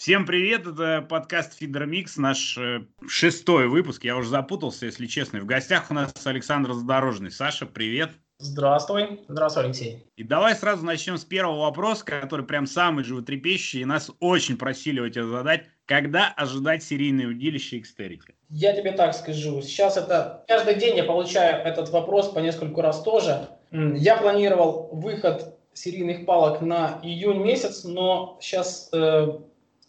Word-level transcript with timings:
Всем 0.00 0.24
привет, 0.24 0.66
это 0.66 1.04
подкаст 1.06 1.58
Фидер 1.58 1.84
Микс, 1.84 2.16
наш 2.16 2.56
э, 2.56 2.86
шестой 3.06 3.68
выпуск. 3.68 4.02
Я 4.02 4.16
уже 4.16 4.30
запутался, 4.30 4.86
если 4.86 5.04
честно. 5.04 5.40
В 5.40 5.44
гостях 5.44 5.90
у 5.90 5.94
нас 5.94 6.14
Александр 6.24 6.72
Задорожный. 6.72 7.30
Саша, 7.30 7.66
привет. 7.66 8.08
Здравствуй. 8.38 9.20
Здравствуй, 9.28 9.64
Алексей. 9.64 10.06
И 10.16 10.24
давай 10.24 10.54
сразу 10.54 10.86
начнем 10.86 11.18
с 11.18 11.26
первого 11.26 11.64
вопроса, 11.64 12.06
который 12.06 12.46
прям 12.46 12.66
самый 12.66 13.04
животрепещущий, 13.04 13.82
и 13.82 13.84
нас 13.84 14.10
очень 14.20 14.56
просили 14.56 14.96
его 14.96 15.10
тебе 15.10 15.26
задать. 15.26 15.66
Когда 15.84 16.32
ожидать 16.34 16.82
серийное 16.82 17.26
удилище 17.26 17.80
Xterity? 17.80 18.32
Я 18.48 18.74
тебе 18.74 18.92
так 18.92 19.14
скажу. 19.14 19.60
Сейчас 19.60 19.98
это... 19.98 20.46
Каждый 20.48 20.76
день 20.76 20.96
я 20.96 21.04
получаю 21.04 21.62
этот 21.62 21.90
вопрос 21.90 22.30
по 22.30 22.38
нескольку 22.38 22.80
раз 22.80 23.02
тоже. 23.02 23.50
Я 23.70 24.16
планировал 24.16 24.88
выход 24.94 25.58
серийных 25.74 26.24
палок 26.24 26.62
на 26.62 27.00
июнь 27.02 27.42
месяц, 27.42 27.84
но 27.84 28.38
сейчас 28.40 28.88
э, 28.92 29.28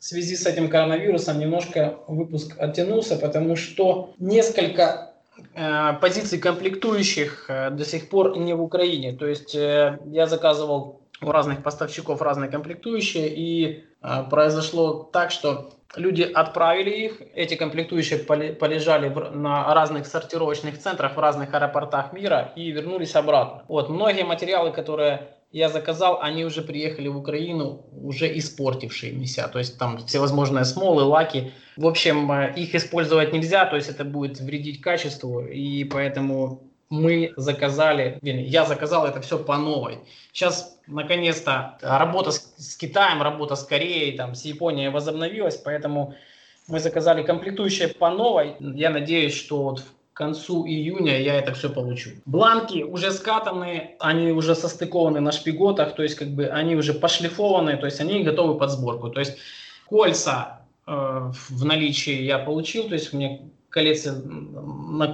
в 0.01 0.03
связи 0.03 0.35
с 0.35 0.47
этим 0.47 0.67
коронавирусом 0.67 1.37
немножко 1.37 1.99
выпуск 2.07 2.55
оттянулся, 2.57 3.17
потому 3.17 3.55
что 3.55 4.15
несколько 4.17 5.13
э, 5.53 5.93
позиций 6.01 6.39
комплектующих 6.39 7.45
э, 7.47 7.69
до 7.69 7.85
сих 7.85 8.09
пор 8.09 8.35
не 8.35 8.55
в 8.55 8.63
Украине. 8.63 9.13
То 9.13 9.27
есть 9.27 9.53
э, 9.53 9.99
я 10.07 10.25
заказывал 10.25 11.01
у 11.21 11.31
разных 11.31 11.61
поставщиков 11.61 12.19
разные 12.19 12.49
комплектующие, 12.49 13.29
и 13.29 13.83
э, 14.01 14.23
произошло 14.27 15.07
так, 15.13 15.29
что 15.29 15.69
люди 15.95 16.23
отправили 16.23 16.89
их, 16.89 17.21
эти 17.35 17.53
комплектующие 17.53 18.17
полежали 18.17 19.09
на 19.35 19.71
разных 19.71 20.07
сортировочных 20.07 20.79
центрах 20.79 21.15
в 21.15 21.19
разных 21.19 21.53
аэропортах 21.53 22.11
мира 22.11 22.51
и 22.55 22.71
вернулись 22.71 23.15
обратно. 23.15 23.65
Вот, 23.67 23.89
многие 23.89 24.23
материалы, 24.23 24.71
которые 24.71 25.29
я 25.51 25.69
заказал, 25.69 26.21
они 26.21 26.45
уже 26.45 26.61
приехали 26.61 27.07
в 27.07 27.17
Украину, 27.17 27.85
уже 28.01 28.37
испортившиеся. 28.37 29.47
То 29.49 29.59
есть 29.59 29.77
там 29.77 30.05
всевозможные 30.05 30.65
смолы, 30.65 31.03
лаки. 31.03 31.51
В 31.75 31.85
общем, 31.87 32.31
э, 32.31 32.53
их 32.55 32.73
использовать 32.73 33.33
нельзя, 33.33 33.65
то 33.65 33.75
есть 33.75 33.89
это 33.89 34.05
будет 34.05 34.39
вредить 34.39 34.81
качеству. 34.81 35.41
И 35.45 35.83
поэтому 35.83 36.63
мы 36.89 37.33
заказали, 37.37 38.19
я 38.21 38.65
заказал 38.65 39.05
это 39.05 39.21
все 39.21 39.37
по 39.39 39.57
новой. 39.57 39.99
Сейчас, 40.33 40.77
наконец-то, 40.87 41.77
работа 41.81 42.31
с, 42.31 42.53
с 42.57 42.77
Китаем, 42.77 43.21
работа 43.21 43.55
с 43.55 43.63
Кореей, 43.63 44.17
там, 44.17 44.35
с 44.35 44.43
Японией 44.45 44.89
возобновилась, 44.89 45.57
поэтому 45.57 46.15
мы 46.67 46.79
заказали 46.79 47.23
комплектующие 47.23 47.89
по 47.89 48.09
новой. 48.09 48.55
Я 48.59 48.89
надеюсь, 48.89 49.33
что 49.33 49.63
вот 49.63 49.81
к 49.81 50.00
концу 50.21 50.67
июня 50.67 51.19
я 51.19 51.35
это 51.39 51.51
все 51.53 51.67
получу. 51.67 52.11
Бланки 52.25 52.83
уже 52.83 53.11
скатаны, 53.11 53.95
они 53.99 54.31
уже 54.31 54.53
состыкованы 54.53 55.19
на 55.19 55.31
шпиготах, 55.31 55.95
то 55.95 56.03
есть 56.03 56.15
как 56.15 56.27
бы 56.27 56.45
они 56.45 56.75
уже 56.75 56.93
пошлифованы, 56.93 57.77
то 57.77 57.87
есть 57.87 57.99
они 57.99 58.23
готовы 58.23 58.59
под 58.59 58.69
сборку. 58.69 59.09
То 59.09 59.19
есть 59.19 59.37
кольца 59.89 60.61
э, 60.85 60.91
в 61.49 61.65
наличии 61.65 62.21
я 62.21 62.37
получил, 62.37 62.83
то 62.87 62.93
есть 62.93 63.13
мне 63.13 63.41
коллекции 63.69 64.11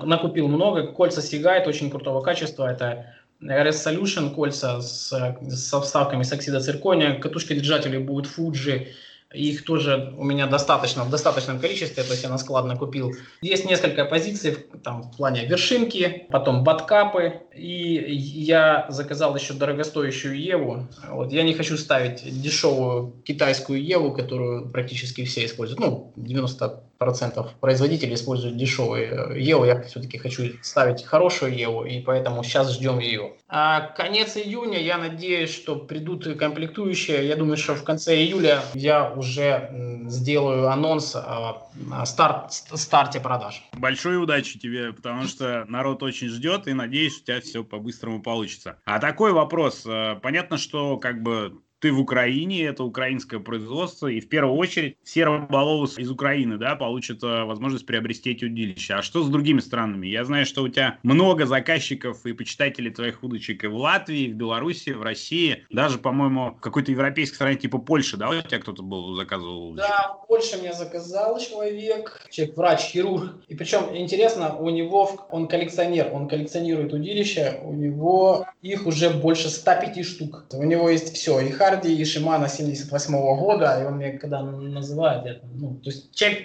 накупил 0.05 0.49
много, 0.49 0.87
кольца 0.87 1.21
Seagate 1.21 1.69
очень 1.69 1.89
крутого 1.89 2.21
качества, 2.21 2.69
это 2.69 3.15
RS 3.41 3.77
Solution 3.85 4.35
кольца 4.35 4.81
с, 4.81 5.37
со 5.49 5.79
вставками 5.79 6.23
с 6.23 6.33
оксида 6.33 6.59
циркония, 6.59 7.13
катушки 7.13 7.53
держателей 7.53 7.99
будут 7.99 8.25
Fuji, 8.25 8.87
их 9.33 9.65
тоже 9.65 10.13
у 10.17 10.23
меня 10.23 10.47
достаточно, 10.47 11.03
в 11.03 11.09
достаточном 11.09 11.59
количестве, 11.59 12.03
то 12.03 12.11
есть 12.11 12.23
я 12.23 12.29
на 12.29 12.37
склад 12.37 12.65
накупил. 12.65 13.13
Есть 13.41 13.65
несколько 13.65 14.05
позиций 14.05 14.57
там, 14.83 15.03
в 15.03 15.17
плане 15.17 15.45
вершинки, 15.45 16.27
потом 16.29 16.63
баткапы, 16.63 17.41
и 17.53 18.13
я 18.13 18.85
заказал 18.89 19.35
еще 19.35 19.53
дорогостоящую 19.53 20.39
Еву. 20.39 20.87
Вот, 21.09 21.31
я 21.31 21.43
не 21.43 21.53
хочу 21.53 21.77
ставить 21.77 22.23
дешевую 22.41 23.13
китайскую 23.25 23.83
Еву, 23.83 24.13
которую 24.13 24.69
практически 24.69 25.25
все 25.25 25.45
используют. 25.45 25.79
Ну, 25.79 26.13
90 26.15 26.83
процентов 26.97 27.53
производителей 27.59 28.15
используют 28.15 28.57
дешевые 28.57 29.07
э, 29.07 29.39
Еву. 29.39 29.65
Я 29.65 29.81
все-таки 29.83 30.17
хочу 30.17 30.43
ставить 30.61 31.03
хорошую 31.03 31.55
Еву, 31.55 31.85
и 31.85 31.99
поэтому 31.99 32.43
сейчас 32.43 32.71
ждем 32.73 32.99
ее. 32.99 33.33
А 33.47 33.81
конец 33.81 34.35
июня, 34.35 34.79
я 34.79 34.97
надеюсь, 34.97 35.53
что 35.53 35.75
придут 35.75 36.27
комплектующие. 36.37 37.27
Я 37.27 37.35
думаю, 37.35 37.57
что 37.57 37.75
в 37.75 37.83
конце 37.83 38.15
июля 38.17 38.61
я 38.73 39.09
уже 39.17 39.69
сделаю 40.07 40.69
анонс 40.69 41.15
о 41.15 41.67
старт, 42.05 42.51
старте 42.51 43.19
продаж. 43.19 43.63
Большой 43.73 44.21
удачи 44.21 44.59
тебе, 44.59 44.93
потому 44.93 45.23
что 45.25 45.65
народ 45.67 46.03
очень 46.03 46.29
ждет, 46.29 46.67
и 46.67 46.73
надеюсь, 46.73 47.19
у 47.19 47.23
тебя 47.23 47.41
все 47.41 47.63
по-быстрому 47.63 48.21
получится. 48.21 48.77
А 48.85 48.99
такой 48.99 49.31
вопрос. 49.31 49.83
Э, 49.85 50.15
понятно, 50.21 50.57
что 50.57 50.97
как 50.97 51.21
бы 51.21 51.61
ты 51.79 51.91
в 51.91 51.99
Украине, 51.99 52.65
это 52.65 52.83
украинское 52.83 53.39
производство, 53.39 54.07
и 54.07 54.19
в 54.19 54.29
первую 54.29 54.55
очередь 54.55 54.97
все 55.03 55.25
рыболовы 55.25 55.87
из 55.97 56.09
Украины, 56.09 56.57
да, 56.57 56.75
получат 56.75 57.23
э, 57.23 57.43
возможность 57.43 57.85
приобрести 57.85 58.31
эти 58.31 58.45
удилища. 58.45 58.97
А 58.97 59.01
что 59.01 59.23
с 59.23 59.29
другими 59.29 59.59
странами? 59.59 60.07
Я 60.07 60.25
знаю, 60.25 60.45
что 60.45 60.63
у 60.63 60.67
тебя 60.67 60.97
много 61.03 61.45
заказчиков 61.45 62.25
и 62.25 62.33
почитателей 62.33 62.91
твоих 62.91 63.23
удочек 63.23 63.63
и 63.63 63.67
в 63.67 63.75
Латвии, 63.75 64.23
и 64.23 64.33
в 64.33 64.35
Беларуси, 64.35 64.91
в 64.91 65.01
России, 65.01 65.65
даже, 65.69 65.99
по-моему, 65.99 66.55
в 66.57 66.59
какой-то 66.59 66.91
европейской 66.91 67.35
стране 67.35 67.57
типа 67.57 67.77
Польши, 67.77 68.17
да, 68.17 68.29
у 68.29 68.41
тебя 68.41 68.59
кто-то 68.59 68.81
был, 68.81 69.15
заказывал? 69.15 69.73
Да, 69.73 70.17
в 70.23 70.27
Польше 70.27 70.57
мне 70.57 70.73
заказал 70.73 71.39
человек, 71.39 72.25
человек, 72.31 72.57
врач-хирург. 72.57 73.43
И 73.47 73.55
причем, 73.55 73.95
интересно, 73.95 74.55
у 74.55 74.69
него, 74.69 75.27
он 75.29 75.47
коллекционер, 75.47 76.09
он 76.11 76.27
коллекционирует 76.27 76.93
удилища, 76.93 77.59
у 77.63 77.73
него 77.73 78.47
их 78.61 78.85
уже 78.87 79.09
больше 79.09 79.49
105 79.49 80.05
штук. 80.05 80.45
У 80.53 80.63
него 80.63 80.89
есть 80.89 81.13
все, 81.13 81.39
и 81.39 81.51
Харди 81.67 82.05
Шимана 82.05 82.47
78 82.47 83.15
-го 83.15 83.35
года, 83.35 83.81
и 83.81 83.85
он 83.85 83.95
мне 83.97 84.11
когда 84.11 84.41
называет, 84.41 85.25
это, 85.25 85.45
ну, 85.53 85.75
то 85.83 85.89
есть 85.89 86.15
человек, 86.15 86.39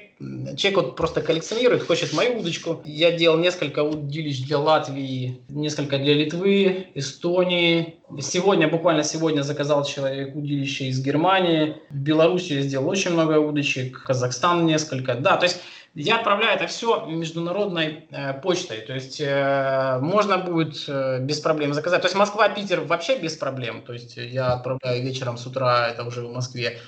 человек 0.57 0.77
вот 0.77 0.97
просто 0.97 1.21
коллекционирует, 1.21 1.87
хочет 1.87 2.13
мою 2.13 2.41
удочку. 2.41 2.81
Я 2.85 3.13
делал 3.13 3.39
несколько 3.39 3.85
удилищ 3.85 4.45
для 4.47 4.59
Латвии, 4.59 5.41
несколько 5.49 5.99
для 5.99 6.15
Литвы, 6.15 6.87
Эстонии. 6.95 7.95
Сегодня, 8.21 8.69
буквально 8.69 9.05
сегодня 9.05 9.43
заказал 9.43 9.85
человек 9.85 10.35
удилище 10.35 10.87
из 10.87 11.01
Германии. 11.01 11.77
В 11.91 11.97
Беларуси 11.97 12.55
я 12.55 12.63
сделал 12.63 12.89
очень 12.89 13.13
много 13.13 13.39
удочек, 13.39 14.03
Казахстан 14.03 14.67
несколько. 14.67 15.15
Да, 15.15 15.37
то 15.37 15.45
есть 15.45 15.61
я 15.95 16.17
отправляю 16.17 16.57
это 16.57 16.67
все 16.67 17.07
международной 17.07 18.07
э, 18.11 18.35
почтой, 18.41 18.79
то 18.79 18.95
есть 18.95 19.21
э, 19.21 19.99
можно 20.01 20.39
будет 20.39 20.85
э, 20.89 21.21
без 21.21 21.41
проблем 21.41 21.75
заказать. 21.75 22.01
То 22.01 22.07
есть 22.07 22.17
Москва, 22.17 22.49
Питер 22.49 22.81
вообще 22.81 23.19
без 23.19 23.37
проблем, 23.37 23.83
то 23.83 23.93
есть 23.93 24.17
я 24.17 24.55
отправляю 24.55 25.03
вечером 25.03 25.37
с 25.37 25.47
утра, 25.47 25.89
это 25.89 26.05
уже 26.05 26.23
в 26.23 26.33
Москве. 26.33 26.79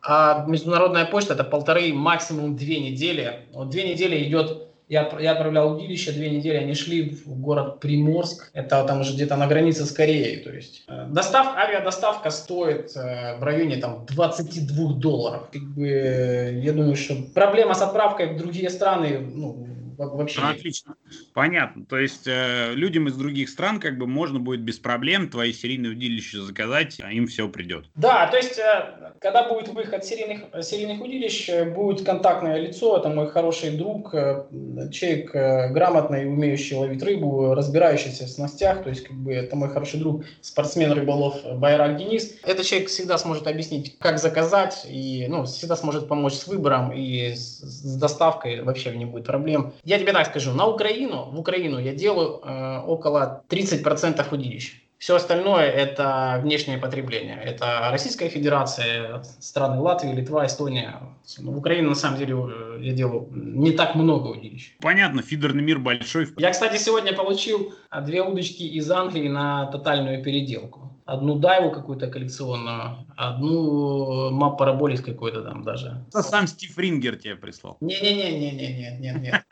А 0.00 0.44
международная 0.46 1.06
почта 1.06 1.34
это 1.34 1.44
полторы, 1.44 1.92
максимум 1.92 2.56
две 2.56 2.80
недели. 2.80 3.46
Вот 3.52 3.70
две 3.70 3.88
недели 3.88 4.22
идет 4.24 4.71
я, 4.92 5.10
я 5.20 5.32
отправлял 5.32 5.74
удилище, 5.74 6.12
две 6.12 6.28
недели 6.28 6.56
они 6.56 6.74
шли 6.74 7.08
в 7.08 7.40
город 7.40 7.80
Приморск. 7.80 8.50
Это 8.52 8.84
там 8.84 9.00
уже 9.00 9.14
где-то 9.14 9.36
на 9.36 9.46
границе 9.46 9.86
с 9.86 9.90
Кореей. 9.90 10.36
То 10.44 10.50
есть 10.50 10.84
э, 10.86 11.06
достав, 11.08 11.56
авиадоставка 11.56 12.28
стоит 12.30 12.94
э, 12.94 13.38
в 13.38 13.42
районе 13.42 13.76
там 13.76 14.04
22 14.06 14.92
долларов. 14.96 15.48
Как 15.50 15.62
бы, 15.62 15.88
э, 15.88 16.60
я 16.60 16.72
думаю, 16.72 16.96
что 16.96 17.14
проблема 17.34 17.72
с 17.74 17.80
отправкой 17.80 18.34
в 18.34 18.36
другие 18.36 18.68
страны 18.68 19.18
ну, 19.18 19.66
вообще. 20.10 20.40
Ну, 20.40 20.48
отлично. 20.48 20.94
Понятно. 21.34 21.84
То 21.86 21.98
есть 21.98 22.26
э, 22.26 22.72
людям 22.74 23.08
из 23.08 23.16
других 23.16 23.48
стран 23.48 23.80
как 23.80 23.98
бы 23.98 24.06
можно 24.06 24.38
будет 24.38 24.60
без 24.60 24.78
проблем 24.78 25.28
твои 25.28 25.52
серийные 25.52 25.92
удилища 25.92 26.42
заказать, 26.42 26.98
а 27.02 27.12
им 27.12 27.26
все 27.26 27.48
придет. 27.48 27.86
Да, 27.94 28.26
то 28.26 28.36
есть 28.36 28.58
э, 28.58 29.12
когда 29.20 29.48
будет 29.48 29.68
выход 29.68 30.04
серийных, 30.04 30.42
серийных 30.62 31.00
удилищ, 31.00 31.48
э, 31.48 31.64
будет 31.64 32.04
контактное 32.04 32.58
лицо, 32.58 32.98
это 32.98 33.08
мой 33.08 33.28
хороший 33.28 33.76
друг, 33.76 34.14
э, 34.14 34.44
человек 34.90 35.34
э, 35.34 35.70
грамотный, 35.70 36.26
умеющий 36.26 36.76
ловить 36.76 37.02
рыбу, 37.02 37.54
разбирающийся 37.54 38.24
в 38.24 38.28
снастях, 38.28 38.82
то 38.82 38.88
есть 38.88 39.04
как 39.04 39.16
бы 39.16 39.32
это 39.32 39.56
мой 39.56 39.68
хороший 39.68 40.00
друг, 40.00 40.24
спортсмен 40.40 40.92
рыболов 40.92 41.36
Байрак 41.58 41.96
Денис. 41.96 42.34
Этот 42.42 42.66
человек 42.66 42.88
всегда 42.88 43.18
сможет 43.18 43.46
объяснить, 43.46 43.96
как 43.98 44.18
заказать, 44.18 44.86
и 44.88 45.26
ну, 45.28 45.44
всегда 45.44 45.76
сможет 45.76 46.08
помочь 46.08 46.34
с 46.34 46.46
выбором 46.46 46.92
и 46.92 47.34
с, 47.34 47.60
с 47.60 47.96
доставкой, 47.96 48.62
вообще 48.62 48.96
не 48.96 49.04
будет 49.04 49.26
проблем. 49.26 49.72
Я 49.92 49.98
тебе 49.98 50.12
так 50.14 50.26
скажу, 50.26 50.54
на 50.54 50.66
Украину, 50.66 51.28
в 51.30 51.38
Украину 51.38 51.78
я 51.78 51.92
делаю 51.92 52.40
э, 52.42 52.78
около 52.78 53.44
30% 53.50 54.26
удилищ. 54.32 54.80
Все 54.96 55.16
остальное 55.16 55.66
это 55.66 56.40
внешнее 56.42 56.78
потребление. 56.78 57.36
Это 57.36 57.90
Российская 57.90 58.30
Федерация, 58.30 59.22
страны 59.38 59.82
Латвия, 59.82 60.14
Литва, 60.14 60.46
Эстония. 60.46 60.94
В 61.36 61.58
Украине 61.58 61.88
на 61.88 61.94
самом 61.94 62.16
деле 62.16 62.34
э, 62.34 62.78
я 62.80 62.92
делаю 62.94 63.28
не 63.32 63.72
так 63.72 63.94
много 63.94 64.28
удилищ. 64.28 64.74
Понятно, 64.80 65.20
фидерный 65.20 65.62
мир 65.62 65.78
большой. 65.78 66.28
Я, 66.38 66.52
кстати, 66.52 66.78
сегодня 66.78 67.12
получил 67.12 67.74
две 68.02 68.22
удочки 68.22 68.62
из 68.62 68.90
Англии 68.90 69.28
на 69.28 69.66
тотальную 69.66 70.24
переделку 70.24 70.91
одну 71.04 71.38
дайву 71.38 71.70
какую-то 71.70 72.06
коллекционную, 72.08 73.06
одну 73.16 74.30
мап 74.30 74.58
параболис 74.58 75.00
какой-то 75.00 75.42
там 75.42 75.62
даже. 75.62 76.04
Это 76.08 76.22
сам 76.22 76.46
Стив 76.46 76.78
Рингер 76.78 77.16
тебе 77.16 77.36
прислал. 77.36 77.76
Не-не-не-не-не-не-не. 77.80 79.44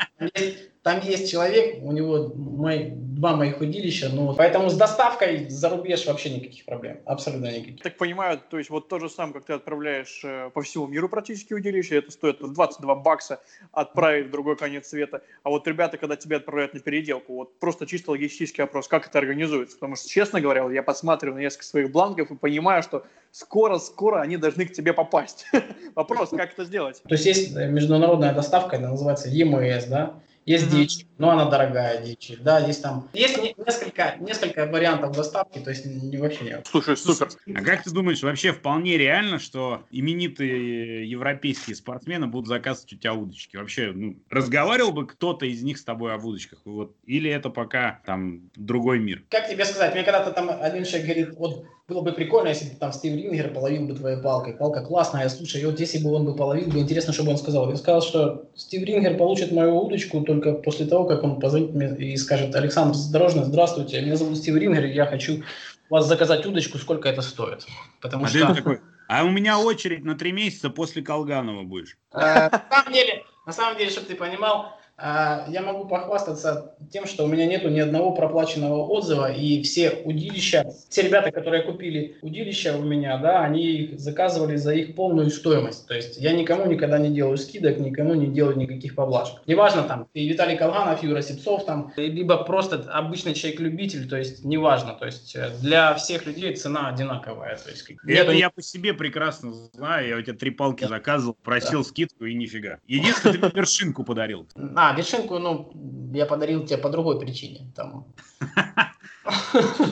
Там 0.83 1.01
есть 1.01 1.31
человек, 1.31 1.83
у 1.83 1.93
него 1.93 2.33
мои, 2.35 2.91
два 2.91 3.37
моих 3.37 3.61
удилища, 3.61 4.09
ну, 4.11 4.35
поэтому 4.35 4.71
с 4.71 4.77
доставкой 4.77 5.47
за 5.51 5.69
рубеж 5.69 6.07
вообще 6.07 6.31
никаких 6.31 6.65
проблем, 6.65 7.01
абсолютно 7.05 7.55
никаких. 7.55 7.83
Так 7.83 7.99
понимаю, 7.99 8.41
то 8.49 8.57
есть 8.57 8.71
вот 8.71 8.89
то 8.89 8.99
же 8.99 9.11
самое, 9.11 9.35
как 9.35 9.45
ты 9.45 9.53
отправляешь 9.53 10.23
э, 10.25 10.51
по 10.55 10.63
всему 10.63 10.87
миру 10.87 11.11
практически 11.11 11.53
удилища, 11.53 11.97
это 11.97 12.11
стоит 12.11 12.39
22 12.41 12.95
бакса 12.95 13.41
отправить 13.73 14.29
в 14.29 14.31
другой 14.31 14.57
конец 14.57 14.89
света, 14.89 15.21
а 15.43 15.51
вот 15.51 15.69
ребята, 15.69 15.99
когда 15.99 16.17
тебя 16.17 16.39
отправляют 16.39 16.73
на 16.73 16.81
переделку, 16.81 17.35
вот 17.35 17.59
просто 17.59 17.87
чисто 17.87 18.13
логистический 18.13 18.63
вопрос, 18.63 18.89
как 18.89 19.07
это 19.07 19.19
организуется, 19.19 19.77
потому 19.77 19.97
что, 19.97 20.09
честно 20.09 20.41
говоря, 20.41 20.67
я 20.71 20.83
посмотрю 20.83 21.35
на 21.35 21.41
несколько 21.41 21.65
своих 21.65 21.93
бланков 21.93 22.31
и 22.31 22.37
понимаю, 22.37 22.83
что 22.83 23.05
скоро-скоро 23.33 24.23
они 24.23 24.39
должны 24.39 24.65
к 24.65 24.73
тебе 24.73 24.95
попасть. 24.95 25.45
Вопрос, 25.95 26.31
как 26.31 26.55
это 26.55 26.65
сделать? 26.65 27.03
То 27.03 27.15
есть 27.15 27.27
есть 27.27 27.55
международная 27.55 28.33
доставка, 28.33 28.77
это 28.77 28.89
называется 28.89 29.29
EMS, 29.29 29.89
да, 29.89 30.21
есть 30.47 30.67
mm-hmm. 30.67 30.71
дичь, 30.71 31.07
но 31.19 31.31
она 31.31 31.45
дорогая 31.49 32.03
дичь. 32.03 32.33
Да, 32.41 32.59
есть 32.59 32.83
там 32.83 33.09
есть 33.13 33.39
несколько, 33.57 34.17
несколько 34.21 34.67
вариантов 34.67 35.15
доставки, 35.15 35.59
то 35.59 35.71
есть 35.71 35.85
не, 35.85 36.17
вообще 36.17 36.45
нет. 36.45 36.67
Слушай, 36.71 36.97
супер. 36.97 37.29
А 37.55 37.63
как 37.63 37.85
ты 37.85 37.91
думаешь, 37.91 38.23
вообще 38.23 38.53
вполне 38.53 38.97
реально, 38.97 39.39
что 39.39 39.85
именитые 39.91 41.09
европейские 41.09 41.77
спортсмены 41.77 42.27
будут 42.27 42.49
заказывать 42.49 42.93
у 42.93 42.97
тебя 42.97 43.15
удочки? 43.15 43.57
Вообще, 43.57 43.93
ну, 43.95 44.17
разговаривал 44.31 44.93
бы 44.93 45.07
кто-то 45.07 45.47
из 45.47 45.63
них 45.63 45.79
с 45.79 45.85
тобой 45.85 46.15
об 46.15 46.25
удочках? 46.25 46.61
Вот, 46.65 46.97
или 47.05 47.31
это 47.31 47.51
пока 47.51 48.01
там 48.07 48.51
другой 48.57 48.99
мир? 48.99 49.23
Как 49.31 49.49
тебе 49.49 49.65
сказать? 49.65 49.95
Мне 49.95 50.05
когда-то 50.05 50.33
там 50.33 50.51
один 50.51 50.85
человек 50.85 51.07
говорит, 51.07 51.37
вот 51.37 51.67
было 51.91 52.03
бы 52.03 52.13
прикольно, 52.13 52.49
если 52.49 52.71
бы 52.71 52.77
там 52.77 52.93
Стив 52.93 53.15
Рингер 53.17 53.53
половил 53.53 53.87
бы 53.87 53.95
твоей 53.95 54.17
палкой. 54.23 54.55
Палка 54.55 54.81
классная, 54.81 55.29
слушай, 55.29 55.61
и 55.61 55.67
вот 55.67 55.81
если 55.81 55.99
бы 55.99 56.13
он 56.13 56.25
бы 56.25 56.37
половил 56.37 56.71
бы, 56.71 56.79
интересно, 56.79 57.13
что 57.13 57.25
бы 57.25 57.33
он 57.33 57.39
сказал. 57.39 57.69
Я 57.69 57.77
сказал, 57.77 58.01
что 58.01 58.45
Стив 58.55 58.83
Рингер 58.85 59.17
получит 59.17 59.51
мою 59.51 59.77
удочку 59.77 60.21
только 60.23 60.53
после 60.53 60.87
того, 60.87 61.05
как 61.05 61.25
он 61.25 61.41
позвонит 61.41 61.75
мне 61.75 61.89
и 62.13 62.17
скажет, 62.17 62.55
Александр 62.55 62.95
Задорожный, 62.95 63.45
здравствуйте, 63.45 64.01
меня 64.01 64.17
зовут 64.17 64.39
Стив 64.39 64.57
Рингер, 64.57 64.87
я 64.87 65.05
хочу 65.05 65.43
у 65.91 65.95
вас 65.95 66.07
заказать 66.07 66.47
удочку, 66.47 66.79
сколько 66.79 67.09
это 67.09 67.21
стоит. 67.23 67.67
Потому 68.01 68.25
а 68.25 68.29
что... 68.29 68.55
Такой, 68.55 68.81
а 69.09 69.25
у 69.25 69.31
меня 69.31 69.59
очередь 69.59 70.05
на 70.05 70.15
три 70.15 70.31
месяца 70.31 70.71
после 70.71 71.03
Колганова 71.03 71.65
будешь. 71.65 71.99
Э, 72.13 72.49
на 72.49 72.63
самом 72.71 72.93
деле, 72.93 73.25
на 73.45 73.53
самом 73.53 73.79
деле, 73.79 73.91
чтобы 73.91 74.07
ты 74.07 74.15
понимал, 74.15 74.79
я 75.03 75.63
могу 75.63 75.87
похвастаться 75.87 76.75
тем, 76.91 77.07
что 77.07 77.25
у 77.25 77.27
меня 77.27 77.47
нету 77.47 77.69
ни 77.69 77.81
одного 77.81 78.13
проплаченного 78.13 78.87
отзыва, 78.87 79.33
и 79.33 79.63
все 79.63 79.91
удилища, 80.05 80.67
те 80.89 81.03
ребята, 81.03 81.31
которые 81.31 81.63
купили 81.63 82.17
удилища 82.23 82.77
у 82.77 82.83
меня, 82.83 83.19
да, 83.19 83.45
они 83.45 83.67
их 83.67 84.01
заказывали 84.01 84.57
за 84.57 84.75
их 84.75 84.95
полную 84.95 85.31
стоимость. 85.31 85.87
То 85.87 85.95
есть 85.95 86.19
я 86.19 86.33
никому 86.33 86.67
никогда 86.67 86.99
не 86.99 87.11
делаю 87.11 87.39
скидок, 87.39 87.79
никому 87.79 88.15
не 88.15 88.27
делаю 88.27 88.57
никаких 88.57 88.95
поблажек. 88.95 89.41
Неважно 89.47 89.83
там, 89.83 90.07
и 90.15 90.29
Виталий 90.29 90.57
Колганов, 90.57 91.03
Юра 91.03 91.23
Сипцов 91.23 91.65
там, 91.65 91.93
либо 91.97 92.37
просто 92.45 92.85
обычный 92.93 93.35
человек-любитель, 93.35 94.09
то 94.09 94.17
есть 94.17 94.45
неважно. 94.45 94.95
То 94.95 95.07
есть 95.07 95.37
для 95.61 95.95
всех 95.95 96.27
людей 96.27 96.55
цена 96.55 96.89
одинаковая. 96.89 97.57
То 97.57 97.71
есть, 97.71 97.91
Это 98.07 98.33
я 98.33 98.51
по 98.51 98.63
себе 98.63 98.95
прекрасно 98.95 99.53
знаю, 99.73 100.09
я 100.09 100.17
у 100.17 100.23
тебя 100.23 100.37
три 100.37 100.51
палки 100.51 100.85
заказывал, 100.85 101.37
просил 101.43 101.83
да. 101.83 101.89
скидку 101.89 102.25
и 102.25 102.35
нифига. 102.35 102.79
Единственное, 102.87 103.39
ты 103.39 103.57
вершинку 103.57 104.05
подарил. 104.05 104.47
А, 104.77 104.90
а, 104.91 104.97
вершинку, 104.97 105.39
ну, 105.39 105.73
я 106.15 106.27
подарил 106.27 106.67
тебе 106.67 106.79
по 106.79 106.89
другой 106.89 107.21
причине. 107.21 107.73
Там. 107.77 108.07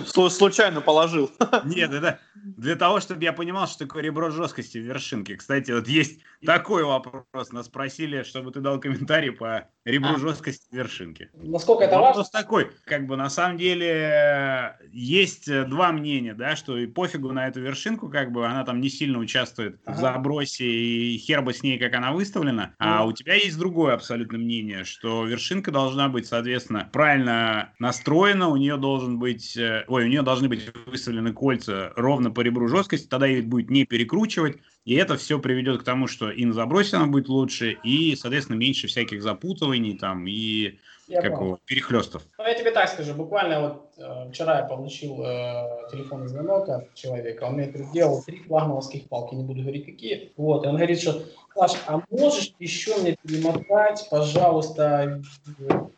Случайно 0.06 0.80
положил. 0.80 1.30
Нет, 1.64 1.92
это 1.92 2.20
для 2.56 2.76
того, 2.76 3.00
чтобы 3.00 3.22
я 3.24 3.32
понимал, 3.32 3.66
что 3.66 3.80
такое 3.86 4.02
ребро 4.02 4.30
жесткости 4.30 4.78
в 4.78 4.82
вершинке. 4.82 5.36
Кстати, 5.36 5.70
вот 5.70 5.88
есть 5.88 6.20
такой 6.44 6.84
вопрос. 6.84 7.52
Нас 7.52 7.66
спросили, 7.66 8.22
чтобы 8.22 8.52
ты 8.52 8.60
дал 8.60 8.80
комментарий 8.80 9.32
по 9.32 9.68
ребру 9.84 10.14
а. 10.14 10.18
жесткости 10.18 10.66
в 10.70 10.74
вершинке. 10.74 11.30
Насколько 11.34 11.84
это 11.84 11.94
важно? 11.94 12.08
Вопрос 12.08 12.30
такой. 12.30 12.70
Как 12.84 13.06
бы 13.06 13.16
на 13.16 13.30
самом 13.30 13.58
деле 13.58 14.76
есть 14.92 15.46
два 15.68 15.92
мнения, 15.92 16.34
да, 16.34 16.56
что 16.56 16.76
и 16.76 16.86
пофигу 16.86 17.32
на 17.32 17.48
эту 17.48 17.60
вершинку, 17.60 18.08
как 18.08 18.32
бы 18.32 18.46
она 18.46 18.64
там 18.64 18.80
не 18.80 18.88
сильно 18.88 19.18
участвует 19.18 19.80
ага. 19.84 19.96
в 19.96 20.00
забросе 20.00 20.64
и 20.64 21.18
хер 21.18 21.42
бы 21.42 21.52
с 21.52 21.62
ней, 21.62 21.78
как 21.78 21.94
она 21.94 22.12
выставлена. 22.12 22.74
А 22.78 23.04
у 23.04 23.12
тебя 23.12 23.34
есть 23.34 23.58
другое 23.58 23.94
абсолютно 23.94 24.38
мнение, 24.38 24.84
что 24.84 25.24
вершинка 25.24 25.70
должна 25.70 26.08
быть, 26.08 26.26
соответственно, 26.26 26.88
правильно 26.92 27.72
настроена, 27.78 28.48
у 28.48 28.56
нее 28.56 28.76
должен 28.76 29.18
быть, 29.18 29.27
э, 29.30 29.84
ой, 29.88 30.04
у 30.04 30.08
нее 30.08 30.22
должны 30.22 30.48
быть 30.48 30.70
выставлены 30.86 31.32
кольца 31.32 31.92
ровно 31.96 32.30
по 32.30 32.40
ребру 32.40 32.68
жесткости, 32.68 33.06
тогда 33.06 33.26
ее 33.26 33.42
будет 33.42 33.70
не 33.70 33.84
перекручивать, 33.84 34.58
и 34.84 34.94
это 34.94 35.16
все 35.16 35.38
приведет 35.38 35.80
к 35.80 35.84
тому, 35.84 36.06
что 36.06 36.30
и 36.30 36.44
на 36.44 36.52
забросе 36.52 36.96
она 36.96 37.06
будет 37.06 37.28
лучше, 37.28 37.76
и, 37.82 38.16
соответственно, 38.16 38.56
меньше 38.56 38.86
всяких 38.86 39.22
запутываний 39.22 39.96
там 39.98 40.26
и 40.26 40.78
я 41.08 41.22
как 41.22 41.32
его, 41.32 41.58
перехлестов. 41.64 42.22
Ну, 42.38 42.44
я 42.44 42.54
тебе 42.54 42.70
так 42.70 42.88
скажу, 42.88 43.14
буквально 43.14 43.60
вот 43.60 43.87
вчера 44.30 44.60
я 44.60 44.64
получил 44.64 45.22
э, 45.22 45.88
телефонный 45.90 46.28
звонок 46.28 46.68
от 46.68 46.94
человека, 46.94 47.44
он 47.44 47.54
мне 47.54 47.72
сделал 47.90 48.22
три 48.22 48.38
флагмановских 48.40 49.08
палки, 49.08 49.34
не 49.34 49.44
буду 49.44 49.62
говорить 49.62 49.86
какие, 49.86 50.32
вот, 50.36 50.64
и 50.64 50.68
он 50.68 50.76
говорит, 50.76 51.00
что 51.00 51.22
Саш, 51.58 51.72
а 51.88 52.00
можешь 52.10 52.52
еще 52.60 52.96
мне 52.98 53.16
перемотать, 53.20 54.06
пожалуйста, 54.10 55.20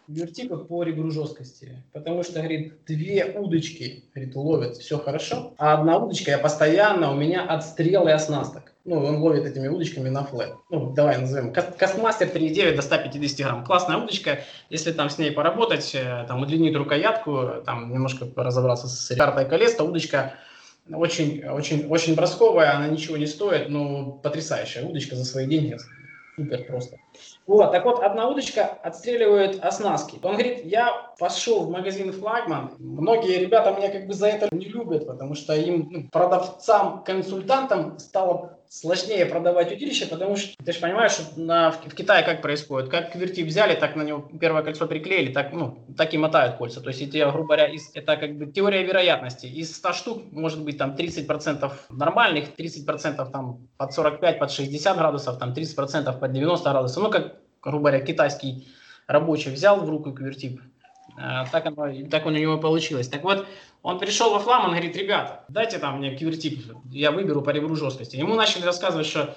вертипы 0.08 0.56
по 0.56 0.82
ребру 0.82 1.10
жесткости? 1.10 1.82
Потому 1.92 2.22
что, 2.22 2.38
говорит, 2.38 2.84
две 2.86 3.26
удочки, 3.26 4.04
говорит, 4.14 4.34
ловят, 4.36 4.76
все 4.78 4.98
хорошо, 4.98 5.52
а 5.58 5.74
одна 5.74 5.98
удочка, 5.98 6.30
я 6.30 6.38
постоянно, 6.38 7.12
у 7.12 7.14
меня 7.14 7.44
отстрел 7.44 8.08
и 8.08 8.10
оснасток. 8.10 8.70
Ну, 8.86 9.04
он 9.04 9.18
ловит 9.18 9.44
этими 9.44 9.68
удочками 9.68 10.08
на 10.08 10.24
флэт. 10.24 10.54
Ну, 10.70 10.92
давай 10.94 11.18
назовем. 11.18 11.52
Кастмастер 11.52 12.28
3.9 12.28 12.76
до 12.76 12.82
150 12.82 13.46
грамм. 13.46 13.64
Классная 13.64 13.98
удочка. 13.98 14.40
Если 14.70 14.92
там 14.92 15.10
с 15.10 15.18
ней 15.18 15.30
поработать, 15.30 15.94
э, 15.94 16.24
там 16.26 16.40
удлинить 16.40 16.74
рукоятку, 16.74 17.62
там 17.66 17.89
немножко 17.92 18.28
разобраться 18.36 18.88
с 18.88 19.14
картой 19.14 19.46
колес, 19.46 19.78
удочка 19.78 20.34
очень, 20.92 21.44
очень, 21.44 21.86
очень 21.86 22.14
бросковая, 22.14 22.74
она 22.74 22.88
ничего 22.88 23.16
не 23.16 23.26
стоит, 23.26 23.68
но 23.68 24.12
потрясающая 24.12 24.84
удочка 24.84 25.16
за 25.16 25.24
свои 25.24 25.46
деньги. 25.46 25.76
Супер 26.36 26.64
просто. 26.64 26.96
Вот, 27.50 27.72
так 27.72 27.84
вот, 27.84 28.00
одна 28.00 28.28
удочка 28.28 28.78
отстреливает 28.80 29.58
оснастки. 29.60 30.20
Он 30.22 30.34
говорит, 30.34 30.64
я 30.64 31.10
пошел 31.18 31.64
в 31.64 31.70
магазин 31.70 32.12
«Флагман». 32.12 32.70
Многие 32.78 33.40
ребята 33.40 33.72
меня 33.72 33.90
как 33.90 34.06
бы 34.06 34.14
за 34.14 34.28
это 34.28 34.48
не 34.54 34.66
любят, 34.66 35.04
потому 35.08 35.34
что 35.34 35.56
им, 35.56 35.88
ну, 35.90 36.08
продавцам, 36.12 37.02
консультантам 37.02 37.98
стало 37.98 38.60
сложнее 38.70 39.26
продавать 39.26 39.72
удилище, 39.72 40.06
потому 40.06 40.36
что 40.36 40.54
ты 40.64 40.70
же 40.70 40.78
понимаешь, 40.78 41.10
что 41.10 41.40
на, 41.40 41.72
в, 41.72 41.84
в 41.86 41.94
Китае 41.94 42.24
как 42.24 42.40
происходит. 42.40 42.88
Как 42.88 43.10
квертип 43.10 43.48
взяли, 43.48 43.74
так 43.74 43.96
на 43.96 44.02
него 44.02 44.20
первое 44.40 44.62
кольцо 44.62 44.86
приклеили, 44.86 45.32
так, 45.32 45.52
ну, 45.52 45.84
так 45.96 46.14
и 46.14 46.18
мотают 46.18 46.56
кольца. 46.56 46.80
То 46.80 46.90
есть, 46.90 47.02
эти, 47.02 47.18
грубо 47.18 47.48
говоря, 47.48 47.66
из, 47.66 47.90
это 47.94 48.16
как 48.16 48.38
бы 48.38 48.46
теория 48.46 48.84
вероятности. 48.84 49.46
Из 49.46 49.74
100 49.74 49.92
штук 49.92 50.22
может 50.30 50.62
быть 50.62 50.78
там 50.78 50.94
30% 50.94 51.68
нормальных, 51.90 52.54
30% 52.56 53.30
там 53.32 53.66
под 53.76 53.92
45, 53.92 54.38
под 54.38 54.52
60 54.52 54.96
градусов, 54.96 55.38
там 55.38 55.52
30% 55.52 56.20
под 56.20 56.32
90 56.32 56.70
градусов. 56.70 57.02
Ну, 57.02 57.10
как, 57.10 57.39
грубо 57.62 57.90
говоря, 57.90 58.00
китайский 58.04 58.68
рабочий 59.06 59.50
взял 59.50 59.80
в 59.80 59.88
руку 59.88 60.12
квертип, 60.12 60.60
а, 61.16 61.46
так, 61.46 61.66
оно, 61.66 62.08
так 62.08 62.26
у 62.26 62.30
него 62.30 62.58
получилось. 62.58 63.08
Так 63.08 63.24
вот, 63.24 63.46
он 63.82 63.98
пришел 63.98 64.30
во 64.30 64.38
флам, 64.38 64.64
он 64.64 64.70
говорит, 64.70 64.96
ребята, 64.96 65.44
дайте 65.48 65.78
там 65.78 65.98
мне 65.98 66.16
квертип, 66.16 66.72
я 66.90 67.10
выберу 67.10 67.42
по 67.42 67.50
ребру 67.50 67.76
жесткости. 67.76 68.16
Ему 68.16 68.34
начали 68.34 68.64
рассказывать, 68.64 69.06
что 69.06 69.36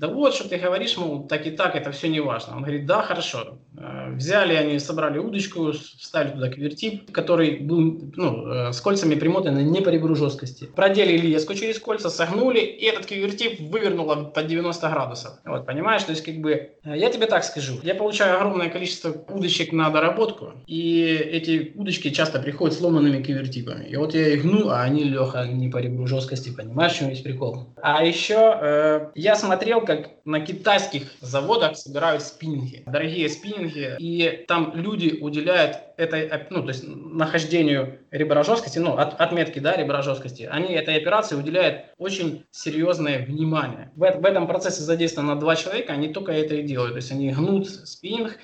да 0.00 0.08
вот, 0.08 0.34
что 0.34 0.48
ты 0.48 0.56
говоришь, 0.56 0.96
мол, 0.96 1.26
так 1.28 1.46
и 1.46 1.50
так, 1.50 1.76
это 1.76 1.92
все 1.92 2.08
не 2.08 2.20
важно. 2.20 2.56
Он 2.56 2.62
говорит, 2.62 2.86
да, 2.86 3.02
хорошо. 3.02 3.58
Э, 3.76 4.10
взяли 4.14 4.54
они, 4.54 4.78
собрали 4.78 5.18
удочку, 5.18 5.72
вставили 5.72 6.32
туда 6.32 6.48
квертип, 6.48 7.12
который 7.12 7.58
был 7.58 8.10
ну, 8.16 8.46
э, 8.48 8.72
с 8.72 8.80
кольцами 8.80 9.14
примотан 9.14 9.58
не 9.58 9.80
по 9.82 9.90
ребру 9.90 10.14
жесткости. 10.14 10.64
Проделили 10.74 11.26
леску 11.26 11.52
через 11.52 11.78
кольца, 11.78 12.08
согнули, 12.08 12.60
и 12.60 12.86
этот 12.86 13.04
квертип 13.04 13.60
вывернуло 13.60 14.24
под 14.24 14.46
90 14.46 14.88
градусов. 14.88 15.32
Вот, 15.44 15.66
понимаешь, 15.66 16.02
то 16.04 16.12
есть 16.12 16.24
как 16.24 16.36
бы, 16.36 16.50
э, 16.50 16.96
я 16.96 17.10
тебе 17.10 17.26
так 17.26 17.44
скажу, 17.44 17.74
я 17.82 17.94
получаю 17.94 18.36
огромное 18.36 18.70
количество 18.70 19.14
удочек 19.28 19.70
на 19.72 19.90
доработку, 19.90 20.54
и 20.66 21.02
эти 21.04 21.72
удочки 21.74 22.08
часто 22.08 22.40
приходят 22.40 22.74
сломанными 22.74 23.22
квертипами. 23.22 23.84
И 23.84 23.96
вот 23.96 24.14
я 24.14 24.28
их 24.28 24.44
гну, 24.44 24.70
а 24.70 24.80
они, 24.80 25.04
Леха, 25.04 25.46
не 25.46 25.68
по 25.68 25.76
ребру 25.76 26.06
жесткости, 26.06 26.50
понимаешь, 26.50 26.92
в 26.92 26.98
чем 26.98 27.10
весь 27.10 27.20
прикол. 27.20 27.66
А 27.82 28.02
еще 28.02 28.58
э, 28.62 29.10
я 29.14 29.36
смотрел, 29.36 29.82
как 29.90 30.10
на 30.24 30.38
китайских 30.38 31.02
заводах 31.20 31.76
собирают 31.76 32.22
спиннинги, 32.22 32.84
дорогие 32.86 33.28
спиннинги, 33.28 33.96
и 33.98 34.44
там 34.46 34.70
люди 34.74 35.18
уделяют 35.20 35.78
этой, 35.96 36.30
ну, 36.50 36.62
то 36.62 36.68
есть 36.68 36.84
нахождению 36.86 37.98
ребра 38.12 38.44
жесткости, 38.44 38.78
ну, 38.78 38.96
от, 38.96 39.20
отметки, 39.20 39.58
да, 39.58 39.76
ребра 39.76 40.02
жесткости, 40.02 40.48
они 40.48 40.74
этой 40.74 40.96
операции 40.96 41.34
уделяют 41.34 41.86
очень 41.98 42.44
серьезное 42.52 43.26
внимание. 43.26 43.90
В, 43.96 44.02
в 44.02 44.24
этом 44.24 44.46
процессе 44.46 44.82
задействовано 44.82 45.38
два 45.38 45.56
человека, 45.56 45.92
они 45.92 46.12
только 46.12 46.30
это 46.30 46.54
и 46.54 46.62
делают, 46.62 46.92
то 46.92 46.98
есть 46.98 47.10
они 47.10 47.32
гнут 47.32 47.68
спиннинг, 47.68 48.38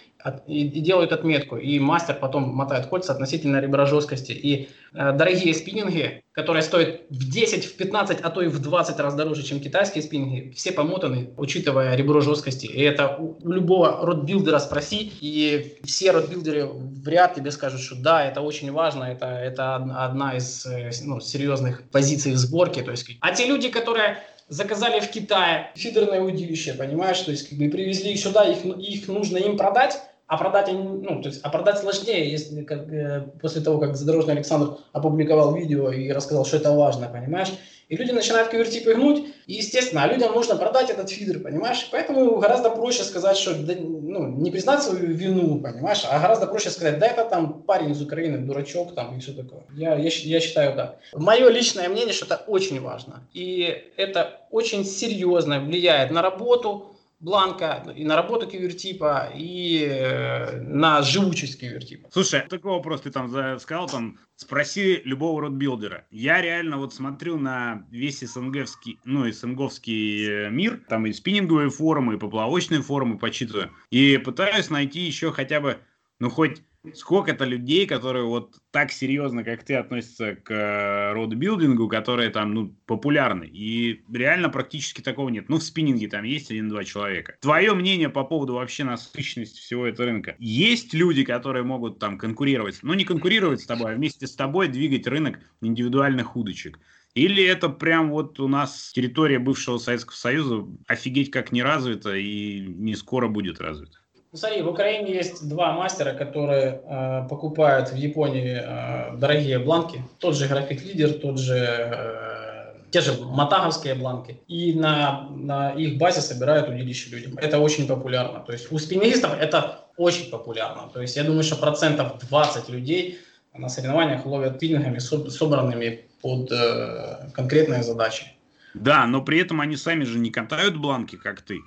и, 0.46 0.66
и 0.66 0.80
делают 0.80 1.12
отметку, 1.12 1.56
и 1.56 1.78
мастер 1.78 2.16
потом 2.20 2.44
мотает 2.44 2.86
кольца 2.86 3.12
относительно 3.12 3.60
ребра 3.60 3.86
жесткости. 3.86 4.32
И 4.32 4.68
э, 4.94 5.12
дорогие 5.12 5.54
спиннинги, 5.54 6.22
которые 6.32 6.62
стоят 6.62 7.02
в 7.10 7.30
10, 7.30 7.64
в 7.64 7.76
15, 7.76 8.20
а 8.20 8.30
то 8.30 8.42
и 8.42 8.48
в 8.48 8.60
20 8.60 8.98
раз 9.00 9.14
дороже, 9.14 9.42
чем 9.42 9.60
китайские 9.60 10.02
спиннинги, 10.02 10.52
все 10.54 10.72
помотаны, 10.72 11.30
учитывая 11.36 11.94
ребро 11.96 12.20
жесткости. 12.20 12.66
И 12.66 12.80
это 12.80 13.16
у, 13.16 13.38
у 13.42 13.52
любого 13.52 14.04
ротбилдера 14.04 14.58
спроси, 14.58 15.12
и 15.20 15.78
все 15.84 16.10
ротбилдеры 16.10 16.66
в 16.66 16.80
ряд 16.80 17.34
тебе 17.34 17.50
скажут, 17.50 17.80
что 17.80 17.96
да, 17.96 18.24
это 18.24 18.40
очень 18.40 18.72
важно, 18.72 19.04
это, 19.04 19.26
это 19.26 19.76
одна 19.76 20.36
из 20.36 20.66
э, 20.66 20.90
ну, 21.04 21.20
серьезных 21.20 21.88
позиций 21.90 22.32
в 22.32 22.36
сборке. 22.36 22.82
То 22.82 22.90
есть, 22.90 23.08
а 23.20 23.34
те 23.34 23.46
люди, 23.46 23.68
которые 23.68 24.18
заказали 24.48 25.00
в 25.00 25.10
Китае 25.10 25.70
фидерное 25.74 26.20
удилище, 26.20 26.74
понимаешь, 26.74 27.20
то 27.20 27.30
есть 27.30 27.48
как 27.48 27.58
бы 27.58 27.68
привезли 27.68 28.12
их 28.12 28.20
сюда, 28.20 28.44
их, 28.44 28.64
их 28.64 29.08
нужно 29.08 29.38
им 29.38 29.56
продать, 29.56 29.98
а 30.26 30.36
продать, 30.36 30.72
ну, 30.72 31.22
то 31.22 31.28
есть, 31.28 31.40
а 31.42 31.50
продать 31.50 31.78
сложнее, 31.78 32.30
если 32.30 32.64
как, 32.64 32.92
э, 32.92 33.28
после 33.40 33.60
того, 33.60 33.78
как 33.78 33.96
Задорожный 33.96 34.34
Александр 34.34 34.78
опубликовал 34.92 35.54
видео 35.54 35.92
и 35.92 36.10
рассказал, 36.10 36.44
что 36.44 36.56
это 36.56 36.72
важно, 36.72 37.08
понимаешь? 37.08 37.52
И 37.88 37.96
люди 37.96 38.10
начинают 38.10 38.48
конвертипы 38.48 38.94
гнуть, 38.94 39.22
и, 39.46 39.54
естественно, 39.54 40.02
а 40.02 40.08
людям 40.08 40.34
нужно 40.34 40.56
продать 40.56 40.90
этот 40.90 41.08
фидер, 41.08 41.38
понимаешь? 41.38 41.88
Поэтому 41.92 42.38
гораздо 42.38 42.70
проще 42.70 43.04
сказать, 43.04 43.36
что 43.36 43.54
да, 43.54 43.74
ну, 43.78 44.26
не 44.26 44.50
признать 44.50 44.82
свою 44.82 45.14
вину, 45.14 45.60
понимаешь, 45.60 46.02
а 46.10 46.18
гораздо 46.18 46.48
проще 46.48 46.70
сказать, 46.70 46.98
да 46.98 47.06
это 47.06 47.24
там 47.24 47.62
парень 47.62 47.92
из 47.92 48.02
Украины, 48.02 48.38
дурачок 48.38 48.96
там 48.96 49.16
и 49.16 49.20
все 49.20 49.32
такое. 49.32 49.60
Я, 49.72 49.94
я, 49.94 50.10
я 50.10 50.40
считаю, 50.40 50.74
да. 50.74 50.96
Мое 51.12 51.48
личное 51.48 51.88
мнение, 51.88 52.12
что 52.12 52.24
это 52.24 52.42
очень 52.48 52.80
важно. 52.80 53.22
И 53.32 53.92
это 53.96 54.40
очень 54.50 54.84
серьезно 54.84 55.60
влияет 55.60 56.10
на 56.10 56.22
работу, 56.22 56.95
бланка, 57.18 57.84
и 57.96 58.04
на 58.04 58.16
работу 58.16 58.46
кивертипа, 58.46 59.32
и 59.34 59.86
э, 59.88 60.60
на 60.60 61.02
живучесть 61.02 61.60
кивертипа. 61.60 62.08
Слушай, 62.12 62.42
такой 62.48 62.72
вопрос 62.72 63.02
ты 63.02 63.10
там 63.10 63.28
сказал, 63.58 63.88
там, 63.88 64.18
спроси 64.36 65.00
любого 65.04 65.42
родбилдера. 65.42 66.06
Я 66.10 66.42
реально 66.42 66.76
вот 66.76 66.94
смотрю 66.94 67.38
на 67.38 67.86
весь 67.90 68.20
СНГовский, 68.20 68.98
ну, 69.04 69.30
СНГовский 69.30 70.46
э, 70.46 70.50
мир, 70.50 70.84
там 70.88 71.06
и 71.06 71.12
спиннинговые 71.12 71.70
форумы, 71.70 72.14
и 72.14 72.18
поплавочные 72.18 72.82
форумы 72.82 73.18
почитываю, 73.18 73.70
и 73.90 74.18
пытаюсь 74.18 74.70
найти 74.70 75.00
еще 75.00 75.32
хотя 75.32 75.60
бы, 75.60 75.78
ну, 76.18 76.28
хоть 76.28 76.62
сколько-то 76.94 77.44
людей, 77.44 77.86
которые 77.86 78.24
вот 78.24 78.56
так 78.70 78.92
серьезно, 78.92 79.44
как 79.44 79.64
ты, 79.64 79.74
относятся 79.74 80.36
к 80.36 80.50
э, 80.50 81.12
родбилдингу, 81.12 81.88
которые 81.88 82.30
там, 82.30 82.54
ну, 82.54 82.76
популярны. 82.86 83.44
И 83.44 84.02
реально 84.12 84.48
практически 84.48 85.00
такого 85.00 85.28
нет. 85.28 85.48
Ну, 85.48 85.56
в 85.56 85.62
спиннинге 85.62 86.08
там 86.08 86.24
есть 86.24 86.50
один-два 86.50 86.84
человека. 86.84 87.36
Твое 87.40 87.74
мнение 87.74 88.08
по 88.08 88.24
поводу 88.24 88.54
вообще 88.54 88.84
насыщенности 88.84 89.60
всего 89.60 89.86
этого 89.86 90.08
рынка. 90.08 90.36
Есть 90.38 90.94
люди, 90.94 91.24
которые 91.24 91.64
могут 91.64 91.98
там 91.98 92.18
конкурировать, 92.18 92.78
ну, 92.82 92.94
не 92.94 93.04
конкурировать 93.04 93.60
с 93.60 93.66
тобой, 93.66 93.92
а 93.92 93.96
вместе 93.96 94.26
с 94.26 94.34
тобой 94.34 94.68
двигать 94.68 95.06
рынок 95.06 95.40
индивидуальных 95.60 96.36
удочек. 96.36 96.78
Или 97.14 97.42
это 97.42 97.70
прям 97.70 98.10
вот 98.10 98.38
у 98.40 98.46
нас 98.46 98.92
территория 98.92 99.38
бывшего 99.38 99.78
Советского 99.78 100.16
Союза 100.16 100.66
офигеть 100.86 101.30
как 101.30 101.50
не 101.50 101.62
развита 101.62 102.14
и 102.14 102.60
не 102.60 102.94
скоро 102.94 103.26
будет 103.26 103.58
развита? 103.58 103.98
Ну, 104.36 104.40
смотри, 104.40 104.60
в 104.60 104.68
Украине 104.68 105.14
есть 105.14 105.48
два 105.48 105.72
мастера, 105.72 106.12
которые 106.12 106.82
э, 106.84 107.26
покупают 107.26 107.88
в 107.88 107.96
Японии 107.96 108.60
э, 108.62 109.16
дорогие 109.16 109.58
бланки. 109.58 110.02
Тот 110.18 110.36
же 110.36 110.46
график 110.46 110.84
лидер, 110.84 111.14
тот 111.14 111.38
же 111.38 111.56
э, 111.56 112.74
те 112.90 113.00
же 113.00 113.14
матаговские 113.18 113.94
бланки. 113.94 114.38
И 114.46 114.74
на, 114.74 115.26
на 115.30 115.70
их 115.70 115.96
базе 115.96 116.20
собирают 116.20 116.68
удилище 116.68 117.08
людям. 117.08 117.38
Это 117.38 117.58
очень 117.58 117.86
популярно. 117.88 118.40
То 118.40 118.52
есть 118.52 118.70
у 118.70 118.78
спиннеристов 118.78 119.32
это 119.40 119.86
очень 119.96 120.30
популярно. 120.30 120.90
То 120.92 121.00
есть 121.00 121.16
я 121.16 121.24
думаю, 121.24 121.42
что 121.42 121.56
процентов 121.56 122.18
20 122.28 122.68
людей 122.68 123.18
на 123.54 123.70
соревнованиях 123.70 124.26
ловят 124.26 124.58
пилингами, 124.58 124.98
собранными 124.98 126.04
под 126.20 126.52
э, 126.52 127.30
конкретные 127.32 127.82
задачи. 127.82 128.26
Да, 128.74 129.06
но 129.06 129.22
при 129.22 129.38
этом 129.38 129.62
они 129.62 129.76
сами 129.76 130.04
же 130.04 130.18
не 130.18 130.30
катают 130.30 130.76
бланки, 130.76 131.16
как 131.16 131.40
ты. 131.40 131.62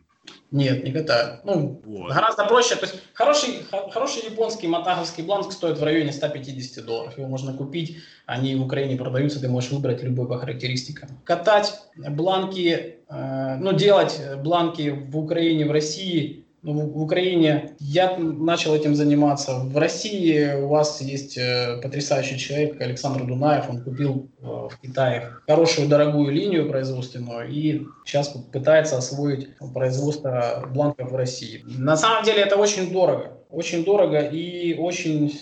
Нет, 0.51 0.83
не 0.83 0.91
катают. 0.91 1.41
Ну, 1.43 1.81
вот. 1.85 2.11
гораздо 2.11 2.45
проще. 2.45 2.75
То 2.75 2.85
есть 2.85 2.99
хороший, 3.13 3.61
хороший 3.91 4.23
японский 4.25 4.67
матаговский 4.67 5.23
бланк 5.23 5.51
стоит 5.51 5.77
в 5.77 5.83
районе 5.83 6.11
150 6.11 6.85
долларов. 6.85 7.17
Его 7.17 7.27
можно 7.27 7.53
купить, 7.53 7.97
они 8.25 8.55
в 8.55 8.63
Украине 8.63 8.95
продаются, 8.95 9.39
ты 9.39 9.47
можешь 9.47 9.71
выбрать 9.71 10.01
любой 10.03 10.27
по 10.27 10.39
характеристикам. 10.39 11.09
Катать 11.23 11.73
бланки, 11.95 12.97
э, 13.07 13.55
ну, 13.59 13.73
делать 13.73 14.19
бланки 14.37 14.89
в 14.89 15.17
Украине, 15.17 15.65
в 15.65 15.71
России 15.71 16.45
в 16.61 17.01
Украине 17.01 17.75
я 17.79 18.17
начал 18.17 18.75
этим 18.75 18.95
заниматься. 18.95 19.59
В 19.59 19.77
России 19.77 20.55
у 20.55 20.67
вас 20.67 21.01
есть 21.01 21.37
э, 21.37 21.79
потрясающий 21.81 22.37
человек 22.37 22.81
Александр 22.81 23.25
Дунаев. 23.25 23.69
Он 23.69 23.81
купил 23.81 24.29
э, 24.41 24.45
в 24.45 24.71
Китае 24.81 25.29
хорошую 25.47 25.87
дорогую 25.87 26.31
линию 26.31 26.69
производственную 26.69 27.49
и 27.49 27.85
сейчас 28.05 28.29
пытается 28.51 28.97
освоить 28.97 29.49
производство 29.73 30.67
бланков 30.73 31.11
в 31.11 31.15
России. 31.15 31.63
На 31.65 31.95
самом 31.95 32.23
деле 32.23 32.41
это 32.41 32.57
очень 32.57 32.91
дорого. 32.91 33.37
Очень 33.49 33.83
дорого 33.83 34.19
и 34.19 34.75
очень 34.75 35.33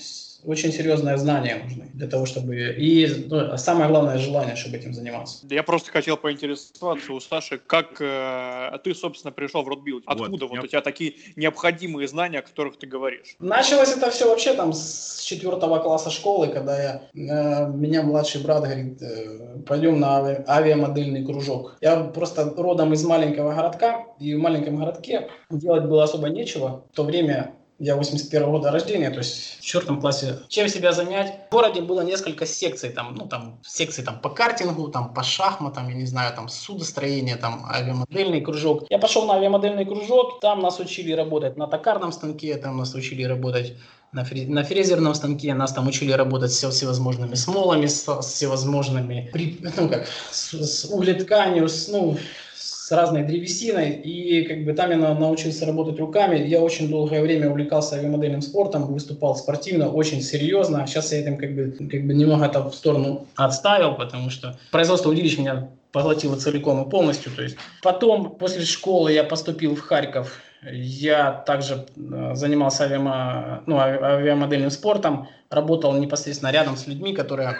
очень 0.48 0.72
серьезное 0.72 1.18
знание 1.18 1.62
нужны 1.62 1.90
для 1.94 2.08
того, 2.08 2.26
чтобы... 2.26 2.56
И 2.56 3.26
ну, 3.28 3.58
самое 3.58 3.90
главное 3.90 4.18
желание, 4.18 4.56
чтобы 4.56 4.78
этим 4.78 4.94
заниматься. 4.94 5.46
Я 5.50 5.62
просто 5.62 5.92
хотел 5.92 6.16
поинтересоваться 6.16 7.12
у 7.12 7.20
Саши, 7.20 7.60
как 7.68 7.98
э, 8.00 8.78
ты, 8.82 8.96
собственно, 8.96 9.34
пришел 9.34 9.64
в 9.64 9.68
Rod 9.68 9.80
Build? 9.80 10.04
Откуда 10.06 10.46
вот, 10.46 10.58
вот 10.58 10.64
у 10.64 10.68
тебя 10.68 10.82
такие 10.82 11.16
необходимые 11.36 12.08
знания, 12.08 12.40
о 12.40 12.42
которых 12.44 12.78
ты 12.78 12.88
говоришь? 12.88 13.36
Началось 13.40 13.94
это 13.96 14.10
все 14.10 14.30
вообще 14.30 14.54
там 14.54 14.72
с 14.72 15.22
четвертого 15.22 15.80
класса 15.80 16.12
школы, 16.12 16.48
когда 16.48 16.82
я, 16.82 17.02
э, 17.14 17.70
меня 17.70 18.04
младший 18.04 18.42
брат 18.42 18.64
говорит, 18.64 19.02
э, 19.02 19.60
пойдем 19.68 20.00
на 20.00 20.20
ави-, 20.20 20.46
авиамодельный 20.48 21.26
кружок. 21.26 21.76
Я 21.82 22.06
просто 22.06 22.54
родом 22.56 22.94
из 22.94 23.04
маленького 23.04 23.54
городка, 23.54 24.06
и 24.18 24.34
в 24.34 24.40
маленьком 24.40 24.78
городке 24.78 25.28
делать 25.50 25.84
было 25.84 26.06
особо 26.06 26.30
нечего. 26.30 26.86
В 26.94 26.96
то 26.96 27.04
время 27.04 27.57
я 27.80 27.96
81 27.96 28.50
года 28.50 28.72
рождения, 28.72 29.12
то 29.12 29.20
есть 29.20 29.60
в 29.60 29.62
четвертом 29.62 30.02
классе. 30.02 30.40
Чем 30.48 30.68
себя 30.68 30.94
занять? 30.94 31.48
В 31.48 31.52
городе 31.52 31.82
было 31.82 32.02
несколько 32.02 32.46
секций, 32.46 32.90
там, 32.90 33.16
ну, 33.16 33.28
там, 33.28 33.60
секции 33.64 34.02
там 34.02 34.20
по 34.20 34.30
картингу, 34.30 34.88
там, 34.88 35.14
по 35.14 35.24
шахматам, 35.24 35.88
я 35.90 35.96
не 35.96 36.06
знаю, 36.06 36.34
там, 36.36 36.50
судостроение, 36.50 37.36
там, 37.36 37.66
авиамодельный 37.70 38.42
кружок. 38.42 38.86
Я 38.90 38.98
пошел 38.98 39.26
на 39.26 39.36
авиамодельный 39.36 39.86
кружок, 39.86 40.40
там 40.40 40.62
нас 40.62 40.80
учили 40.80 41.12
работать 41.12 41.56
на 41.58 41.68
токарном 41.68 42.12
станке, 42.12 42.56
там 42.58 42.78
нас 42.78 42.96
учили 42.96 43.24
работать 43.24 43.76
на, 44.12 44.24
фрезерном 44.24 45.14
станке, 45.14 45.54
нас 45.54 45.74
там 45.74 45.88
учили 45.88 46.12
работать 46.12 46.52
с 46.52 46.70
всевозможными 46.70 47.36
смолами, 47.36 47.86
с, 47.86 48.06
с 48.08 48.34
всевозможными, 48.34 49.30
ну, 49.78 49.90
как, 49.90 50.08
с, 50.32 50.54
с 50.54 50.86
углетканью, 50.86 51.70
с, 51.70 51.90
ну, 51.90 52.18
с 52.88 52.92
разной 52.94 53.24
древесиной, 53.24 53.96
и 53.96 54.44
как 54.46 54.64
бы 54.64 54.72
там 54.72 54.92
я 54.92 54.98
научился 54.98 55.66
работать 55.66 56.00
руками. 56.00 56.38
Я 56.48 56.62
очень 56.62 56.90
долгое 56.90 57.22
время 57.22 57.50
увлекался 57.50 57.98
авиамодельным 57.98 58.42
спортом, 58.42 58.86
выступал 58.86 59.36
спортивно, 59.36 59.92
очень 59.92 60.22
серьезно. 60.22 60.88
Сейчас 60.88 61.12
я 61.12 61.20
этим 61.20 61.38
как 61.38 61.54
бы, 61.54 61.76
как 61.92 62.08
бы 62.08 62.14
немного 62.14 62.46
это 62.46 62.64
в 62.64 62.74
сторону 62.74 63.28
отставил, 63.36 63.96
потому 63.96 64.30
что 64.30 64.58
производство 64.72 65.10
удилищ 65.10 65.38
меня 65.38 65.68
поглотило 65.92 66.38
целиком 66.38 66.88
и 66.88 66.90
полностью. 66.90 67.30
То 67.36 67.42
есть 67.44 67.58
потом, 67.84 68.30
после 68.30 68.64
школы, 68.64 69.12
я 69.12 69.26
поступил 69.26 69.76
в 69.76 69.82
Харьков. 69.82 70.40
Я 70.72 71.34
также 71.46 71.88
э, 71.98 72.36
занимался 72.36 72.86
авиамо, 72.86 73.64
ну, 73.66 73.80
авиамодельным 73.80 74.72
спортом, 74.72 75.28
работал 75.50 75.94
непосредственно 75.98 76.52
рядом 76.52 76.78
с 76.78 76.88
людьми, 76.88 77.14
которые 77.14 77.58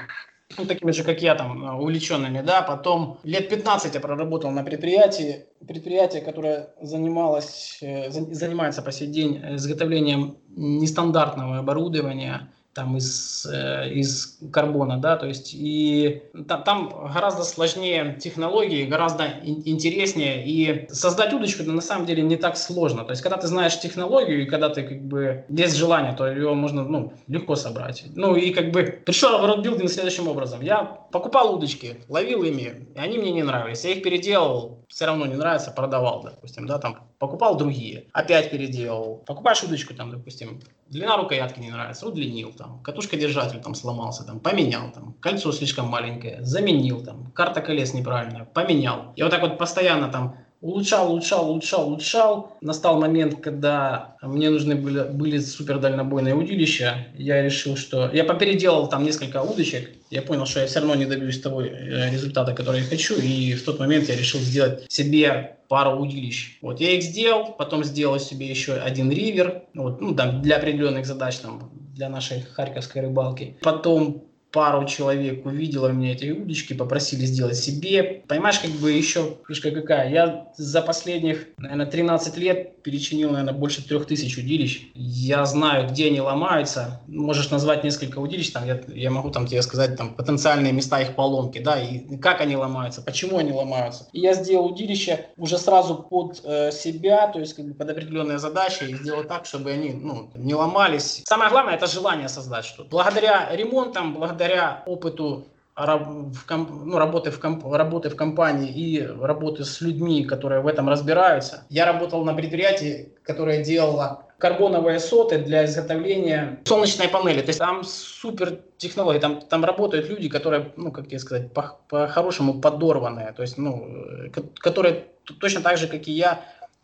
ну, 0.58 0.66
такими 0.66 0.92
же, 0.92 1.04
как 1.04 1.22
я, 1.22 1.36
там, 1.36 1.64
э, 1.64 1.72
увлеченными, 1.74 2.42
да, 2.42 2.62
потом 2.62 3.20
лет 3.24 3.50
15 3.50 3.94
я 3.94 4.00
проработал 4.00 4.52
на 4.52 4.64
предприятии, 4.64 5.46
предприятие, 5.68 6.22
которое 6.22 6.70
занималось, 6.82 7.80
э, 7.82 8.10
занимается 8.12 8.82
по 8.82 8.92
сей 8.92 9.08
день 9.08 9.42
изготовлением 9.56 10.38
нестандартного 10.50 11.60
оборудования, 11.60 12.52
там 12.78 12.96
из, 12.96 13.48
э, 13.52 13.90
из 13.90 14.38
карбона, 14.54 15.00
да, 15.00 15.18
то 15.18 15.26
есть 15.26 15.52
и 15.54 16.22
там, 16.48 16.64
там 16.64 17.12
гораздо 17.12 17.44
сложнее 17.44 18.18
технологии, 18.22 18.86
гораздо 18.86 19.24
ин- 19.24 19.64
интереснее, 19.66 20.46
и 20.46 20.88
создать 20.90 21.34
удочку 21.34 21.64
на 21.64 21.82
самом 21.82 22.06
деле 22.06 22.22
не 22.22 22.38
так 22.38 22.56
сложно, 22.56 23.04
то 23.04 23.12
есть 23.12 23.24
когда 23.24 23.38
ты 23.38 23.48
знаешь 23.48 23.80
технологию, 23.80 24.44
и 24.44 24.46
когда 24.46 24.70
ты 24.70 24.84
как 24.84 25.02
бы 25.02 25.44
есть 25.50 25.76
желание, 25.76 26.14
то 26.14 26.28
ее 26.30 26.54
можно, 26.54 26.84
ну, 26.84 27.14
легко 27.28 27.56
собрать. 27.56 28.04
Ну 28.16 28.36
и 28.36 28.52
как 28.52 28.70
бы 28.72 28.84
пришел 28.84 29.40
в 29.40 29.46
родбилдинг 29.46 29.90
следующим 29.90 30.28
образом, 30.28 30.62
я 30.62 30.84
покупал 30.84 31.56
удочки, 31.56 31.98
ловил 32.10 32.44
ими, 32.44 32.88
и 32.96 33.00
они 33.00 33.18
мне 33.18 33.32
не 33.32 33.44
нравились, 33.44 33.86
я 33.86 33.92
их 33.92 34.04
переделал, 34.04 34.86
все 34.88 35.06
равно 35.08 35.26
не 35.26 35.36
нравится, 35.36 35.72
продавал, 35.72 36.22
допустим, 36.24 36.68
да, 36.68 36.78
там 36.78 37.00
покупал 37.20 37.58
другие, 37.58 38.06
опять 38.14 38.52
переделал, 38.52 39.24
покупаешь 39.26 39.64
удочку, 39.64 39.94
там, 39.94 40.12
допустим, 40.12 40.62
длина 40.88 41.18
рукоятки 41.18 41.60
не 41.60 41.72
нравится, 41.72 42.08
удлинил, 42.08 42.54
там, 42.54 42.82
катушка-держатель 42.84 43.60
там 43.60 43.76
сломался, 43.76 44.24
там, 44.24 44.40
поменял, 44.40 44.92
там, 44.92 45.14
кольцо 45.20 45.52
слишком 45.52 45.88
маленькое, 45.88 46.44
заменил, 46.44 47.04
там, 47.04 47.32
карта 47.32 47.62
колес 47.62 47.94
неправильная, 47.94 48.46
поменял. 48.46 49.14
И 49.16 49.24
вот 49.24 49.32
так 49.32 49.42
вот 49.42 49.58
постоянно 49.58 50.10
там 50.10 50.38
улучшал, 50.62 51.12
улучшал, 51.12 51.50
улучшал, 51.50 51.88
улучшал. 51.88 52.58
Настал 52.62 53.00
момент, 53.00 53.42
когда 53.42 54.16
мне 54.22 54.50
нужны 54.50 54.76
были, 54.76 55.04
были 55.04 55.40
супер 55.40 55.80
дальнобойные 55.80 56.36
удилища. 56.36 57.08
Я 57.16 57.42
решил, 57.42 57.76
что... 57.76 58.10
Я 58.12 58.24
попеределал 58.24 58.88
там 58.88 59.04
несколько 59.04 59.42
удочек. 59.42 59.92
Я 60.10 60.22
понял, 60.22 60.46
что 60.46 60.62
я 60.62 60.68
все 60.68 60.80
равно 60.80 60.96
не 60.96 61.06
добьюсь 61.06 61.40
того 61.42 61.62
э, 61.62 62.10
результата, 62.12 62.54
который 62.54 62.82
я 62.82 62.88
хочу. 62.88 63.16
И 63.16 63.54
в 63.54 63.64
тот 63.64 63.80
момент 63.80 64.10
я 64.10 64.16
решил 64.16 64.40
сделать 64.40 64.86
себе 64.90 65.58
пару 65.68 66.00
удилищ. 66.00 66.60
Вот 66.62 66.80
я 66.80 66.92
их 66.92 67.04
сделал, 67.04 67.54
потом 67.54 67.84
сделал 67.84 68.20
себе 68.20 68.48
еще 68.48 68.74
один 68.74 69.12
ривер, 69.12 69.64
вот, 69.74 70.02
ну, 70.02 70.16
там, 70.16 70.42
для 70.42 70.58
определенных 70.58 71.06
задач, 71.06 71.38
там, 71.38 71.72
для 71.94 72.10
нашей 72.10 72.42
харьковской 72.42 73.02
рыбалки. 73.02 73.58
Потом 73.62 74.27
пару 74.52 74.86
человек 74.86 75.46
увидела 75.46 75.90
меня 75.90 76.14
эти 76.14 76.32
удочки, 76.32 76.74
попросили 76.74 77.26
сделать 77.26 77.58
себе. 77.58 78.24
Понимаешь, 78.28 78.60
как 78.60 78.72
бы 78.72 78.92
еще 78.92 79.38
фишка 79.48 79.72
какая? 79.72 80.10
Я 80.10 80.48
за 80.58 80.82
последних, 80.82 81.48
наверное, 81.58 81.86
13 81.86 82.38
лет 82.38 82.82
перечинил, 82.82 83.32
наверное, 83.32 83.54
больше 83.54 83.86
трех 83.86 84.06
тысяч 84.06 84.38
удилищ. 84.38 84.88
Я 84.96 85.46
знаю, 85.46 85.90
где 85.90 86.08
они 86.08 86.22
ломаются. 86.22 87.02
Можешь 87.08 87.52
назвать 87.52 87.84
несколько 87.84 88.20
удилищ, 88.20 88.52
там, 88.52 88.66
я, 88.66 88.82
я 88.88 89.12
могу 89.12 89.30
там 89.30 89.46
тебе 89.46 89.62
сказать 89.62 89.96
там, 89.96 90.16
потенциальные 90.16 90.74
места 90.74 91.02
их 91.02 91.16
поломки, 91.16 91.60
да, 91.60 91.80
и 91.82 92.18
как 92.18 92.42
они 92.42 92.56
ломаются, 92.56 93.02
почему 93.02 93.38
они 93.38 93.52
ломаются. 93.52 94.08
И 94.14 94.22
я 94.22 94.34
сделал 94.34 94.68
удилище 94.68 95.28
уже 95.38 95.58
сразу 95.58 95.96
под 95.96 96.42
э, 96.44 96.72
себя, 96.72 97.28
то 97.28 97.40
есть 97.40 97.54
как 97.56 97.66
бы 97.66 97.74
под 97.74 97.90
определенные 97.90 98.40
задачи, 98.40 98.86
и 98.86 98.96
сделал 98.96 99.24
так, 99.26 99.46
чтобы 99.46 99.72
они 99.72 99.92
ну, 99.92 100.32
не 100.36 100.56
ломались. 100.56 101.22
Самое 101.26 101.52
главное, 101.52 101.76
это 101.76 101.88
желание 101.88 102.30
создать 102.30 102.66
что-то. 102.66 102.90
Благодаря 102.90 103.50
ремонтам, 103.54 104.14
благодаря 104.14 104.37
благодаря 104.38 104.84
опыту 104.86 105.48
в 105.76 106.46
комп, 106.48 106.70
ну, 106.86 106.98
работы, 106.98 107.30
в 107.30 107.40
комп, 107.40 107.66
работы 107.72 108.10
в 108.10 108.16
компании 108.16 108.72
и 108.72 109.02
работы 109.02 109.64
с 109.64 109.82
людьми, 109.82 110.26
которые 110.26 110.62
в 110.62 110.68
этом 110.68 110.90
разбираются. 110.90 111.66
Я 111.70 111.86
работал 111.86 112.24
на 112.24 112.34
предприятии, 112.34 113.14
которое 113.24 113.64
делало 113.64 114.24
карбоновые 114.40 115.00
соты 115.00 115.38
для 115.40 115.66
изготовления 115.66 116.62
солнечной 116.66 117.10
панели. 117.10 117.42
То 117.42 117.50
есть 117.50 117.60
там 117.60 117.84
супер 117.84 118.60
технологии, 118.78 119.20
там, 119.20 119.42
там 119.42 119.66
работают 119.66 120.10
люди, 120.10 120.30
которые, 120.30 120.72
ну, 120.78 120.92
как 120.92 121.08
тебе 121.08 121.20
сказать, 121.20 121.52
по-хорошему 121.54 122.56
по 122.56 122.72
подорванные, 122.72 123.34
то 123.34 123.44
есть, 123.44 123.58
ну, 123.58 123.88
э, 123.88 124.42
которые 124.56 125.06
точно 125.40 125.62
так 125.62 125.78
же, 125.78 125.88
как 125.88 126.08
и 126.08 126.12
я, 126.12 126.42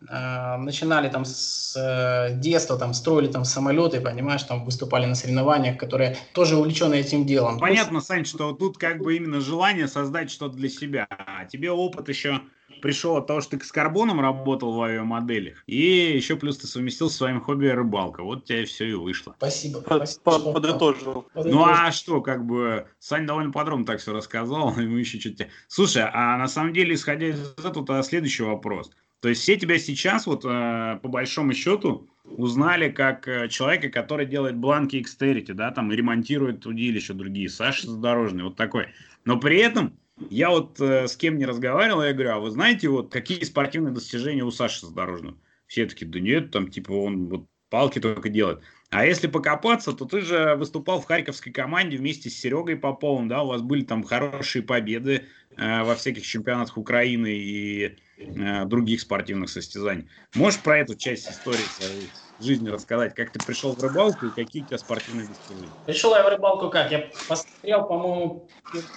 начинали 0.08 1.08
там 1.08 1.24
с 1.24 1.76
э, 1.76 2.34
детства, 2.38 2.78
там 2.78 2.94
строили 2.94 3.28
там 3.28 3.44
самолеты, 3.44 4.00
понимаешь, 4.00 4.42
там 4.42 4.64
выступали 4.64 5.06
на 5.06 5.14
соревнованиях, 5.14 5.78
которые 5.78 6.16
тоже 6.32 6.56
увлечены 6.56 6.94
этим 6.94 7.24
делом. 7.26 7.58
Понятно, 7.58 8.00
Сань, 8.00 8.24
что 8.24 8.52
тут 8.52 8.78
как 8.78 8.98
бы 8.98 9.16
именно 9.16 9.40
желание 9.40 9.88
создать 9.88 10.30
что-то 10.30 10.56
для 10.56 10.68
себя. 10.68 11.06
А 11.10 11.44
тебе 11.44 11.70
опыт 11.70 12.08
еще 12.08 12.40
пришел 12.82 13.16
от 13.16 13.26
того, 13.26 13.40
что 13.40 13.56
ты 13.56 13.64
с 13.64 13.72
карбоном 13.72 14.20
работал 14.20 14.74
в 14.74 14.82
авиамоделях, 14.82 15.62
и 15.66 16.12
еще 16.14 16.36
плюс 16.36 16.58
ты 16.58 16.66
совместил 16.66 17.08
с 17.08 17.16
своим 17.16 17.40
хобби 17.40 17.66
рыбалка. 17.66 18.22
Вот 18.22 18.38
у 18.38 18.42
тебя 18.42 18.66
все 18.66 18.90
и 18.90 18.92
вышло. 18.92 19.34
Спасибо. 19.38 19.82
спасибо 20.04 20.52
Подытожил. 20.52 21.26
Ну 21.34 21.64
а 21.64 21.90
что, 21.92 22.20
как 22.20 22.44
бы, 22.44 22.86
Сань 22.98 23.26
довольно 23.26 23.52
подробно 23.52 23.86
так 23.86 24.00
все 24.00 24.12
рассказал, 24.12 24.70
и 24.78 24.82
мы 24.82 25.00
еще 25.00 25.18
чуть-чуть... 25.18 25.48
Слушай, 25.66 26.04
а 26.12 26.36
на 26.36 26.46
самом 26.46 26.74
деле, 26.74 26.94
исходя 26.94 27.28
из 27.28 27.54
этого, 27.64 28.02
следующий 28.02 28.42
вопрос– 28.42 28.90
то 29.24 29.30
есть 29.30 29.40
все 29.40 29.56
тебя 29.56 29.78
сейчас, 29.78 30.26
вот 30.26 30.44
э, 30.44 30.98
по 31.00 31.08
большому 31.08 31.54
счету, 31.54 32.10
узнали 32.24 32.90
как 32.90 33.26
э, 33.26 33.48
человека, 33.48 33.88
который 33.88 34.26
делает 34.26 34.54
бланки 34.54 34.96
Xterity, 34.96 35.54
да, 35.54 35.70
там 35.70 35.90
и 35.90 35.96
ремонтирует 35.96 36.66
удилища 36.66 37.14
другие, 37.14 37.48
Саша 37.48 37.86
Задорожный, 37.86 38.44
вот 38.44 38.56
такой. 38.56 38.88
Но 39.24 39.40
при 39.40 39.60
этом 39.60 39.98
я 40.28 40.50
вот 40.50 40.78
э, 40.78 41.08
с 41.08 41.16
кем 41.16 41.38
не 41.38 41.46
разговаривал, 41.46 42.02
я 42.02 42.12
говорю, 42.12 42.32
а 42.32 42.38
вы 42.38 42.50
знаете, 42.50 42.90
вот 42.90 43.10
какие 43.10 43.42
спортивные 43.44 43.94
достижения 43.94 44.44
у 44.44 44.50
Саши 44.50 44.84
Задорожного? 44.84 45.38
Все 45.68 45.86
таки 45.86 46.04
да 46.04 46.20
нет, 46.20 46.50
там 46.50 46.68
типа 46.68 46.92
он 46.92 47.28
вот 47.28 47.46
палки 47.70 48.00
только 48.00 48.28
делает. 48.28 48.60
А 48.90 49.06
если 49.06 49.26
покопаться, 49.26 49.94
то 49.94 50.04
ты 50.04 50.20
же 50.20 50.54
выступал 50.56 51.00
в 51.00 51.06
харьковской 51.06 51.50
команде 51.50 51.96
вместе 51.96 52.28
с 52.28 52.38
Серегой 52.38 52.76
Поповым, 52.76 53.28
да, 53.28 53.42
у 53.42 53.46
вас 53.46 53.62
были 53.62 53.84
там 53.84 54.02
хорошие 54.02 54.62
победы 54.62 55.24
э, 55.56 55.82
во 55.82 55.94
всяких 55.94 56.26
чемпионатах 56.26 56.76
Украины 56.76 57.32
и 57.32 57.96
других 58.66 59.00
спортивных 59.00 59.50
состязаний. 59.50 60.08
Можешь 60.32 60.62
про 60.62 60.78
эту 60.78 60.94
часть 60.96 61.30
истории 61.30 61.68
своей 61.68 62.14
жизни 62.40 62.68
рассказать? 62.68 63.14
Как 63.14 63.30
ты 63.30 63.38
пришел 63.44 63.74
в 63.74 63.82
рыбалку 63.82 64.26
и 64.26 64.30
какие 64.30 64.62
у 64.62 64.66
тебя 64.66 64.78
спортивные 64.78 65.26
достижения? 65.26 65.68
Пришел 65.86 66.14
я 66.14 66.22
в 66.22 66.28
рыбалку 66.28 66.70
как? 66.70 66.90
Я 66.90 67.06
посмотрел, 67.28 67.84
по-моему, 67.86 68.48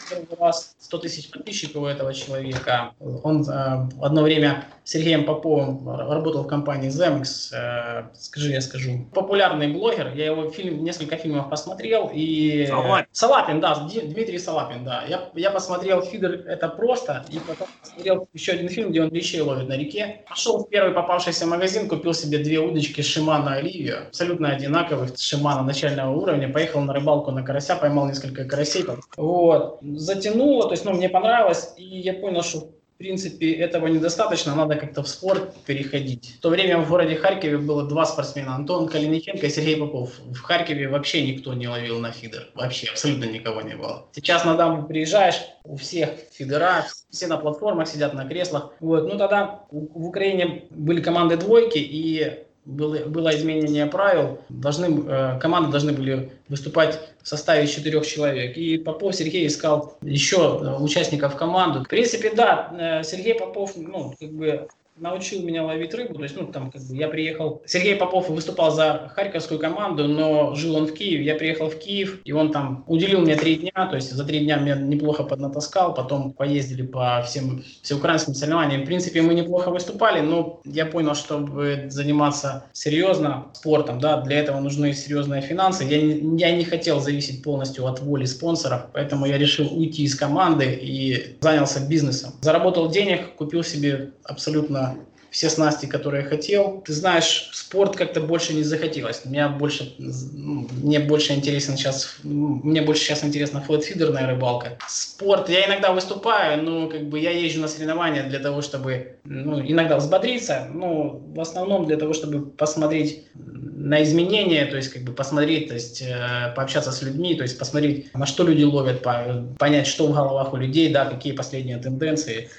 первый 0.10 0.38
раз 0.40 0.76
100 0.80 0.98
тысяч 1.00 1.32
подписчиков 1.32 1.84
у 1.84 1.86
этого 1.86 2.14
человека. 2.14 2.94
Он 3.00 3.48
э, 3.50 3.90
одно 4.02 4.24
время 4.24 4.66
с 4.84 4.92
Сергеем 4.92 5.26
Поповым 5.26 5.88
работал 5.90 6.44
в 6.44 6.48
компании 6.48 6.90
Zemx. 6.90 7.54
Э, 7.54 8.10
скажи, 8.14 8.52
я 8.52 8.62
скажу. 8.62 9.06
Популярный 9.14 9.72
блогер. 9.72 10.14
Я 10.14 10.28
его 10.28 10.50
фильм, 10.50 10.84
несколько 10.84 11.18
фильмов 11.18 11.50
посмотрел. 11.50 12.10
И... 12.14 12.66
Салапин. 12.68 13.06
Салапин, 13.12 13.60
да, 13.60 13.76
Дмитрий 13.76 14.40
Салапин, 14.40 14.84
да. 14.84 15.04
Я, 15.08 15.30
я 15.36 15.52
посмотрел 15.52 16.02
«Фидер» 16.02 16.46
это 16.48 16.70
просто. 16.70 17.26
И 17.30 17.40
потом 17.40 17.68
посмотрел 17.82 18.28
еще 18.34 18.54
один 18.54 18.70
фильм, 18.70 18.90
где 18.92 19.04
он 19.04 19.10
лещей 19.12 19.42
ловит 19.42 19.68
на 19.68 19.78
реке. 19.78 20.22
Пошел 20.28 20.64
в 20.64 20.70
первый 20.70 20.94
попавшийся 20.94 21.46
магазин, 21.46 21.88
купил 21.88 22.14
себе 22.14 22.40
две 22.40 22.60
удочки 22.60 23.02
Шимана 23.28 23.56
Оливия, 23.56 24.08
абсолютно 24.08 24.52
одинаковых, 24.52 25.18
Шимана 25.18 25.62
начального 25.62 26.16
уровня. 26.16 26.48
Поехал 26.48 26.80
на 26.80 26.94
рыбалку 26.94 27.32
на 27.32 27.44
карася, 27.44 27.76
поймал 27.76 28.08
несколько 28.08 28.46
карасей. 28.46 28.86
Вот. 29.18 29.80
Затянуло, 29.82 30.64
то 30.64 30.72
есть, 30.72 30.86
ну, 30.86 30.94
мне 30.94 31.10
понравилось. 31.10 31.74
И 31.76 31.84
я 31.84 32.14
понял, 32.14 32.42
что 32.42 32.60
в 32.60 32.98
принципе, 32.98 33.52
этого 33.52 33.86
недостаточно, 33.86 34.56
надо 34.56 34.76
как-то 34.76 35.04
в 35.04 35.08
спорт 35.08 35.54
переходить. 35.68 36.36
В 36.40 36.42
то 36.42 36.50
время 36.50 36.80
в 36.80 36.90
городе 36.90 37.16
Харькове 37.16 37.60
было 37.60 37.84
два 37.84 38.06
спортсмена, 38.06 38.56
Антон 38.56 38.88
Калиниченко 38.88 39.46
и 39.46 39.50
Сергей 39.52 39.78
Попов. 39.78 40.14
В 40.20 40.42
Харькове 40.42 40.88
вообще 40.88 41.22
никто 41.22 41.54
не 41.54 41.68
ловил 41.68 42.00
на 42.00 42.12
фидер, 42.12 42.50
вообще 42.56 42.88
абсолютно 42.88 43.26
никого 43.26 43.62
не 43.62 43.76
было. 43.76 44.08
Сейчас 44.14 44.46
на 44.46 44.56
дамбу 44.56 44.88
приезжаешь, 44.88 45.42
у 45.64 45.76
всех 45.76 46.10
фидера, 46.32 46.88
все 47.12 47.28
на 47.28 47.38
платформах 47.38 47.88
сидят 47.88 48.16
на 48.16 48.26
креслах. 48.26 48.72
Вот. 48.80 49.04
Ну 49.04 49.16
тогда 49.20 49.66
в 49.70 50.08
Украине 50.08 50.64
были 50.72 51.00
команды 51.00 51.38
двойки, 51.38 51.78
и 51.78 52.47
было, 52.68 52.98
было 53.06 53.34
изменение 53.36 53.86
правил, 53.86 54.40
должны, 54.50 55.04
э, 55.08 55.40
команды 55.40 55.72
должны 55.72 55.94
были 55.94 56.32
выступать 56.50 57.00
в 57.24 57.28
составе 57.28 57.66
четырех 57.66 58.06
человек. 58.06 58.58
И 58.58 58.78
Попов 58.78 59.16
Сергей 59.16 59.48
искал 59.48 59.98
еще 60.02 60.60
э, 60.62 60.84
участников 60.84 61.36
в 61.36 61.38
команду. 61.38 61.86
В 61.86 61.88
принципе, 61.88 62.32
да, 62.36 62.70
э, 62.78 63.04
Сергей 63.04 63.36
Попов, 63.36 63.78
ну, 63.78 64.14
как 64.20 64.32
бы 64.32 64.68
научил 64.98 65.44
меня 65.44 65.64
ловить 65.64 65.94
рыбу. 65.94 66.16
То 66.16 66.24
есть, 66.24 66.36
ну, 66.36 66.48
там, 66.48 66.72
как 66.72 66.82
бы 66.82 66.96
я 66.96 67.08
приехал... 67.08 67.62
Сергей 67.66 67.96
Попов 67.96 68.30
выступал 68.30 68.72
за 68.72 69.12
харьковскую 69.16 69.60
команду, 69.60 70.08
но 70.08 70.56
жил 70.56 70.76
он 70.76 70.88
в 70.88 70.94
Киеве. 70.94 71.24
Я 71.24 71.36
приехал 71.36 71.70
в 71.70 71.78
Киев, 71.78 72.22
и 72.24 72.32
он 72.32 72.52
там 72.52 72.84
уделил 72.88 73.22
мне 73.22 73.36
три 73.36 73.56
дня. 73.56 73.88
То 73.90 73.96
есть, 73.96 74.12
за 74.12 74.24
три 74.26 74.40
дня 74.40 74.58
меня 74.58 74.76
неплохо 74.76 75.24
поднатаскал. 75.24 75.94
Потом 75.94 76.34
поездили 76.34 76.82
по 76.82 77.22
всем 77.26 77.64
всеукраинским 77.82 78.34
соревнованиям. 78.34 78.84
В 78.84 78.86
принципе, 78.86 79.22
мы 79.22 79.34
неплохо 79.34 79.70
выступали, 79.70 80.22
но 80.22 80.62
я 80.66 80.86
понял, 80.86 81.16
чтобы 81.16 81.86
заниматься 81.90 82.66
серьезно 82.74 83.48
спортом, 83.54 84.00
да, 84.00 84.22
для 84.22 84.40
этого 84.40 84.60
нужны 84.60 84.94
серьезные 84.94 85.42
финансы. 85.42 85.84
Я 85.84 86.02
не, 86.02 86.40
я 86.40 86.56
не 86.56 86.64
хотел 86.64 87.00
зависеть 87.00 87.44
полностью 87.44 87.86
от 87.86 88.00
воли 88.00 88.26
спонсоров, 88.26 88.88
поэтому 88.94 89.26
я 89.26 89.38
решил 89.38 89.68
уйти 89.72 90.04
из 90.04 90.16
команды 90.16 90.78
и 90.82 91.38
занялся 91.42 91.86
бизнесом. 91.86 92.32
Заработал 92.42 92.90
денег, 92.90 93.36
купил 93.36 93.64
себе 93.64 94.12
абсолютно 94.24 94.87
все 95.30 95.50
снасти, 95.50 95.86
которые 95.86 96.24
я 96.24 96.30
хотел. 96.30 96.82
Ты 96.86 96.94
знаешь, 96.94 97.50
спорт 97.54 97.96
как-то 97.96 98.22
больше 98.22 98.54
не 98.54 98.64
захотелось. 98.64 99.26
Меня 99.26 99.50
больше, 99.50 99.94
ну, 99.98 100.68
мне 100.82 101.00
больше 101.00 101.34
интересен 101.34 101.78
сейчас, 101.78 102.18
мне 102.24 102.82
больше 102.82 103.04
сейчас 103.04 103.24
интересна 103.24 103.62
флотфидерная 103.62 104.28
рыбалка. 104.28 104.78
Спорт, 104.88 105.50
я 105.50 105.68
иногда 105.68 105.92
выступаю, 105.92 106.64
но 106.64 106.88
как 106.88 107.10
бы 107.10 107.20
я 107.20 107.32
езжу 107.32 107.62
на 107.62 107.68
соревнования 107.68 108.24
для 108.24 108.40
того, 108.40 108.62
чтобы 108.62 109.18
ну, 109.24 109.60
иногда 109.60 109.98
взбодриться, 109.98 110.68
но 110.74 111.22
в 111.36 111.40
основном 111.40 111.86
для 111.86 111.98
того, 111.98 112.14
чтобы 112.14 112.46
посмотреть 112.46 113.26
на 113.36 114.04
изменения, 114.04 114.66
то 114.66 114.76
есть 114.76 114.92
как 114.92 115.04
бы 115.04 115.14
посмотреть, 115.14 115.68
то 115.68 115.74
есть 115.76 116.02
э, 116.02 116.54
пообщаться 116.56 116.92
с 116.92 117.02
людьми, 117.02 117.36
то 117.36 117.44
есть 117.44 117.60
посмотреть, 117.60 118.14
на 118.14 118.26
что 118.26 118.44
люди 118.44 118.64
ловят, 118.64 119.02
по, 119.02 119.46
понять, 119.60 119.88
что 119.88 120.08
в 120.08 120.14
головах 120.14 120.54
у 120.54 120.58
людей, 120.58 120.92
да, 120.92 121.06
какие 121.06 121.34
последние 121.34 121.78
тенденции 121.78 122.50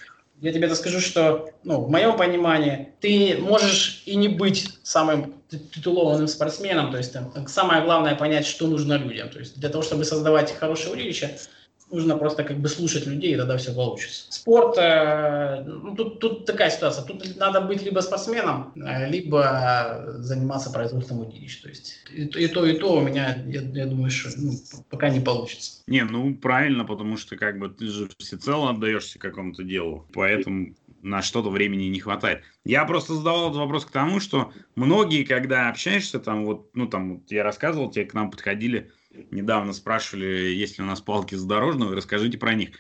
я 0.41 0.53
тебе 0.53 0.73
скажу, 0.75 1.01
что 1.01 1.51
ну, 1.65 1.81
в 1.81 1.91
моем 1.91 2.17
понимании 2.17 2.93
ты 3.01 3.39
можешь 3.41 4.03
и 4.07 4.17
не 4.17 4.29
быть 4.29 4.69
самым 4.83 5.35
титулованным 5.51 6.29
спортсменом, 6.29 6.91
то 6.91 6.99
есть 6.99 7.13
там, 7.13 7.33
самое 7.49 7.83
главное 7.83 8.15
понять, 8.15 8.47
что 8.47 8.67
нужно 8.67 8.95
людям. 8.95 9.29
То 9.31 9.39
есть 9.41 9.59
для 9.59 9.69
того, 9.69 9.83
чтобы 9.83 10.05
создавать 10.05 10.53
хорошее 10.53 10.93
удилище, 10.93 11.39
нужно 11.91 12.17
просто 12.17 12.45
как 12.45 12.59
бы 12.59 12.69
слушать 12.69 13.07
людей, 13.07 13.35
и 13.35 13.37
тогда 13.37 13.57
все 13.57 13.75
получится. 13.75 14.27
Спорт, 14.31 14.77
э, 14.79 15.63
ну, 15.65 15.95
тут, 15.95 16.21
тут 16.21 16.47
такая 16.47 16.71
ситуация, 16.71 17.05
тут 17.05 17.37
надо 17.37 17.61
быть 17.61 17.83
либо 17.83 18.01
спортсменом, 18.01 18.73
э, 18.77 19.09
либо 19.09 20.05
заниматься 20.19 20.71
производством 20.71 21.21
удилищ. 21.21 21.63
То 21.63 21.69
есть 21.69 21.97
и, 22.13 22.25
и 22.25 22.49
то, 22.49 22.67
и 22.67 22.79
то 22.79 22.95
у 22.95 23.01
меня, 23.01 23.43
я, 23.47 23.63
я 23.63 23.87
думаю, 23.87 24.11
что 24.11 24.31
ну, 24.37 24.53
пока 24.91 25.09
не 25.09 25.21
получится. 25.21 25.83
Не, 25.87 26.05
ну 26.05 26.35
правильно, 26.35 26.85
потому 26.85 27.17
что 27.17 27.37
как 27.37 27.59
бы 27.59 27.69
ты 27.69 27.87
же 27.87 28.09
всецело 28.19 28.71
отдаешься 28.71 29.19
какому-то 29.19 29.65
делу, 29.65 30.07
поэтому 30.13 30.75
на 31.03 31.23
что-то 31.23 31.51
времени 31.51 31.85
не 31.85 32.01
хватает. 32.01 32.43
Я 32.65 32.85
просто 32.85 33.15
задавал 33.15 33.47
этот 33.49 33.59
вопрос 33.59 33.85
к 33.85 33.91
тому, 33.91 34.21
что 34.21 34.53
многие, 34.75 35.25
когда 35.25 35.69
общаешься, 35.69 36.19
там 36.19 36.45
вот, 36.45 36.71
ну 36.75 36.87
там, 36.87 37.23
я 37.29 37.45
рассказывал, 37.45 37.91
те 37.91 38.05
к 38.05 38.15
нам 38.15 38.31
подходили, 38.31 38.91
недавно 39.31 39.73
спрашивали, 39.73 40.27
есть 40.27 40.79
ли 40.79 40.85
у 40.85 40.87
нас 40.87 41.01
палки 41.01 41.35
Задорожного, 41.35 41.95
расскажите 41.95 42.39
про 42.39 42.55
них. 42.55 42.71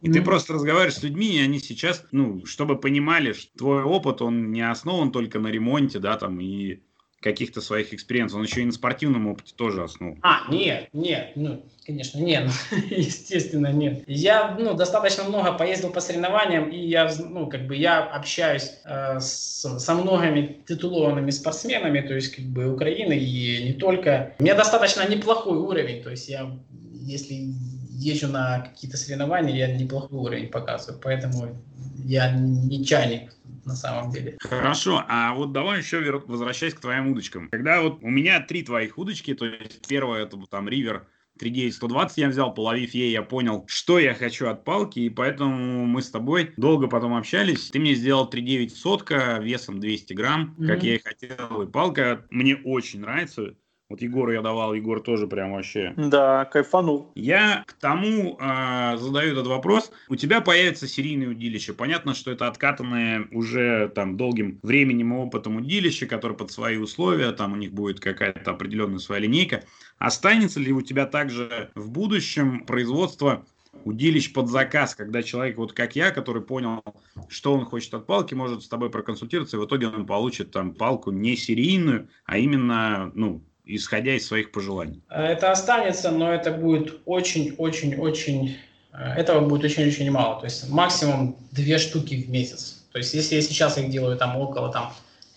И 0.00 0.08
mm-hmm. 0.08 0.12
ты 0.12 0.22
просто 0.22 0.52
разговариваешь 0.52 0.96
с 0.96 1.02
людьми, 1.02 1.36
и 1.36 1.40
они 1.40 1.58
сейчас, 1.60 2.04
ну, 2.12 2.44
чтобы 2.44 2.78
понимали, 2.78 3.32
что 3.32 3.56
твой 3.56 3.82
опыт, 3.82 4.20
он 4.20 4.52
не 4.52 4.60
основан 4.60 5.10
только 5.12 5.38
на 5.38 5.48
ремонте, 5.48 5.98
да, 5.98 6.16
там, 6.16 6.40
и 6.40 6.80
каких-то 7.24 7.62
своих 7.62 7.94
experience'ов, 7.94 8.36
он 8.36 8.44
еще 8.44 8.60
и 8.60 8.66
на 8.66 8.72
спортивном 8.72 9.26
опыте 9.28 9.54
тоже 9.56 9.82
основан. 9.82 10.18
А, 10.22 10.42
нет, 10.50 10.90
нет, 10.92 11.32
ну, 11.36 11.64
конечно, 11.86 12.18
нет, 12.18 12.50
естественно, 12.90 13.72
нет. 13.72 14.04
Я, 14.06 14.54
ну, 14.60 14.74
достаточно 14.74 15.24
много 15.24 15.52
поездил 15.54 15.90
по 15.90 16.00
соревнованиям, 16.00 16.68
и 16.68 16.76
я, 16.76 17.10
ну, 17.18 17.46
как 17.46 17.66
бы 17.66 17.76
я 17.76 18.02
общаюсь 18.02 18.72
э, 18.84 19.20
с, 19.20 19.78
со 19.78 19.94
многими 19.94 20.58
титулованными 20.68 21.30
спортсменами, 21.30 22.06
то 22.06 22.14
есть, 22.14 22.36
как 22.36 22.44
бы, 22.44 22.70
Украины 22.70 23.14
и 23.14 23.64
не 23.64 23.72
только. 23.72 24.34
У 24.38 24.42
меня 24.42 24.54
достаточно 24.54 25.08
неплохой 25.08 25.56
уровень, 25.56 26.02
то 26.02 26.10
есть 26.10 26.28
я, 26.28 26.54
если 26.92 27.54
езжу 27.94 28.28
на 28.28 28.60
какие-то 28.60 28.96
соревнования, 28.96 29.54
я 29.54 29.74
неплохой 29.74 30.18
уровень 30.18 30.48
показываю, 30.48 31.00
поэтому 31.02 31.56
я 32.04 32.30
не 32.32 32.84
чайник 32.84 33.32
на 33.64 33.76
самом 33.76 34.10
деле. 34.10 34.36
Хорошо, 34.40 35.04
а 35.08 35.32
вот 35.34 35.52
давай 35.52 35.78
еще 35.78 36.22
возвращаясь 36.26 36.74
к 36.74 36.80
твоим 36.80 37.08
удочкам. 37.08 37.48
Когда 37.50 37.80
вот 37.80 38.02
у 38.02 38.08
меня 38.08 38.40
три 38.40 38.62
твоих 38.62 38.98
удочки, 38.98 39.34
то 39.34 39.46
есть 39.46 39.86
первая 39.86 40.24
это 40.24 40.36
там 40.50 40.68
Ривер 40.68 41.06
39120 41.38 42.18
я 42.18 42.28
взял, 42.28 42.54
половив 42.54 42.94
ей, 42.94 43.10
я 43.10 43.22
понял, 43.22 43.64
что 43.66 43.98
я 43.98 44.14
хочу 44.14 44.46
от 44.48 44.64
палки, 44.64 45.00
и 45.00 45.10
поэтому 45.10 45.84
мы 45.84 46.00
с 46.02 46.10
тобой 46.10 46.52
долго 46.56 46.86
потом 46.86 47.14
общались. 47.14 47.70
Ты 47.70 47.80
мне 47.80 47.94
сделал 47.94 48.28
3.9 48.28 48.68
сотка 48.70 49.38
весом 49.42 49.80
200 49.80 50.12
грамм, 50.12 50.54
mm-hmm. 50.56 50.66
как 50.66 50.82
я 50.84 50.94
и 50.94 51.02
хотел, 51.02 51.62
и 51.62 51.66
палка 51.66 52.24
мне 52.30 52.56
очень 52.56 53.00
нравится. 53.00 53.54
Вот 53.94 54.02
Егору 54.02 54.32
я 54.32 54.42
давал, 54.42 54.74
Егор 54.74 54.98
тоже 54.98 55.28
прям 55.28 55.52
вообще... 55.52 55.94
Да, 55.96 56.46
кайфанул. 56.46 57.12
Я 57.14 57.62
к 57.64 57.74
тому 57.74 58.36
э, 58.40 58.96
задаю 58.96 59.30
этот 59.30 59.46
вопрос. 59.46 59.92
У 60.08 60.16
тебя 60.16 60.40
появится 60.40 60.88
серийное 60.88 61.28
удилище. 61.28 61.74
Понятно, 61.74 62.12
что 62.12 62.32
это 62.32 62.48
откатанное 62.48 63.28
уже 63.30 63.88
там 63.94 64.16
долгим 64.16 64.58
временем 64.64 65.14
и 65.14 65.16
опытом 65.18 65.58
удилище, 65.58 66.06
которое 66.06 66.34
под 66.34 66.50
свои 66.50 66.76
условия, 66.76 67.30
там 67.30 67.52
у 67.52 67.56
них 67.56 67.72
будет 67.72 68.00
какая-то 68.00 68.50
определенная 68.50 68.98
своя 68.98 69.20
линейка. 69.20 69.62
Останется 69.98 70.58
ли 70.58 70.72
у 70.72 70.82
тебя 70.82 71.06
также 71.06 71.70
в 71.76 71.92
будущем 71.92 72.66
производство 72.66 73.46
удилищ 73.84 74.32
под 74.32 74.48
заказ, 74.48 74.96
когда 74.96 75.22
человек, 75.22 75.56
вот 75.56 75.72
как 75.72 75.94
я, 75.94 76.10
который 76.10 76.42
понял, 76.42 76.82
что 77.28 77.54
он 77.54 77.64
хочет 77.64 77.94
от 77.94 78.06
палки, 78.06 78.34
может 78.34 78.64
с 78.64 78.68
тобой 78.68 78.90
проконсультироваться, 78.90 79.56
и 79.56 79.60
в 79.60 79.66
итоге 79.66 79.86
он 79.86 80.04
получит 80.04 80.50
там 80.50 80.74
палку 80.74 81.12
не 81.12 81.36
серийную, 81.36 82.08
а 82.24 82.38
именно, 82.38 83.12
ну, 83.14 83.40
исходя 83.64 84.14
из 84.14 84.26
своих 84.26 84.52
пожеланий? 84.52 85.02
Это 85.08 85.50
останется, 85.50 86.10
но 86.10 86.32
это 86.32 86.52
будет 86.52 87.00
очень-очень-очень... 87.06 88.56
Э, 88.92 89.14
этого 89.14 89.46
будет 89.46 89.64
очень-очень 89.64 90.10
мало. 90.10 90.40
То 90.40 90.46
есть 90.46 90.68
максимум 90.68 91.36
две 91.52 91.78
штуки 91.78 92.14
в 92.14 92.30
месяц. 92.30 92.84
То 92.92 92.98
есть 92.98 93.14
если 93.14 93.36
я 93.36 93.42
сейчас 93.42 93.78
их 93.78 93.90
делаю 93.90 94.16
там 94.16 94.36
около 94.36 94.70
там 94.72 94.92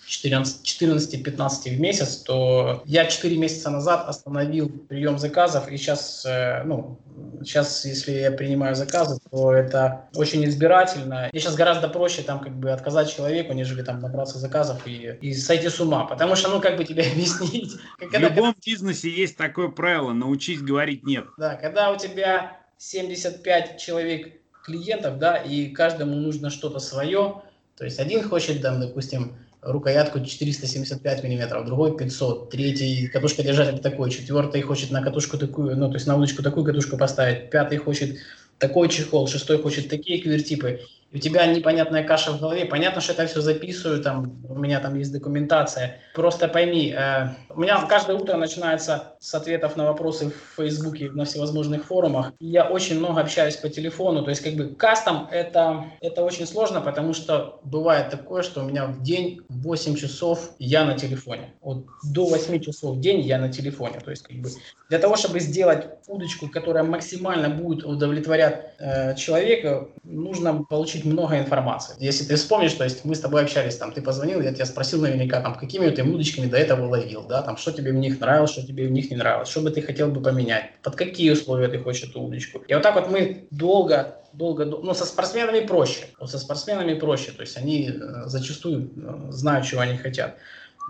14-15 0.07 1.75
в 1.75 1.79
месяц, 1.79 2.17
то 2.17 2.81
я 2.85 3.05
4 3.05 3.37
месяца 3.37 3.69
назад 3.69 4.07
остановил 4.07 4.69
прием 4.69 5.19
заказов, 5.19 5.69
и 5.69 5.75
сейчас, 5.75 6.25
э, 6.25 6.63
ну, 6.63 6.97
сейчас, 7.43 7.83
если 7.83 8.13
я 8.13 8.31
принимаю 8.31 8.75
заказы, 8.75 9.19
то 9.29 9.53
это 9.53 10.07
очень 10.15 10.45
избирательно. 10.45 11.29
И 11.33 11.39
сейчас 11.39 11.55
гораздо 11.55 11.89
проще 11.89 12.21
там 12.21 12.39
как 12.39 12.53
бы 12.53 12.71
отказать 12.71 13.13
человеку, 13.13 13.51
нежели 13.53 13.81
там 13.81 13.99
набраться 13.99 14.39
заказов 14.39 14.87
и, 14.87 15.17
и 15.19 15.33
сойти 15.33 15.67
с 15.67 15.79
ума. 15.81 16.05
Потому 16.05 16.35
что, 16.35 16.49
ну, 16.49 16.61
как 16.61 16.77
бы 16.77 16.85
тебе 16.85 17.03
объяснить... 17.11 17.73
В 17.73 18.09
когда, 18.09 18.19
любом 18.19 18.53
когда... 18.53 18.61
бизнесе 18.65 19.09
есть 19.09 19.35
такое 19.35 19.67
правило, 19.67 20.13
научись 20.13 20.61
говорить 20.61 21.05
нет. 21.05 21.25
Да, 21.37 21.55
когда 21.55 21.91
у 21.91 21.97
тебя 21.97 22.57
75 22.77 23.77
человек 23.77 24.39
клиентов, 24.63 25.17
да, 25.17 25.35
и 25.35 25.69
каждому 25.69 26.15
нужно 26.15 26.49
что-то 26.49 26.79
свое, 26.79 27.41
то 27.77 27.83
есть 27.83 27.99
один 27.99 28.23
хочет, 28.27 28.61
там, 28.61 28.79
допустим, 28.81 29.37
рукоятку 29.67 30.23
475 30.23 31.23
миллиметров, 31.23 31.65
другой 31.65 31.97
500, 31.97 32.49
третий 32.49 33.07
катушка 33.07 33.43
держатель 33.43 33.79
такой, 33.79 34.09
четвертый 34.09 34.61
хочет 34.61 34.91
на 34.91 35.01
катушку 35.01 35.37
такую, 35.37 35.77
ну 35.77 35.89
то 35.89 35.95
есть 35.95 36.07
на 36.07 36.15
удочку 36.15 36.41
такую 36.41 36.65
катушку 36.65 36.97
поставить, 36.97 37.49
пятый 37.49 37.77
хочет 37.77 38.17
такой 38.57 38.89
чехол, 38.89 39.27
шестой 39.27 39.61
хочет 39.61 39.89
такие 39.89 40.21
квертипы 40.21 40.81
у 41.13 41.17
тебя 41.17 41.45
непонятная 41.45 42.03
каша 42.03 42.31
в 42.31 42.39
голове. 42.39 42.65
Понятно, 42.65 43.01
что 43.01 43.13
это 43.13 43.25
все 43.27 43.41
записываю, 43.41 44.01
там, 44.03 44.41
у 44.47 44.55
меня 44.55 44.79
там 44.79 44.95
есть 44.95 45.11
документация. 45.13 45.99
Просто 46.13 46.47
пойми, 46.47 46.93
э, 46.97 47.29
у 47.49 47.61
меня 47.61 47.81
каждое 47.87 48.17
утро 48.17 48.35
начинается 48.35 49.15
с 49.19 49.33
ответов 49.33 49.77
на 49.77 49.85
вопросы 49.85 50.29
в 50.29 50.55
Фейсбуке, 50.57 51.09
на 51.11 51.25
всевозможных 51.25 51.85
форумах. 51.85 52.33
Я 52.39 52.65
очень 52.65 52.99
много 52.99 53.21
общаюсь 53.21 53.55
по 53.55 53.69
телефону, 53.69 54.23
то 54.23 54.29
есть 54.29 54.41
как 54.41 54.53
бы 54.53 54.75
кастом 54.75 55.27
это, 55.31 55.85
это 56.01 56.23
очень 56.23 56.45
сложно, 56.45 56.81
потому 56.81 57.13
что 57.13 57.59
бывает 57.63 58.09
такое, 58.09 58.43
что 58.43 58.61
у 58.61 58.65
меня 58.65 58.85
в 58.87 59.01
день 59.01 59.41
8 59.49 59.95
часов 59.95 60.51
я 60.59 60.83
на 60.83 60.97
телефоне. 60.97 61.53
Вот 61.61 61.85
до 62.03 62.25
8 62.25 62.59
часов 62.59 62.97
в 62.97 62.99
день 62.99 63.21
я 63.21 63.37
на 63.37 63.51
телефоне. 63.51 63.99
То 64.03 64.11
есть 64.11 64.23
как 64.23 64.37
бы 64.37 64.49
для 64.89 64.99
того, 64.99 65.15
чтобы 65.15 65.39
сделать 65.39 65.87
удочку, 66.07 66.47
которая 66.49 66.83
максимально 66.83 67.49
будет 67.49 67.83
удовлетворять 67.83 68.73
э, 68.79 69.15
человека, 69.15 69.87
нужно 70.03 70.63
получить 70.97 71.05
много 71.05 71.37
информации. 71.37 71.95
Если 71.99 72.25
ты 72.25 72.35
вспомнишь, 72.35 72.73
то 72.73 72.83
есть 72.83 73.05
мы 73.05 73.15
с 73.15 73.19
тобой 73.19 73.43
общались, 73.43 73.75
там, 73.75 73.91
ты 73.91 74.01
позвонил, 74.01 74.41
я 74.41 74.53
тебя 74.53 74.65
спросил 74.65 75.01
наверняка, 75.01 75.41
там, 75.41 75.55
какими 75.55 75.89
ты 75.89 76.03
удочками 76.03 76.47
до 76.47 76.57
этого 76.57 76.87
ловил, 76.87 77.23
да, 77.27 77.41
там, 77.41 77.57
что 77.57 77.71
тебе 77.71 77.91
в 77.91 77.95
них 77.95 78.19
нравилось, 78.19 78.51
что 78.51 78.65
тебе 78.65 78.87
в 78.87 78.91
них 78.91 79.11
не 79.11 79.17
нравилось, 79.17 79.49
что 79.49 79.61
бы 79.61 79.71
ты 79.71 79.81
хотел 79.81 80.09
бы 80.09 80.21
поменять, 80.21 80.71
под 80.83 80.95
какие 80.95 81.31
условия 81.31 81.67
ты 81.67 81.79
хочешь 81.79 82.09
эту 82.09 82.21
удочку. 82.21 82.59
И 82.67 82.73
вот 82.73 82.83
так 82.83 82.95
вот 82.95 83.09
мы 83.09 83.47
долго 83.51 84.15
долго, 84.33 84.65
ну, 84.65 84.93
со 84.93 85.05
спортсменами 85.05 85.65
проще, 85.65 86.05
вот 86.19 86.29
со 86.29 86.37
спортсменами 86.37 86.93
проще, 86.93 87.31
то 87.31 87.41
есть 87.41 87.57
они 87.57 87.89
э, 87.89 88.27
зачастую 88.27 88.91
э, 88.95 89.31
знают, 89.31 89.65
чего 89.65 89.81
они 89.81 89.97
хотят. 89.97 90.35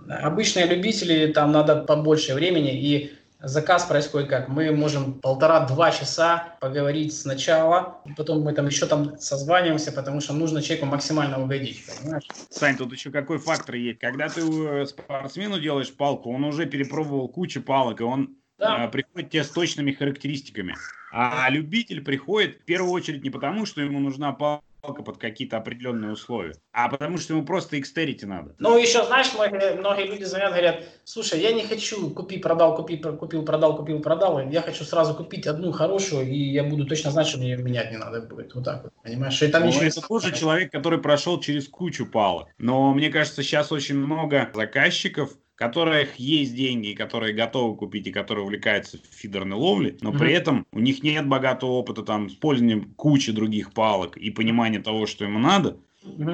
Обычные 0.09 0.65
любители, 0.65 1.31
там 1.31 1.51
надо 1.51 1.75
побольше 1.77 2.33
времени, 2.33 2.73
и 2.73 3.13
Заказ 3.39 3.85
происходит 3.85 4.29
как? 4.29 4.47
Мы 4.47 4.71
можем 4.71 5.13
полтора-два 5.19 5.91
часа 5.91 6.55
поговорить 6.59 7.15
сначала, 7.15 8.01
потом 8.15 8.41
мы 8.41 8.53
там 8.53 8.65
еще 8.65 8.87
там 8.87 9.19
созваниваемся, 9.19 9.91
потому 9.91 10.21
что 10.21 10.33
нужно 10.33 10.63
человеку 10.63 10.87
максимально 10.87 11.41
угодить, 11.41 11.83
понимаешь? 11.85 12.25
Сань, 12.49 12.77
тут 12.77 12.91
еще 12.93 13.11
какой 13.11 13.37
фактор 13.37 13.75
есть. 13.75 13.99
Когда 13.99 14.27
ты 14.27 14.41
э, 14.41 14.85
спортсмену 14.87 15.59
делаешь 15.59 15.93
палку, 15.93 16.33
он 16.33 16.45
уже 16.45 16.65
перепробовал 16.65 17.27
кучу 17.27 17.61
палок, 17.61 18.01
и 18.01 18.03
он 18.03 18.37
да. 18.57 18.85
э, 18.85 18.87
приходит 18.89 19.29
тебе 19.29 19.43
с 19.43 19.49
точными 19.49 19.91
характеристиками. 19.91 20.75
А 21.11 21.47
любитель 21.49 22.03
приходит 22.03 22.57
в 22.61 22.65
первую 22.65 22.91
очередь 22.91 23.23
не 23.23 23.29
потому, 23.29 23.67
что 23.67 23.81
ему 23.81 23.99
нужна 23.99 24.31
палка, 24.33 24.63
под 24.81 25.17
какие-то 25.17 25.57
определенные 25.57 26.11
условия, 26.11 26.55
а 26.71 26.89
потому 26.89 27.17
что 27.17 27.33
ему 27.33 27.45
просто 27.45 27.79
экстерити 27.79 28.25
надо. 28.25 28.55
Ну, 28.59 28.77
еще, 28.77 29.03
знаешь, 29.05 29.33
многие, 29.33 29.75
многие 29.75 30.05
люди 30.05 30.23
звонят, 30.23 30.51
говорят, 30.51 30.83
слушай, 31.03 31.39
я 31.39 31.51
не 31.51 31.63
хочу 31.63 32.09
купи, 32.11 32.37
продал, 32.37 32.75
купи, 32.75 32.97
купил, 32.97 33.43
продал, 33.43 33.75
купил, 33.75 33.99
продал, 33.99 34.49
я 34.49 34.61
хочу 34.61 34.83
сразу 34.83 35.13
купить 35.13 35.47
одну 35.47 35.71
хорошую, 35.71 36.27
и 36.27 36.37
я 36.37 36.63
буду 36.63 36.85
точно 36.85 37.11
знать, 37.11 37.27
что 37.27 37.39
мне 37.39 37.55
менять 37.57 37.91
не 37.91 37.97
надо 37.97 38.21
будет. 38.21 38.53
Вот 38.55 38.63
так 38.63 38.83
вот, 38.83 38.93
понимаешь? 39.03 39.41
И 39.41 39.47
там 39.47 39.63
ну, 39.63 39.71
это 39.71 40.01
тоже 40.01 40.33
человек, 40.33 40.71
который 40.71 40.99
прошел 40.99 41.39
через 41.39 41.67
кучу 41.67 42.05
палок. 42.05 42.49
Но 42.57 42.93
мне 42.93 43.09
кажется, 43.09 43.43
сейчас 43.43 43.71
очень 43.71 43.95
много 43.95 44.49
заказчиков, 44.53 45.31
которых 45.57 46.17
есть 46.17 46.55
деньги, 46.55 46.93
которые 46.93 47.33
готовы 47.33 47.75
купить 47.75 48.05
и 48.05 48.11
которые 48.11 48.45
увлекаются 48.45 48.99
фидерной 49.09 49.57
ловлей, 49.57 49.97
но 50.01 50.11
mm-hmm. 50.11 50.17
при 50.19 50.31
этом 50.31 50.67
у 50.71 50.79
них 50.79 51.01
нет 51.01 51.27
богатого 51.27 51.71
опыта 51.71 52.03
там 52.03 52.27
использования 52.27 52.85
кучи 52.95 53.31
других 53.31 53.73
палок 53.73 54.17
и 54.17 54.29
понимания 54.29 54.79
того, 54.79 55.07
что 55.07 55.25
ему 55.25 55.39
надо. 55.39 55.79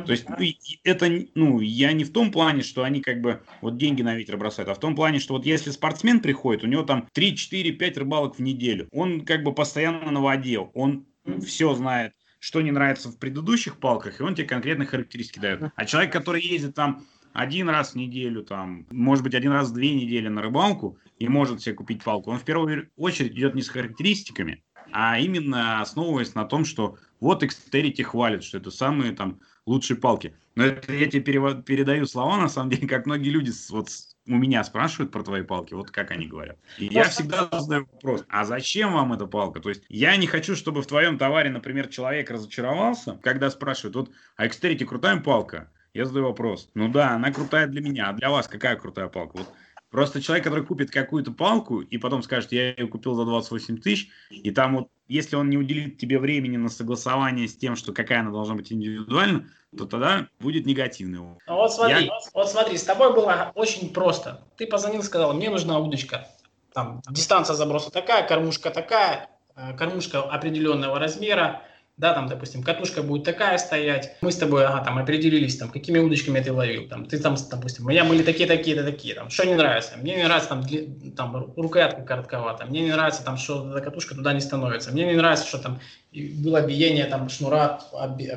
То 0.06 0.12
есть 0.12 0.28
ну, 0.30 0.36
это, 0.84 1.10
ну, 1.36 1.60
я 1.62 1.94
не 1.94 2.04
в 2.04 2.12
том 2.12 2.32
плане, 2.32 2.62
что 2.62 2.84
они 2.84 3.02
как 3.02 3.22
бы 3.22 3.42
вот 3.62 3.78
деньги 3.78 4.02
на 4.02 4.14
ветер 4.14 4.38
бросают, 4.38 4.70
а 4.70 4.76
в 4.76 4.80
том 4.80 4.94
плане, 4.94 5.20
что 5.20 5.36
вот 5.36 5.46
если 5.46 5.72
спортсмен 5.72 6.20
приходит, 6.20 6.64
у 6.64 6.68
него 6.68 6.84
там 6.84 7.08
3, 7.14 7.36
4, 7.36 7.72
5 7.72 7.98
рыбалок 7.98 8.36
в 8.36 8.40
неделю, 8.40 8.88
он 8.92 9.22
как 9.22 9.42
бы 9.44 9.54
постоянно 9.54 10.12
на 10.12 10.22
воде, 10.22 10.60
он 10.60 11.06
все 11.44 11.74
знает, 11.74 12.14
что 12.40 12.62
не 12.62 12.72
нравится 12.72 13.10
в 13.10 13.18
предыдущих 13.18 13.80
палках, 13.80 14.20
и 14.20 14.24
он 14.24 14.36
тебе 14.36 14.46
конкретные 14.46 14.86
характеристики 14.86 15.40
дает. 15.40 15.62
А 15.76 15.86
человек, 15.86 16.12
который 16.12 16.42
ездит 16.44 16.76
там 16.76 17.04
один 17.34 17.70
раз 17.70 17.94
в 17.94 17.96
неделю, 17.96 18.44
там, 18.44 18.86
может 18.92 19.24
быть, 19.24 19.36
один 19.36 19.52
раз 19.52 19.70
в 19.70 19.74
две 19.74 19.94
недели 19.94 20.28
на 20.28 20.42
рыбалку 20.42 20.98
и 21.20 21.28
может 21.28 21.62
себе 21.62 21.76
купить 21.76 22.04
палку, 22.04 22.32
он 22.32 22.40
в 22.40 22.46
первую 22.46 22.90
очередь 22.96 23.34
идет 23.34 23.56
не 23.56 23.62
с 23.62 23.70
характеристиками, 23.70 24.64
а 24.92 25.20
именно 25.20 25.82
основываясь 25.82 26.36
на 26.36 26.46
том, 26.46 26.64
что 26.64 26.98
вот 27.20 27.44
Xterity 27.44 28.04
хвалит, 28.04 28.44
что 28.44 28.60
это 28.60 28.70
самый 28.70 29.12
там 29.16 29.40
лучшей 29.66 29.98
палки. 29.98 30.36
Но 30.56 30.66
это 30.66 30.94
я 30.94 31.10
тебе 31.10 31.24
передаю 31.24 32.06
слова, 32.06 32.38
на 32.38 32.50
самом 32.50 32.70
деле, 32.70 32.88
как 32.88 33.06
многие 33.08 33.30
люди 33.30 33.52
вот 33.72 33.90
у 34.28 34.36
меня 34.36 34.64
спрашивают 34.64 35.12
про 35.12 35.24
твои 35.24 35.42
палки, 35.42 35.74
вот 35.74 35.92
как 35.92 36.12
они 36.12 36.28
говорят. 36.28 36.58
И 36.78 36.86
я 36.86 37.06
всегда 37.06 37.50
задаю 37.52 37.88
вопрос, 37.92 38.24
а 38.30 38.46
зачем 38.46 38.94
вам 38.94 39.14
эта 39.14 39.26
палка? 39.26 39.60
То 39.60 39.70
есть 39.70 39.84
я 39.90 40.16
не 40.16 40.28
хочу, 40.28 40.56
чтобы 40.56 40.82
в 40.82 40.88
твоем 40.88 41.18
товаре, 41.18 41.50
например, 41.50 41.88
человек 41.88 42.30
разочаровался, 42.30 43.20
когда 43.24 43.50
спрашивают, 43.50 43.96
вот, 43.96 44.12
а 44.36 44.48
Xterity 44.48 44.86
крутая 44.86 45.20
палка? 45.20 45.72
Я 45.94 46.06
задаю 46.06 46.26
вопрос, 46.26 46.70
ну 46.74 46.90
да, 46.90 47.12
она 47.12 47.32
крутая 47.32 47.68
для 47.68 47.82
меня, 47.82 48.10
а 48.10 48.14
для 48.14 48.30
вас 48.30 48.48
какая 48.48 48.76
крутая 48.76 49.08
палка? 49.08 49.38
Вот 49.38 49.48
Просто 49.94 50.24
человек, 50.24 50.44
который 50.44 50.66
купит 50.66 50.90
какую-то 50.90 51.32
палку 51.32 51.82
и 51.82 52.00
потом 52.00 52.24
скажет, 52.24 52.52
я 52.52 52.70
ее 52.72 52.88
купил 52.88 53.14
за 53.14 53.26
28 53.26 53.78
тысяч, 53.78 54.10
и 54.32 54.50
там 54.50 54.76
вот, 54.76 54.88
если 55.08 55.36
он 55.36 55.52
не 55.52 55.58
уделит 55.58 56.00
тебе 56.00 56.18
времени 56.18 56.58
на 56.58 56.70
согласование 56.70 57.48
с 57.48 57.56
тем, 57.56 57.76
что 57.76 57.94
какая 57.94 58.22
она 58.22 58.32
должна 58.32 58.56
быть 58.56 58.74
индивидуально, 58.74 59.48
то 59.78 59.86
тогда 59.86 60.30
будет 60.40 60.66
негативный 60.66 61.20
опыт. 61.20 61.44
Ну 61.46 61.58
вот 61.58 61.72
смотри, 61.72 62.06
я... 62.06 62.12
вот 62.34 62.50
смотри, 62.50 62.76
с 62.76 62.84
тобой 62.86 63.14
было 63.14 63.52
очень 63.54 63.94
просто. 63.94 64.42
Ты 64.58 64.66
позвонил, 64.66 65.04
сказал, 65.04 65.36
мне 65.36 65.52
нужна 65.52 65.78
удочка. 65.78 66.28
Там 66.74 67.04
дистанция 67.12 67.56
заброса 67.56 67.92
такая, 67.92 68.28
кормушка 68.28 68.72
такая, 68.72 69.30
э, 69.56 69.78
кормушка 69.78 70.24
определенного 70.24 70.98
размера, 70.98 71.62
да, 71.96 72.14
там, 72.14 72.28
допустим, 72.28 72.64
катушка 72.64 73.04
будет 73.04 73.24
такая 73.24 73.58
стоять, 73.60 74.16
мы 74.22 74.32
с 74.32 74.38
тобой, 74.38 74.66
ага, 74.66 74.84
там, 74.84 74.98
определились, 74.98 75.58
там, 75.58 75.70
какими 75.70 76.00
удочками 76.00 76.40
ты 76.40 76.52
ловил, 76.52 76.88
там, 76.88 77.06
ты 77.06 77.20
там, 77.20 77.36
допустим, 77.52 77.86
у 77.86 77.90
меня 77.90 78.04
были 78.04 78.24
такие, 78.24 78.48
такие, 78.48 78.76
то 78.76 78.84
такие, 78.84 79.14
там, 79.14 79.30
что 79.30 79.46
не 79.46 79.54
нравится, 79.54 79.94
мне 79.98 80.16
не 80.16 80.24
нравится, 80.24 80.50
там, 80.50 80.64
для, 80.64 80.82
там, 81.16 81.54
рукоятка 81.56 82.02
коротковата, 82.02 82.66
мне 82.66 82.82
не 82.82 82.92
нравится, 82.92 83.24
там, 83.24 83.38
что 83.38 83.70
эта 83.72 83.82
катушка 83.82 84.16
туда 84.16 84.34
не 84.34 84.42
становится, 84.42 84.92
мне 84.92 85.06
не 85.06 85.14
нравится, 85.14 85.46
что 85.46 85.60
там 85.60 85.80
было 86.12 86.66
биение, 86.66 87.06
там, 87.06 87.30
шнура, 87.30 87.80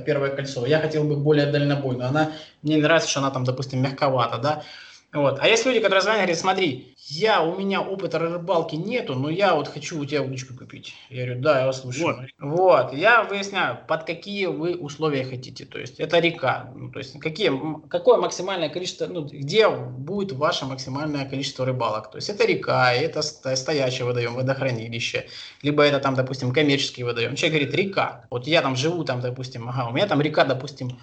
первое 0.05 0.31
кольцо, 0.31 0.67
я 0.67 0.79
хотел 0.79 1.05
бы 1.05 1.17
более 1.17 1.47
дальнобойную, 1.47 2.09
она, 2.09 2.33
мне 2.63 2.77
не 2.77 2.83
нравится, 2.83 3.09
что 3.09 3.21
она, 3.21 3.31
там, 3.31 3.45
допустим, 3.45 3.81
мягковата, 3.81 4.37
да, 4.37 4.63
вот. 5.17 5.39
А 5.41 5.49
есть 5.49 5.65
люди, 5.65 5.81
которые 5.81 6.03
звонят 6.03 6.21
и 6.21 6.25
говорят, 6.25 6.39
смотри, 6.39 6.95
я, 7.09 7.43
у 7.43 7.59
меня 7.59 7.81
опыта 7.81 8.19
рыбалки 8.19 8.75
нету, 8.75 9.15
но 9.15 9.31
я 9.31 9.55
вот 9.55 9.69
хочу 9.69 9.99
у 9.99 10.05
тебя 10.05 10.23
удочку 10.23 10.55
купить. 10.55 10.95
Я 11.09 11.25
говорю, 11.25 11.41
да, 11.41 11.61
я 11.61 11.67
вас 11.67 11.81
слушаю. 11.81 12.29
Вот. 12.39 12.59
вот. 12.59 12.93
Я 12.93 13.23
выясняю, 13.23 13.79
под 13.89 14.05
какие 14.05 14.47
вы 14.47 14.75
условия 14.75 15.25
хотите. 15.25 15.65
То 15.65 15.79
есть 15.79 16.01
это 16.01 16.19
река. 16.19 16.71
Ну, 16.75 16.91
то 16.91 16.99
есть 16.99 17.19
какие, 17.19 17.51
какое 17.89 18.19
максимальное 18.19 18.69
количество, 18.69 19.07
ну, 19.07 19.25
где 19.25 19.69
будет 19.69 20.33
ваше 20.33 20.67
максимальное 20.67 21.25
количество 21.29 21.65
рыбалок. 21.65 22.11
То 22.11 22.17
есть 22.17 22.29
это 22.29 22.45
река, 22.45 22.93
это 22.93 23.23
стоячий 23.23 24.05
водоем, 24.05 24.35
водохранилище, 24.35 25.27
либо 25.63 25.83
это 25.83 25.99
там, 25.99 26.15
допустим, 26.15 26.53
коммерческий 26.53 27.05
водоем. 27.05 27.37
Человек 27.37 27.61
говорит, 27.61 27.75
река. 27.75 28.27
Вот 28.31 28.47
я 28.47 28.61
там 28.61 28.77
живу, 28.77 29.05
там, 29.05 29.21
допустим, 29.21 29.69
ага, 29.69 29.89
у 29.89 29.93
меня 29.93 30.07
там 30.07 30.21
река, 30.21 30.45
допустим, 30.45 30.99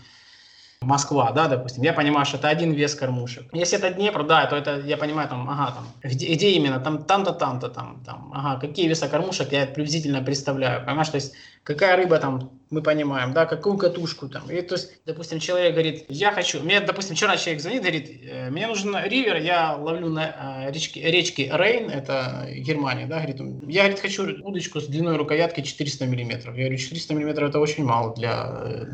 Москва, 0.84 1.32
да, 1.32 1.48
допустим, 1.48 1.84
я 1.84 1.93
понимаю, 1.93 2.26
что 2.26 2.38
это 2.38 2.50
один 2.50 2.72
вес 2.74 2.96
кормушек. 2.96 3.48
Если 3.54 3.78
это 3.78 3.91
Днепр, 3.91 4.24
да, 4.26 4.46
то 4.46 4.56
это, 4.56 4.80
я 4.80 4.98
понимаю, 4.98 5.30
там, 5.30 5.50
ага, 5.50 5.72
там, 5.72 5.88
где, 6.04 6.34
где 6.34 6.52
именно, 6.52 6.80
там, 6.80 7.04
там-то, 7.04 7.34
там-то, 7.34 7.69
там, 7.69 8.04
там, 8.06 8.32
ага, 8.36 8.60
какие 8.60 8.88
веса 8.88 9.08
кормушек 9.08 9.52
я 9.52 9.65
приблизительно 9.65 10.22
представляю, 10.22 10.86
понимаешь, 10.86 11.10
то 11.10 11.15
есть 11.15 11.34
какая 11.63 11.96
рыба 11.96 12.19
там, 12.19 12.52
мы 12.74 12.82
понимаем, 12.82 13.34
да, 13.34 13.46
какую 13.46 13.78
катушку 13.78 14.28
там. 14.28 14.50
И, 14.50 14.62
то 14.62 14.76
есть, 14.76 15.06
допустим, 15.06 15.40
человек 15.40 15.74
говорит, 15.74 16.06
я 16.10 16.32
хочу, 16.32 16.62
мне, 16.62 16.82
допустим, 16.82 17.16
вчера 17.16 17.38
человек 17.38 17.62
звонит, 17.62 17.82
говорит, 17.82 18.22
«Э, 18.24 18.50
мне 18.50 18.68
нужен 18.68 18.96
ривер, 19.04 19.38
я 19.38 19.76
ловлю 19.76 20.10
на 20.10 20.70
речке, 20.70 21.02
речке 21.10 21.50
Рейн, 21.54 21.90
это 21.90 22.48
Германия, 22.56 23.06
да, 23.06 23.18
говорит, 23.18 23.40
я, 23.68 23.84
говорит, 23.84 24.00
хочу 24.00 24.24
удочку 24.44 24.80
с 24.80 24.88
длиной 24.88 25.18
рукоятки 25.18 25.62
400 25.62 26.06
миллиметров. 26.06 26.56
Я 26.56 26.64
говорю, 26.64 26.78
400 26.78 27.14
миллиметров 27.14 27.50
это 27.50 27.60
очень 27.60 27.84
мало 27.86 28.14
для, 28.16 28.64
э, 28.66 28.86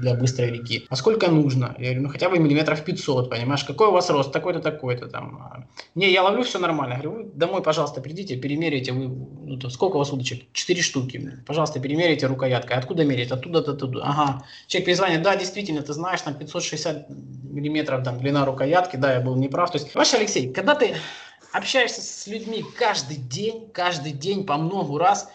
для 0.00 0.14
быстрой 0.14 0.50
реки. 0.50 0.86
А 0.88 0.96
сколько 0.96 1.30
нужно? 1.30 1.74
Я 1.78 1.84
говорю, 1.84 2.02
ну 2.02 2.08
хотя 2.08 2.28
бы 2.28 2.38
миллиметров 2.38 2.84
500, 2.84 3.30
понимаешь, 3.30 3.64
какой 3.64 3.88
у 3.88 3.92
вас 3.92 4.10
рост, 4.10 4.32
такой-то, 4.32 4.60
такой-то 4.60 5.08
там. 5.08 5.68
Не, 5.94 6.10
я 6.10 6.22
ловлю 6.22 6.42
все 6.42 6.58
нормально. 6.58 6.94
Я 6.94 7.00
говорю, 7.00 7.24
вы 7.24 7.30
домой, 7.34 7.62
пожалуйста, 7.62 8.00
придите, 8.00 8.36
перемерите, 8.36 8.92
вы, 8.92 9.08
ну, 9.08 9.58
то, 9.58 9.70
сколько 9.70 9.96
у 9.96 9.98
вас 9.98 10.12
удочек? 10.12 10.44
Четыре 10.52 10.82
штуки. 10.82 11.32
Пожалуйста, 11.46 11.80
перемерите 11.80 12.16
мерите 12.16 12.26
рукояткой. 12.26 12.76
Откуда 12.76 13.04
мерить? 13.06 13.30
Оттуда-то 13.32 13.74
туда. 13.74 14.00
Ага. 14.02 14.44
Человек 14.66 14.86
перезвонит, 14.86 15.22
да, 15.22 15.36
действительно, 15.36 15.82
ты 15.82 15.92
знаешь, 15.92 16.20
там 16.20 16.34
560 16.34 17.06
миллиметров 17.08 18.04
там, 18.04 18.18
длина 18.18 18.44
рукоятки, 18.44 18.96
да, 18.96 19.14
я 19.14 19.20
был 19.20 19.36
неправ. 19.36 19.70
То 19.70 19.78
есть, 19.78 19.94
ваш 19.94 20.12
Алексей, 20.14 20.52
когда 20.52 20.74
ты 20.74 20.96
общаешься 21.52 22.02
с 22.02 22.26
людьми 22.26 22.64
каждый 22.78 23.16
день, 23.16 23.70
каждый 23.72 24.12
день 24.12 24.44
по 24.44 24.56
много 24.56 24.98
раз, 24.98 25.30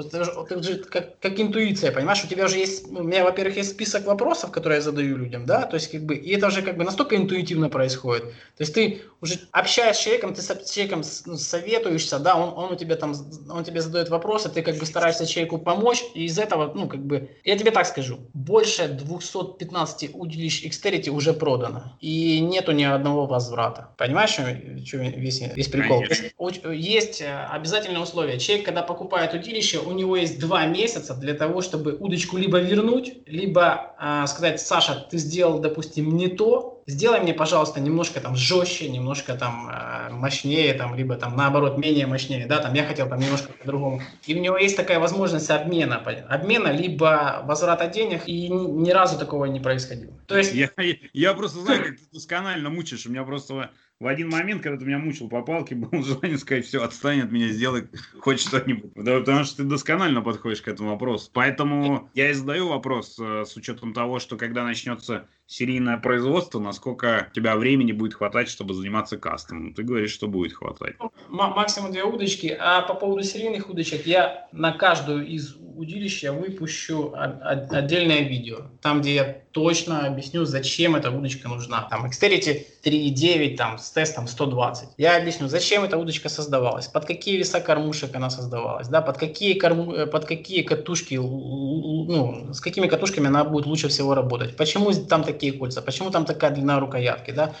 это 0.00 0.24
же, 0.24 0.32
это 0.32 0.62
же 0.62 0.76
как, 0.76 1.18
как 1.18 1.40
интуиция, 1.40 1.92
понимаешь? 1.92 2.24
У 2.24 2.28
тебя 2.28 2.44
уже 2.44 2.58
есть, 2.58 2.86
у 2.88 3.02
меня, 3.02 3.24
во-первых, 3.24 3.56
есть 3.56 3.70
список 3.70 4.06
вопросов, 4.06 4.50
которые 4.50 4.76
я 4.76 4.82
задаю 4.82 5.16
людям, 5.16 5.46
да, 5.46 5.62
то 5.62 5.74
есть 5.74 5.90
как 5.90 6.02
бы, 6.02 6.14
и 6.14 6.36
это 6.36 6.48
уже 6.48 6.62
как 6.62 6.76
бы 6.76 6.84
настолько 6.84 7.16
интуитивно 7.16 7.68
происходит. 7.68 8.24
То 8.56 8.62
есть 8.62 8.74
ты 8.74 9.02
уже 9.20 9.40
общаясь 9.52 9.96
с 9.96 10.00
человеком, 10.00 10.34
ты 10.34 10.42
с 10.42 10.70
человеком 10.70 11.02
ну, 11.26 11.36
советуешься, 11.36 12.18
да, 12.18 12.36
он, 12.36 12.52
он 12.56 12.72
у 12.72 12.76
тебя 12.76 12.96
там, 12.96 13.14
он 13.50 13.64
тебе 13.64 13.80
задает 13.80 14.08
вопросы, 14.08 14.48
ты 14.48 14.62
как 14.62 14.76
бы 14.76 14.86
стараешься 14.86 15.26
человеку 15.26 15.58
помочь, 15.58 16.04
и 16.14 16.24
из 16.24 16.38
этого, 16.38 16.72
ну, 16.74 16.88
как 16.88 17.00
бы, 17.04 17.30
я 17.44 17.56
тебе 17.56 17.70
так 17.70 17.86
скажу, 17.86 18.18
больше 18.34 18.88
215 18.88 20.10
удилищ 20.14 20.64
Xterity 20.64 21.10
уже 21.10 21.32
продано, 21.32 21.96
и 22.00 22.40
нету 22.40 22.72
ни 22.72 22.84
одного 22.84 23.26
возврата. 23.26 23.88
Понимаешь, 23.96 24.30
что 24.30 24.98
весь, 24.98 25.40
весь 25.40 25.68
прикол? 25.68 26.02
Есть, 26.02 26.62
есть 26.64 27.20
э, 27.22 27.46
обязательное 27.50 28.00
условие. 28.00 28.38
Человек, 28.38 28.66
когда 28.66 28.82
покупает 28.82 29.34
удилище, 29.34 29.78
у 29.86 29.92
него 29.92 30.16
есть 30.16 30.38
два 30.38 30.66
месяца 30.66 31.14
для 31.14 31.34
того, 31.34 31.60
чтобы 31.62 31.96
удочку 31.98 32.36
либо 32.36 32.58
вернуть, 32.58 33.14
либо 33.26 33.94
э, 34.00 34.26
сказать, 34.26 34.60
Саша, 34.60 35.06
ты 35.10 35.18
сделал, 35.18 35.58
допустим, 35.58 36.16
не 36.16 36.28
то, 36.28 36.82
сделай 36.86 37.20
мне, 37.20 37.34
пожалуйста, 37.34 37.80
немножко 37.80 38.20
там 38.20 38.36
жестче, 38.36 38.88
немножко 38.88 39.34
там 39.34 39.68
э, 39.68 40.10
мощнее, 40.10 40.74
там, 40.74 40.94
либо 40.94 41.16
там 41.16 41.36
наоборот 41.36 41.78
менее 41.78 42.06
мощнее, 42.06 42.46
да, 42.46 42.58
там 42.58 42.74
я 42.74 42.84
хотел 42.84 43.08
там 43.08 43.18
немножко 43.18 43.52
по-другому. 43.52 44.02
И 44.26 44.34
у 44.34 44.38
него 44.40 44.56
есть 44.56 44.76
такая 44.76 44.98
возможность 44.98 45.50
обмена, 45.50 45.96
обмена, 46.28 46.68
либо 46.68 47.42
возврата 47.44 47.86
денег, 47.86 48.22
и 48.26 48.48
ни 48.48 48.90
разу 48.90 49.18
такого 49.18 49.46
не 49.46 49.60
происходило. 49.60 50.12
То 50.26 50.36
есть... 50.36 50.54
Я, 50.54 50.70
я, 50.76 50.94
я 51.12 51.34
просто 51.34 51.60
знаю, 51.60 51.84
как 51.84 51.96
ты 51.96 52.02
досконально 52.12 52.70
мучаешь, 52.70 53.06
у 53.06 53.10
меня 53.10 53.24
просто 53.24 53.70
в 53.98 54.06
один 54.06 54.28
момент, 54.28 54.62
когда 54.62 54.78
ты 54.78 54.84
меня 54.84 54.98
мучил 54.98 55.28
по 55.28 55.42
палке, 55.42 55.74
был 55.74 56.02
желание 56.02 56.38
сказать, 56.38 56.66
все, 56.66 56.82
отстань 56.82 57.20
от 57.20 57.32
меня, 57.32 57.48
сделай 57.48 57.88
хоть 58.18 58.40
что-нибудь. 58.40 58.92
Да, 58.94 59.20
потому 59.20 59.44
что 59.44 59.58
ты 59.58 59.64
досконально 59.64 60.22
подходишь 60.22 60.62
к 60.62 60.68
этому 60.68 60.90
вопросу. 60.90 61.30
Поэтому 61.32 62.10
я 62.14 62.30
и 62.30 62.34
задаю 62.34 62.68
вопрос 62.68 63.18
э, 63.18 63.44
с 63.46 63.56
учетом 63.56 63.92
того, 63.92 64.18
что 64.18 64.36
когда 64.36 64.64
начнется 64.64 65.28
серийное 65.46 65.96
производство, 65.98 66.58
насколько 66.58 67.28
у 67.30 67.34
тебя 67.34 67.56
времени 67.56 67.92
будет 67.92 68.14
хватать, 68.14 68.48
чтобы 68.48 68.74
заниматься 68.74 69.16
кастомом. 69.16 69.74
Ты 69.74 69.82
говоришь, 69.82 70.12
что 70.12 70.26
будет 70.26 70.54
хватать. 70.54 70.96
Максимум 71.28 71.92
две 71.92 72.04
удочки. 72.04 72.56
А 72.58 72.82
по 72.82 72.94
поводу 72.94 73.22
серийных 73.22 73.70
удочек, 73.70 74.06
я 74.06 74.48
на 74.52 74.72
каждую 74.72 75.26
из 75.26 75.56
удилищ 75.76 76.22
я 76.22 76.32
выпущу 76.32 77.12
отдельное 77.14 78.20
видео, 78.20 78.62
там, 78.80 79.00
где 79.00 79.14
я 79.14 79.36
точно 79.52 80.06
объясню, 80.06 80.44
зачем 80.44 80.96
эта 80.96 81.10
удочка 81.10 81.48
нужна. 81.48 81.86
Там 81.88 82.06
Xterity 82.06 82.66
3.9 82.84 83.56
там, 83.56 83.78
с 83.78 83.90
тестом 83.90 84.26
120. 84.26 84.90
Я 84.96 85.16
объясню, 85.16 85.48
зачем 85.48 85.84
эта 85.84 85.96
удочка 85.96 86.28
создавалась, 86.28 86.88
под 86.88 87.04
какие 87.04 87.36
веса 87.36 87.60
кормушек 87.60 88.14
она 88.14 88.30
создавалась, 88.30 88.88
да, 88.88 89.00
под 89.00 89.18
какие, 89.18 89.54
корму, 89.54 89.92
э, 89.92 90.06
под 90.06 90.24
какие 90.24 90.62
катушки, 90.62 91.14
ну, 91.14 92.52
с 92.52 92.60
какими 92.60 92.86
катушками 92.86 93.28
она 93.28 93.44
будет 93.44 93.66
лучше 93.66 93.88
всего 93.88 94.14
работать, 94.14 94.56
почему 94.56 94.92
там 94.92 95.24
такие 95.24 95.35
такие 95.36 95.52
кольца, 95.52 95.82
почему 95.82 96.10
там 96.10 96.24
такая 96.24 96.50
длина 96.50 96.80
рукоятки, 96.80 97.30
да. 97.30 97.52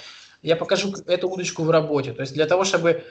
Я 0.42 0.56
покажу 0.56 0.92
эту 1.06 1.28
удочку 1.28 1.62
в 1.64 1.70
работе. 1.70 2.12
То 2.12 2.22
есть 2.22 2.34
для 2.34 2.46
того, 2.46 2.64
чтобы 2.64 3.04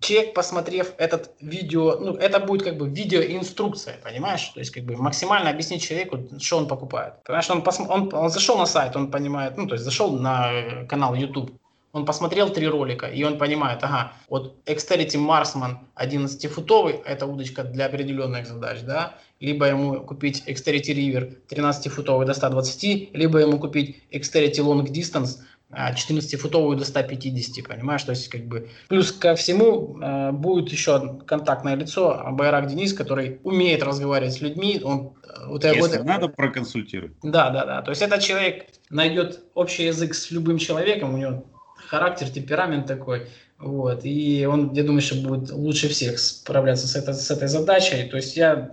человек, 0.00 0.34
посмотрев 0.34 0.92
этот 0.98 1.30
видео, 1.40 1.98
ну, 1.98 2.14
это 2.14 2.40
будет 2.40 2.62
как 2.62 2.76
бы 2.76 2.88
видеоинструкция, 2.88 3.96
понимаешь? 4.02 4.48
То 4.54 4.60
есть 4.60 4.72
как 4.72 4.84
бы 4.84 4.96
максимально 4.96 5.50
объяснить 5.50 5.82
человеку, 5.82 6.18
что 6.38 6.58
он 6.58 6.66
покупает. 6.66 7.22
Понимаешь, 7.24 7.50
он, 7.50 7.62
пос... 7.62 7.80
он, 7.80 8.12
он 8.12 8.30
зашел 8.30 8.58
на 8.58 8.66
сайт, 8.66 8.96
он 8.96 9.10
понимает, 9.10 9.56
ну, 9.56 9.66
то 9.66 9.74
есть 9.74 9.84
зашел 9.84 10.12
на 10.18 10.84
канал 10.88 11.14
YouTube, 11.14 11.50
он 11.92 12.06
посмотрел 12.06 12.50
три 12.50 12.66
ролика, 12.66 13.06
и 13.06 13.22
он 13.22 13.38
понимает, 13.38 13.84
ага, 13.84 14.12
вот 14.28 14.56
Xterity 14.64 15.16
Marsman 15.16 15.76
11-футовый, 15.96 17.02
это 17.04 17.26
удочка 17.26 17.64
для 17.64 17.86
определенных 17.86 18.46
задач, 18.46 18.80
да, 18.80 19.14
либо 19.40 19.66
ему 19.66 20.00
купить 20.00 20.42
Xterity 20.46 20.94
River 20.94 21.36
13-футовый 21.48 22.24
до 22.24 22.32
120, 22.32 23.10
либо 23.12 23.38
ему 23.40 23.58
купить 23.58 24.02
Xterity 24.10 24.60
Long 24.60 24.86
Distance 24.86 25.40
14-футовую 25.70 26.76
до 26.76 26.84
150, 26.84 27.66
понимаешь, 27.66 28.02
то 28.02 28.10
есть 28.10 28.28
как 28.28 28.44
бы 28.46 28.68
плюс 28.88 29.12
ко 29.12 29.34
всему 29.34 29.98
э, 30.00 30.32
будет 30.32 30.70
еще 30.70 31.18
контактное 31.26 31.76
лицо 31.76 32.26
Байрак 32.32 32.66
Денис, 32.66 32.92
который 32.92 33.40
умеет 33.42 33.82
разговаривать 33.82 34.34
с 34.34 34.40
людьми, 34.42 34.80
он 34.84 35.14
э, 35.22 35.46
вот, 35.46 35.64
Если 35.64 35.98
вот, 35.98 36.04
надо 36.04 36.28
проконсультировать. 36.28 37.12
Да, 37.22 37.50
да, 37.50 37.64
да, 37.64 37.82
то 37.82 37.90
есть 37.90 38.02
этот 38.02 38.20
человек 38.20 38.66
найдет 38.90 39.40
общий 39.54 39.86
язык 39.86 40.14
с 40.14 40.30
любым 40.30 40.58
человеком, 40.58 41.14
у 41.14 41.16
него 41.16 41.44
характер, 41.92 42.30
темперамент 42.30 42.86
такой, 42.86 43.28
вот, 43.58 44.00
и 44.04 44.46
он, 44.46 44.72
я 44.72 44.82
думаю, 44.82 45.02
что 45.02 45.16
будет 45.16 45.50
лучше 45.50 45.88
всех 45.88 46.18
справляться 46.18 46.88
с, 46.88 46.96
это, 46.96 47.12
с 47.12 47.30
этой 47.30 47.48
задачей, 47.48 48.08
то 48.08 48.16
есть 48.16 48.34
я 48.34 48.72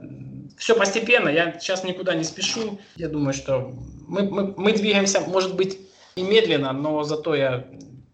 все 0.58 0.74
постепенно, 0.74 1.28
я 1.28 1.60
сейчас 1.60 1.84
никуда 1.84 2.16
не 2.16 2.24
спешу. 2.24 2.80
Я 2.96 3.10
думаю, 3.10 3.34
что 3.34 3.74
мы, 4.08 4.22
мы, 4.24 4.54
мы 4.56 4.72
двигаемся, 4.72 5.20
может 5.20 5.58
быть, 5.58 5.78
и 6.16 6.24
медленно, 6.24 6.72
но 6.72 7.04
зато 7.04 7.36
я, 7.36 7.66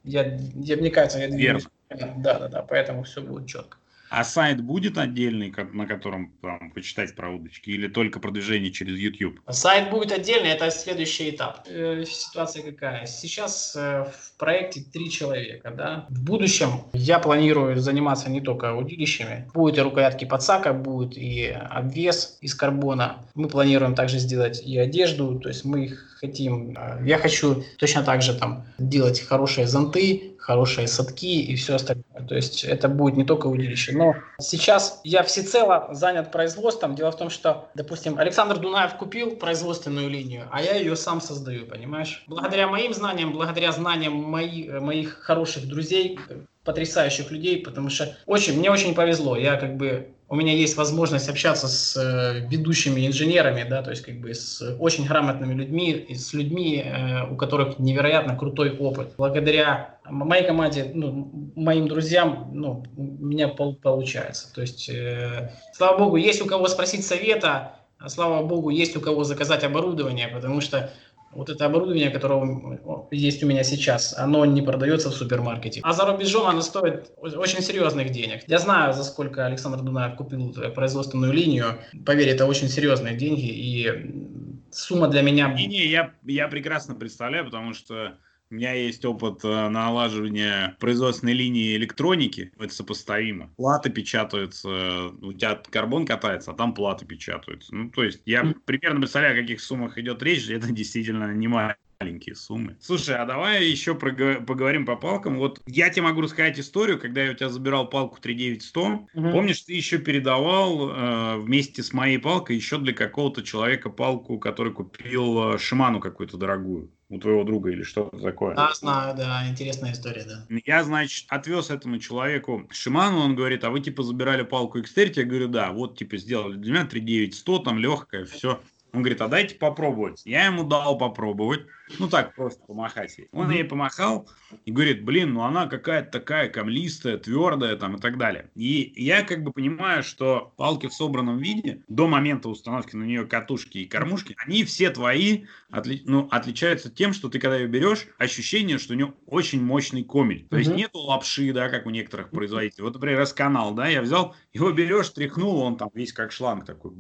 я, 0.03 0.39
я 0.55 0.75
мне 0.77 0.89
кажется, 0.89 1.19
я 1.19 1.27
двигаюсь. 1.27 1.67
Верно. 1.91 2.13
Да, 2.17 2.39
да, 2.39 2.47
да, 2.47 2.61
поэтому 2.63 3.03
все 3.03 3.21
будет 3.21 3.47
четко. 3.47 3.77
А 4.15 4.23
сайт 4.23 4.61
будет 4.61 4.97
отдельный, 4.97 5.53
на 5.73 5.85
котором 5.85 6.31
там, 6.41 6.71
почитать 6.71 7.13
про 7.15 7.31
удочки, 7.31 7.69
или 7.71 7.89
только 7.89 8.21
продвижение 8.21 8.71
через 8.71 8.97
YouTube? 8.97 9.41
Сайт 9.49 9.89
будет 9.89 10.13
отдельный, 10.13 10.51
это 10.51 10.71
следующий 10.71 11.31
этап. 11.31 11.67
Э, 11.67 12.05
ситуация 12.07 12.63
какая? 12.63 13.07
Сейчас 13.07 13.75
э, 13.75 14.05
в 14.05 14.37
проекте 14.37 14.79
три 14.79 15.11
человека. 15.11 15.69
Да? 15.69 16.05
В 16.07 16.23
будущем 16.23 16.69
я 16.93 17.19
планирую 17.19 17.77
заниматься 17.77 18.29
не 18.29 18.39
только 18.39 18.73
удилищами. 18.73 19.51
Будет 19.53 19.79
и 19.79 19.81
рукоятки 19.81 20.23
подсака, 20.23 20.71
будет 20.71 21.17
и 21.17 21.47
обвес 21.47 22.37
из 22.39 22.55
карбона. 22.55 23.17
Мы 23.33 23.49
планируем 23.49 23.95
также 23.95 24.19
сделать 24.19 24.63
и 24.65 24.77
одежду, 24.77 25.37
то 25.41 25.49
есть 25.49 25.65
мы 25.65 25.89
хотим, 26.21 26.73
э, 26.77 27.01
я 27.05 27.17
хочу 27.17 27.65
точно 27.77 28.01
так 28.03 28.21
же 28.21 28.33
там 28.33 28.65
делать 28.77 29.19
хорошие 29.19 29.67
зонты, 29.67 30.34
хорошие 30.45 30.87
садки 30.87 31.41
и 31.41 31.55
все 31.55 31.73
остальное. 31.73 32.27
То 32.29 32.35
есть 32.35 32.63
это 32.63 32.87
будет 32.87 33.17
не 33.17 33.25
только 33.25 33.47
удилище. 33.47 33.93
Но 33.93 34.13
сейчас 34.39 35.01
я 35.03 35.23
всецело 35.23 35.87
занят 35.91 36.31
производством. 36.31 36.93
Дело 36.93 37.11
в 37.11 37.17
том, 37.17 37.31
что, 37.31 37.67
допустим, 37.73 38.19
Александр 38.19 38.59
Дунаев 38.59 38.95
купил 38.95 39.37
производственную 39.37 40.07
линию, 40.07 40.47
а 40.51 40.61
я 40.61 40.75
ее 40.75 40.95
сам 40.95 41.19
создаю, 41.19 41.65
понимаешь? 41.65 42.23
Благодаря 42.27 42.67
моим 42.67 42.93
знаниям, 42.93 43.33
благодаря 43.33 43.71
знаниям 43.71 44.13
мои, 44.13 44.69
моих 44.69 45.17
хороших 45.17 45.67
друзей, 45.67 46.19
потрясающих 46.63 47.31
людей, 47.31 47.63
потому 47.63 47.89
что 47.89 48.15
очень, 48.27 48.59
мне 48.59 48.69
очень 48.69 48.93
повезло. 48.93 49.35
Я 49.35 49.55
как 49.55 49.77
бы 49.77 50.14
у 50.27 50.35
меня 50.35 50.53
есть 50.53 50.75
возможность 50.75 51.29
общаться 51.29 51.67
с 51.67 51.95
э, 51.95 52.47
ведущими 52.49 53.05
инженерами, 53.05 53.63
да, 53.63 53.83
то 53.83 53.91
есть 53.91 54.03
как 54.03 54.19
бы 54.19 54.33
с 54.33 54.75
очень 54.79 55.05
грамотными 55.05 55.53
людьми, 55.53 56.07
с 56.09 56.33
людьми, 56.33 56.83
э, 56.83 57.31
у 57.31 57.35
которых 57.35 57.77
невероятно 57.77 58.35
крутой 58.35 58.75
опыт. 58.75 59.13
Благодаря 59.17 59.99
моей 60.05 60.45
команде, 60.45 60.89
ну, 60.93 61.51
моим 61.55 61.87
друзьям, 61.87 62.49
ну, 62.53 62.83
у 62.97 63.03
меня 63.03 63.49
пол 63.49 63.75
получается. 63.75 64.51
То 64.53 64.61
есть, 64.61 64.89
э, 64.89 65.51
слава 65.73 65.97
богу, 65.99 66.15
есть 66.15 66.41
у 66.41 66.47
кого 66.47 66.67
спросить 66.67 67.05
совета, 67.05 67.73
а 67.99 68.09
слава 68.09 68.43
богу, 68.43 68.71
есть 68.71 68.97
у 68.97 69.01
кого 69.01 69.23
заказать 69.23 69.63
оборудование, 69.63 70.27
потому 70.27 70.59
что 70.59 70.91
вот 71.35 71.49
это 71.49 71.65
оборудование, 71.65 72.09
которое 72.09 72.79
есть 73.11 73.43
у 73.43 73.47
меня 73.47 73.63
сейчас, 73.63 74.17
оно 74.17 74.45
не 74.45 74.61
продается 74.61 75.09
в 75.09 75.13
супермаркете. 75.13 75.81
А 75.83 75.93
за 75.93 76.05
рубежом 76.05 76.47
оно 76.47 76.61
стоит 76.61 77.11
очень 77.17 77.61
серьезных 77.61 78.11
денег. 78.11 78.43
Я 78.47 78.57
знаю, 78.57 78.93
за 78.93 79.03
сколько 79.03 79.45
Александр 79.45 79.81
Дунаев 79.81 80.15
купил 80.15 80.53
производственную 80.73 81.33
линию. 81.33 81.79
Поверь, 82.05 82.29
это 82.29 82.45
очень 82.45 82.69
серьезные 82.69 83.15
деньги, 83.15 83.47
и 83.47 84.65
сумма 84.71 85.07
для 85.07 85.21
меня... 85.21 85.53
Не-не, 85.53 85.85
я, 85.87 86.13
я 86.23 86.47
прекрасно 86.47 86.95
представляю, 86.95 87.45
потому 87.45 87.73
что 87.73 88.17
у 88.51 88.55
меня 88.55 88.73
есть 88.73 89.03
опыт 89.05 89.43
э, 89.43 89.69
налаживания 89.69 90.75
производственной 90.79 91.33
линии 91.33 91.75
электроники. 91.75 92.51
Это 92.59 92.73
сопоставимо. 92.73 93.49
Платы 93.57 93.89
печатаются, 93.89 95.09
у 95.21 95.33
тебя 95.33 95.61
карбон 95.69 96.05
катается, 96.05 96.51
а 96.51 96.53
там 96.53 96.73
платы 96.73 97.05
печатаются. 97.05 97.73
Ну, 97.73 97.89
то 97.89 98.03
есть 98.03 98.21
я 98.25 98.53
примерно 98.65 98.99
представляю, 98.99 99.37
о 99.37 99.41
каких 99.41 99.61
суммах 99.61 99.97
идет 99.97 100.21
речь. 100.21 100.49
Это 100.49 100.71
действительно 100.71 101.33
не 101.33 101.47
маленькие 101.47 102.35
суммы. 102.35 102.77
Слушай, 102.79 103.15
а 103.15 103.25
давай 103.25 103.65
еще 103.65 103.95
поговорим 103.95 104.85
по 104.85 104.95
палкам. 104.95 105.37
Вот 105.37 105.61
я 105.65 105.89
тебе 105.89 106.03
могу 106.03 106.21
рассказать 106.21 106.59
историю, 106.59 106.99
когда 106.99 107.23
я 107.23 107.31
у 107.31 107.33
тебя 107.33 107.49
забирал 107.49 107.89
палку 107.89 108.19
39100. 108.21 108.81
Угу. 108.83 109.31
Помнишь, 109.31 109.61
ты 109.61 109.73
еще 109.73 109.97
передавал 109.97 110.89
э, 110.89 111.37
вместе 111.37 111.83
с 111.83 111.93
моей 111.93 112.19
палкой 112.19 112.57
еще 112.57 112.77
для 112.77 112.93
какого-то 112.93 113.43
человека 113.43 113.89
палку, 113.89 114.39
который 114.39 114.73
купил 114.73 115.53
э, 115.53 115.57
Шиману 115.57 115.99
какую-то 115.99 116.37
дорогую 116.37 116.91
у 117.15 117.19
твоего 117.19 117.43
друга 117.43 117.71
или 117.71 117.83
что-то 117.83 118.17
такое. 118.19 118.55
Да, 118.55 118.73
знаю, 118.73 119.15
да, 119.15 119.47
интересная 119.47 119.93
история, 119.93 120.25
да. 120.25 120.45
Я, 120.65 120.83
значит, 120.83 121.25
отвез 121.29 121.69
этому 121.69 121.99
человеку 121.99 122.67
Шиману, 122.71 123.19
он 123.19 123.35
говорит, 123.35 123.63
а 123.63 123.69
вы, 123.69 123.79
типа, 123.79 124.03
забирали 124.03 124.43
палку 124.43 124.79
Xterity? 124.79 125.19
Я 125.19 125.23
говорю, 125.25 125.47
да, 125.47 125.71
вот, 125.71 125.97
типа, 125.97 126.17
сделали 126.17 126.57
для 126.57 126.73
меня 126.73 126.85
3900, 126.85 127.63
там, 127.63 127.79
легкая, 127.79 128.25
все. 128.25 128.61
Он 128.93 129.01
говорит, 129.01 129.21
а 129.21 129.27
дайте 129.27 129.55
попробовать. 129.55 130.21
Я 130.25 130.45
ему 130.45 130.63
дал 130.63 130.97
попробовать. 130.97 131.65
Ну 131.99 132.09
так, 132.09 132.35
просто 132.35 132.63
помахать 132.65 133.17
ей. 133.17 133.29
Он 133.31 133.51
ей 133.51 133.63
помахал 133.63 134.29
и 134.65 134.71
говорит, 134.71 135.03
блин, 135.03 135.33
ну 135.33 135.41
она 135.41 135.67
какая-то 135.67 136.11
такая 136.11 136.49
камлистая, 136.49 137.17
твердая 137.17 137.75
там 137.75 137.95
и 137.95 137.99
так 137.99 138.17
далее. 138.17 138.49
И 138.55 138.93
я 138.95 139.23
как 139.23 139.43
бы 139.43 139.51
понимаю, 139.51 140.03
что 140.03 140.53
палки 140.57 140.87
в 140.87 140.93
собранном 140.93 141.37
виде 141.37 141.83
до 141.87 142.07
момента 142.07 142.49
установки 142.49 142.95
на 142.95 143.03
нее 143.03 143.25
катушки 143.25 143.79
и 143.79 143.85
кормушки, 143.85 144.35
они 144.37 144.63
все 144.63 144.89
твои 144.89 145.45
отли 145.69 146.01
ну, 146.05 146.27
отличаются 146.31 146.89
тем, 146.89 147.13
что 147.13 147.29
ты 147.29 147.39
когда 147.39 147.57
ее 147.57 147.67
берешь, 147.67 148.07
ощущение, 148.17 148.77
что 148.77 148.93
у 148.93 148.95
нее 148.95 149.13
очень 149.25 149.63
мощный 149.63 150.03
комель. 150.03 150.47
То 150.49 150.57
есть 150.57 150.73
нету 150.73 150.99
лапши, 150.99 151.53
да, 151.53 151.69
как 151.69 151.85
у 151.85 151.89
некоторых 151.89 152.31
производителей. 152.31 152.83
Вот, 152.83 152.93
например, 152.93 153.19
расканал, 153.19 153.73
да, 153.73 153.87
я 153.87 154.01
взял, 154.01 154.35
его 154.53 154.71
берешь, 154.71 155.09
тряхнул, 155.09 155.59
он 155.59 155.77
там 155.77 155.89
весь 155.93 156.13
как 156.13 156.31
шланг 156.31 156.65
такой. 156.65 156.91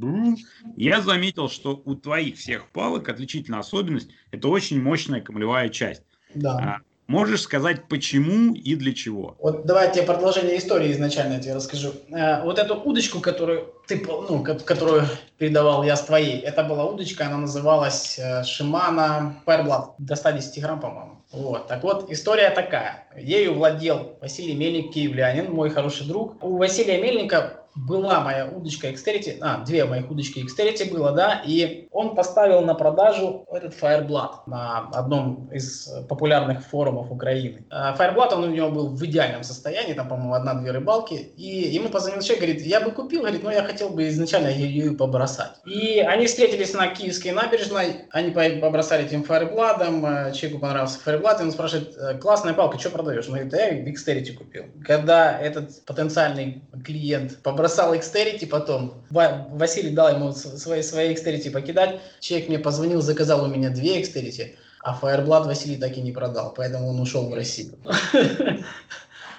Я 0.75 1.01
заметил, 1.01 1.49
что 1.49 1.81
у 1.85 1.95
твоих 1.95 2.37
всех 2.37 2.69
палок 2.71 3.07
отличительная 3.09 3.59
особенность, 3.59 4.11
это 4.31 4.47
очень 4.49 4.74
мощная 4.79 5.21
камлевая 5.21 5.69
часть. 5.69 6.03
Да. 6.33 6.57
А, 6.57 6.77
можешь 7.07 7.41
сказать, 7.41 7.87
почему 7.87 8.53
и 8.53 8.75
для 8.75 8.93
чего? 8.93 9.35
Вот 9.39 9.65
давайте 9.65 10.01
я 10.01 10.05
продолжение 10.05 10.57
истории 10.57 10.91
изначально 10.91 11.39
тебе 11.39 11.55
расскажу. 11.55 11.93
А, 12.11 12.43
вот 12.43 12.59
эту 12.59 12.75
удочку, 12.75 13.19
которую 13.19 13.73
ты, 13.87 14.03
ну, 14.05 14.43
которую 14.43 15.03
передавал 15.37 15.83
я 15.83 15.95
с 15.95 16.01
твоей, 16.03 16.39
это 16.39 16.63
была 16.63 16.85
удочка, 16.85 17.27
она 17.27 17.37
называлась 17.37 18.17
э, 18.17 18.41
Shimano 18.41 19.33
Fireblood, 19.45 19.93
до 19.99 20.15
110 20.15 20.61
грамм, 20.61 20.79
по-моему. 20.79 21.21
Вот, 21.31 21.67
так 21.67 21.83
вот, 21.83 22.09
история 22.11 22.49
такая. 22.49 23.07
Ею 23.17 23.55
владел 23.55 24.17
Василий 24.21 24.55
Мельник, 24.55 24.93
киевлянин, 24.93 25.51
мой 25.51 25.69
хороший 25.69 26.07
друг. 26.07 26.41
У 26.43 26.57
Василия 26.57 27.01
Мельника 27.01 27.64
была 27.75 28.21
моя 28.21 28.47
удочка 28.47 28.87
Xterity, 28.87 29.37
а, 29.41 29.63
две 29.65 29.85
моих 29.85 30.09
удочки 30.09 30.39
Xterity 30.39 30.91
было, 30.91 31.11
да, 31.11 31.41
и 31.45 31.87
он 31.91 32.15
поставил 32.15 32.61
на 32.61 32.73
продажу 32.73 33.45
этот 33.51 33.73
Fireblood 33.79 34.47
на 34.47 34.89
одном 34.93 35.49
из 35.51 35.89
популярных 36.07 36.65
форумов 36.65 37.11
Украины. 37.11 37.65
А, 37.69 37.95
Fireblood, 37.95 38.33
он 38.33 38.43
у 38.45 38.47
него 38.47 38.69
был 38.69 38.87
в 38.95 39.05
идеальном 39.05 39.43
состоянии, 39.43 39.93
там, 39.93 40.07
по-моему, 40.07 40.33
одна-две 40.33 40.71
рыбалки, 40.71 41.13
и 41.13 41.67
ему 41.69 41.89
позвонил 41.89 42.21
человек, 42.21 42.45
говорит, 42.45 42.65
я 42.65 42.79
бы 42.79 42.91
купил, 42.91 43.21
говорит, 43.21 43.43
но 43.43 43.51
я 43.51 43.63
хотел 43.63 43.89
бы 43.89 44.07
изначально 44.07 44.47
ее 44.47 44.93
побросать. 44.93 45.51
И 45.65 45.99
они 45.99 46.27
встретились 46.27 46.73
на 46.73 46.87
Киевской 46.87 47.31
набережной, 47.31 48.05
они 48.11 48.31
побросали 48.31 49.05
этим 49.05 49.23
Fireblood, 49.23 50.31
человеку 50.33 50.61
понравился 50.61 50.99
Fireblood, 51.05 51.41
и 51.41 51.43
он 51.43 51.51
спрашивает, 51.51 51.97
«Э, 51.97 52.17
классная 52.17 52.53
палка, 52.53 52.79
что 52.79 52.89
продаешь? 52.89 53.27
Он 53.27 53.33
говорит, 53.33 53.53
я 53.53 53.91
Xterity 53.91 54.33
купил. 54.33 54.63
Когда 54.85 55.37
этот 55.37 55.83
потенциальный 55.85 56.63
клиент 56.83 57.41
побросал 57.43 57.64
бросал 57.65 57.95
Xterity 57.95 58.45
потом. 58.45 58.93
Василий 59.09 59.89
дал 59.89 60.13
ему 60.13 60.31
свои, 60.33 60.83
свои 60.83 61.15
Xterity 61.15 61.49
покидать. 61.49 61.99
Человек 62.19 62.47
мне 62.47 62.59
позвонил, 62.59 63.01
заказал 63.01 63.43
у 63.43 63.47
меня 63.47 63.71
две 63.71 64.03
Xterity, 64.03 64.55
а 64.81 64.99
Fireblood 65.01 65.45
Василий 65.45 65.77
так 65.77 65.97
и 65.97 66.01
не 66.01 66.11
продал, 66.11 66.53
поэтому 66.55 66.89
он 66.89 66.99
ушел 66.99 67.27
в 67.29 67.33
Россию. 67.33 67.77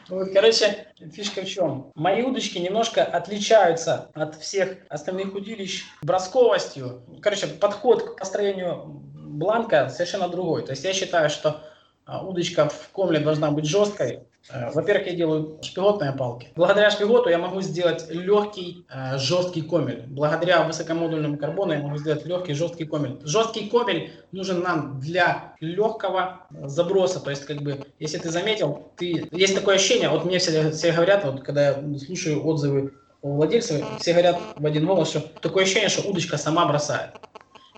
Вот, 0.09 0.33
короче, 0.33 0.87
фишка 1.13 1.43
в 1.43 1.49
чем? 1.49 1.91
Мои 1.97 2.23
удочки 2.23 2.59
немножко 2.59 3.03
отличаются 3.03 4.09
от 4.15 4.37
всех 4.37 4.77
остальных 4.89 5.35
удилищ 5.35 5.83
бросковостью. 6.01 7.03
Короче, 7.21 7.49
подход 7.49 8.15
к 8.15 8.17
построению 8.17 8.83
бланка 8.87 9.89
совершенно 9.89 10.29
другой. 10.29 10.65
То 10.65 10.71
есть 10.71 10.85
я 10.85 10.93
считаю, 10.93 11.29
что 11.29 11.61
а, 12.05 12.25
удочка 12.25 12.69
в 12.69 12.89
комле 12.93 13.19
должна 13.19 13.51
быть 13.51 13.65
жесткой, 13.65 14.21
во-первых, 14.49 15.07
я 15.09 15.15
делаю 15.15 15.59
шпиготные 15.63 16.13
палки. 16.13 16.49
Благодаря 16.55 16.91
шпиготу 16.91 17.29
я 17.29 17.39
могу 17.39 17.61
сделать 17.63 18.07
легкий, 18.11 18.87
э, 18.89 19.19
жесткий 19.19 19.63
комель. 19.63 20.05
Благодаря 20.07 20.63
высокомодульному 20.65 21.37
карбону 21.37 21.73
я 21.73 21.81
могу 21.81 21.97
сделать 21.97 22.25
легкий, 22.25 22.55
жесткий 22.55 22.85
комель. 22.85 23.19
Жесткий 23.25 23.69
комель 23.69 24.13
нужен 24.31 24.61
нам 24.61 25.01
для 25.01 25.55
легкого 25.61 26.47
заброса. 26.51 27.21
То 27.21 27.31
есть, 27.31 27.45
как 27.45 27.63
бы, 27.63 27.87
если 27.99 28.19
ты 28.19 28.31
заметил, 28.31 28.93
ты... 28.97 29.29
есть 29.33 29.55
такое 29.55 29.77
ощущение, 29.77 30.09
вот 30.09 30.25
мне 30.25 30.39
все, 30.39 30.71
все 30.71 30.93
говорят, 30.93 31.25
вот 31.25 31.43
когда 31.43 31.69
я 31.71 31.99
слушаю 31.99 32.47
отзывы 32.47 32.93
у 33.23 33.33
владельцев, 33.33 33.85
все 33.99 34.13
говорят 34.13 34.39
в 34.57 34.65
один 34.65 34.87
голос, 34.87 35.11
что 35.11 35.21
такое 35.41 35.65
ощущение, 35.65 35.89
что 35.89 36.09
удочка 36.09 36.37
сама 36.37 36.67
бросает. 36.67 37.11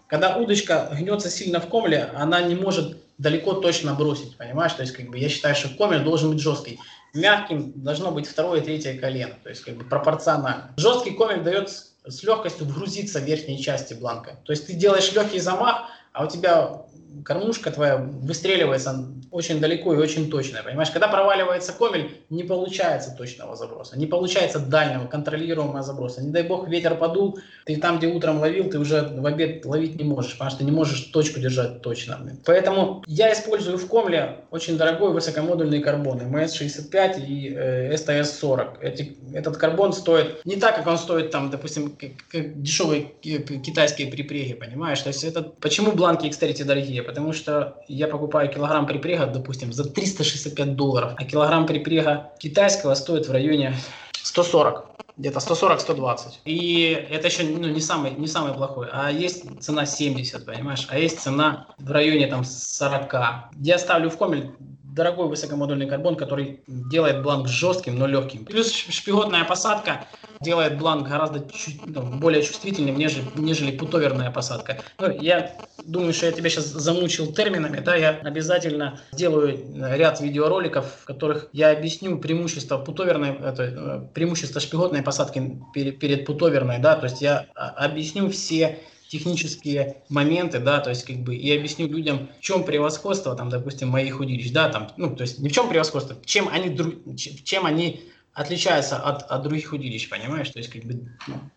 Когда 0.07 0.37
удочка 0.37 0.91
гнется 0.93 1.31
сильно 1.31 1.61
в 1.61 1.69
комле, 1.69 2.11
она 2.15 2.43
не 2.43 2.55
может 2.55 2.97
далеко 3.19 3.55
точно 3.55 3.95
бросить, 3.95 4.37
понимаешь? 4.37 4.73
То 4.73 4.83
есть, 4.83 4.95
как 4.95 5.09
бы, 5.11 5.19
я 5.19 5.29
считаю, 5.29 5.55
что 5.55 5.69
комер 5.77 6.05
должен 6.05 6.31
быть 6.31 6.41
жесткий. 6.41 6.81
Мягким 7.15 7.73
должно 7.75 8.11
быть 8.11 8.27
второе 8.27 8.61
и 8.61 8.65
третье 8.65 8.97
колено, 8.99 9.35
то 9.43 9.49
есть, 9.49 9.63
как 9.63 9.77
бы, 9.77 9.85
пропорционально. 9.85 10.73
Жесткий 10.77 11.13
комер 11.13 11.43
дает 11.43 11.69
с 11.69 12.23
легкостью 12.23 12.67
вгрузиться 12.67 13.19
в 13.21 13.25
верхней 13.25 13.61
части 13.61 13.95
бланка. 13.95 14.39
То 14.45 14.53
есть, 14.53 14.67
ты 14.67 14.75
делаешь 14.75 15.13
легкий 15.13 15.41
замах, 15.41 15.87
а 16.13 16.25
у 16.25 16.29
тебя 16.29 16.83
кормушка 17.25 17.71
твоя 17.71 17.97
выстреливается 17.97 19.07
очень 19.31 19.61
далеко 19.61 19.95
и 19.95 19.99
очень 19.99 20.31
точно, 20.31 20.63
понимаешь? 20.63 20.91
Когда 20.91 21.09
проваливается 21.09 21.73
комель, 21.73 22.11
не 22.31 22.45
получается 22.45 23.15
точного 23.17 23.57
заброса, 23.57 23.99
не 23.99 24.07
получается 24.07 24.59
дальнего, 24.59 25.07
контролируемого 25.07 25.83
заброса. 25.83 26.23
Не 26.23 26.31
дай 26.31 26.43
бог 26.43 26.69
ветер 26.69 26.95
подул, 26.95 27.39
ты 27.67 27.77
там, 27.77 27.99
где 27.99 28.07
утром 28.07 28.41
ловил, 28.41 28.71
ты 28.71 28.79
уже 28.79 29.03
в 29.03 29.27
обед 29.27 29.67
ловить 29.67 29.97
не 29.97 30.05
можешь, 30.05 30.33
потому 30.33 30.51
что 30.51 30.65
не 30.65 30.73
можешь 30.73 31.01
точку 31.13 31.41
держать 31.41 31.83
точно. 31.83 32.19
Поэтому 32.47 33.05
я 33.07 33.33
использую 33.33 33.77
в 33.77 33.87
комле 33.87 34.39
очень 34.51 34.79
дорогой 34.79 35.13
высокомодульный 35.13 35.81
карбон, 35.81 36.21
МС-65 36.21 37.27
и 37.27 37.55
э, 37.55 37.95
СТС-40. 37.95 38.81
Эти, 38.81 39.17
этот 39.35 39.59
карбон 39.59 39.93
стоит 39.93 40.45
не 40.47 40.57
так, 40.57 40.77
как 40.77 40.87
он 40.87 40.97
стоит 40.97 41.31
там, 41.31 41.51
допустим, 41.51 41.91
как, 41.91 42.11
как 42.31 42.63
дешевые 42.63 43.13
китайские 43.23 44.09
припреги, 44.11 44.55
понимаешь? 44.55 45.01
То 45.01 45.09
есть 45.09 45.25
это 45.25 45.43
почему 45.43 45.93
бланки 45.93 46.27
X30 46.27 46.65
дорогие? 46.65 46.88
Потому 47.03 47.33
что 47.33 47.83
я 47.89 48.09
покупаю 48.09 48.51
килограмм 48.51 48.87
припрега, 48.87 49.27
допустим, 49.27 49.73
за 49.73 49.85
365 49.85 50.77
долларов, 50.77 51.13
а 51.17 51.25
килограмм 51.25 51.67
припрега 51.67 52.33
китайского 52.39 52.95
стоит 52.95 53.29
в 53.29 53.33
районе 53.33 53.75
140 54.23 54.89
где-то 55.19 55.41
140-120. 55.41 56.19
И 56.45 57.07
это 57.11 57.27
еще 57.27 57.43
ну, 57.43 57.69
не, 57.69 57.81
самый, 57.81 58.13
не 58.13 58.29
самый 58.29 58.55
плохой. 58.55 58.87
А 58.93 59.11
есть 59.11 59.45
цена 59.61 59.85
70, 59.85 60.47
понимаешь? 60.47 60.87
А 60.89 60.99
есть 60.99 61.21
цена 61.21 61.67
в 61.79 61.91
районе 61.91 62.29
там 62.29 62.45
40. 62.45 63.15
Я 63.61 63.79
ставлю 63.79 64.11
в 64.11 64.17
комель 64.17 64.53
дорогой 64.99 65.29
высокомодульный 65.29 65.87
карбон, 65.87 66.17
который 66.17 66.61
делает 66.67 67.23
бланк 67.23 67.47
жестким, 67.47 67.97
но 67.99 68.07
легким. 68.07 68.45
Плюс 68.45 68.73
шпиготная 68.73 69.45
посадка 69.45 70.07
делает 70.41 70.77
бланк 70.77 71.09
гораздо 71.09 71.49
чуть, 71.51 71.87
ну, 71.87 72.03
более 72.19 72.43
чувствительным, 72.43 72.99
нежели, 72.99 73.25
нежели 73.37 73.77
путоверная 73.77 74.31
посадка. 74.33 74.79
Ну, 74.99 75.11
я 75.21 75.53
думаю, 75.85 76.13
что 76.13 76.27
я 76.27 76.33
тебя 76.33 76.51
сейчас 76.51 76.67
замучил 76.67 77.33
терминами, 77.33 77.79
да, 77.79 77.95
я 77.95 78.11
обязательно 78.11 79.01
сделаю 79.13 79.59
ряд 79.97 80.21
видеороликов, 80.21 80.87
в 81.03 81.05
которых 81.05 81.49
я 81.53 81.71
объясню 81.71 82.19
преимущество 82.19 82.79
путоверной, 82.79 83.37
это, 83.37 83.63
э, 83.63 84.01
преимущество 84.15 84.61
шпиготной 84.61 85.03
посадки 85.03 85.61
перед, 85.73 86.01
перед 86.01 86.27
путоверной, 86.27 86.79
да, 86.79 86.97
то 86.97 87.05
есть 87.05 87.23
я 87.23 87.47
а, 87.55 87.69
объясню 87.87 88.31
все 88.31 88.81
технические 89.09 90.03
моменты, 90.09 90.59
да, 90.59 90.81
то 90.81 90.91
есть 90.91 91.05
как 91.05 91.17
бы 91.17 91.35
и 91.35 91.57
объясню 91.57 91.89
людям, 91.89 92.29
в 92.39 92.43
чем 92.43 92.65
превосходство, 92.65 93.35
там, 93.35 93.49
допустим, 93.49 93.89
моих 93.89 94.21
удилищ, 94.21 94.53
да, 94.53 94.69
там, 94.69 94.93
ну, 94.97 95.17
то 95.17 95.23
есть 95.23 95.39
не 95.39 95.49
в 95.49 95.53
чем 95.53 95.69
превосходство, 95.69 96.17
чем 96.25 96.49
они, 96.49 96.77
чем 97.17 97.67
они 97.67 98.05
отличаются 98.35 98.99
от, 98.99 99.23
от 99.23 99.43
других 99.43 99.73
удилищ, 99.73 100.09
понимаешь, 100.09 100.51
то 100.51 100.59
есть 100.59 100.71
как 100.71 100.85
бы 100.85 101.09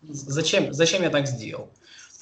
зачем, 0.02 0.72
зачем 0.72 1.02
я 1.02 1.10
так 1.10 1.28
сделал. 1.28 1.70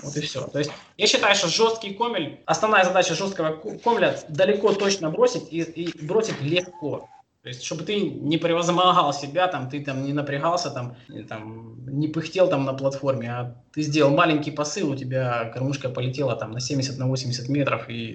Вот 0.03 0.16
и 0.16 0.20
все. 0.20 0.47
То 0.47 0.59
есть 0.59 0.70
я 0.97 1.07
считаю, 1.07 1.35
что 1.35 1.49
жесткий 1.49 1.93
комель, 1.95 2.41
основная 2.47 2.85
задача 2.85 3.14
жесткого 3.14 3.57
комля 3.85 4.18
далеко 4.28 4.72
точно 4.72 5.11
бросить 5.11 5.45
и, 5.51 5.61
и 5.61 6.05
бросить 6.05 6.41
легко. 6.41 7.09
То 7.43 7.49
есть, 7.49 7.62
чтобы 7.62 7.84
ты 7.84 7.99
не 7.99 8.36
превозмогал 8.36 9.14
себя, 9.14 9.49
там, 9.49 9.70
ты 9.70 9.82
там 9.82 10.05
не 10.05 10.12
напрягался, 10.12 10.70
там, 10.70 10.95
там, 11.26 11.86
не 11.86 12.07
пыхтел 12.09 12.49
там 12.51 12.66
на 12.66 12.74
платформе, 12.74 13.30
а 13.30 13.57
ты 13.72 13.80
сделал 13.80 14.14
маленький 14.14 14.51
посыл, 14.51 14.91
у 14.91 14.97
тебя 14.97 15.51
кормушка 15.55 15.88
полетела 15.88 16.36
там 16.36 16.51
на 16.51 16.61
70, 16.61 16.99
на 16.99 17.07
80 17.07 17.49
метров, 17.49 17.88
и, 17.88 18.11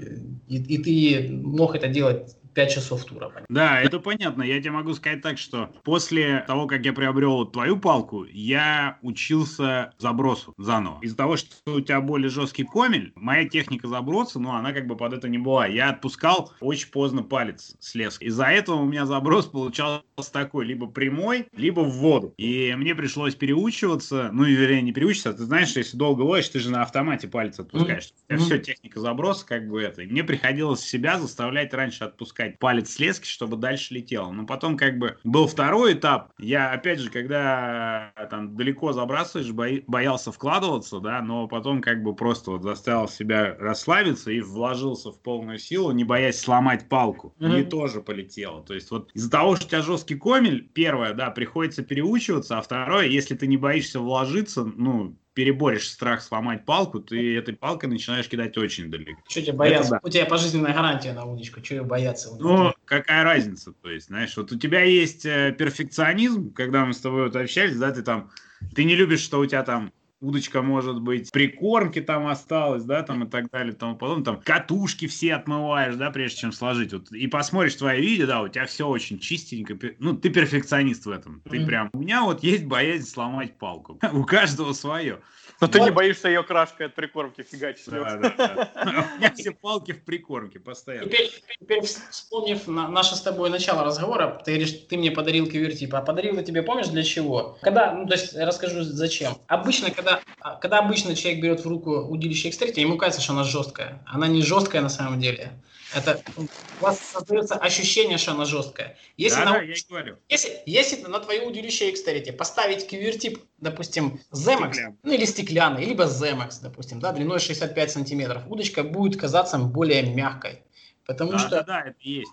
и, 0.47 0.57
и 0.57 0.77
ты 0.77 1.29
мог 1.31 1.75
это 1.75 1.87
делать 1.87 2.35
5 2.55 2.71
часов 2.73 3.03
тура. 3.03 3.31
Да, 3.49 3.81
это 3.81 3.99
понятно. 3.99 4.41
Я 4.41 4.59
тебе 4.59 4.71
могу 4.71 4.93
сказать 4.93 5.21
так, 5.21 5.37
что 5.37 5.69
после 5.83 6.43
того, 6.47 6.67
как 6.67 6.85
я 6.85 6.93
приобрел 6.93 7.45
твою 7.45 7.77
палку, 7.77 8.25
я 8.25 8.97
учился 9.01 9.93
забросу 9.97 10.53
заново. 10.57 10.99
Из-за 11.01 11.17
того, 11.17 11.35
что 11.35 11.55
у 11.65 11.81
тебя 11.81 12.01
более 12.01 12.29
жесткий 12.29 12.63
комель, 12.63 13.11
моя 13.15 13.47
техника 13.47 13.87
заброса, 13.87 14.39
ну, 14.39 14.53
она 14.53 14.71
как 14.71 14.87
бы 14.87 14.95
под 14.95 15.13
это 15.13 15.27
не 15.27 15.37
была. 15.37 15.67
Я 15.67 15.89
отпускал 15.89 16.53
очень 16.61 16.89
поздно 16.89 17.23
палец 17.23 17.75
с 17.79 17.93
леска. 17.93 18.23
Из-за 18.25 18.45
этого 18.45 18.77
у 18.77 18.85
меня 18.85 19.05
заброс 19.05 19.47
получался 19.47 20.03
такой, 20.31 20.65
либо 20.65 20.87
прямой, 20.87 21.47
либо 21.55 21.81
в 21.81 21.91
воду. 21.91 22.33
И 22.37 22.73
мне 22.75 22.95
пришлось 22.95 23.35
переучиваться, 23.35 24.29
ну, 24.31 24.45
вернее, 24.45 24.81
не 24.81 24.93
переучиться, 24.93 25.31
а 25.31 25.33
ты 25.33 25.43
знаешь, 25.43 25.75
если 25.75 25.97
долго 25.97 26.21
ловишь, 26.21 26.47
ты 26.47 26.59
же 26.59 26.71
на 26.71 26.83
автомате 26.83 27.27
палец 27.27 27.59
отпускаешь. 27.59 28.13
Mm-hmm. 28.29 28.37
Все, 28.37 28.59
техника 28.59 29.01
заброса 29.01 29.45
как 29.45 29.67
бы 29.67 29.81
это. 29.81 30.03
И 30.03 30.07
мне 30.07 30.23
приходилось 30.23 30.81
себя 30.81 31.19
заставлять 31.19 31.73
раньше 31.73 32.05
отпускать 32.05 32.44
опускать 32.45 32.59
палец 32.59 32.89
с 32.91 32.99
лески, 32.99 33.27
чтобы 33.27 33.57
дальше 33.57 33.93
летело. 33.93 34.31
Но 34.31 34.45
потом 34.45 34.77
как 34.77 34.97
бы 34.97 35.17
был 35.23 35.47
второй 35.47 35.93
этап. 35.93 36.31
Я, 36.37 36.71
опять 36.71 36.99
же, 36.99 37.09
когда 37.09 38.13
там 38.29 38.55
далеко 38.55 38.93
забрасываешь, 38.93 39.51
боялся 39.87 40.31
вкладываться, 40.31 40.99
да, 40.99 41.21
но 41.21 41.47
потом 41.47 41.81
как 41.81 42.03
бы 42.03 42.15
просто 42.15 42.51
вот 42.51 42.63
заставил 42.63 43.07
себя 43.07 43.55
расслабиться 43.59 44.31
и 44.31 44.41
вложился 44.41 45.11
в 45.11 45.21
полную 45.21 45.59
силу, 45.59 45.91
не 45.91 46.03
боясь 46.03 46.39
сломать 46.39 46.87
палку. 46.89 47.35
Mm-hmm. 47.39 47.61
И 47.61 47.63
тоже 47.63 48.01
полетело. 48.01 48.63
То 48.63 48.73
есть 48.73 48.91
вот 48.91 49.11
из-за 49.13 49.31
того, 49.31 49.55
что 49.55 49.65
у 49.65 49.69
тебя 49.69 49.81
жесткий 49.81 50.15
комель, 50.15 50.67
первое, 50.73 51.13
да, 51.13 51.29
приходится 51.31 51.83
переучиваться, 51.83 52.57
а 52.57 52.61
второе, 52.61 53.07
если 53.07 53.35
ты 53.35 53.47
не 53.47 53.57
боишься 53.57 53.99
вложиться, 53.99 54.63
ну, 54.65 55.17
переборешь 55.35 55.89
страх 55.89 56.21
сломать 56.21 56.65
палку, 56.65 56.99
ты 56.99 57.37
этой 57.37 57.55
палкой 57.55 57.89
начинаешь 57.89 58.27
кидать 58.27 58.57
очень 58.57 58.89
далеко. 58.89 59.21
Что 59.27 59.41
тебе 59.41 59.53
бояться? 59.53 59.91
Да. 59.91 59.99
У 60.01 60.09
тебя 60.09 60.25
пожизненная 60.25 60.73
гарантия 60.73 61.13
на 61.13 61.25
удочку, 61.25 61.63
что 61.63 61.83
бояться? 61.83 62.35
Ну, 62.39 62.73
какая 62.85 63.23
разница? 63.23 63.73
То 63.73 63.91
есть, 63.91 64.07
знаешь, 64.07 64.35
вот 64.37 64.53
у 64.53 64.57
тебя 64.57 64.81
есть 64.81 65.25
э, 65.25 65.53
перфекционизм, 65.55 66.53
когда 66.53 66.85
мы 66.85 66.93
с 66.93 67.01
тобой 67.01 67.25
вот 67.25 67.35
общались, 67.35 67.75
да, 67.77 67.91
ты 67.91 68.01
там, 68.01 68.31
ты 68.73 68.85
не 68.85 68.95
любишь, 68.95 69.19
что 69.19 69.39
у 69.39 69.45
тебя 69.45 69.63
там 69.63 69.91
удочка 70.21 70.61
может 70.61 71.01
быть, 71.01 71.31
прикормки 71.31 72.01
там 72.01 72.27
осталось, 72.27 72.83
да, 72.83 73.03
там 73.03 73.23
и 73.23 73.29
так 73.29 73.49
далее, 73.51 73.73
тому 73.73 73.95
подобное, 73.95 74.25
там 74.25 74.41
катушки 74.41 75.07
все 75.07 75.35
отмываешь, 75.35 75.95
да, 75.95 76.11
прежде 76.11 76.39
чем 76.39 76.51
сложить, 76.51 76.93
вот, 76.93 77.11
и 77.11 77.27
посмотришь 77.27 77.75
твои 77.75 78.01
видео, 78.01 78.27
да, 78.27 78.41
у 78.41 78.47
тебя 78.47 78.65
все 78.65 78.87
очень 78.87 79.19
чистенько, 79.19 79.77
ну, 79.99 80.15
ты 80.15 80.29
перфекционист 80.29 81.05
в 81.05 81.11
этом, 81.11 81.41
ты 81.49 81.57
mm-hmm. 81.57 81.65
прям, 81.65 81.89
у 81.93 81.99
меня 81.99 82.23
вот 82.23 82.43
есть 82.43 82.65
боязнь 82.65 83.07
сломать 83.07 83.57
палку, 83.57 83.99
у 84.13 84.23
каждого 84.23 84.73
свое. 84.73 85.19
Но 85.61 85.67
ты 85.67 85.79
не 85.79 85.91
боишься 85.91 86.27
ее 86.27 86.43
крашкой 86.43 86.87
от 86.87 86.95
прикормки 86.95 87.41
фигачить. 87.41 87.87
Да, 87.87 88.17
да, 88.17 88.33
да. 88.37 88.71
У 89.15 89.17
меня 89.17 89.33
все 89.33 89.51
палки 89.51 89.93
в 89.93 90.03
прикормке 90.03 90.59
постоянно. 90.59 91.05
Теперь, 91.05 91.31
теперь 91.59 91.81
вспомнив 91.81 92.67
на, 92.67 92.89
наше 92.89 93.15
с 93.15 93.21
тобой 93.21 93.49
начало 93.49 93.83
разговора, 93.83 94.41
ты 94.43 94.51
говоришь, 94.51 94.73
ты 94.89 94.97
мне 94.97 95.11
подарил 95.11 95.47
кивертип. 95.47 95.93
А 95.95 96.01
подарил 96.01 96.35
я 96.35 96.43
тебе, 96.43 96.61
помнишь, 96.61 96.87
для 96.87 97.03
чего? 97.03 97.57
Когда, 97.61 97.93
ну, 97.93 98.05
то 98.05 98.15
есть, 98.15 98.35
расскажу 98.35 98.83
зачем. 98.83 99.37
Обычно, 99.47 99.91
когда, 99.91 100.14
когда 100.61 100.79
обычно 100.79 101.15
человек 101.15 101.41
берет 101.41 101.65
в 101.65 101.67
руку 101.67 101.91
удилище 102.01 102.49
X3, 102.49 102.79
ему 102.79 102.97
кажется, 102.97 103.21
что 103.21 103.33
она 103.33 103.43
жесткая. 103.43 104.03
Она 104.05 104.27
не 104.27 104.41
жесткая 104.41 104.81
на 104.81 104.89
самом 104.89 105.19
деле. 105.19 105.51
Это 105.93 106.21
у 106.35 106.45
вас 106.83 106.99
создается 106.99 107.55
ощущение, 107.55 108.17
что 108.17 108.31
она 108.31 108.45
жесткая. 108.45 108.97
Если, 109.17 109.39
да, 109.39 109.45
на, 109.45 109.51
да, 109.53 109.61
я 109.61 109.75
говорю. 109.87 110.17
Если, 110.27 110.61
если 110.65 111.01
на 111.03 111.19
твою 111.19 111.47
удилище 111.47 111.91
Xterity 111.91 112.33
поставить 112.33 112.87
кивертип, 112.87 113.39
допустим, 113.59 114.19
Zemex, 114.31 114.75
ну 115.03 115.13
или 115.13 115.25
стеклянный, 115.25 115.85
либо 115.85 116.03
Zemex, 116.03 116.57
допустим, 116.61 116.99
да, 116.99 117.13
длиной 117.13 117.39
65 117.39 117.91
сантиметров, 117.91 118.43
удочка 118.47 118.83
будет 118.83 119.19
казаться 119.19 119.57
более 119.57 120.03
мягкой. 120.03 120.63
Потому 121.05 121.33
да, 121.33 121.39
что... 121.39 121.49
Да, 121.49 121.63
да, 121.63 121.81
это 121.81 121.97
есть. 122.01 122.31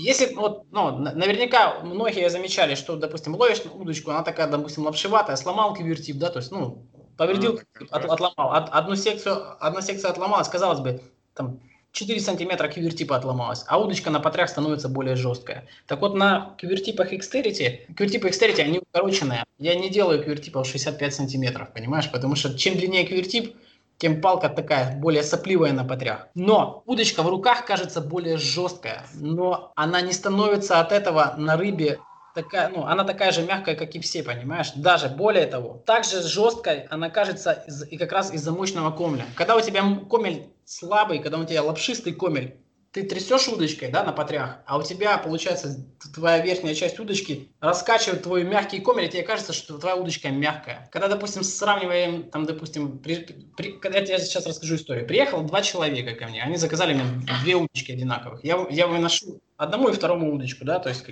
Если, 0.00 0.34
вот, 0.34 0.64
ну, 0.70 0.98
наверняка 0.98 1.80
многие 1.80 2.30
замечали, 2.30 2.74
что, 2.74 2.96
допустим, 2.96 3.34
ловишь 3.34 3.62
удочку, 3.74 4.10
она 4.10 4.22
такая, 4.22 4.46
допустим, 4.46 4.84
лапшеватая, 4.84 5.36
сломал 5.36 5.74
кивертип, 5.74 6.16
да, 6.16 6.30
то 6.30 6.38
есть, 6.38 6.50
ну, 6.50 6.86
повредил, 7.18 7.60
от, 7.90 8.04
отломал. 8.06 8.52
От, 8.52 8.70
одну 8.70 8.96
секцию, 8.96 9.56
одна 9.60 9.82
секция 9.82 10.10
отломалась, 10.10 10.48
казалось 10.48 10.80
бы, 10.80 11.02
там, 11.34 11.60
4 11.92 12.18
сантиметра 12.20 12.68
кивертипа 12.68 13.16
отломалась, 13.16 13.64
а 13.66 13.78
удочка 13.78 14.10
на 14.10 14.20
потрях 14.20 14.48
становится 14.48 14.88
более 14.88 15.16
жесткая. 15.16 15.68
Так 15.86 16.00
вот, 16.00 16.14
на 16.14 16.54
кивертипах 16.58 17.12
Xterity, 17.12 17.92
кивертипы 17.94 18.28
Xterity, 18.28 18.62
они 18.62 18.78
укороченные. 18.78 19.44
Я 19.58 19.74
не 19.74 19.90
делаю 19.90 20.22
кивертипов 20.22 20.66
65 20.66 21.14
сантиметров, 21.14 21.72
понимаешь? 21.74 22.10
Потому 22.10 22.36
что 22.36 22.56
чем 22.56 22.76
длиннее 22.76 23.04
кивертип, 23.04 23.56
тем 24.00 24.22
палка 24.22 24.48
такая 24.48 24.96
более 24.96 25.22
сопливая 25.22 25.72
на 25.72 25.84
потрях. 25.84 26.28
Но 26.34 26.82
удочка 26.86 27.22
в 27.22 27.28
руках 27.28 27.66
кажется 27.66 28.00
более 28.00 28.38
жесткая, 28.38 29.04
но 29.14 29.72
она 29.76 30.00
не 30.00 30.12
становится 30.12 30.80
от 30.80 30.90
этого 30.90 31.34
на 31.36 31.58
рыбе 31.58 32.00
такая, 32.34 32.70
ну, 32.70 32.86
она 32.86 33.04
такая 33.04 33.30
же 33.30 33.42
мягкая, 33.42 33.74
как 33.74 33.94
и 33.94 34.00
все, 34.00 34.22
понимаешь? 34.22 34.72
Даже 34.74 35.08
более 35.08 35.46
того, 35.46 35.82
также 35.84 36.22
жесткой 36.22 36.86
она 36.88 37.10
кажется 37.10 37.52
из, 37.66 37.82
и 37.90 37.98
как 37.98 38.12
раз 38.12 38.32
из-за 38.32 38.52
мощного 38.52 38.90
комля. 38.90 39.26
Когда 39.34 39.54
у 39.54 39.60
тебя 39.60 39.82
комель 40.10 40.48
слабый, 40.64 41.18
когда 41.18 41.38
у 41.38 41.44
тебя 41.44 41.62
лапшистый 41.62 42.14
комель, 42.14 42.56
ты 42.92 43.04
трясешь 43.04 43.46
удочкой, 43.46 43.88
да, 43.90 44.02
на 44.02 44.12
потрях, 44.12 44.58
а 44.66 44.76
у 44.76 44.82
тебя, 44.82 45.16
получается, 45.18 45.86
твоя 46.12 46.44
верхняя 46.44 46.74
часть 46.74 46.98
удочки 46.98 47.52
раскачивает 47.60 48.24
твой 48.24 48.42
мягкий 48.42 48.80
комель, 48.80 49.04
и 49.04 49.08
тебе 49.08 49.22
кажется, 49.22 49.52
что 49.52 49.78
твоя 49.78 49.94
удочка 49.94 50.28
мягкая. 50.30 50.88
Когда, 50.90 51.06
допустим, 51.06 51.44
сравниваем, 51.44 52.24
там, 52.30 52.46
допустим, 52.46 52.98
при, 52.98 53.26
при, 53.56 53.72
когда 53.72 54.00
я 54.00 54.18
сейчас 54.18 54.44
расскажу 54.44 54.74
историю. 54.74 55.06
Приехало 55.06 55.44
два 55.44 55.62
человека 55.62 56.16
ко 56.16 56.26
мне, 56.26 56.42
они 56.42 56.56
заказали 56.56 56.94
мне 56.94 57.04
две 57.42 57.54
удочки 57.54 57.92
одинаковых. 57.92 58.42
Я, 58.44 58.66
я 58.70 58.88
выношу 58.88 59.40
одному 59.56 59.88
и 59.88 59.92
второму 59.92 60.34
удочку, 60.34 60.64
да, 60.64 60.80
то 60.80 60.88
есть 60.88 61.04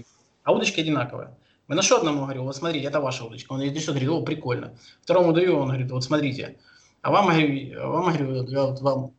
а 0.43 0.53
удочки 0.53 0.81
одинаковые. 0.81 1.37
Выношу 1.69 1.97
одному, 1.97 2.23
говорю, 2.23 2.43
вот 2.43 2.57
смотрите, 2.57 2.89
это 2.89 3.01
ваша 3.01 3.25
удочка. 3.25 3.53
Он 3.53 3.61
говорит, 3.61 3.81
что, 3.81 3.93
говорит, 3.93 4.09
о, 4.09 4.23
прикольно. 4.23 4.75
Второму 5.03 5.33
даю, 5.33 5.59
он 5.59 5.69
говорит, 5.69 5.91
вот 5.93 6.03
смотрите. 6.03 6.57
А 7.03 7.13
вам, 7.13 7.27
говорю, 7.27 7.89
вам, 7.89 8.05
говорю, 8.07 8.49
я 8.49 8.65
вот 8.65 8.81
вам 8.81 9.13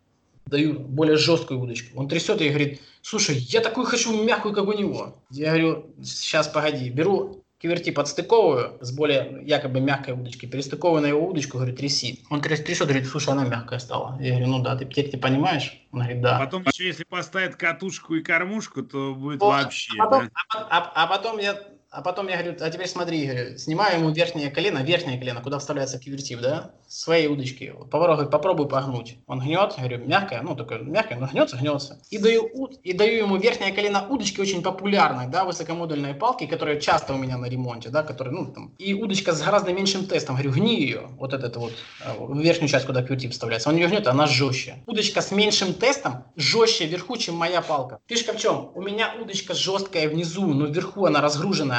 даю 0.49 0.79
более 0.79 1.17
жесткую 1.17 1.59
удочку. 1.59 1.99
Он 1.99 2.07
трясет 2.07 2.41
и 2.41 2.49
говорит, 2.49 2.81
слушай, 3.01 3.35
я 3.35 3.61
такую 3.61 3.85
хочу 3.85 4.23
мягкую, 4.23 4.53
как 4.53 4.67
у 4.67 4.73
него. 4.73 5.15
Я 5.29 5.49
говорю, 5.49 5.93
сейчас 6.03 6.47
погоди, 6.47 6.89
беру 6.89 7.43
киверти 7.59 7.91
подстыковываю 7.91 8.77
с 8.79 8.91
более 8.91 9.41
якобы 9.43 9.81
мягкой 9.81 10.13
удочки, 10.13 10.45
перестыковываю 10.45 11.01
на 11.01 11.07
его 11.07 11.27
удочку, 11.27 11.57
говорю, 11.57 11.75
тряси. 11.75 12.23
Он 12.29 12.41
трясет, 12.41 12.87
говорит, 12.87 13.05
слушай, 13.05 13.29
она 13.29 13.45
мягкая 13.45 13.79
стала. 13.79 14.17
Я 14.21 14.31
говорю, 14.31 14.47
ну 14.47 14.63
да, 14.63 14.75
ты 14.77 14.85
теперь 14.85 15.09
ты 15.09 15.17
понимаешь? 15.17 15.85
Он 15.91 15.99
говорит, 15.99 16.21
да. 16.21 16.39
Потом 16.39 16.63
еще, 16.65 16.87
если 16.87 17.03
поставит 17.03 17.57
катушку 17.57 18.15
и 18.15 18.23
кормушку, 18.23 18.81
то 18.81 19.13
будет 19.13 19.41
вот, 19.41 19.49
вообще, 19.49 19.93
а 19.99 20.05
потом, 20.05 20.25
да? 20.25 20.31
а, 20.53 20.67
а, 20.69 21.03
а 21.03 21.07
потом 21.07 21.37
я 21.39 21.59
а 21.91 22.01
потом 22.03 22.27
я 22.27 22.37
говорю, 22.37 22.55
а 22.59 22.69
теперь 22.69 22.87
смотри, 22.87 23.25
говорю, 23.25 23.57
снимаю 23.57 23.99
ему 23.99 24.11
верхнее 24.11 24.51
колено, 24.51 24.79
верхнее 24.79 25.17
колено, 25.17 25.41
куда 25.41 25.57
вставляется 25.57 25.97
кивертив, 25.97 26.39
да, 26.39 26.71
своей 26.87 27.27
удочки. 27.27 27.73
Поворот, 27.89 28.17
говорит, 28.17 28.31
попробуй 28.31 28.69
погнуть. 28.69 29.17
Он 29.25 29.39
гнет, 29.39 29.73
говорю, 29.75 30.05
мягкое, 30.05 30.41
ну, 30.43 30.55
такое 30.55 30.79
мягкое, 30.79 31.17
но 31.17 31.25
гнется, 31.25 31.57
гнется. 31.57 31.99
И 32.11 32.19
даю, 32.19 32.47
и 32.83 32.93
даю 32.93 33.17
ему 33.17 33.37
верхнее 33.37 33.71
колено 33.71 34.07
удочки, 34.07 34.39
очень 34.39 34.61
популярной, 34.61 35.27
да, 35.27 35.45
высокомодульной 35.45 36.13
палки, 36.13 36.45
которые 36.45 36.79
часто 36.79 37.15
у 37.15 37.17
меня 37.17 37.37
на 37.37 37.45
ремонте, 37.45 37.89
да, 37.89 38.03
которые, 38.03 38.35
ну, 38.35 38.53
там, 38.53 38.75
и 38.77 38.93
удочка 38.93 39.33
с 39.33 39.41
гораздо 39.41 39.73
меньшим 39.73 40.05
тестом. 40.05 40.35
Говорю, 40.35 40.51
гни 40.51 40.79
ее, 40.79 41.07
вот 41.17 41.33
этот 41.33 41.55
вот, 41.57 41.73
в 42.19 42.39
верхнюю 42.39 42.69
часть, 42.69 42.85
куда 42.85 43.01
кивертив 43.01 43.31
вставляется. 43.31 43.69
Он 43.69 43.75
ее 43.75 43.87
гнет, 43.87 44.05
она 44.05 44.27
жестче. 44.27 44.83
Удочка 44.85 45.21
с 45.21 45.31
меньшим 45.31 45.73
тестом 45.73 46.25
жестче 46.35 46.85
вверху, 46.85 47.17
чем 47.17 47.35
моя 47.35 47.61
палка. 47.61 47.99
Фишка 48.05 48.33
в 48.33 48.37
чем? 48.37 48.71
У 48.75 48.81
меня 48.83 49.15
удочка 49.19 49.55
жесткая 49.55 50.07
внизу, 50.07 50.45
но 50.53 50.67
вверху 50.67 51.05
она 51.05 51.21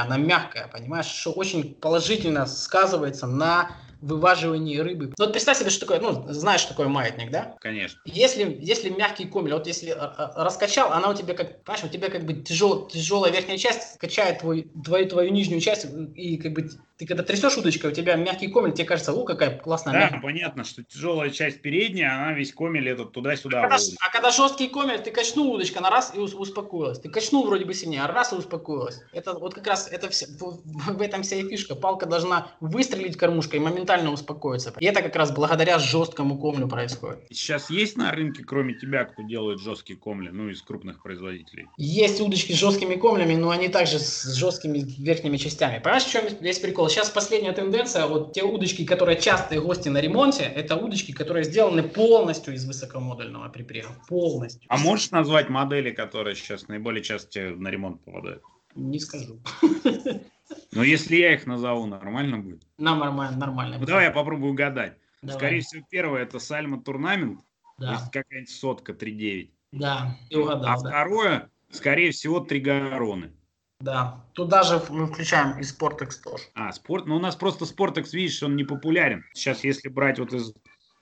разгруженная, 0.01 0.05
она 0.05 0.17
мягкая, 0.17 0.69
понимаешь, 0.69 1.07
что 1.07 1.33
очень 1.33 1.75
положительно 1.75 2.47
сказывается 2.47 3.27
на 3.27 3.71
вываживании 4.01 4.79
рыбы. 4.79 5.13
Ну 5.19 5.25
вот 5.25 5.33
представь 5.33 5.59
себе, 5.59 5.69
что 5.69 5.87
такое, 5.87 6.01
ну, 6.01 6.25
знаешь, 6.33 6.63
что 6.63 6.71
такое 6.71 6.89
маятник, 6.89 7.31
да? 7.31 7.57
Конечно. 7.61 8.01
Если, 8.07 8.57
если 8.59 8.89
мягкий 8.89 9.27
комель, 9.27 9.53
вот 9.53 9.67
если 9.67 9.91
а, 9.91 10.07
а, 10.17 10.45
раскачал, 10.45 10.93
она 10.93 11.11
у 11.11 11.15
тебя 11.15 11.35
как, 11.35 11.63
понимаешь, 11.65 11.85
у 11.85 11.89
тебя 11.89 12.09
как 12.09 12.25
бы 12.25 12.33
тяжел, 12.33 12.89
тяжелая 12.89 13.31
верхняя 13.31 13.59
часть 13.59 13.99
качает 13.99 14.39
твой, 14.39 14.71
твою, 14.85 15.07
твою 15.07 15.31
нижнюю 15.31 15.61
часть, 15.61 15.87
и 16.15 16.39
как 16.39 16.53
бы 16.53 16.71
ты 17.01 17.07
когда 17.07 17.23
трясешь 17.23 17.57
удочкой, 17.57 17.93
у 17.93 17.95
тебя 17.95 18.15
мягкий 18.17 18.49
комель, 18.49 18.73
тебе 18.75 18.85
кажется, 18.85 19.15
о, 19.15 19.25
какая 19.25 19.57
классная 19.59 19.95
Да, 19.95 20.01
мягкая. 20.01 20.21
понятно, 20.21 20.65
что 20.65 20.85
тяжелая 20.85 21.31
часть 21.31 21.63
передняя, 21.63 22.15
она 22.15 22.35
весь 22.35 22.53
комель 22.53 22.87
этот 22.91 23.13
туда-сюда. 23.13 23.61
А 23.61 23.63
когда, 23.63 23.77
волочит. 23.79 23.99
а 24.01 24.11
когда 24.13 24.31
жесткий 24.31 24.69
комель, 24.69 24.99
ты 24.99 25.11
качнул 25.11 25.51
удочка 25.51 25.81
на 25.81 25.89
раз 25.89 26.13
и 26.15 26.19
ус- 26.19 26.35
успокоилась. 26.35 26.99
Ты 26.99 27.09
качнул 27.09 27.47
вроде 27.47 27.65
бы 27.65 27.73
сильнее, 27.73 28.03
а 28.03 28.07
раз 28.07 28.35
и 28.35 28.37
успокоилась. 28.37 29.01
Это 29.15 29.33
вот 29.33 29.55
как 29.55 29.67
раз 29.67 29.89
это 29.91 30.11
все, 30.11 30.27
в, 30.27 30.61
в 30.93 31.01
этом 31.01 31.23
вся 31.23 31.37
и 31.37 31.49
фишка. 31.49 31.75
Палка 31.75 32.05
должна 32.05 32.49
выстрелить 32.61 33.17
кормушкой 33.17 33.61
и 33.61 33.63
моментально 33.63 34.13
успокоиться. 34.13 34.75
И 34.79 34.85
это 34.85 35.01
как 35.01 35.17
раз 35.17 35.31
благодаря 35.33 35.79
жесткому 35.79 36.37
комлю 36.39 36.69
происходит. 36.69 37.21
Сейчас 37.31 37.71
есть 37.71 37.97
на 37.97 38.11
рынке, 38.13 38.45
кроме 38.45 38.75
тебя, 38.75 39.05
кто 39.07 39.23
делает 39.23 39.59
жесткие 39.59 39.99
комли, 39.99 40.29
ну, 40.31 40.51
из 40.51 40.61
крупных 40.61 41.03
производителей? 41.03 41.67
Есть 41.79 42.21
удочки 42.21 42.53
с 42.53 42.57
жесткими 42.57 42.97
комлями, 42.97 43.37
но 43.37 43.49
они 43.49 43.69
также 43.69 43.99
с 43.99 44.35
жесткими 44.35 44.81
верхними 44.99 45.39
частями. 45.39 45.79
Понимаешь, 45.79 46.05
в 46.05 46.11
чем 46.13 46.29
здесь 46.29 46.59
прикол? 46.59 46.90
Сейчас 46.91 47.09
последняя 47.09 47.53
тенденция, 47.53 48.07
вот 48.07 48.33
те 48.33 48.43
удочки, 48.43 48.85
которые 48.85 49.21
частые 49.21 49.61
гости 49.61 49.89
на 49.89 50.01
ремонте, 50.01 50.43
это 50.43 50.75
удочки, 50.75 51.13
которые 51.13 51.45
сделаны 51.45 51.85
полностью 51.85 52.53
из 52.55 52.67
высокомодульного 52.67 53.49
припрега. 53.49 53.91
Полностью. 54.09 54.67
А 54.69 54.77
можешь 54.77 55.11
назвать 55.13 55.49
модели, 55.49 55.93
которые 55.93 56.35
сейчас 56.35 56.67
наиболее 56.67 57.03
часто 57.03 57.51
на 57.51 57.69
ремонт 57.69 58.05
попадают? 58.05 58.43
Не 58.75 58.99
скажу. 58.99 59.41
Но 60.73 60.83
если 60.83 61.17
я 61.17 61.35
их 61.35 61.47
назову, 61.47 61.87
нормально 61.87 62.39
будет? 62.39 62.63
Нам 62.77 62.99
нормально, 62.99 63.39
нормально. 63.39 63.79
Ну, 63.79 63.87
давай 63.87 64.07
я 64.07 64.11
попробую 64.11 64.53
угадать. 64.53 64.97
Давай. 65.23 65.39
Скорее 65.39 65.61
всего, 65.61 65.85
первое 65.89 66.23
это 66.23 66.39
Сальма 66.41 66.83
Турнамент, 66.83 67.41
то 67.79 67.85
Да, 67.87 67.93
есть 67.93 68.11
какая-нибудь 68.11 68.51
сотка 68.51 68.93
3.9. 68.93 69.51
да, 69.73 70.17
ты 70.29 70.37
а 70.37 70.41
угадал, 70.41 70.83
да. 70.83 70.89
второе, 70.89 71.51
скорее 71.71 72.11
всего, 72.11 72.41
Тригароны. 72.41 73.33
Да. 73.81 74.23
Туда 74.35 74.63
же 74.63 74.83
мы 74.91 75.07
включаем 75.07 75.59
и 75.59 75.63
Sportex 75.63 76.23
тоже. 76.23 76.45
А, 76.55 76.71
спорт, 76.73 77.07
ну 77.07 77.17
у 77.17 77.19
нас 77.19 77.35
просто 77.35 77.65
Спортекс, 77.65 78.13
видишь, 78.13 78.43
он 78.43 78.57
не 78.57 78.65
популярен. 78.65 79.25
Сейчас, 79.33 79.65
если 79.65 79.89
брать 79.89 80.19
вот 80.19 80.33
из 80.33 80.53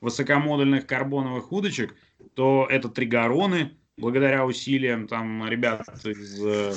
высокомодульных 0.01 0.87
карбоновых 0.87 1.51
удочек, 1.51 1.97
то 2.35 2.67
это 2.71 2.89
Тригароны, 2.89 3.77
благодаря 3.99 4.45
усилиям 4.45 5.07
там 5.09 5.47
ребят 5.49 5.87
из 6.05 6.45
э, 6.45 6.73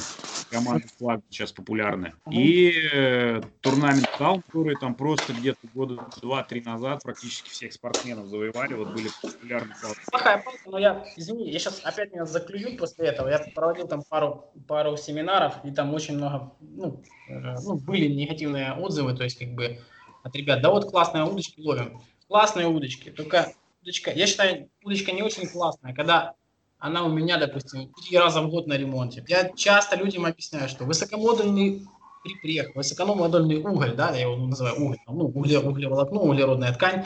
команды 0.50 0.88
флаг 0.98 1.22
сейчас 1.30 1.52
популярны. 1.52 2.14
И 2.30 2.74
э, 2.94 3.42
турнамент 3.62 4.08
Таун, 4.18 4.42
которые 4.42 4.78
там 4.78 4.96
просто 4.96 5.34
где-то 5.34 5.60
года 5.74 6.08
два-три 6.22 6.62
назад 6.62 7.04
практически 7.04 7.50
всех 7.50 7.74
спортсменов 7.74 8.28
завоевали, 8.28 8.74
вот 8.74 8.94
были 8.94 9.10
популярны. 9.22 9.74
Плохая 10.10 10.42
палка, 10.44 10.70
но 10.70 10.78
я, 10.78 11.06
извини, 11.16 11.50
я 11.50 11.60
сейчас 11.60 11.82
опять 11.84 12.12
меня 12.12 12.26
заклюют 12.26 12.78
после 12.78 13.08
этого. 13.08 13.30
Я 13.30 13.40
проводил 13.54 13.88
там 13.88 14.04
пару, 14.10 14.52
пару 14.68 14.98
семинаров, 14.98 15.54
и 15.64 15.72
там 15.72 15.94
очень 15.94 16.18
много, 16.18 16.54
ну, 16.60 17.02
э, 17.30 17.56
ну, 17.64 17.76
были 17.78 18.08
негативные 18.08 18.74
отзывы, 18.74 19.16
то 19.16 19.24
есть 19.24 19.40
как 19.40 19.50
бы 19.50 19.80
от 20.24 20.36
ребят, 20.36 20.62
да 20.62 20.70
вот 20.70 20.90
классные 20.90 21.24
удочки 21.24 21.60
ловим. 21.62 22.02
Классные 22.28 22.68
удочки, 22.68 23.10
только 23.10 23.54
удочка, 23.82 24.12
я 24.12 24.28
считаю, 24.28 24.70
удочка 24.84 25.12
не 25.12 25.22
очень 25.22 25.48
классная, 25.48 25.94
когда 25.94 26.36
она 26.82 27.04
у 27.04 27.10
меня, 27.10 27.38
допустим, 27.38 27.94
три 27.94 28.18
раза 28.18 28.42
в 28.42 28.50
год 28.50 28.68
на 28.68 28.76
ремонте. 28.76 29.24
Я 29.28 29.50
часто 29.56 29.96
людям 29.96 30.26
объясняю, 30.26 30.68
что 30.68 30.84
высокомодульный 30.84 31.88
припрех, 32.24 32.76
высокомодульный 32.76 33.58
уголь, 33.58 33.96
да, 33.96 34.14
я 34.16 34.24
его 34.24 34.36
называю 34.36 34.76
уголь, 34.84 34.98
ну, 35.08 35.26
угле, 35.26 35.60
углеволокно, 35.60 36.20
углеродная 36.20 36.74
ткань, 36.74 37.06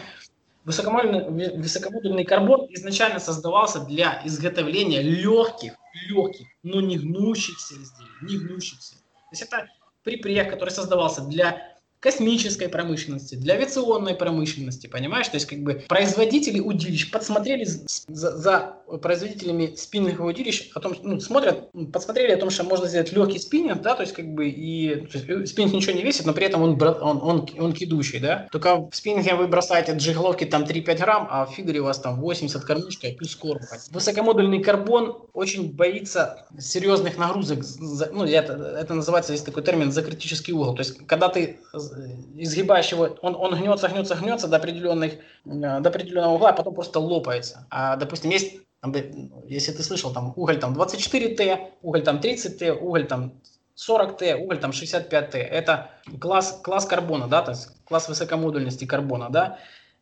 Высокомодульный, 0.64 1.58
высокомодульный 1.58 2.26
карбон 2.26 2.66
изначально 2.72 3.20
создавался 3.20 3.82
для 3.82 4.24
изготовления 4.26 5.04
легких, 5.04 5.74
легких, 6.08 6.48
но 6.64 6.82
не 6.82 6.98
гнущихся 6.98 7.76
изделий, 7.76 8.10
не 8.24 8.38
гнущихся. 8.40 8.96
То 8.96 9.30
есть 9.32 9.44
это 9.44 9.68
припрех, 10.04 10.50
который 10.50 10.72
создавался 10.72 11.22
для 11.22 11.75
космической 12.06 12.70
промышленности, 12.70 13.34
для 13.34 13.56
авиационной 13.56 14.14
промышленности, 14.14 14.86
понимаешь? 14.86 15.28
То 15.28 15.38
есть 15.38 15.48
как 15.48 15.64
бы 15.64 15.84
производители 15.88 16.60
удилищ 16.60 17.10
подсмотрели 17.10 17.66
за, 17.66 18.38
за 18.38 18.78
производителями 19.02 19.74
спинных 19.76 20.20
удилищ, 20.20 20.70
о 20.76 20.82
том, 20.82 20.96
ну, 21.02 21.20
смотрят, 21.20 21.72
подсмотрели 21.92 22.32
о 22.32 22.38
том, 22.38 22.52
что 22.52 22.64
можно 22.64 22.88
сделать 22.88 23.12
легкий 23.12 23.40
спиннинг, 23.40 23.82
да, 23.82 23.96
то 23.96 24.04
есть 24.04 24.14
как 24.14 24.28
бы 24.28 24.48
и 24.48 25.02
есть, 25.02 25.16
э, 25.28 25.48
спиннинг 25.48 25.74
ничего 25.74 25.94
не 25.94 26.04
весит, 26.04 26.28
но 26.28 26.34
при 26.34 26.46
этом 26.46 26.62
он, 26.62 26.80
он, 26.80 27.20
он, 27.24 27.50
он 27.58 27.74
кидущий, 27.74 28.20
да. 28.20 28.48
Только 28.52 28.88
в 28.88 28.96
спиннинге 28.96 29.34
вы 29.34 29.48
бросаете 29.48 29.94
от 29.94 30.50
там 30.52 30.64
3-5 30.64 30.98
грамм, 30.98 31.28
а 31.32 31.48
в 31.48 31.56
фидере 31.56 31.80
у 31.80 31.86
вас 31.86 31.98
там 31.98 32.20
80 32.20 32.64
кормушка 32.64 33.08
и 33.08 33.16
плюс 33.16 33.36
корм. 33.36 33.62
Высокомодульный 33.90 34.62
карбон 34.62 35.18
очень 35.34 35.74
боится 35.74 36.46
серьезных 36.60 37.18
нагрузок. 37.18 37.66
Ну, 38.12 38.26
это, 38.26 38.54
это 38.80 38.94
называется, 38.94 39.32
есть 39.32 39.46
такой 39.46 39.64
термин, 39.64 39.92
за 39.92 40.04
критический 40.04 40.54
угол. 40.54 40.76
То 40.76 40.82
есть, 40.82 41.08
когда 41.08 41.30
ты 41.30 41.58
э, 41.98 42.16
изгибаешь 42.38 42.92
его, 42.92 43.18
он, 43.22 43.36
он 43.36 43.56
гнется, 43.56 43.88
гнется, 43.88 44.16
гнется 44.16 44.48
до, 44.48 44.58
определенных, 44.58 45.14
э, 45.14 45.20
до 45.46 45.90
определенного 45.90 46.34
угла, 46.34 46.50
а 46.50 46.54
потом 46.54 46.74
просто 46.74 47.00
лопается. 47.00 47.68
А, 47.70 47.96
допустим, 47.96 48.32
есть, 48.32 48.58
там, 48.82 48.94
если 49.48 49.72
ты 49.72 49.84
слышал, 49.84 50.14
там 50.14 50.34
уголь 50.36 50.60
там 50.60 50.74
24Т, 50.74 51.72
уголь 51.82 52.04
там 52.04 52.20
30Т, 52.20 52.72
уголь 52.72 53.08
там 53.08 53.34
40Т, 53.76 54.36
уголь 54.36 54.60
там 54.60 54.72
65Т. 54.72 55.38
Это 55.38 55.92
класс, 56.20 56.60
класс 56.64 56.86
карбона, 56.86 57.28
да, 57.28 57.42
то 57.42 57.52
есть 57.52 57.70
класс 57.86 58.08
высокомодульности 58.08 58.86
карбона, 58.86 59.30
да. 59.30 59.60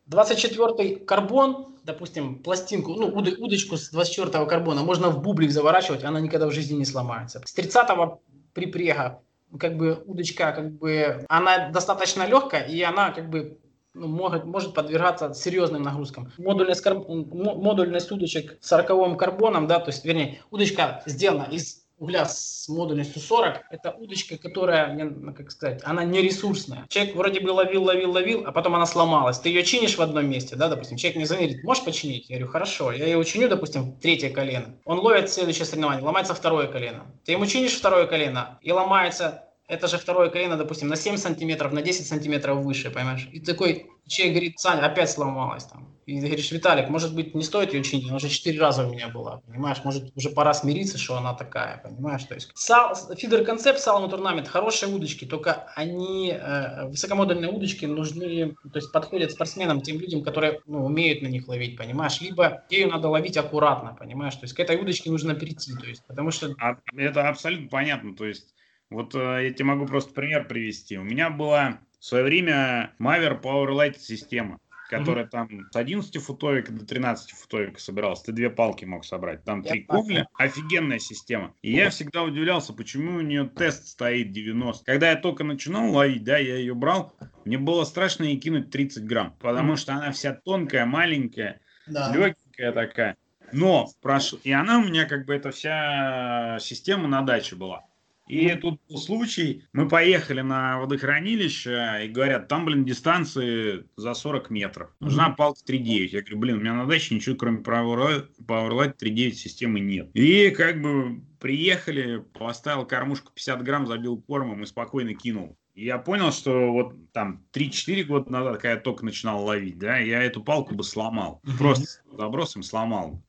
24 0.08 0.98
карбон, 0.98 1.76
допустим, 1.84 2.40
пластинку, 2.40 2.94
ну, 2.94 3.10
уды- 3.10 3.36
удочку 3.38 3.78
с 3.78 3.90
24 3.90 4.46
карбона 4.46 4.84
можно 4.84 5.10
в 5.10 5.22
бублик 5.22 5.52
заворачивать, 5.52 6.04
она 6.04 6.20
никогда 6.20 6.48
в 6.48 6.52
жизни 6.52 6.76
не 6.76 6.86
сломается. 6.86 7.42
С 7.46 7.54
30 7.54 8.20
припрега, 8.54 9.22
как 9.60 9.78
бы, 9.78 10.04
удочка, 10.06 10.52
как 10.52 10.78
бы, 10.78 11.26
она 11.30 11.70
достаточно 11.70 12.26
легкая, 12.26 12.64
и 12.68 12.82
она, 12.82 13.12
как 13.12 13.30
бы, 13.30 13.60
ну, 13.94 14.08
может, 14.08 14.46
может 14.46 14.74
подвергаться 14.74 15.34
серьезным 15.34 15.84
нагрузкам. 15.84 16.32
Модульность, 16.38 16.82
кар- 16.82 16.96
модульность 17.08 18.12
удочек 18.12 18.58
с 18.62 18.68
40 18.68 19.18
карбоном, 19.18 19.68
да, 19.68 19.80
то 19.80 19.92
есть, 19.92 20.04
вернее, 20.06 20.40
удочка 20.52 21.04
сделана 21.06 21.44
из 21.44 21.83
угля 22.04 22.26
с 22.26 22.68
модульностью 22.68 23.22
40, 23.22 23.62
это 23.72 23.92
удочка, 23.92 24.38
которая, 24.38 24.94
ну, 24.94 25.34
как 25.34 25.52
сказать, 25.52 25.82
она 25.84 26.04
не 26.04 26.22
ресурсная. 26.22 26.86
Человек 26.90 27.16
вроде 27.16 27.40
бы 27.40 27.50
ловил, 27.50 27.84
ловил, 27.84 28.12
ловил, 28.12 28.44
а 28.46 28.52
потом 28.52 28.76
она 28.76 28.86
сломалась. 28.86 29.40
Ты 29.40 29.50
ее 29.50 29.64
чинишь 29.64 29.98
в 29.98 30.02
одном 30.02 30.30
месте, 30.30 30.56
да, 30.56 30.68
допустим, 30.68 30.98
человек 30.98 31.16
мне 31.16 31.26
звонит, 31.26 31.64
можешь 31.64 31.84
починить? 31.84 32.30
Я 32.30 32.38
говорю, 32.38 32.52
хорошо. 32.52 32.92
Я 32.92 33.06
ее 33.06 33.24
чиню, 33.24 33.48
допустим, 33.48 33.94
третье 33.94 34.30
колено. 34.30 34.76
Он 34.86 35.00
ловит 35.00 35.30
следующее 35.30 35.66
соревнование, 35.66 36.04
ломается 36.04 36.34
второе 36.34 36.68
колено. 36.68 37.06
Ты 37.26 37.32
ему 37.32 37.46
чинишь 37.46 37.74
второе 37.74 38.06
колено, 38.06 38.60
и 38.62 38.72
ломается 38.72 39.46
это 39.68 39.88
же 39.88 39.98
второе 39.98 40.30
колено, 40.30 40.58
допустим, 40.58 40.90
на 40.90 40.96
7 40.96 41.18
сантиметров, 41.18 41.72
на 41.72 41.82
10 41.82 42.06
сантиметров 42.06 42.64
выше, 42.64 42.92
понимаешь? 42.92 43.30
И 43.32 43.40
такой 43.40 43.88
человек 44.08 44.36
говорит, 44.36 44.60
Саня, 44.60 44.86
опять 44.86 45.10
сломалась 45.10 45.64
там. 45.64 45.88
И 46.06 46.20
говоришь, 46.20 46.52
Виталик, 46.52 46.90
может 46.90 47.16
быть, 47.16 47.34
не 47.34 47.44
стоит 47.44 47.74
ее 47.74 47.82
чинить, 47.82 48.08
она 48.08 48.18
уже 48.18 48.28
4 48.28 48.60
раза 48.60 48.86
у 48.86 48.92
меня 48.92 49.08
была, 49.08 49.38
понимаешь? 49.48 49.78
Может, 49.86 50.12
уже 50.18 50.32
пора 50.32 50.54
смириться, 50.54 50.98
что 50.98 51.16
она 51.16 51.34
такая, 51.34 51.78
понимаешь? 51.78 52.24
То 52.26 52.36
есть 52.36 52.52
сал, 52.56 52.94
фидер 53.16 53.46
концепт 53.46 53.80
Salmon 53.80 54.12
Tournament, 54.12 54.46
хорошие 54.48 54.94
удочки, 54.94 55.24
только 55.24 55.70
они, 55.76 56.32
э, 56.38 56.88
высокомодульные 56.88 57.50
удочки 57.50 57.86
нужны, 57.86 58.54
то 58.64 58.80
есть 58.80 58.92
подходят 58.92 59.32
спортсменам, 59.32 59.80
тем 59.80 59.98
людям, 59.98 60.24
которые 60.24 60.60
ну, 60.66 60.86
умеют 60.86 61.22
на 61.22 61.28
них 61.28 61.48
ловить, 61.48 61.78
понимаешь? 61.78 62.20
Либо 62.20 62.64
ею 62.70 62.90
надо 62.90 63.08
ловить 63.08 63.38
аккуратно, 63.38 63.96
понимаешь? 63.98 64.36
То 64.36 64.44
есть 64.44 64.54
к 64.54 64.60
этой 64.60 64.76
удочке 64.76 65.10
нужно 65.10 65.36
перейти, 65.36 65.74
то 65.74 65.86
есть, 65.86 66.04
потому 66.06 66.32
что... 66.32 66.54
А, 66.60 66.76
это 66.98 67.30
абсолютно 67.30 67.70
понятно, 67.70 68.14
то 68.14 68.26
есть 68.26 68.54
вот 68.94 69.16
э, 69.16 69.46
я 69.46 69.52
тебе 69.52 69.66
могу 69.66 69.86
просто 69.86 70.14
пример 70.14 70.48
привести. 70.48 70.98
У 70.98 71.04
меня 71.04 71.30
была 71.30 71.80
в 72.00 72.06
свое 72.06 72.24
время 72.24 72.94
Maver 73.00 73.42
Powerlight 73.42 73.98
система 74.00 74.60
которая 74.90 75.26
mm-hmm. 75.26 75.30
там 75.30 75.50
с 75.72 75.76
11 75.76 76.24
футовика 76.24 76.72
до 76.72 76.86
13 76.86 77.32
футовика 77.32 77.80
собиралась. 77.80 78.22
Ты 78.22 78.32
две 78.32 78.50
палки 78.50 78.86
мог 78.86 79.06
собрать. 79.06 79.44
Там 79.44 79.64
три 79.64 79.84
кугля. 79.84 80.28
Офигенная 80.38 81.00
система. 81.00 81.54
И 81.62 81.74
я 81.74 81.90
всегда 81.90 82.24
удивлялся, 82.24 82.74
почему 82.74 83.18
у 83.18 83.22
нее 83.22 83.46
тест 83.46 83.88
стоит 83.88 84.32
90. 84.32 84.86
Когда 84.86 85.10
я 85.10 85.16
только 85.16 85.44
начинал 85.44 85.92
ловить, 85.92 86.24
да, 86.24 86.38
я 86.38 86.58
ее 86.58 86.76
брал, 86.76 87.14
мне 87.46 87.58
было 87.58 87.84
страшно 87.86 88.26
ей 88.26 88.38
кинуть 88.38 88.70
30 88.70 89.06
грамм, 89.06 89.36
потому 89.40 89.74
mm-hmm. 89.74 89.78
что 89.78 89.94
она 89.94 90.12
вся 90.12 90.34
тонкая, 90.34 90.86
маленькая, 90.86 91.60
да. 91.88 92.12
легенькая 92.14 92.72
такая. 92.72 93.18
Но 93.52 93.88
прошу, 94.02 94.38
и 94.44 94.52
она 94.52 94.80
у 94.80 94.84
меня 94.84 95.06
как 95.06 95.26
бы 95.26 95.36
эта 95.36 95.52
вся 95.52 96.58
система 96.60 97.08
на 97.08 97.22
даче 97.22 97.56
была. 97.56 97.86
И 98.28 98.50
тут 98.56 98.80
был 98.88 98.98
случай, 98.98 99.66
мы 99.74 99.88
поехали 99.88 100.42
на 100.42 100.80
водохранилище, 100.80 102.06
и 102.06 102.08
говорят, 102.08 102.48
там, 102.48 102.66
блин, 102.66 102.86
дистанции 102.86 103.86
за 103.98 104.14
40 104.14 104.50
метров. 104.50 104.96
Нужна 105.00 105.30
палка 105.32 105.60
3.9. 105.68 106.08
Я 106.08 106.22
говорю, 106.22 106.38
блин, 106.40 106.58
у 106.58 106.60
меня 106.62 106.74
на 106.74 106.86
даче 106.86 107.16
ничего, 107.16 107.36
кроме 107.36 107.60
Powerlight 107.60 108.98
3.9 108.98 109.32
системы 109.32 109.82
нет. 109.82 110.10
И 110.14 110.52
как 110.52 110.82
бы 110.82 111.22
приехали, 111.40 112.24
поставил 112.34 112.86
кормушку 112.86 113.34
50 113.34 113.62
грамм, 113.64 113.88
забил 113.88 114.22
кормом 114.22 114.64
и 114.64 114.66
спокойно 114.66 115.14
кинул. 115.14 115.58
И 115.74 115.86
я 115.86 115.98
понял, 115.98 116.32
что 116.32 116.72
вот 116.72 117.12
там 117.12 117.44
3-4 117.52 118.04
года 118.04 118.32
назад, 118.32 118.54
когда 118.58 118.72
я 118.72 118.78
только 118.78 119.04
начинал 119.04 119.44
ловить, 119.44 119.78
да, 119.80 119.98
я 119.98 120.24
эту 120.24 120.42
палку 120.42 120.76
бы 120.76 120.84
сломал. 120.84 121.42
Просто 121.58 122.02
забросом 122.16 122.64
сломал. 122.64 123.22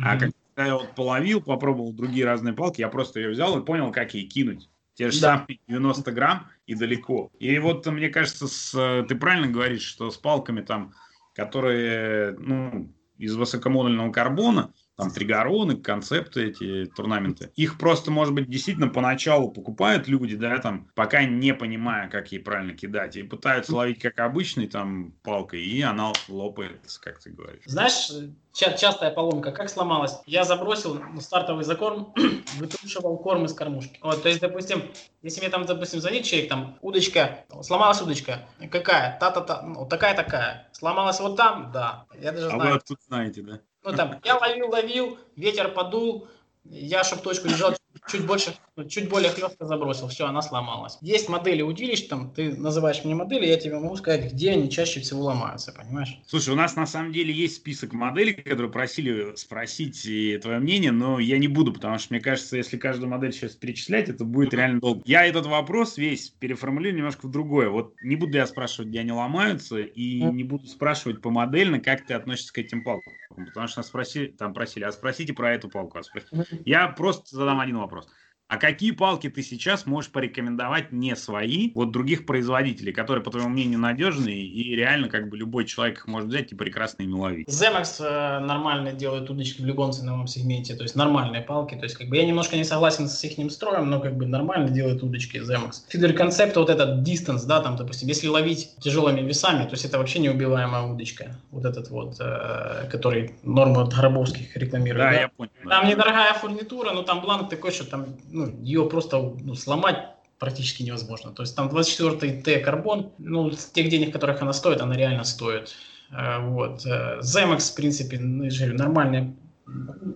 А 0.00 0.16
как 0.16 0.30
я 0.66 0.74
вот 0.76 0.94
половил, 0.94 1.40
попробовал 1.40 1.92
другие 1.92 2.24
разные 2.24 2.54
палки, 2.54 2.80
я 2.80 2.88
просто 2.88 3.20
ее 3.20 3.30
взял 3.30 3.58
и 3.58 3.64
понял, 3.64 3.92
как 3.92 4.14
ей 4.14 4.26
кинуть. 4.26 4.68
Те 4.94 5.10
же 5.10 5.20
да. 5.20 5.38
самые 5.38 5.60
90 5.68 6.10
грамм 6.12 6.48
и 6.66 6.74
далеко. 6.74 7.30
И 7.38 7.58
вот, 7.58 7.86
мне 7.86 8.08
кажется, 8.08 8.48
с, 8.48 9.04
ты 9.08 9.14
правильно 9.14 9.46
говоришь, 9.46 9.82
что 9.82 10.10
с 10.10 10.16
палками 10.16 10.60
там, 10.60 10.92
которые 11.34 12.32
ну, 12.32 12.92
из 13.16 13.36
высокомодульного 13.36 14.10
карбона, 14.10 14.72
там 14.98 15.12
тригороны, 15.12 15.76
концепты 15.76 16.48
эти, 16.48 16.86
турнаменты. 16.86 17.52
Их 17.54 17.78
просто, 17.78 18.10
может 18.10 18.34
быть, 18.34 18.50
действительно 18.50 18.88
поначалу 18.88 19.52
покупают 19.52 20.08
люди, 20.08 20.34
да, 20.34 20.58
там, 20.58 20.90
пока 20.96 21.22
не 21.24 21.54
понимая, 21.54 22.08
как 22.08 22.32
ей 22.32 22.40
правильно 22.40 22.74
кидать, 22.74 23.14
и 23.14 23.22
пытаются 23.22 23.76
ловить 23.76 24.00
как 24.00 24.18
обычной 24.18 24.66
там 24.66 25.12
палкой, 25.22 25.62
и 25.62 25.80
она 25.82 26.12
лопает, 26.28 26.80
как 27.00 27.20
ты 27.20 27.30
говоришь. 27.30 27.62
Знаешь, 27.66 28.10
ча- 28.52 28.72
частая 28.72 29.12
поломка, 29.12 29.52
как 29.52 29.70
сломалась? 29.70 30.18
Я 30.26 30.42
забросил 30.42 31.00
стартовый 31.20 31.64
закорм, 31.64 32.12
вытрушивал 32.56 33.18
корм 33.18 33.44
из 33.44 33.54
кормушки. 33.54 34.00
Вот, 34.02 34.20
то 34.24 34.28
есть, 34.28 34.40
допустим, 34.40 34.82
если 35.22 35.40
мне 35.40 35.48
там, 35.48 35.64
допустим, 35.64 36.00
звонит 36.00 36.24
человек, 36.24 36.48
там, 36.48 36.76
удочка, 36.82 37.44
сломалась 37.62 38.02
удочка, 38.02 38.48
какая? 38.72 39.16
Та-та-та, 39.20 39.62
ну, 39.62 39.86
такая-такая. 39.86 40.68
Сломалась 40.72 41.20
вот 41.20 41.36
там, 41.36 41.70
да. 41.72 42.06
Я 42.20 42.32
даже 42.32 42.46
а 42.46 42.50
знаю. 42.50 42.70
А 42.70 42.74
вы 42.74 42.80
тут 42.84 42.98
знаете, 43.06 43.42
да? 43.42 43.60
Ну, 43.82 43.92
там, 43.94 44.20
я 44.24 44.36
ловил, 44.36 44.70
ловил, 44.70 45.18
ветер 45.36 45.72
подул, 45.72 46.28
я, 46.64 47.04
чтобы 47.04 47.22
точку 47.22 47.48
лежал 47.48 47.74
чуть 48.10 48.26
больше, 48.26 48.54
чуть 48.88 49.08
более 49.08 49.30
хлестко 49.30 49.66
забросил, 49.66 50.08
все, 50.08 50.26
она 50.26 50.42
сломалась. 50.42 50.98
Есть 51.00 51.28
модели 51.28 51.62
удилищ, 51.62 52.08
там, 52.08 52.30
ты 52.30 52.56
называешь 52.56 53.04
мне 53.04 53.14
модели, 53.14 53.46
я 53.46 53.56
тебе 53.56 53.78
могу 53.78 53.96
сказать, 53.96 54.32
где 54.32 54.52
они 54.52 54.70
чаще 54.70 55.00
всего 55.00 55.22
ломаются, 55.22 55.72
понимаешь? 55.72 56.18
Слушай, 56.26 56.50
у 56.50 56.56
нас 56.56 56.76
на 56.76 56.86
самом 56.86 57.12
деле 57.12 57.32
есть 57.32 57.56
список 57.56 57.92
моделей, 57.92 58.34
которые 58.34 58.70
просили 58.70 59.34
спросить 59.36 60.02
твое 60.42 60.58
мнение, 60.58 60.92
но 60.92 61.18
я 61.18 61.38
не 61.38 61.48
буду, 61.48 61.72
потому 61.72 61.98
что 61.98 62.14
мне 62.14 62.20
кажется, 62.20 62.56
если 62.56 62.76
каждую 62.76 63.10
модель 63.10 63.32
сейчас 63.32 63.52
перечислять, 63.52 64.08
это 64.08 64.24
будет 64.24 64.54
реально 64.54 64.80
долго. 64.80 65.02
Я 65.04 65.26
этот 65.26 65.46
вопрос 65.46 65.98
весь 65.98 66.30
переформулирую 66.30 66.96
немножко 66.96 67.26
в 67.26 67.30
другое. 67.30 67.68
Вот 67.68 67.94
не 68.02 68.16
буду 68.16 68.36
я 68.36 68.46
спрашивать, 68.46 68.88
где 68.90 69.00
они 69.00 69.12
ломаются, 69.12 69.78
и 69.78 70.22
не 70.22 70.44
буду 70.44 70.66
спрашивать 70.66 71.20
по 71.20 71.30
модельно, 71.30 71.80
как 71.80 72.06
ты 72.06 72.14
относишься 72.14 72.52
к 72.52 72.58
этим 72.58 72.82
палкам. 72.84 73.12
Потому 73.46 73.68
что 73.68 73.80
нас 73.80 73.86
спросили, 73.86 74.26
там 74.26 74.54
просили, 74.54 74.84
а 74.84 74.92
спросите 74.92 75.32
про 75.32 75.54
эту 75.54 75.68
палку. 75.68 75.98
А 75.98 76.02
спросите. 76.02 76.60
Я 76.64 76.88
просто 76.88 77.36
задам 77.36 77.60
один 77.60 77.78
вопрос. 77.78 77.97
nosotros. 77.98 78.27
А 78.48 78.56
какие 78.56 78.92
палки 78.92 79.28
ты 79.28 79.42
сейчас 79.42 79.84
можешь 79.84 80.10
порекомендовать 80.10 80.90
не 80.90 81.14
свои, 81.16 81.70
вот 81.74 81.90
других 81.90 82.24
производителей, 82.24 82.94
которые, 82.94 83.22
по 83.22 83.30
твоему 83.30 83.50
мнению, 83.50 83.78
надежные 83.78 84.42
и 84.42 84.74
реально 84.74 85.10
как 85.10 85.28
бы 85.28 85.36
любой 85.36 85.66
человек 85.66 85.98
их 85.98 86.06
может 86.06 86.30
взять 86.30 86.50
и 86.52 86.54
прекрасно 86.54 87.02
ими 87.02 87.12
ловить? 87.12 87.48
Zemax 87.48 87.96
э, 88.00 88.38
нормально 88.40 88.92
делает 88.92 89.28
удочки 89.28 89.60
в 89.60 89.66
любом 89.66 89.92
ценовом 89.92 90.26
сегменте, 90.26 90.74
то 90.76 90.82
есть 90.82 90.96
нормальные 90.96 91.42
палки, 91.42 91.74
то 91.74 91.82
есть 91.82 91.96
как 91.96 92.08
бы 92.08 92.16
я 92.16 92.24
немножко 92.24 92.56
не 92.56 92.64
согласен 92.64 93.06
с 93.06 93.22
их 93.22 93.52
строем, 93.52 93.90
но 93.90 94.00
как 94.00 94.16
бы 94.16 94.24
нормально 94.24 94.70
делает 94.70 95.02
удочки 95.02 95.36
Zemax. 95.36 95.82
Фидер 95.88 96.14
концепт 96.14 96.56
вот 96.56 96.70
этот 96.70 97.06
distance, 97.06 97.44
да, 97.46 97.60
там, 97.60 97.76
допустим, 97.76 98.08
если 98.08 98.28
ловить 98.28 98.70
тяжелыми 98.80 99.20
весами, 99.20 99.64
то 99.64 99.72
есть 99.72 99.84
это 99.84 99.98
вообще 99.98 100.20
неубиваемая 100.20 100.84
удочка, 100.84 101.36
вот 101.50 101.66
этот 101.66 101.90
вот, 101.90 102.16
э, 102.18 102.88
который 102.90 103.34
норму 103.42 103.80
от 103.80 103.92
Горобовских 103.92 104.56
рекламирует. 104.56 105.04
Да, 105.04 105.10
да? 105.10 105.20
я 105.20 105.28
понял. 105.28 105.50
Там 105.68 105.84
да. 105.84 105.90
недорогая 105.90 106.32
фурнитура, 106.32 106.92
но 106.92 107.02
там 107.02 107.20
бланк 107.20 107.50
такой, 107.50 107.72
что 107.72 107.84
там 107.84 108.06
ну, 108.38 108.62
ее 108.62 108.88
просто 108.88 109.18
ну, 109.18 109.54
сломать 109.54 109.98
практически 110.38 110.82
невозможно. 110.82 111.32
То 111.32 111.42
есть 111.42 111.56
там 111.56 111.68
24 111.68 112.42
Т 112.42 112.58
карбон, 112.60 113.12
ну, 113.18 113.50
с 113.50 113.66
тех 113.66 113.88
денег, 113.88 114.12
которых 114.12 114.40
она 114.42 114.52
стоит, 114.52 114.80
она 114.80 114.96
реально 114.96 115.24
стоит. 115.24 115.74
Э, 116.10 116.38
вот. 116.40 116.84
Zemex, 116.86 117.72
в 117.72 117.74
принципе, 117.74 118.18
ну, 118.18 118.44
я 118.44 118.66
нормальные 118.72 119.34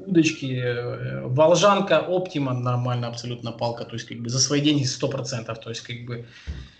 удочки. 0.06 0.60
Э, 0.62 1.26
Волжанка, 1.26 2.00
Оптима, 2.00 2.52
нормально 2.52 3.08
абсолютно 3.08 3.52
палка. 3.52 3.84
То 3.84 3.94
есть, 3.94 4.06
как 4.06 4.18
бы 4.18 4.28
за 4.28 4.38
свои 4.38 4.60
деньги 4.60 4.84
100%. 4.84 5.54
То 5.54 5.68
есть, 5.70 5.82
как 5.82 6.04
бы, 6.04 6.26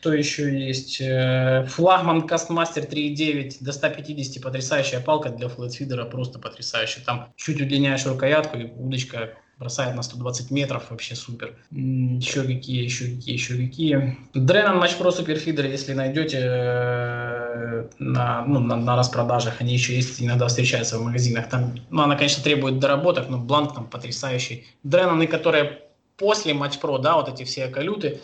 что 0.01 0.13
еще 0.13 0.67
есть? 0.67 1.01
Э, 1.01 1.67
флагман 1.69 2.27
Кастмастер 2.27 2.85
3.9 2.85 3.57
до 3.61 3.73
150, 3.73 4.43
потрясающая 4.43 5.01
палка 5.01 5.31
для 5.31 5.49
флетфидера, 5.49 6.05
просто 6.05 6.39
потрясающая. 6.39 7.05
Там 7.05 7.33
чуть 7.37 7.61
удлиняешь 7.61 8.07
рукоятку, 8.07 8.59
и 8.59 8.71
удочка 8.73 9.35
бросает 9.63 9.95
на 9.95 10.03
120 10.03 10.51
метров, 10.51 10.91
вообще 10.91 11.15
супер. 11.15 11.55
Еще 11.71 12.43
какие, 12.43 12.83
еще 12.83 13.05
какие, 13.05 13.33
еще 13.33 13.57
какие. 13.57 14.19
Дренон 14.35 14.79
Матч 14.79 14.97
Pro 14.99 15.13
Суперфидер, 15.13 15.67
если 15.67 15.95
найдете 15.95 16.39
э, 16.43 17.89
на, 18.01 18.45
ну, 18.45 18.59
на, 18.59 18.77
на 18.77 18.97
распродажах, 18.97 19.61
они 19.61 19.73
еще 19.73 19.95
есть, 19.95 20.21
иногда 20.21 20.49
встречаются 20.49 20.99
в 20.99 21.03
магазинах. 21.03 21.49
Там, 21.49 21.75
ну, 21.91 22.03
она, 22.03 22.17
конечно, 22.17 22.43
требует 22.43 22.81
доработок, 22.81 23.29
но 23.29 23.39
бланк 23.39 23.75
там 23.75 23.87
потрясающий. 23.87 24.67
Дреноны, 24.83 25.29
которые 25.29 25.83
после 26.17 26.55
Матч 26.55 26.79
Pro, 26.83 26.99
да, 27.01 27.15
вот 27.15 27.29
эти 27.29 27.45
все 27.45 27.69
калюты, 27.69 28.21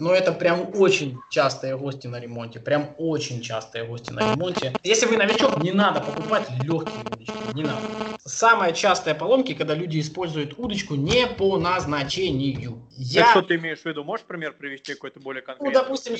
но 0.00 0.14
это 0.14 0.32
прям 0.32 0.70
очень 0.74 1.18
частые 1.30 1.76
гости 1.76 2.06
на 2.06 2.18
ремонте. 2.18 2.58
Прям 2.58 2.94
очень 2.98 3.40
частые 3.42 3.84
гости 3.84 4.10
на 4.10 4.32
ремонте. 4.32 4.72
Если 4.82 5.06
вы 5.06 5.16
новичок, 5.16 5.62
не 5.62 5.72
надо 5.72 6.00
покупать 6.00 6.48
легкие 6.62 7.00
удочки. 7.04 7.54
Не 7.54 7.62
надо. 7.62 7.80
Самые 8.24 8.74
частые 8.74 9.14
поломки, 9.14 9.54
когда 9.54 9.74
люди 9.74 10.00
используют 10.00 10.58
удочку 10.58 10.94
не 10.94 11.26
по 11.26 11.58
назначению. 11.58 12.88
Я... 12.96 13.22
Так 13.22 13.30
что 13.30 13.42
ты 13.42 13.56
имеешь 13.56 13.80
в 13.80 13.86
виду? 13.86 14.04
Можешь 14.04 14.26
пример 14.26 14.54
привести 14.54 14.94
какой-то 14.94 15.20
более 15.20 15.42
конкретный? 15.42 15.68
Ну, 15.68 15.74
допустим, 15.74 16.16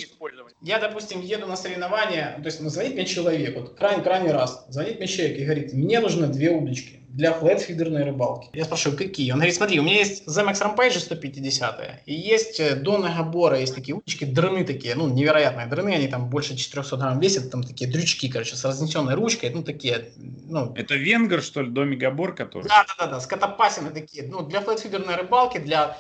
я, 0.61 0.79
допустим, 0.79 1.21
еду 1.21 1.47
на 1.47 1.57
соревнования, 1.57 2.35
то 2.37 2.47
есть 2.47 2.61
ну, 2.61 2.69
звонит 2.69 2.95
мне 2.95 3.07
человек, 3.07 3.57
вот 3.57 3.75
крайний, 3.75 4.03
крайний 4.03 4.31
раз, 4.31 4.65
звонит 4.69 4.99
мне 4.99 5.07
человек 5.07 5.39
и 5.39 5.45
говорит, 5.45 5.73
мне 5.73 6.01
нужны 6.01 6.27
две 6.27 6.51
удочки 6.51 7.01
для 7.13 7.33
флетфидерной 7.33 8.05
рыбалки. 8.05 8.49
Я 8.53 8.65
спрашиваю, 8.65 8.97
какие? 8.97 9.33
Он 9.33 9.39
говорит, 9.39 9.55
смотри, 9.55 9.81
у 9.81 9.83
меня 9.83 9.99
есть 9.99 10.27
ZMX 10.29 10.63
Rampage 10.63 10.99
150 10.99 12.03
и 12.07 12.15
есть 12.15 12.61
э, 12.61 12.77
Дона 12.77 13.13
Габора, 13.17 13.59
есть 13.59 13.75
такие 13.75 13.97
удочки, 13.97 14.25
дрыны 14.25 14.65
такие, 14.65 14.95
ну, 14.95 15.09
невероятные 15.09 15.67
дрыны, 15.67 15.91
они 15.91 16.07
там 16.07 16.31
больше 16.31 16.57
400 16.57 16.97
грамм 16.97 17.21
весят, 17.21 17.51
там 17.51 17.63
такие 17.63 17.91
дрючки, 17.91 18.29
короче, 18.29 18.55
с 18.57 18.65
разнесенной 18.65 19.15
ручкой, 19.15 19.51
ну, 19.51 19.63
такие, 19.63 20.11
ну... 20.17 20.73
Это 20.77 20.95
венгер, 20.95 21.43
что 21.43 21.63
ли, 21.63 21.71
Доми 21.71 21.97
Габор, 21.97 22.35
который? 22.35 22.69
Да, 22.69 22.85
да, 22.87 23.07
да, 23.07 23.13
да, 23.13 23.21
скотопасины 23.21 23.91
такие, 23.91 24.29
ну, 24.29 24.43
для 24.43 24.61
флетфидерной 24.61 25.17
рыбалки, 25.17 25.59
для 25.59 25.99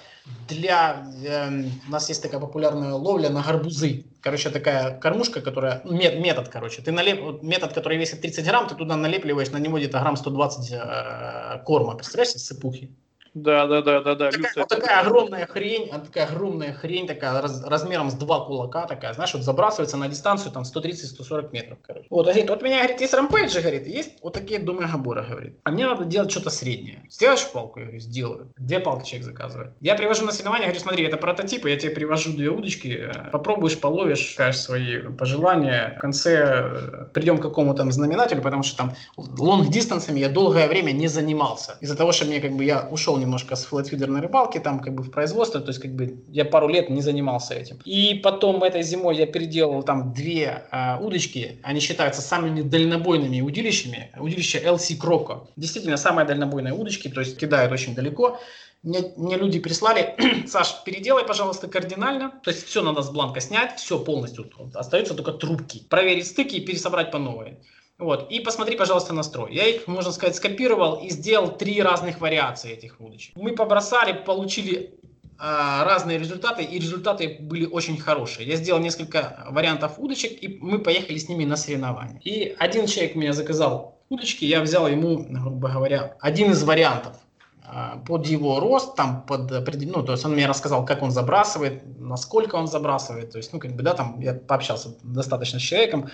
для... 0.48 1.06
Э, 1.24 1.48
у 1.88 1.90
нас 1.90 2.08
есть 2.08 2.22
такая 2.22 2.40
популярная 2.40 2.92
ловля 2.94 3.30
на 3.30 3.42
гарбузы. 3.42 4.04
Короче, 4.20 4.50
такая 4.50 4.98
кормушка, 4.98 5.40
которая... 5.40 5.80
Ну, 5.84 5.92
мет, 5.92 6.18
метод, 6.18 6.48
короче. 6.48 6.82
Ты 6.82 6.92
налеп, 6.92 7.42
метод, 7.42 7.72
который 7.72 7.98
весит 7.98 8.20
30 8.20 8.44
грамм, 8.44 8.68
ты 8.68 8.74
туда 8.74 8.96
налепливаешь 8.96 9.50
на 9.50 9.58
него 9.58 9.78
где-то 9.78 10.00
грамм 10.00 10.16
120 10.16 10.72
э, 10.72 11.62
корма. 11.64 11.94
Представляешь, 11.94 12.30
сыпухи? 12.30 12.90
Да, 13.34 13.66
да, 13.66 13.80
да, 13.80 14.00
да, 14.00 14.14
да. 14.16 14.30
Такая, 14.30 14.52
вот 14.56 14.68
такая 14.68 15.00
огромная 15.00 15.46
хрень, 15.46 15.88
такая 15.88 16.26
огромная 16.26 16.72
хрень, 16.72 17.06
такая 17.06 17.40
раз, 17.40 17.62
размером 17.64 18.10
с 18.10 18.14
два 18.14 18.44
кулака, 18.44 18.86
такая, 18.86 19.14
знаешь, 19.14 19.32
вот 19.34 19.44
забрасывается 19.44 19.96
на 19.96 20.08
дистанцию 20.08 20.50
там 20.50 20.64
130-140 20.64 21.50
метров, 21.52 21.78
короче. 21.86 22.06
Вот, 22.10 22.24
говорит, 22.24 22.50
вот 22.50 22.62
у 22.62 22.64
меня, 22.64 22.78
говорит, 22.78 23.00
есть 23.00 23.14
рампейджи, 23.14 23.60
говорит, 23.60 23.86
есть 23.86 24.18
вот 24.22 24.32
такие 24.32 24.58
думы 24.58 24.86
габора, 24.86 25.22
говорит. 25.22 25.58
А 25.62 25.70
мне 25.70 25.86
надо 25.86 26.04
делать 26.04 26.30
что-то 26.32 26.50
среднее. 26.50 27.04
Сделаешь 27.08 27.46
палку? 27.52 27.78
Я 27.78 27.86
говорю, 27.86 28.00
сделаю. 28.00 28.52
Две 28.58 28.80
палки 28.80 29.08
человек 29.08 29.26
заказывает. 29.26 29.72
Я 29.80 29.94
привожу 29.94 30.24
на 30.24 30.32
соревнования, 30.32 30.66
говорю, 30.66 30.80
смотри, 30.80 31.04
это 31.04 31.16
прототипы, 31.16 31.70
я 31.70 31.76
тебе 31.76 31.92
привожу 31.92 32.32
две 32.32 32.48
удочки, 32.48 33.12
попробуешь, 33.30 33.78
половишь, 33.78 34.32
скажешь 34.32 34.60
свои 34.60 34.98
пожелания. 34.98 35.94
В 35.98 36.00
конце 36.00 36.36
э, 36.36 37.04
придем 37.14 37.38
к 37.38 37.42
какому-то 37.42 37.88
знаменателю, 37.90 38.42
потому 38.42 38.64
что 38.64 38.76
там 38.76 38.94
лонг-дистансами 39.16 40.18
я 40.18 40.28
долгое 40.28 40.66
время 40.66 40.90
не 40.90 41.06
занимался. 41.06 41.76
Из-за 41.80 41.96
того, 41.96 42.10
что 42.12 42.24
мне 42.24 42.40
как 42.40 42.52
бы 42.52 42.64
я 42.64 42.88
ушел 42.90 43.19
немножко 43.20 43.56
с 43.56 43.64
флетфидерной 43.64 44.20
рыбалки, 44.20 44.58
там 44.58 44.80
как 44.80 44.94
бы 44.94 45.02
в 45.02 45.10
производство, 45.10 45.60
то 45.60 45.68
есть 45.68 45.80
как 45.80 45.94
бы 45.94 46.22
я 46.28 46.44
пару 46.44 46.68
лет 46.68 46.90
не 46.90 47.00
занимался 47.00 47.54
этим. 47.54 47.78
И 47.84 48.14
потом 48.14 48.62
этой 48.64 48.82
зимой 48.82 49.16
я 49.16 49.26
переделал 49.26 49.82
там 49.82 50.12
две 50.12 50.64
э, 50.72 50.98
удочки, 51.00 51.60
они 51.62 51.80
считаются 51.80 52.22
самыми 52.22 52.62
дальнобойными 52.62 53.40
удилищами, 53.40 54.10
удилище 54.18 54.58
LC 54.58 54.96
Кроко. 54.96 55.48
Действительно, 55.56 55.96
самые 55.96 56.26
дальнобойные 56.26 56.74
удочки, 56.74 57.08
то 57.08 57.20
есть 57.20 57.38
кидают 57.38 57.72
очень 57.72 57.94
далеко. 57.94 58.40
Мне, 58.82 59.12
мне 59.16 59.36
люди 59.36 59.58
прислали, 59.58 60.16
Саш, 60.46 60.82
переделай, 60.84 61.24
пожалуйста, 61.24 61.68
кардинально. 61.68 62.32
То 62.42 62.50
есть 62.50 62.66
все 62.66 62.82
надо 62.82 63.02
с 63.02 63.10
бланка 63.10 63.40
снять, 63.40 63.78
все 63.78 63.98
полностью. 63.98 64.50
Остаются 64.74 65.14
только 65.14 65.32
трубки. 65.32 65.82
Проверить 65.90 66.26
стыки 66.26 66.56
и 66.56 66.64
пересобрать 66.64 67.10
по 67.10 67.18
новой. 67.18 67.58
Вот. 68.00 68.30
И 68.30 68.40
посмотри, 68.40 68.76
пожалуйста, 68.76 69.12
настрой. 69.12 69.54
Я 69.54 69.66
их, 69.66 69.86
можно 69.86 70.10
сказать, 70.10 70.34
скопировал 70.34 71.04
и 71.04 71.10
сделал 71.10 71.54
три 71.56 71.82
разных 71.82 72.20
вариации 72.20 72.72
этих 72.72 72.98
удочек. 72.98 73.36
Мы 73.36 73.52
побросали, 73.52 74.12
получили 74.12 74.98
а, 75.38 75.84
разные 75.84 76.18
результаты, 76.18 76.62
и 76.62 76.78
результаты 76.78 77.36
были 77.40 77.66
очень 77.66 77.98
хорошие. 77.98 78.48
Я 78.48 78.56
сделал 78.56 78.80
несколько 78.80 79.46
вариантов 79.50 79.98
удочек, 79.98 80.42
и 80.42 80.58
мы 80.60 80.78
поехали 80.78 81.18
с 81.18 81.28
ними 81.28 81.44
на 81.44 81.56
соревнования. 81.56 82.20
И 82.24 82.56
один 82.58 82.86
человек 82.86 83.14
меня 83.16 83.34
заказал 83.34 83.98
удочки, 84.08 84.46
я 84.46 84.62
взял 84.62 84.88
ему, 84.88 85.26
грубо 85.28 85.68
говоря, 85.68 86.16
один 86.20 86.52
из 86.52 86.62
вариантов 86.64 87.16
а, 87.62 87.98
под 88.06 88.26
его 88.26 88.60
рост, 88.60 88.96
там, 88.96 89.22
под, 89.26 89.50
ну, 89.50 90.02
то 90.02 90.12
есть 90.12 90.24
он 90.24 90.32
мне 90.32 90.46
рассказал, 90.46 90.86
как 90.86 91.02
он 91.02 91.10
забрасывает, 91.10 91.82
насколько 91.98 92.56
он 92.56 92.66
забрасывает, 92.66 93.30
то 93.30 93.36
есть, 93.36 93.52
ну, 93.52 93.58
как 93.58 93.72
бы, 93.72 93.82
да, 93.82 93.92
там, 93.92 94.20
я 94.20 94.32
пообщался 94.32 94.94
достаточно 95.02 95.58
с 95.58 95.62
человеком, 95.62 96.10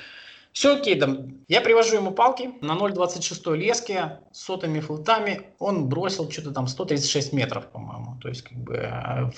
все 0.56 0.74
окей, 0.74 0.98
там, 0.98 1.44
я 1.48 1.60
привожу 1.60 1.96
ему 1.96 2.12
палки 2.12 2.52
на 2.62 2.72
0,26 2.78 3.54
леске 3.56 4.20
с 4.32 4.40
сотыми 4.40 4.80
флотами, 4.80 5.50
он 5.58 5.86
бросил 5.86 6.30
что-то 6.30 6.50
там 6.50 6.66
136 6.66 7.34
метров, 7.34 7.66
по-моему, 7.66 8.16
то 8.22 8.30
есть 8.30 8.40
как 8.40 8.56
бы 8.56 8.76
э, 8.76 9.30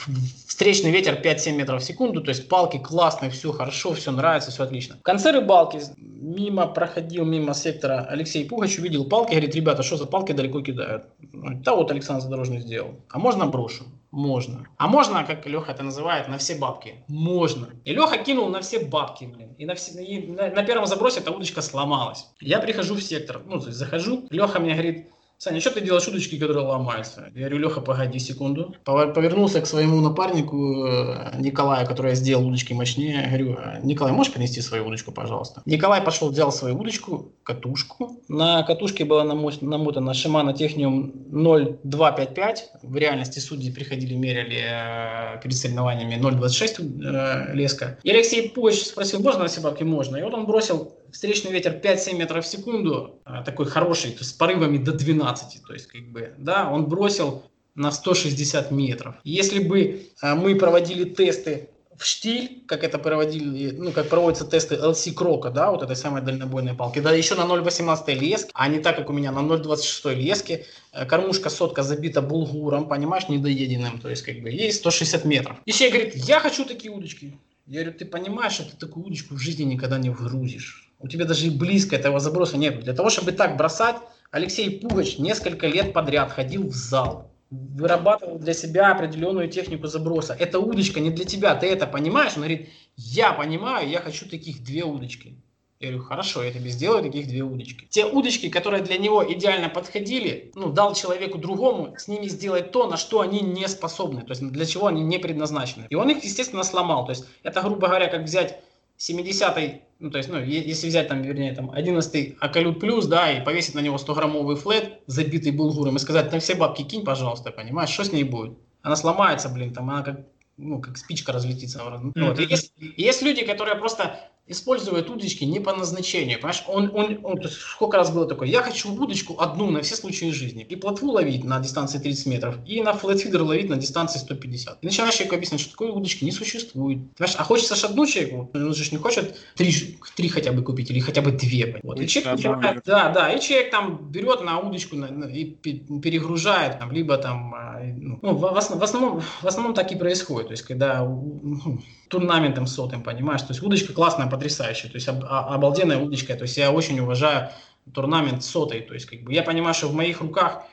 встречный 0.46 0.92
ветер 0.92 1.20
5-7 1.20 1.56
метров 1.56 1.82
в 1.82 1.84
секунду, 1.84 2.22
то 2.22 2.28
есть 2.28 2.48
палки 2.48 2.78
классные, 2.78 3.32
все 3.32 3.50
хорошо, 3.50 3.94
все 3.94 4.12
нравится, 4.12 4.52
все 4.52 4.62
отлично. 4.62 4.94
В 4.98 5.02
конце 5.02 5.32
рыбалки 5.32 5.80
мимо 5.96 6.68
проходил, 6.68 7.24
мимо 7.24 7.52
сектора 7.52 8.06
Алексей 8.08 8.48
Пугач, 8.48 8.78
увидел 8.78 9.04
палки, 9.04 9.32
говорит, 9.32 9.56
ребята, 9.56 9.82
что 9.82 9.96
за 9.96 10.06
палки 10.06 10.30
далеко 10.30 10.60
кидают? 10.60 11.06
Да 11.32 11.74
вот 11.74 11.90
Александр 11.90 12.22
Задорожный 12.22 12.60
сделал, 12.60 12.94
а 13.10 13.18
можно 13.18 13.46
брошу? 13.46 13.86
Можно. 14.10 14.66
А 14.78 14.88
можно, 14.88 15.24
как 15.24 15.46
Леха 15.46 15.72
это 15.72 15.82
называет, 15.82 16.28
на 16.28 16.38
все 16.38 16.54
бабки? 16.54 17.04
Можно. 17.08 17.68
И 17.84 17.92
Леха 17.92 18.16
кинул 18.18 18.48
на 18.48 18.60
все 18.60 18.80
бабки, 18.80 19.26
блин. 19.26 19.54
И 19.58 19.66
на, 19.66 19.74
все, 19.74 20.02
и 20.02 20.26
на, 20.26 20.50
на 20.50 20.62
первом 20.62 20.86
забросе 20.86 21.20
эта 21.20 21.30
удочка 21.30 21.60
сломалась. 21.60 22.26
Я 22.40 22.58
прихожу 22.60 22.94
в 22.94 23.02
сектор, 23.02 23.42
ну, 23.44 23.60
то 23.60 23.66
есть 23.66 23.78
захожу, 23.78 24.26
Леха 24.30 24.60
мне 24.60 24.72
говорит, 24.72 25.08
Саня, 25.40 25.60
что 25.60 25.70
ты 25.70 25.80
делаешь 25.80 26.08
удочки, 26.08 26.36
которые 26.36 26.66
ломаются? 26.66 27.30
Я 27.32 27.42
говорю, 27.42 27.58
Леха, 27.58 27.80
погоди 27.80 28.18
секунду. 28.18 28.74
Повернулся 28.84 29.60
к 29.60 29.68
своему 29.68 30.00
напарнику 30.00 30.84
э, 30.84 31.30
Николаю, 31.38 31.86
который 31.86 32.16
сделал 32.16 32.48
удочки 32.48 32.72
мощнее. 32.72 33.24
Говорю, 33.28 33.56
«А, 33.56 33.78
Николай, 33.80 34.12
можешь 34.12 34.32
принести 34.32 34.60
свою 34.60 34.88
удочку, 34.88 35.12
пожалуйста? 35.12 35.62
Николай 35.64 36.02
пошел, 36.02 36.30
взял 36.30 36.50
свою 36.50 36.76
удочку, 36.76 37.30
катушку. 37.44 38.20
На 38.26 38.64
катушке 38.64 39.04
была 39.04 39.22
намотана 39.22 40.10
Shimano 40.10 40.52
Technium 40.52 41.12
0255. 41.30 42.70
В 42.82 42.96
реальности 42.96 43.38
судьи 43.38 43.70
приходили, 43.70 44.14
меряли 44.14 44.58
э, 44.60 45.40
перед 45.40 45.56
соревнованиями 45.56 46.20
026 46.20 46.80
э, 46.80 47.54
леска. 47.54 47.96
И 48.02 48.10
Алексей 48.10 48.50
Поч 48.50 48.80
спросил, 48.80 49.20
можно 49.20 49.44
на 49.44 49.48
Сибаке? 49.48 49.84
Можно. 49.84 50.16
И 50.16 50.22
вот 50.22 50.34
он 50.34 50.46
бросил 50.46 50.97
встречный 51.12 51.52
ветер 51.52 51.80
5-7 51.82 52.14
метров 52.16 52.44
в 52.44 52.48
секунду, 52.48 53.20
а, 53.24 53.42
такой 53.42 53.66
хороший, 53.66 54.12
то 54.12 54.18
есть 54.18 54.30
с 54.30 54.32
порывами 54.32 54.78
до 54.78 54.92
12, 54.92 55.62
то 55.66 55.72
есть 55.72 55.86
как 55.86 56.02
бы, 56.08 56.34
да, 56.38 56.70
он 56.70 56.86
бросил 56.86 57.44
на 57.74 57.90
160 57.90 58.70
метров. 58.70 59.14
Если 59.24 59.60
бы 59.60 60.02
а, 60.20 60.34
мы 60.34 60.56
проводили 60.56 61.04
тесты 61.04 61.70
в 61.96 62.04
штиль, 62.04 62.62
как 62.66 62.84
это 62.84 62.98
проводили, 62.98 63.72
ну, 63.72 63.90
как 63.90 64.08
проводятся 64.08 64.46
тесты 64.46 64.76
LC 64.76 65.12
Крока, 65.12 65.50
да, 65.50 65.72
вот 65.72 65.82
этой 65.82 65.96
самой 65.96 66.22
дальнобойной 66.22 66.74
палки, 66.74 67.00
да, 67.00 67.12
еще 67.12 67.34
на 67.34 67.42
0,18 67.42 68.14
леске, 68.14 68.50
а 68.54 68.68
не 68.68 68.78
так, 68.78 68.96
как 68.96 69.10
у 69.10 69.12
меня 69.12 69.32
на 69.32 69.40
0,26 69.40 70.14
леске, 70.14 70.66
э, 70.92 71.06
кормушка 71.06 71.50
сотка 71.50 71.82
забита 71.82 72.22
булгуром, 72.22 72.88
понимаешь, 72.88 73.28
недоеденным, 73.28 73.98
то 74.00 74.08
есть, 74.08 74.22
как 74.22 74.40
бы, 74.40 74.50
есть 74.50 74.78
160 74.78 75.24
метров. 75.24 75.56
И 75.64 75.72
человек 75.72 75.94
говорит, 75.94 76.16
я 76.28 76.38
хочу 76.38 76.64
такие 76.64 76.92
удочки. 76.92 77.36
Я 77.66 77.82
говорю, 77.82 77.98
ты 77.98 78.04
понимаешь, 78.04 78.52
что 78.52 78.64
ты 78.64 78.76
такую 78.76 79.06
удочку 79.06 79.34
в 79.34 79.38
жизни 79.38 79.64
никогда 79.64 79.98
не 79.98 80.10
вгрузишь 80.10 80.87
у 80.98 81.08
тебя 81.08 81.24
даже 81.24 81.46
и 81.46 81.50
близко 81.50 81.96
этого 81.96 82.20
заброса 82.20 82.56
нет. 82.56 82.80
Для 82.80 82.92
того, 82.92 83.10
чтобы 83.10 83.32
так 83.32 83.56
бросать, 83.56 83.96
Алексей 84.30 84.80
Пугач 84.80 85.18
несколько 85.18 85.66
лет 85.66 85.92
подряд 85.92 86.32
ходил 86.32 86.68
в 86.68 86.74
зал, 86.74 87.30
вырабатывал 87.50 88.38
для 88.38 88.52
себя 88.52 88.92
определенную 88.92 89.48
технику 89.48 89.86
заброса. 89.86 90.36
Эта 90.38 90.58
удочка 90.58 91.00
не 91.00 91.10
для 91.10 91.24
тебя, 91.24 91.54
ты 91.54 91.66
это 91.66 91.86
понимаешь? 91.86 92.32
Он 92.34 92.42
говорит, 92.42 92.68
я 92.96 93.32
понимаю, 93.32 93.88
я 93.88 94.00
хочу 94.00 94.28
таких 94.28 94.62
две 94.62 94.84
удочки. 94.84 95.36
Я 95.80 95.90
говорю, 95.90 96.04
хорошо, 96.06 96.42
я 96.42 96.52
тебе 96.52 96.70
сделаю 96.70 97.04
таких 97.04 97.28
две 97.28 97.42
удочки. 97.42 97.86
Те 97.88 98.04
удочки, 98.04 98.48
которые 98.48 98.82
для 98.82 98.98
него 98.98 99.24
идеально 99.32 99.68
подходили, 99.68 100.50
ну, 100.56 100.72
дал 100.72 100.92
человеку 100.94 101.38
другому 101.38 101.94
с 101.96 102.08
ними 102.08 102.26
сделать 102.26 102.72
то, 102.72 102.88
на 102.88 102.96
что 102.96 103.20
они 103.20 103.40
не 103.40 103.68
способны, 103.68 104.22
то 104.22 104.30
есть 104.30 104.42
для 104.42 104.66
чего 104.66 104.88
они 104.88 105.04
не 105.04 105.18
предназначены. 105.18 105.86
И 105.88 105.94
он 105.94 106.10
их, 106.10 106.24
естественно, 106.24 106.64
сломал. 106.64 107.06
То 107.06 107.10
есть 107.10 107.26
это, 107.44 107.62
грубо 107.62 107.86
говоря, 107.86 108.08
как 108.08 108.24
взять 108.24 108.60
70-й, 108.98 109.82
ну, 110.00 110.10
то 110.10 110.18
есть, 110.18 110.28
ну, 110.30 110.38
если 110.38 110.88
взять 110.88 111.08
там, 111.08 111.22
вернее, 111.22 111.54
там, 111.54 111.70
11-й 111.70 112.36
Акалют 112.40 112.80
Плюс, 112.80 113.06
да, 113.06 113.32
и 113.32 113.44
повесить 113.44 113.74
на 113.74 113.80
него 113.80 113.96
100-граммовый 113.96 114.56
флет, 114.56 115.00
забитый 115.06 115.52
булгуром, 115.52 115.96
и 115.96 115.98
сказать, 115.98 116.32
на 116.32 116.40
все 116.40 116.54
бабки 116.54 116.82
кинь, 116.82 117.04
пожалуйста, 117.04 117.50
понимаешь, 117.50 117.90
что 117.90 118.04
с 118.04 118.12
ней 118.12 118.24
будет? 118.24 118.58
Она 118.82 118.96
сломается, 118.96 119.48
блин, 119.48 119.72
там, 119.72 119.88
она 119.90 120.02
как, 120.02 120.20
ну, 120.56 120.80
как 120.80 120.96
спичка 120.98 121.32
разлетится. 121.32 121.78
Mm-hmm. 121.78 122.12
Вот. 122.28 122.40
И 122.40 122.44
есть, 122.44 122.72
есть 122.78 123.22
люди, 123.22 123.44
которые 123.44 123.76
просто 123.76 124.20
использует 124.48 125.10
удочки 125.10 125.44
не 125.44 125.60
по 125.60 125.74
назначению. 125.74 126.38
Понимаешь, 126.38 126.64
он, 126.66 126.90
он, 126.94 127.20
он 127.22 127.36
то 127.36 127.48
есть 127.48 127.58
сколько 127.58 127.96
раз 127.96 128.10
было 128.10 128.26
такое, 128.26 128.48
я 128.48 128.62
хочу 128.62 128.92
удочку 128.92 129.36
одну 129.38 129.70
на 129.70 129.82
все 129.82 129.94
случаи 129.94 130.30
жизни. 130.30 130.66
И 130.68 130.76
плотву 130.76 131.12
ловить 131.12 131.44
на 131.44 131.60
дистанции 131.60 131.98
30 131.98 132.26
метров, 132.26 132.56
и 132.66 132.80
на 132.82 132.92
флетфидер 132.94 133.42
ловить 133.42 133.68
на 133.68 133.76
дистанции 133.76 134.18
150. 134.18 134.78
И 134.82 134.86
начинаешь 134.86 135.14
человеку 135.14 135.36
объяснять, 135.36 135.60
что 135.60 135.70
такой 135.70 135.90
удочки 135.90 136.24
не 136.24 136.32
существует. 136.32 136.98
Понимаешь, 137.16 137.36
а 137.38 137.44
хочется 137.44 137.76
же 137.76 137.86
одну 137.86 138.06
человеку, 138.06 138.50
он 138.54 138.74
же 138.74 138.90
не 138.90 138.98
хочет 138.98 139.38
три, 139.54 139.98
три 140.16 140.28
хотя 140.28 140.52
бы 140.52 140.62
купить, 140.62 140.90
или 140.90 141.00
хотя 141.00 141.22
бы 141.22 141.32
две. 141.32 141.80
Вот. 141.82 142.00
И 142.00 142.08
человек, 142.08 142.36
начинает, 142.36 142.82
да, 142.84 143.10
да, 143.10 143.32
и 143.32 143.40
человек 143.40 143.70
там 143.70 144.10
берет 144.10 144.42
на 144.42 144.58
удочку 144.58 144.96
на, 144.96 145.08
на, 145.08 145.24
и 145.26 145.44
перегружает, 145.44 146.78
там, 146.78 146.92
либо 146.92 147.18
там, 147.18 147.54
а, 147.54 147.80
ну, 147.82 148.18
в, 148.22 148.40
в, 148.40 148.82
основном, 148.82 149.20
в 149.20 149.46
основном 149.46 149.74
так 149.74 149.92
и 149.92 149.96
происходит. 149.96 150.48
То 150.48 150.52
есть, 150.52 150.62
когда 150.64 151.04
ну, 151.04 151.80
турнаментом 152.08 152.66
сотым, 152.66 153.02
понимаешь, 153.02 153.42
то 153.42 153.50
есть 153.50 153.62
удочка 153.62 153.92
классная, 153.92 154.26
потрясающая, 154.26 154.90
то 154.90 154.96
есть 154.96 155.08
об, 155.08 155.24
обалденная 155.24 155.98
удочка, 155.98 156.34
то 156.34 156.42
есть 156.42 156.56
я 156.56 156.70
очень 156.70 156.98
уважаю 157.00 157.50
турнамент 157.94 158.44
сотой, 158.44 158.80
то 158.80 158.94
есть 158.94 159.06
как 159.06 159.20
бы 159.20 159.32
я 159.32 159.42
понимаю, 159.42 159.74
что 159.74 159.88
в 159.88 159.94
моих 159.94 160.20
руках 160.20 160.64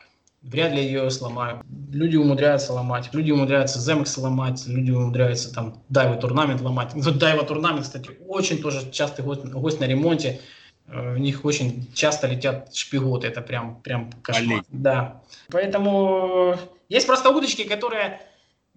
вряд 0.46 0.74
ли 0.74 0.84
ее 0.84 1.10
сломаю. 1.10 1.64
Люди 1.92 2.18
умудряются 2.18 2.74
ломать, 2.74 3.10
люди 3.14 3.32
умудряются 3.32 3.80
Земекс 3.80 4.18
ломать, 4.18 4.64
люди 4.68 4.92
умудряются 4.92 5.54
там 5.54 5.82
дайвы 5.90 6.18
турнамент 6.18 6.62
ломать. 6.62 6.92
Вот 6.94 7.18
дайва 7.18 7.44
турнамент, 7.44 7.84
кстати, 7.84 8.12
очень 8.28 8.62
тоже 8.62 8.90
частый 8.92 9.26
гость, 9.26 9.44
гость 9.46 9.80
на 9.80 9.86
ремонте, 9.86 10.42
э, 10.88 11.14
в 11.16 11.18
них 11.18 11.46
очень 11.46 11.88
часто 11.94 12.28
летят 12.28 12.76
шпиготы, 12.76 13.28
это 13.28 13.42
прям, 13.42 13.82
прям 13.82 14.12
кошмар. 14.22 14.64
Да. 14.70 15.22
Поэтому 15.52 16.58
есть 16.90 17.08
просто 17.08 17.30
удочки, 17.32 17.64
которые 17.64 18.22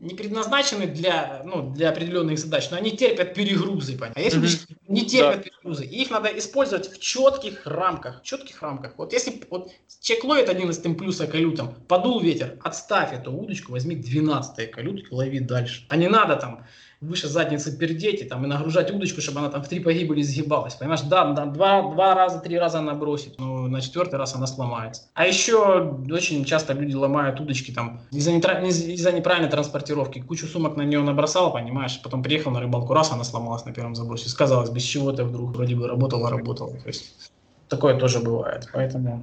не 0.00 0.14
предназначены 0.14 0.86
для, 0.86 1.42
ну, 1.44 1.70
для 1.72 1.90
определенных 1.90 2.38
задач, 2.38 2.70
но 2.70 2.76
они 2.76 2.96
терпят 2.96 3.34
перегрузы. 3.34 3.98
Понятно? 3.98 4.20
А 4.20 4.24
если 4.24 4.40
mm-hmm. 4.40 4.76
не 4.86 5.04
терпят 5.04 5.36
да. 5.36 5.42
перегрузы, 5.42 5.84
их 5.84 6.10
надо 6.10 6.28
использовать 6.38 6.88
в 6.88 7.00
четких 7.00 7.66
рамках. 7.66 8.20
В 8.22 8.24
четких 8.24 8.62
рамках. 8.62 8.94
Вот 8.96 9.12
если 9.12 9.42
вот, 9.50 9.70
человек 10.00 10.24
ловит 10.24 10.48
11 10.48 10.96
плюса 10.96 11.26
калютом, 11.26 11.74
подул 11.88 12.20
ветер, 12.20 12.58
отставь 12.62 13.12
эту 13.12 13.32
удочку, 13.32 13.72
возьми 13.72 13.96
12 13.96 14.70
калют 14.70 15.02
и 15.10 15.14
лови 15.14 15.40
дальше. 15.40 15.84
А 15.88 15.96
не 15.96 16.08
надо 16.08 16.36
там 16.36 16.64
выше 17.00 17.28
задницы 17.28 17.76
пердеть 17.76 18.22
и, 18.22 18.24
там, 18.24 18.44
и 18.44 18.48
нагружать 18.48 18.90
удочку, 18.90 19.20
чтобы 19.20 19.40
она 19.40 19.50
там 19.50 19.62
в 19.62 19.68
три 19.68 19.80
погибели 19.80 20.22
сгибалась. 20.22 20.74
Понимаешь, 20.74 21.02
да, 21.02 21.32
да 21.32 21.46
два, 21.46 21.82
два 21.82 22.14
раза, 22.14 22.40
три 22.40 22.58
раза 22.58 22.78
она 22.80 22.94
бросит, 22.94 23.38
но 23.38 23.68
на 23.68 23.80
четвертый 23.80 24.16
раз 24.16 24.34
она 24.34 24.46
сломается. 24.46 25.02
А 25.14 25.26
еще 25.26 25.98
очень 26.10 26.44
часто 26.44 26.72
люди 26.72 26.94
ломают 26.94 27.40
удочки 27.40 27.70
там 27.70 28.00
из-за, 28.10 28.32
нетра... 28.32 28.60
из-за 28.60 29.12
неправильной 29.12 29.50
транспортировки. 29.50 30.20
Кучу 30.20 30.46
сумок 30.46 30.76
на 30.76 30.82
нее 30.82 31.00
набросал, 31.00 31.52
понимаешь, 31.52 32.00
потом 32.02 32.22
приехал 32.22 32.50
на 32.50 32.60
рыбалку, 32.60 32.92
раз 32.94 33.12
она 33.12 33.24
сломалась 33.24 33.64
на 33.64 33.72
первом 33.72 33.94
забросе. 33.94 34.28
Сказалось, 34.28 34.70
без 34.70 34.82
чего 34.82 35.12
ты 35.12 35.24
вдруг 35.24 35.50
вроде 35.50 35.76
бы 35.76 35.86
работала, 35.86 36.30
работала. 36.30 36.72
То 36.72 36.88
есть 36.88 37.30
такое 37.68 37.98
тоже 37.98 38.18
бывает. 38.18 38.68
Поэтому, 38.72 39.22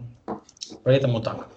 поэтому 0.83 1.21
так 1.21 1.47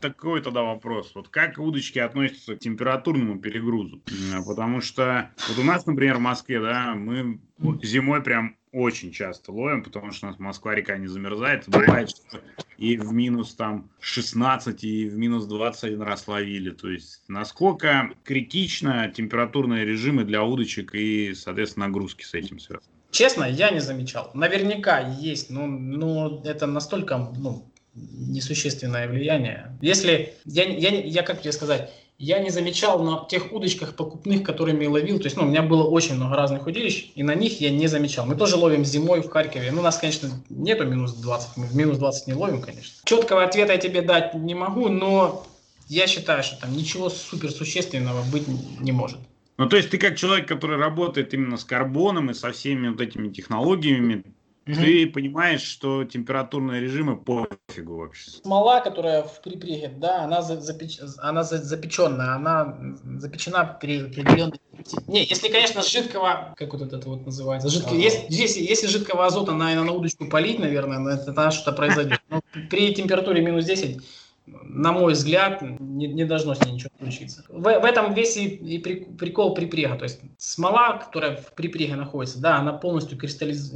такой 0.00 0.42
тогда 0.42 0.62
вопрос. 0.62 1.12
Вот 1.14 1.28
как 1.28 1.58
удочки 1.58 1.98
относятся 1.98 2.56
к 2.56 2.58
температурному 2.58 3.38
перегрузу? 3.38 4.02
Потому 4.46 4.80
что 4.80 5.30
вот 5.48 5.58
у 5.58 5.62
нас, 5.62 5.86
например, 5.86 6.16
в 6.16 6.20
Москве, 6.20 6.60
да, 6.60 6.94
мы 6.94 7.40
зимой 7.82 8.22
прям 8.22 8.56
очень 8.72 9.10
часто 9.10 9.52
ловим, 9.52 9.82
потому 9.82 10.12
что 10.12 10.26
у 10.26 10.30
нас 10.30 10.38
Москва-река 10.38 10.98
не 10.98 11.06
замерзает. 11.06 11.64
Бывает, 11.66 12.10
что 12.10 12.40
и 12.76 12.98
в 12.98 13.10
минус 13.10 13.54
там 13.54 13.90
16, 14.00 14.84
и 14.84 15.08
в 15.08 15.16
минус 15.16 15.46
21 15.46 16.02
раз 16.02 16.28
ловили. 16.28 16.70
То 16.70 16.90
есть 16.90 17.22
насколько 17.26 18.10
критично 18.22 19.10
температурные 19.14 19.86
режимы 19.86 20.24
для 20.24 20.42
удочек 20.42 20.94
и, 20.94 21.32
соответственно, 21.34 21.86
нагрузки 21.86 22.22
с 22.24 22.34
этим 22.34 22.58
связаны? 22.58 22.92
Честно, 23.10 23.44
я 23.44 23.70
не 23.70 23.80
замечал. 23.80 24.30
Наверняка 24.34 24.98
есть, 24.98 25.48
но, 25.48 25.66
но 25.66 26.42
это 26.44 26.66
настолько 26.66 27.16
ну, 27.16 27.72
несущественное 27.96 29.08
влияние. 29.08 29.76
Если, 29.80 30.34
я, 30.44 30.64
я, 30.64 30.90
я 30.90 31.22
как 31.22 31.40
тебе 31.40 31.52
сказать, 31.52 31.90
я 32.18 32.38
не 32.38 32.50
замечал 32.50 33.02
на 33.02 33.26
тех 33.28 33.52
удочках 33.52 33.94
покупных, 33.94 34.42
которыми 34.42 34.86
ловил, 34.86 35.18
то 35.18 35.24
есть, 35.24 35.36
ну, 35.36 35.42
у 35.42 35.46
меня 35.46 35.62
было 35.62 35.84
очень 35.84 36.14
много 36.14 36.36
разных 36.36 36.66
удилищ, 36.66 37.12
и 37.14 37.22
на 37.22 37.34
них 37.34 37.60
я 37.60 37.70
не 37.70 37.88
замечал. 37.88 38.24
Мы 38.26 38.36
тоже 38.36 38.56
ловим 38.56 38.84
зимой 38.84 39.20
в 39.20 39.28
Харькове. 39.28 39.70
Ну, 39.70 39.80
у 39.80 39.84
нас, 39.84 39.98
конечно, 39.98 40.30
нету 40.48 40.86
минус 40.86 41.14
20, 41.14 41.56
мы 41.56 41.66
в 41.66 41.76
минус 41.76 41.98
20 41.98 42.26
не 42.28 42.34
ловим, 42.34 42.62
конечно. 42.62 42.94
Четкого 43.04 43.44
ответа 43.44 43.72
я 43.72 43.78
тебе 43.78 44.00
дать 44.00 44.34
не 44.34 44.54
могу, 44.54 44.88
но 44.88 45.46
я 45.88 46.06
считаю, 46.06 46.42
что 46.42 46.58
там 46.58 46.74
ничего 46.74 47.10
суперсущественного 47.10 48.22
быть 48.30 48.44
не 48.80 48.92
может. 48.92 49.18
Ну, 49.58 49.68
то 49.68 49.76
есть 49.76 49.90
ты 49.90 49.98
как 49.98 50.16
человек, 50.16 50.48
который 50.48 50.76
работает 50.76 51.32
именно 51.32 51.56
с 51.56 51.64
карбоном 51.64 52.30
и 52.30 52.34
со 52.34 52.52
всеми 52.52 52.88
вот 52.88 53.00
этими 53.00 53.28
технологиями, 53.28 54.24
Угу. 54.66 54.74
Ты 54.74 55.06
понимаешь, 55.06 55.62
что 55.62 56.04
температурные 56.04 56.80
режимы 56.80 57.16
пофигу 57.16 57.96
вообще. 57.96 58.30
Смола, 58.30 58.80
которая 58.80 59.22
в 59.22 59.40
припреге, 59.40 59.92
да, 59.96 60.24
она, 60.24 60.42
запеч... 60.42 60.98
она 61.18 61.44
запеченная, 61.44 62.34
она 62.34 62.76
запечена 63.18 63.78
при 63.80 64.06
определенной... 64.06 64.60
Не, 65.06 65.24
если, 65.24 65.48
конечно, 65.48 65.82
жидкого, 65.82 66.54
как 66.56 66.72
вот 66.72 66.82
это 66.82 67.08
вот 67.08 67.24
называется, 67.24 67.68
жидкого, 67.68 67.94
ага. 67.94 68.02
если, 68.02 68.26
если, 68.28 68.60
если 68.60 68.86
жидкого 68.88 69.26
азота 69.26 69.52
на, 69.52 69.72
на 69.72 69.92
удочку 69.92 70.26
полить, 70.26 70.58
наверное, 70.58 71.14
это, 71.14 71.30
это 71.30 71.50
что-то 71.52 71.72
произойдет. 71.72 72.20
Но 72.28 72.40
при 72.68 72.92
температуре 72.92 73.42
минус 73.42 73.64
10 73.64 74.02
на 74.46 74.92
мой 74.92 75.12
взгляд, 75.12 75.60
не, 75.60 76.06
не 76.06 76.24
должно 76.24 76.54
с 76.54 76.64
ней 76.64 76.74
ничего 76.74 76.90
случиться. 77.00 77.44
В, 77.48 77.62
в 77.62 77.84
этом 77.84 78.14
весь 78.14 78.36
и, 78.36 78.46
и 78.46 78.78
прикол 78.78 79.54
припрега. 79.54 79.96
То 79.96 80.04
есть 80.04 80.20
смола, 80.38 80.98
которая 80.98 81.36
в 81.36 81.52
припреге 81.54 81.96
находится, 81.96 82.40
да, 82.40 82.58
она 82.58 82.72
полностью 82.72 83.18
кристаллиз, 83.18 83.72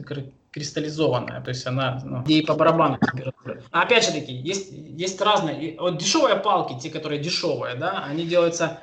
кристаллизованная, 0.53 1.41
то 1.41 1.51
есть 1.51 1.67
она 1.67 2.01
ну, 2.05 2.25
ей 2.27 2.45
по 2.45 2.55
барабану 2.55 2.99
температура. 2.99 3.63
А 3.71 3.83
опять 3.83 4.05
же 4.05 4.13
таки, 4.13 4.33
есть, 4.33 4.73
есть 4.73 5.21
разные, 5.21 5.77
вот 5.79 5.99
дешевые 5.99 6.37
палки, 6.37 6.81
те, 6.81 6.91
которые 6.91 7.21
дешевые, 7.21 7.77
да, 7.77 8.05
они 8.05 8.27
делаются 8.27 8.81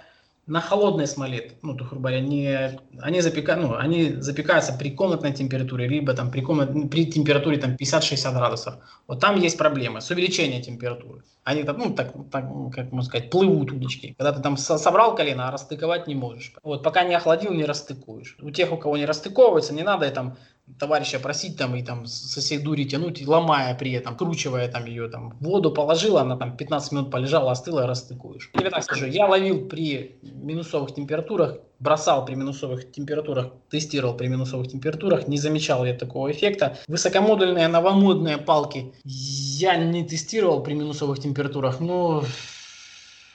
на 0.47 0.61
холодной 0.61 1.07
смоле, 1.07 1.51
ну, 1.61 1.75
то, 1.75 1.83
грубо 1.83 2.07
говоря, 2.07 2.21
не, 2.21 2.79
они, 3.01 3.19
запека, 3.19 3.57
ну, 3.57 3.75
они 3.75 4.13
запекаются 4.13 4.71
при 4.71 4.91
комнатной 4.91 5.33
температуре, 5.33 5.89
либо 5.89 6.13
там 6.13 6.31
при, 6.31 6.39
комнат, 6.39 6.71
при 6.89 7.05
температуре 7.05 7.57
там 7.57 7.75
50-60 7.75 8.33
градусов. 8.33 8.75
Вот 9.07 9.19
там 9.19 9.37
есть 9.37 9.57
проблемы 9.57 9.99
с 9.99 10.09
увеличением 10.09 10.61
температуры. 10.61 11.23
Они 11.43 11.63
там, 11.63 11.77
ну, 11.77 11.93
так, 11.93 12.13
так, 12.31 12.45
как 12.73 12.91
можно 12.93 13.09
сказать, 13.09 13.29
плывут 13.29 13.73
удочки. 13.73 14.15
Когда 14.17 14.31
ты 14.31 14.41
там 14.41 14.55
собрал 14.55 15.15
колено, 15.15 15.49
а 15.49 15.51
расстыковать 15.51 16.07
не 16.07 16.15
можешь. 16.15 16.53
Вот 16.63 16.81
пока 16.81 17.03
не 17.03 17.13
охладил, 17.13 17.51
не 17.51 17.65
расстыкуешь. 17.65 18.37
У 18.41 18.49
тех, 18.49 18.71
у 18.71 18.77
кого 18.77 18.95
не 18.95 19.05
расстыковывается, 19.05 19.73
не 19.73 19.83
надо 19.83 20.09
там 20.11 20.37
товарища 20.79 21.19
просить 21.19 21.57
там 21.57 21.75
и 21.75 21.83
там 21.83 22.05
со 22.05 22.39
всей 22.39 22.59
дури 22.59 22.83
тянуть, 22.83 23.25
ломая 23.25 23.75
при 23.75 23.93
этом, 23.93 24.15
кручивая 24.15 24.67
там 24.67 24.85
ее 24.85 25.09
там 25.09 25.31
в 25.31 25.43
воду 25.43 25.71
положила, 25.71 26.21
она 26.21 26.37
там 26.37 26.55
15 26.57 26.91
минут 26.91 27.11
полежала, 27.11 27.51
остыла, 27.51 27.87
расстыкуешь. 27.87 28.49
Или 28.53 28.69
так 28.69 28.83
скажу, 28.83 29.05
я 29.05 29.27
ловил 29.27 29.67
при 29.67 30.19
минусовых 30.21 30.93
температурах, 30.93 31.57
бросал 31.79 32.25
при 32.25 32.35
минусовых 32.35 32.91
температурах, 32.91 33.53
тестировал 33.69 34.15
при 34.15 34.27
минусовых 34.27 34.67
температурах, 34.67 35.27
не 35.27 35.37
замечал 35.37 35.85
я 35.85 35.93
такого 35.93 36.31
эффекта. 36.31 36.77
Высокомодульные 36.87 37.67
новомодные 37.67 38.37
палки 38.37 38.93
я 39.03 39.75
не 39.77 40.05
тестировал 40.05 40.63
при 40.63 40.73
минусовых 40.73 41.19
температурах, 41.19 41.79
но 41.79 42.23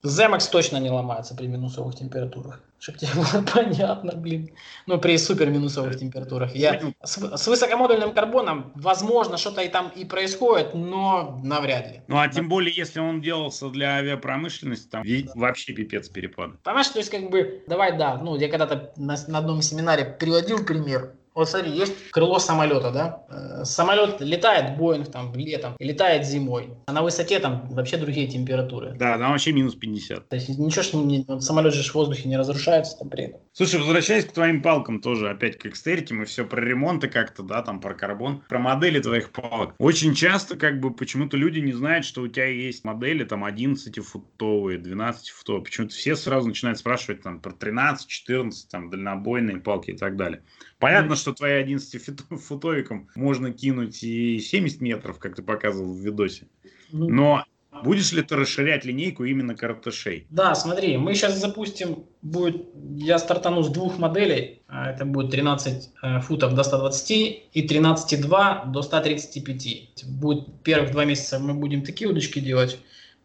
Zemx 0.05 0.50
точно 0.50 0.78
не 0.78 0.90
ломается 0.90 1.36
при 1.36 1.46
минусовых 1.46 1.94
температурах. 1.94 2.61
Чтобы 2.80 2.98
тебе 2.98 3.11
было 3.14 3.44
понятно, 3.55 4.16
блин. 4.16 4.50
Ну, 4.86 4.98
при 4.98 5.16
супер 5.16 5.48
минусовых 5.48 5.96
температурах. 5.96 6.57
Я 6.57 6.80
с, 7.05 7.16
с 7.16 7.46
высокомодульным 7.46 8.12
карбоном, 8.12 8.72
возможно, 8.74 9.38
что-то 9.38 9.62
и 9.62 9.68
там 9.68 9.92
и 9.94 10.05
происходит, 10.05 10.74
но 10.74 11.40
навряд 11.44 11.92
ли. 11.92 12.00
Ну, 12.09 12.18
а 12.18 12.26
тем 12.28 12.48
более, 12.48 12.74
если 12.74 12.98
он 12.98 13.20
делался 13.20 13.68
для 13.68 13.96
авиапромышленности, 13.98 14.88
там 14.88 15.05
вообще 15.36 15.72
пипец 15.72 16.09
перепады. 16.09 16.55
Понимаешь, 16.64 16.88
то 16.88 16.98
есть, 16.98 17.11
как 17.11 17.30
бы, 17.30 17.62
давай, 17.68 17.96
да, 17.96 18.16
ну, 18.16 18.36
я 18.36 18.48
когда-то 18.48 18.92
на, 18.96 19.16
на 19.28 19.38
одном 19.38 19.62
семинаре 19.62 20.05
приводил 20.05 20.64
пример, 20.64 21.14
вот 21.35 21.49
смотри, 21.49 21.70
есть 21.72 22.11
крыло 22.11 22.39
самолета, 22.39 22.91
да? 22.91 23.24
Э, 23.28 23.64
самолет 23.64 24.20
летает, 24.20 24.76
Боинг 24.76 25.11
там 25.11 25.35
летом, 25.35 25.76
летает 25.78 26.26
зимой. 26.26 26.70
А 26.87 26.93
на 26.93 27.03
высоте 27.03 27.39
там 27.39 27.68
вообще 27.70 27.97
другие 27.97 28.26
температуры. 28.28 28.95
Да, 28.99 29.18
там 29.18 29.33
вообще 29.33 29.53
минус 29.53 29.74
50. 29.74 30.28
То 30.28 30.37
есть 30.37 30.49
ничего 30.51 30.83
ж 30.83 30.93
не, 30.93 31.41
самолет 31.41 31.72
же 31.72 31.83
в 31.83 31.95
воздухе 31.95 32.28
не 32.28 32.37
разрушается 32.37 32.99
там 32.99 33.09
при 33.09 33.24
этом. 33.24 33.41
Слушай, 33.53 33.80
возвращаясь 33.80 34.26
к 34.26 34.33
твоим 34.33 34.62
палкам 34.62 35.01
тоже, 35.01 35.30
опять 35.30 35.59
к 35.59 35.66
экстерите, 35.66 36.14
мы 36.14 36.26
все 36.26 36.45
про 36.45 36.61
ремонты 36.61 37.09
как-то, 37.09 37.43
да, 37.43 37.62
там 37.62 37.80
про 37.80 37.95
карбон, 37.95 38.43
про 38.49 38.59
модели 38.59 39.01
твоих 39.01 39.33
палок. 39.33 39.74
Очень 39.78 40.14
часто 40.14 40.57
как 40.57 40.80
бы 40.80 40.93
почему-то 40.93 41.37
люди 41.37 41.61
не 41.61 41.72
знают, 41.72 42.05
что 42.05 42.22
у 42.22 42.28
тебя 42.28 42.47
есть 42.47 42.85
модели 42.85 43.24
там 43.24 43.45
11-футовые, 43.45 44.83
12-футовые. 44.83 45.62
Почему-то 45.62 45.95
все 45.95 46.14
сразу 46.14 46.49
начинают 46.49 46.78
спрашивать 46.78 47.22
там 47.22 47.41
про 47.41 47.53
13, 47.53 48.07
14, 48.07 48.70
там 48.70 48.91
дальнобойные 48.91 49.59
палки 49.59 49.93
и 49.93 49.97
так 49.97 50.16
далее. 50.16 50.43
Понятно, 50.78 51.14
что 51.22 51.32
твои 51.32 51.64
11-футовиком 51.64 53.06
можно 53.14 53.52
кинуть 53.52 54.02
и 54.02 54.38
70 54.38 54.80
метров, 54.80 55.18
как 55.18 55.36
ты 55.36 55.42
показывал 55.42 55.94
в 55.94 55.98
видосе. 55.98 56.46
Ну. 56.90 57.08
Но 57.08 57.44
будешь 57.84 58.12
ли 58.12 58.22
ты 58.22 58.36
расширять 58.36 58.84
линейку 58.84 59.24
именно 59.24 59.54
каратышей? 59.54 60.26
Да, 60.30 60.54
смотри, 60.54 60.96
мы 60.98 61.14
сейчас 61.14 61.40
запустим, 61.40 62.04
будет, 62.20 62.66
я 62.96 63.18
стартану 63.18 63.62
с 63.62 63.68
двух 63.68 63.98
моделей, 63.98 64.62
а 64.68 64.90
это 64.90 65.04
будет 65.04 65.30
13 65.30 65.90
э, 66.02 66.20
футов 66.20 66.54
до 66.54 66.62
120 66.62 67.10
и 67.52 67.66
13,2 67.66 68.72
до 68.72 68.82
135. 68.82 70.04
Будет 70.06 70.62
первых 70.62 70.92
два 70.92 71.04
месяца 71.04 71.38
мы 71.38 71.54
будем 71.54 71.82
такие 71.82 72.10
удочки 72.10 72.38
делать, 72.40 72.78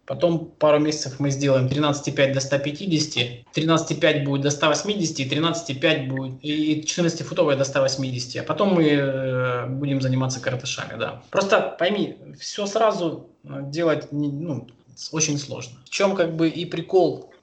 Потом 0.08 0.46
пару 0.58 0.80
месяцев 0.80 1.20
мы 1.20 1.32
сделаем 1.32 1.68
13,5 1.68 2.34
до 2.34 2.40
150, 2.40 3.46
13,5 3.54 4.24
будет 4.24 4.42
до 4.42 4.52
180, 4.52 5.20
и 5.20 5.26
13,5 5.26 6.08
будет, 6.08 6.34
и 6.42 6.82
14-футовая 6.82 7.58
до 7.58 7.66
180. 7.66 8.42
А 8.42 8.44
потом 8.44 8.74
мы 8.74 8.86
э, 8.86 9.68
будем 9.68 10.02
заниматься 10.02 10.40
каратышами, 10.40 10.98
да. 10.98 11.22
Просто 11.30 11.76
пойми, 11.78 12.16
все 12.40 12.66
сразу 12.68 13.30
э, 13.44 13.64
делать 13.64 14.08
ну, 14.12 14.68
очень 15.12 15.38
сложно. 15.38 15.78
В 15.86 15.90
чем 15.90 16.16
как 16.16 16.38
бы 16.38 16.48
и 16.48 16.64
прикол 16.64 17.34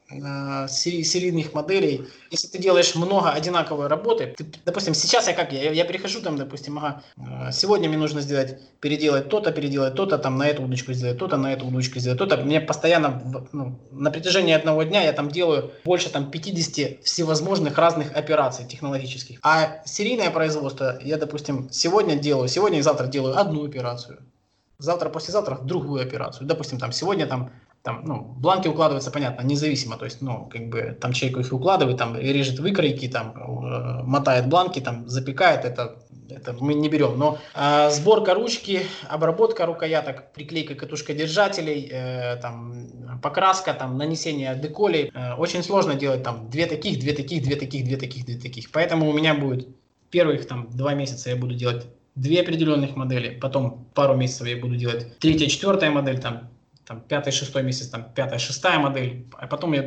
серийных 0.69 1.55
моделей, 1.55 2.07
если 2.31 2.49
ты 2.49 2.59
делаешь 2.59 2.95
много 2.95 3.31
одинаковой 3.31 3.87
работы, 3.87 4.35
ты, 4.37 4.47
допустим, 4.65 4.95
сейчас 4.95 5.29
я 5.29 5.35
как, 5.35 5.53
я, 5.53 5.71
я 5.71 5.85
перехожу 5.85 6.21
там, 6.21 6.37
допустим, 6.37 6.79
ага, 6.79 7.03
э, 7.17 7.53
сегодня 7.53 7.89
мне 7.89 7.99
нужно 7.99 8.21
сделать, 8.21 8.59
переделать 8.81 9.29
то-то, 9.29 9.53
переделать 9.53 9.95
то-то, 9.95 10.19
там 10.19 10.37
на 10.39 10.49
эту 10.49 10.63
удочку 10.63 10.93
сделать 10.93 11.19
то-то, 11.19 11.37
на 11.37 11.53
эту 11.53 11.67
удочку 11.67 11.99
сделать 11.99 12.19
то-то. 12.19 12.37
Мне 12.39 12.61
постоянно, 12.61 13.49
ну, 13.53 13.79
на 13.91 14.11
протяжении 14.11 14.55
одного 14.55 14.83
дня 14.83 15.03
я 15.03 15.13
там 15.13 15.31
делаю 15.31 15.73
больше 15.85 16.11
там 16.11 16.31
50 16.31 17.05
всевозможных 17.05 17.79
разных 17.79 18.17
операций 18.17 18.67
технологических. 18.67 19.39
А 19.43 19.83
серийное 19.85 20.31
производство, 20.31 20.99
я, 21.03 21.17
допустим, 21.17 21.69
сегодня 21.71 22.17
делаю, 22.17 22.49
сегодня 22.49 22.79
и 22.79 22.83
завтра 22.83 23.07
делаю 23.07 23.39
одну 23.39 23.65
операцию 23.65 24.19
завтра, 24.79 25.09
послезавтра 25.09 25.57
другую 25.57 26.03
операцию. 26.03 26.47
Допустим, 26.47 26.79
там 26.79 26.93
сегодня 26.93 27.27
там 27.27 27.51
там, 27.85 28.01
ну, 28.05 28.23
бланки 28.23 28.67
укладываются, 28.67 29.11
понятно, 29.11 29.43
независимо, 29.43 29.99
то 29.99 30.07
есть, 30.07 30.23
ну, 30.23 30.49
как 30.51 30.69
бы, 30.71 30.97
там 30.99 31.13
человек 31.13 31.39
их 31.41 31.53
укладывает, 31.53 31.99
там, 31.99 32.17
режет 32.17 32.59
выкройки, 32.59 33.09
там, 33.09 33.35
э, 33.37 34.03
мотает 34.03 34.49
бланки, 34.49 34.81
там, 34.81 35.07
запекает, 35.07 35.67
это 35.67 35.99
это 36.31 36.55
мы 36.59 36.73
не 36.73 36.89
берем. 36.89 37.19
Но 37.19 37.39
э, 37.55 37.91
сборка 37.91 38.33
ручки, 38.33 38.81
обработка 39.09 39.67
рукояток, 39.67 40.33
приклейка 40.33 40.75
катушкодержателей, 40.75 41.89
э, 41.93 42.37
там, 42.37 43.21
покраска, 43.23 43.75
там, 43.75 43.99
нанесение 43.99 44.57
деколей. 44.57 45.11
Э, 45.15 45.35
очень 45.35 45.63
сложно 45.63 45.95
делать 45.95 46.23
там 46.23 46.49
две 46.49 46.67
таких, 46.67 46.99
две 46.99 47.13
таких, 47.13 47.43
две 47.43 47.57
таких, 47.57 47.85
две 47.85 47.99
таких, 47.99 48.25
две 48.25 48.39
таких. 48.39 48.71
Поэтому 48.71 49.11
у 49.11 49.13
меня 49.13 49.35
будет 49.35 49.69
первых 50.11 50.47
там 50.47 50.71
два 50.71 50.95
месяца 50.95 51.29
я 51.29 51.37
буду 51.37 51.55
делать 51.55 51.87
две 52.15 52.41
определенных 52.41 52.97
модели, 52.97 53.39
потом 53.39 53.87
пару 53.95 54.15
месяцев 54.15 54.47
я 54.47 54.57
буду 54.57 54.77
делать 54.77 55.19
третья, 55.19 55.47
четвертая 55.47 55.91
модель, 55.91 56.21
там 56.21 56.49
там, 56.87 57.01
пятый, 57.01 57.33
шестой 57.33 57.63
месяц, 57.63 57.89
там, 57.89 58.13
пятая, 58.15 58.39
шестая 58.39 58.79
модель, 58.79 59.27
а 59.39 59.47
потом 59.47 59.73
я, 59.73 59.83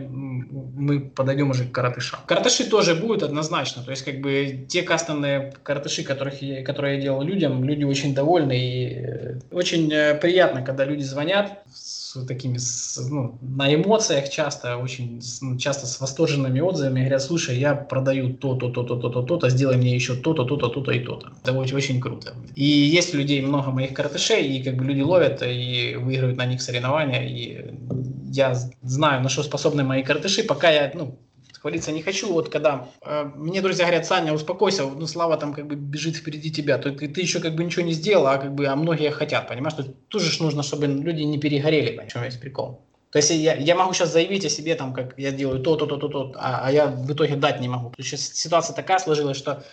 мы 0.77 0.99
подойдем 0.99 1.49
уже 1.49 1.65
к 1.65 1.71
каратышам. 1.71 2.19
Каратыши 2.25 2.69
тоже 2.69 2.95
будут 2.95 3.23
однозначно, 3.23 3.83
то 3.83 3.91
есть, 3.91 4.03
как 4.03 4.21
бы, 4.21 4.65
те 4.69 4.83
кастомные 4.83 5.53
каратыши, 5.63 6.03
которых 6.03 6.41
я, 6.41 6.63
которые 6.63 6.95
я 6.95 7.01
делал 7.01 7.21
людям, 7.23 7.63
люди 7.63 7.83
очень 7.83 8.13
довольны, 8.13 8.57
и 8.57 8.93
э, 8.93 9.39
очень 9.51 9.91
э, 9.91 10.15
приятно, 10.15 10.61
когда 10.61 10.85
люди 10.85 11.03
звонят 11.03 11.63
с 11.73 12.25
такими, 12.25 12.57
с, 12.57 12.97
ну, 13.09 13.37
на 13.41 13.73
эмоциях 13.73 14.29
часто, 14.29 14.77
очень 14.77 15.21
ну, 15.41 15.57
часто 15.57 15.85
с 15.85 15.99
восторженными 15.99 16.59
отзывами, 16.59 17.01
говорят, 17.01 17.21
слушай, 17.21 17.57
я 17.57 17.75
продаю 17.75 18.33
то-то, 18.33 18.69
то-то, 18.69 18.95
то-то, 18.97 19.23
то-то, 19.23 19.49
сделай 19.49 19.77
мне 19.77 19.93
еще 19.93 20.15
то-то, 20.15 20.45
то-то, 20.45 20.69
то-то 20.69 20.91
и 20.91 20.99
то-то. 20.99 21.31
Это 21.43 21.53
очень, 21.53 21.75
очень 21.75 21.99
круто. 21.99 22.33
И 22.55 22.63
есть 22.65 23.13
у 23.13 23.17
людей 23.17 23.41
много 23.41 23.71
моих 23.71 23.93
каратышей, 23.93 24.47
и 24.47 24.63
как 24.63 24.75
бы 24.75 24.85
люди 24.85 25.01
ловят 25.01 25.41
и 25.43 25.95
выигрывают 25.95 26.37
на 26.37 26.45
них 26.45 26.61
соревнования, 26.61 27.21
и 27.27 27.73
я 28.37 28.55
знаю, 28.81 29.21
на 29.21 29.29
что 29.29 29.43
способны 29.43 29.83
мои 29.83 30.03
картыши, 30.03 30.43
пока 30.43 30.69
я, 30.69 30.91
ну, 30.93 31.17
хвалиться 31.59 31.91
не 31.91 32.01
хочу. 32.01 32.31
Вот 32.31 32.49
когда 32.49 32.87
э, 33.01 33.31
мне 33.35 33.61
друзья 33.61 33.85
говорят, 33.85 34.05
Саня, 34.05 34.33
успокойся, 34.33 34.83
ну 34.83 35.07
Слава 35.07 35.37
там 35.37 35.53
как 35.53 35.67
бы 35.67 35.75
бежит 35.75 36.15
впереди 36.15 36.51
тебя, 36.51 36.77
то 36.77 36.91
ты, 36.91 37.07
ты 37.07 37.21
еще 37.21 37.39
как 37.39 37.55
бы 37.55 37.63
ничего 37.63 37.83
не 37.85 37.93
сделал, 37.93 38.27
а 38.27 38.37
как 38.37 38.53
бы 38.53 38.67
а 38.67 38.75
многие 38.75 39.11
хотят, 39.11 39.47
понимаешь? 39.47 39.73
Тут 39.73 40.07
тоже 40.07 40.31
ж 40.31 40.39
нужно, 40.39 40.63
чтобы 40.63 40.87
люди 40.87 41.23
не 41.23 41.39
перегорели, 41.39 41.89
понимаешь, 41.89 42.15
весь 42.15 42.37
прикол. 42.37 42.81
То 43.11 43.19
есть 43.19 43.31
я, 43.31 43.55
я 43.55 43.75
могу 43.75 43.93
сейчас 43.93 44.11
заявить 44.11 44.45
о 44.45 44.49
себе, 44.49 44.75
там, 44.75 44.93
как 44.93 45.17
я 45.17 45.31
делаю 45.31 45.59
то, 45.61 45.75
то, 45.75 45.85
то, 45.85 45.97
то, 45.97 46.07
то, 46.07 46.33
а, 46.35 46.67
а 46.67 46.71
я 46.71 46.87
в 46.87 47.11
итоге 47.11 47.35
дать 47.35 47.59
не 47.61 47.67
могу. 47.67 47.89
То 47.89 47.95
есть 47.97 48.09
сейчас 48.09 48.21
ситуация 48.33 48.75
такая 48.75 48.99
сложилась, 48.99 49.37
что 49.37 49.63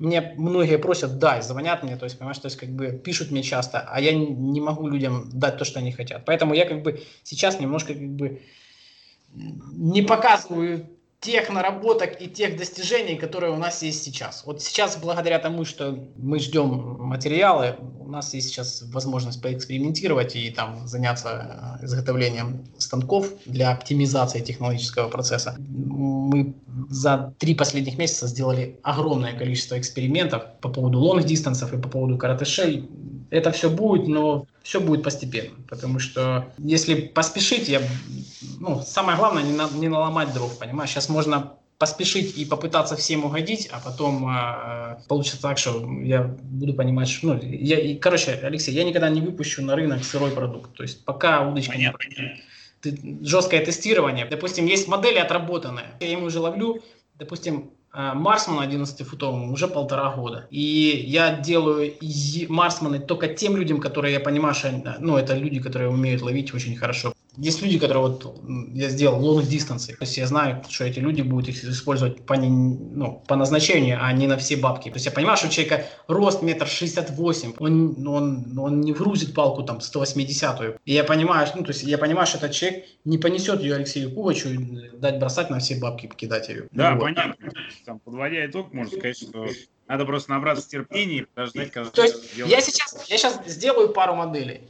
мне 0.00 0.34
многие 0.38 0.78
просят, 0.78 1.18
дай, 1.18 1.42
звонят 1.42 1.82
мне, 1.82 1.96
то 1.96 2.04
есть, 2.04 2.18
понимаешь, 2.18 2.38
то 2.38 2.46
есть, 2.46 2.56
как 2.56 2.70
бы 2.70 2.88
пишут 2.92 3.30
мне 3.30 3.42
часто, 3.42 3.80
а 3.80 4.00
я 4.00 4.12
не 4.12 4.60
могу 4.60 4.88
людям 4.88 5.28
дать 5.30 5.58
то, 5.58 5.64
что 5.64 5.78
они 5.78 5.92
хотят. 5.92 6.24
Поэтому 6.24 6.54
я 6.54 6.64
как 6.64 6.82
бы 6.82 7.02
сейчас 7.22 7.60
немножко 7.60 7.92
как 7.92 8.08
бы 8.08 8.40
не 9.34 10.02
показываю 10.02 10.88
тех 11.20 11.50
наработок 11.50 12.20
и 12.20 12.28
тех 12.28 12.56
достижений, 12.56 13.16
которые 13.16 13.52
у 13.52 13.56
нас 13.56 13.82
есть 13.82 14.02
сейчас. 14.02 14.44
Вот 14.46 14.62
сейчас, 14.62 14.96
благодаря 14.96 15.38
тому, 15.38 15.66
что 15.66 15.98
мы 16.16 16.38
ждем 16.38 16.96
материалы, 16.98 17.76
у 17.98 18.08
нас 18.08 18.32
есть 18.32 18.48
сейчас 18.48 18.82
возможность 18.90 19.42
поэкспериментировать 19.42 20.34
и 20.34 20.50
там 20.50 20.88
заняться 20.88 21.78
э, 21.80 21.84
изготовлением 21.84 22.64
станков 22.78 23.28
для 23.44 23.70
оптимизации 23.70 24.40
технологического 24.40 25.08
процесса. 25.08 25.56
Мы 25.58 26.54
за 26.88 27.34
три 27.38 27.54
последних 27.54 27.98
месяца 27.98 28.26
сделали 28.26 28.78
огромное 28.82 29.34
количество 29.34 29.78
экспериментов 29.78 30.44
по 30.62 30.70
поводу 30.70 31.00
лонг-дистансов 31.00 31.74
и 31.74 31.78
по 31.78 31.88
поводу 31.90 32.16
каратышей. 32.16 32.88
Это 33.28 33.52
все 33.52 33.68
будет, 33.68 34.08
но 34.08 34.46
все 34.62 34.80
будет 34.80 35.02
постепенно, 35.02 35.56
потому 35.68 35.98
что 35.98 36.52
если 36.58 36.94
поспешить, 36.94 37.68
я, 37.68 37.80
ну, 38.58 38.82
самое 38.82 39.16
главное 39.16 39.42
не, 39.42 39.52
на, 39.52 39.68
не 39.70 39.88
наломать 39.88 40.32
дров, 40.32 40.58
понимаешь? 40.58 40.90
Сейчас 40.90 41.08
можно 41.08 41.54
поспешить 41.80 42.36
и 42.36 42.44
попытаться 42.44 42.94
всем 42.94 43.24
угодить, 43.24 43.68
а 43.72 43.80
потом 43.80 44.28
э, 44.28 44.98
получится 45.08 45.40
так, 45.40 45.56
что 45.56 45.82
я 46.02 46.24
буду 46.24 46.74
понимать, 46.74 47.08
что, 47.08 47.28
ну, 47.28 47.40
я, 47.42 47.80
и, 47.80 47.94
короче, 47.94 48.32
Алексей, 48.42 48.74
я 48.74 48.84
никогда 48.84 49.08
не 49.08 49.22
выпущу 49.22 49.62
на 49.62 49.74
рынок 49.74 50.04
сырой 50.04 50.30
продукт, 50.30 50.74
то 50.74 50.82
есть 50.82 51.04
пока 51.06 51.40
удочка 51.48 51.72
Понятно. 51.72 51.98
Ты, 52.82 53.18
жесткое 53.22 53.64
тестирование, 53.64 54.26
допустим, 54.26 54.66
есть 54.66 54.88
модели 54.88 55.18
отработанные, 55.18 55.86
я 56.00 56.10
ему 56.10 56.26
уже 56.26 56.40
ловлю, 56.40 56.82
допустим, 57.18 57.70
Марсман 57.92 58.68
11-футовому 58.68 59.52
уже 59.52 59.66
полтора 59.66 60.14
года. 60.14 60.46
И 60.50 61.04
я 61.06 61.36
делаю 61.36 61.94
Марсманы 62.48 63.00
только 63.00 63.28
тем 63.28 63.56
людям, 63.56 63.80
которые 63.80 64.14
я 64.14 64.20
понимаю, 64.20 64.54
что 64.54 64.96
ну, 65.00 65.16
это 65.16 65.34
люди, 65.34 65.60
которые 65.60 65.90
умеют 65.90 66.22
ловить 66.22 66.54
очень 66.54 66.76
хорошо. 66.76 67.12
Есть 67.36 67.62
люди, 67.62 67.78
которые 67.78 68.02
вот 68.02 68.42
я 68.74 68.88
сделал 68.88 69.20
long 69.20 69.42
distance, 69.42 69.86
то 69.86 70.02
есть 70.02 70.16
я 70.16 70.26
знаю, 70.26 70.62
что 70.68 70.84
эти 70.84 70.98
люди 70.98 71.22
будут 71.22 71.48
их 71.48 71.64
использовать 71.64 72.24
по, 72.26 72.36
ну, 72.36 73.22
по 73.26 73.36
назначению, 73.36 73.98
а 74.02 74.12
не 74.12 74.26
на 74.26 74.36
все 74.36 74.56
бабки. 74.56 74.88
То 74.88 74.96
есть 74.96 75.06
я 75.06 75.12
понимаю, 75.12 75.36
что 75.36 75.46
у 75.46 75.50
человека 75.50 75.86
рост 76.08 76.42
метр 76.42 76.66
шестьдесят 76.66 77.10
восемь, 77.10 77.52
он, 77.58 78.06
он, 78.06 78.58
он 78.58 78.80
не 78.80 78.92
вгрузит 78.92 79.34
палку 79.34 79.62
там 79.62 79.78
180-ю. 79.78 80.76
И 80.84 80.92
я 80.92 81.04
понимаю, 81.04 81.46
ну, 81.54 81.62
то 81.62 81.70
есть 81.70 81.82
я 81.84 81.98
понимаю, 81.98 82.26
что 82.26 82.38
этот 82.38 82.52
человек 82.52 82.84
не 83.04 83.18
понесет 83.18 83.60
ее 83.60 83.76
Алексею 83.76 84.12
Кувачу 84.12 84.48
дать 84.94 85.18
бросать 85.18 85.50
на 85.50 85.58
все 85.60 85.76
бабки, 85.76 86.06
покидать 86.06 86.48
ее. 86.48 86.68
Да, 86.72 86.94
вот. 86.94 87.02
понятно. 87.02 87.50
Там, 87.84 88.00
подводя 88.00 88.46
итог, 88.46 88.72
можно 88.72 88.96
сказать, 88.96 89.18
что 89.18 89.46
надо 89.88 90.04
просто 90.04 90.30
набраться 90.30 90.68
терпения 90.68 91.18
и 91.18 91.22
подождать, 91.22 91.72
когда... 91.72 91.90
То 91.90 92.02
есть 92.02 92.36
я 92.36 92.60
сейчас, 92.60 93.08
я 93.08 93.18
сейчас 93.18 93.40
сделаю 93.46 93.88
пару 93.92 94.14
моделей. 94.14 94.60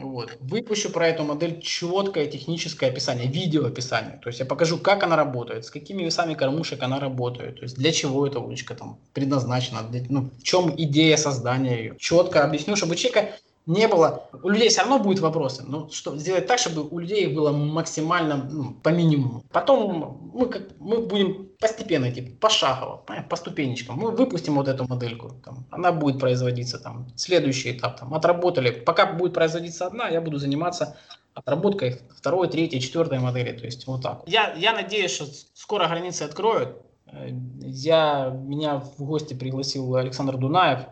Вот. 0.00 0.36
Выпущу 0.40 0.90
про 0.90 1.08
эту 1.08 1.24
модель 1.24 1.60
четкое 1.60 2.26
техническое 2.26 2.88
описание, 2.88 3.26
видео 3.26 3.66
описание. 3.66 4.18
То 4.22 4.28
есть 4.28 4.40
я 4.40 4.46
покажу, 4.46 4.78
как 4.78 5.02
она 5.02 5.16
работает, 5.16 5.64
с 5.64 5.70
какими 5.70 6.04
весами 6.04 6.34
кормушек 6.34 6.82
она 6.82 7.00
работает, 7.00 7.56
то 7.56 7.62
есть 7.62 7.76
для 7.76 7.92
чего 7.92 8.26
эта 8.26 8.38
удочка 8.38 8.74
там 8.74 8.98
предназначена, 9.12 9.82
для, 9.82 10.02
ну, 10.08 10.30
в 10.38 10.42
чем 10.42 10.74
идея 10.76 11.16
создания 11.16 11.78
ее. 11.78 11.96
Четко 11.98 12.44
объясню, 12.44 12.76
чтобы 12.76 12.96
человека 12.96 13.34
не 13.68 13.86
было, 13.86 14.28
у 14.42 14.48
людей 14.48 14.70
все 14.70 14.80
равно 14.80 14.98
будут 14.98 15.20
вопросы, 15.20 15.62
но 15.62 15.90
что, 15.90 16.16
сделать 16.16 16.46
так, 16.46 16.58
чтобы 16.58 16.88
у 16.88 16.98
людей 16.98 17.26
было 17.26 17.52
максимально 17.52 18.48
ну, 18.50 18.72
по 18.82 18.88
минимуму. 18.88 19.44
Потом 19.52 20.30
мы, 20.32 20.46
как, 20.46 20.62
мы 20.78 21.02
будем 21.02 21.50
постепенно 21.60 22.08
идти, 22.08 22.22
пошагово, 22.22 23.04
по 23.28 23.36
ступенечкам. 23.36 23.98
Мы 23.98 24.10
выпустим 24.10 24.54
вот 24.54 24.68
эту 24.68 24.88
модельку, 24.88 25.32
там, 25.44 25.66
она 25.70 25.92
будет 25.92 26.18
производиться, 26.18 26.78
там, 26.78 27.08
следующий 27.14 27.72
этап, 27.72 28.00
там, 28.00 28.14
отработали. 28.14 28.70
Пока 28.70 29.12
будет 29.12 29.34
производиться 29.34 29.86
одна, 29.86 30.08
я 30.08 30.22
буду 30.22 30.38
заниматься 30.38 30.96
отработкой 31.34 32.00
второй, 32.16 32.48
третьей, 32.48 32.80
четвертой 32.80 33.18
модели, 33.18 33.52
то 33.52 33.66
есть 33.66 33.86
вот 33.86 34.02
так. 34.02 34.22
Я, 34.26 34.54
я 34.54 34.72
надеюсь, 34.72 35.10
что 35.10 35.26
скоро 35.52 35.86
границы 35.88 36.22
откроют. 36.22 36.78
Э, 37.06 37.28
я, 37.60 38.30
меня 38.30 38.76
в 38.78 39.04
гости 39.04 39.34
пригласил 39.34 39.94
Александр 39.96 40.38
Дунаев, 40.38 40.86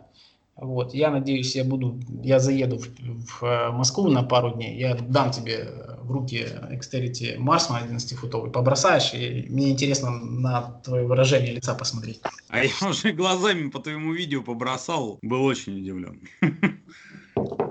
вот, 0.59 0.93
я 0.93 1.11
надеюсь, 1.11 1.55
я 1.55 1.63
буду, 1.63 1.99
я 2.23 2.39
заеду 2.39 2.79
в, 2.79 2.87
в 2.97 3.43
э, 3.43 3.71
Москву 3.71 4.09
на 4.09 4.23
пару 4.23 4.53
дней, 4.53 4.77
я 4.79 4.95
дам 4.95 5.31
тебе 5.31 5.69
в 6.01 6.11
руки 6.11 6.47
Xterity 6.71 7.37
Mars 7.37 7.69
на 7.69 7.85
11-футовый, 7.85 8.51
побросаешь, 8.51 9.13
и 9.13 9.45
мне 9.49 9.69
интересно 9.71 10.09
на 10.09 10.81
твое 10.83 11.05
выражение 11.05 11.53
лица 11.53 11.75
посмотреть. 11.75 12.21
А 12.49 12.63
я 12.63 12.71
уже 12.89 13.11
глазами 13.11 13.69
по 13.69 13.79
твоему 13.79 14.13
видео 14.13 14.41
побросал, 14.41 15.19
был 15.21 15.43
очень 15.43 15.77
удивлен. 15.79 16.21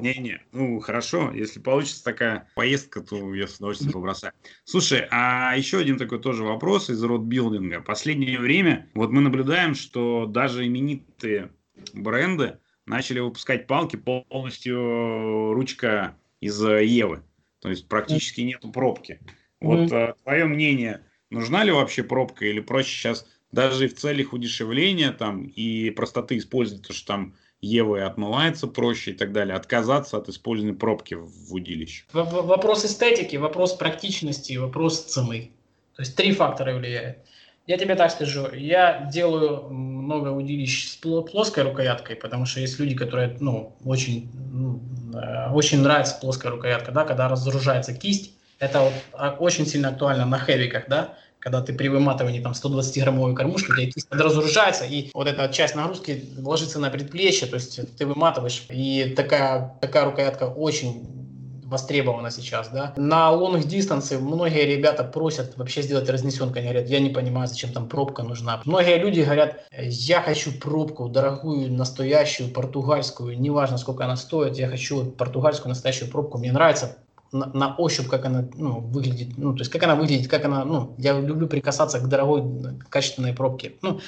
Не-не, 0.01 0.41
ну 0.53 0.78
хорошо, 0.78 1.32
если 1.32 1.59
получится 1.59 2.05
такая 2.05 2.49
поездка, 2.55 3.01
то 3.01 3.34
я 3.34 3.49
с 3.49 3.57
удовольствием 3.57 3.93
побросаю. 3.93 4.32
Слушай, 4.64 5.09
а 5.11 5.57
еще 5.57 5.78
один 5.78 5.99
такой 5.99 6.20
тоже 6.20 6.45
вопрос 6.45 6.89
из 6.89 7.03
родбилдинга. 7.03 7.80
Последнее 7.80 8.39
время 8.39 8.89
вот 8.95 9.11
мы 9.11 9.22
наблюдаем, 9.22 9.74
что 9.74 10.26
даже 10.26 10.64
именитые 10.66 11.51
бренды 11.95 12.59
начали 12.87 13.20
выпускать 13.20 13.66
палки 13.66 13.97
полностью 13.97 15.53
ручка 15.53 16.16
из 16.41 16.61
Евы. 16.62 17.22
То 17.61 17.68
есть 17.70 17.89
практически 17.89 18.41
нету 18.43 18.70
пробки. 18.70 19.20
Вот 19.61 19.91
mm-hmm. 19.91 20.14
твое 20.22 20.45
мнение, 20.45 21.03
нужна 21.30 21.64
ли 21.64 21.72
вообще 21.72 22.03
пробка 22.03 22.45
или 22.47 22.61
проще 22.61 22.91
сейчас 22.91 23.26
даже 23.53 23.89
в 23.89 23.95
целях 23.95 24.32
удешевления 24.32 25.12
там 25.12 25.45
и 25.45 25.91
простоты 25.91 26.39
использовать 26.39 26.87
то, 26.87 26.93
что 26.93 27.07
там 27.07 27.34
Евы 27.61 28.03
отмывается 28.03 28.66
проще 28.66 29.12
и 29.12 29.14
так 29.14 29.32
далее, 29.32 29.57
отказаться 29.57 30.18
от 30.18 30.28
использования 30.28 30.76
пробки 30.76 31.14
в 31.14 31.55
удилище? 31.55 32.05
Вопрос 32.12 32.84
эстетики, 32.84 33.37
вопрос 33.37 33.74
практичности, 33.74 34.57
вопрос 34.57 35.05
цены. 35.05 35.51
То 35.97 36.03
есть 36.03 36.14
три 36.14 36.32
фактора 36.32 36.76
влияют. 36.76 37.18
Я 37.66 37.78
тебе 37.78 37.96
так 37.96 38.12
скажу, 38.12 38.48
я 38.54 39.08
делаю 39.12 39.68
много 39.70 40.28
удилищ 40.28 40.88
с 40.88 40.96
плоской 40.96 41.64
рукояткой, 41.64 42.14
потому 42.14 42.46
что 42.46 42.60
есть 42.60 42.78
люди, 42.78 42.94
которые, 42.94 43.36
ну, 43.40 43.76
очень, 43.84 44.30
ну, 44.52 44.80
э, 45.12 45.50
очень 45.50 45.82
нравится 45.82 46.16
плоская 46.20 46.52
рукоятка, 46.52 46.92
да, 46.92 47.04
когда 47.04 47.28
разоружается 47.28 47.92
кисть, 47.92 48.34
это 48.60 48.82
вот 48.82 48.92
а, 49.12 49.36
очень 49.38 49.66
сильно 49.66 49.88
актуально 49.88 50.24
на 50.26 50.38
хэвиках, 50.38 50.84
да, 50.88 51.14
когда 51.40 51.60
ты 51.60 51.72
при 51.72 51.88
выматывании 51.88 52.40
там 52.40 52.52
120-граммовой 52.52 53.34
кормушки, 53.34 53.72
у 53.72 53.74
тебя 53.74 53.90
кисть 53.90 54.06
разоружается, 54.10 54.84
и 54.84 55.10
вот 55.12 55.26
эта 55.26 55.48
часть 55.52 55.74
нагрузки 55.74 56.24
ложится 56.38 56.78
на 56.78 56.88
предплечье, 56.88 57.48
то 57.48 57.56
есть 57.56 57.96
ты 57.96 58.06
выматываешь, 58.06 58.64
и 58.70 59.12
такая, 59.16 59.76
такая 59.80 60.04
рукоятка 60.04 60.44
очень 60.44 61.26
востребовано 61.66 62.30
сейчас, 62.30 62.68
да. 62.68 62.94
На 62.96 63.30
long 63.32 63.60
distance 63.62 64.18
многие 64.18 64.64
ребята 64.64 65.04
просят 65.04 65.56
вообще 65.56 65.82
сделать 65.82 66.08
разнесенку, 66.08 66.58
они 66.58 66.68
говорят, 66.68 66.88
я 66.88 67.00
не 67.00 67.10
понимаю, 67.10 67.48
зачем 67.48 67.72
там 67.72 67.88
пробка 67.88 68.22
нужна. 68.22 68.62
Многие 68.64 68.98
люди 68.98 69.20
говорят, 69.20 69.60
я 69.72 70.20
хочу 70.22 70.52
пробку 70.52 71.08
дорогую, 71.08 71.72
настоящую, 71.72 72.50
португальскую, 72.50 73.38
неважно 73.38 73.78
сколько 73.78 74.04
она 74.04 74.16
стоит, 74.16 74.56
я 74.56 74.68
хочу 74.68 75.04
португальскую 75.04 75.68
настоящую 75.68 76.10
пробку, 76.10 76.38
мне 76.38 76.52
нравится 76.52 76.96
на, 77.32 77.46
на 77.46 77.74
ощупь, 77.76 78.08
как 78.08 78.24
она 78.24 78.48
ну, 78.54 78.80
выглядит, 78.80 79.36
ну, 79.36 79.52
то 79.52 79.60
есть 79.60 79.70
как 79.70 79.82
она 79.82 79.96
выглядит, 79.96 80.28
как 80.28 80.44
она, 80.44 80.64
ну, 80.64 80.94
я 80.98 81.18
люблю 81.18 81.48
прикасаться 81.48 81.98
к 81.98 82.08
дорогой 82.08 82.44
качественной 82.88 83.32
пробке. 83.32 83.74
Ну, 83.82 84.00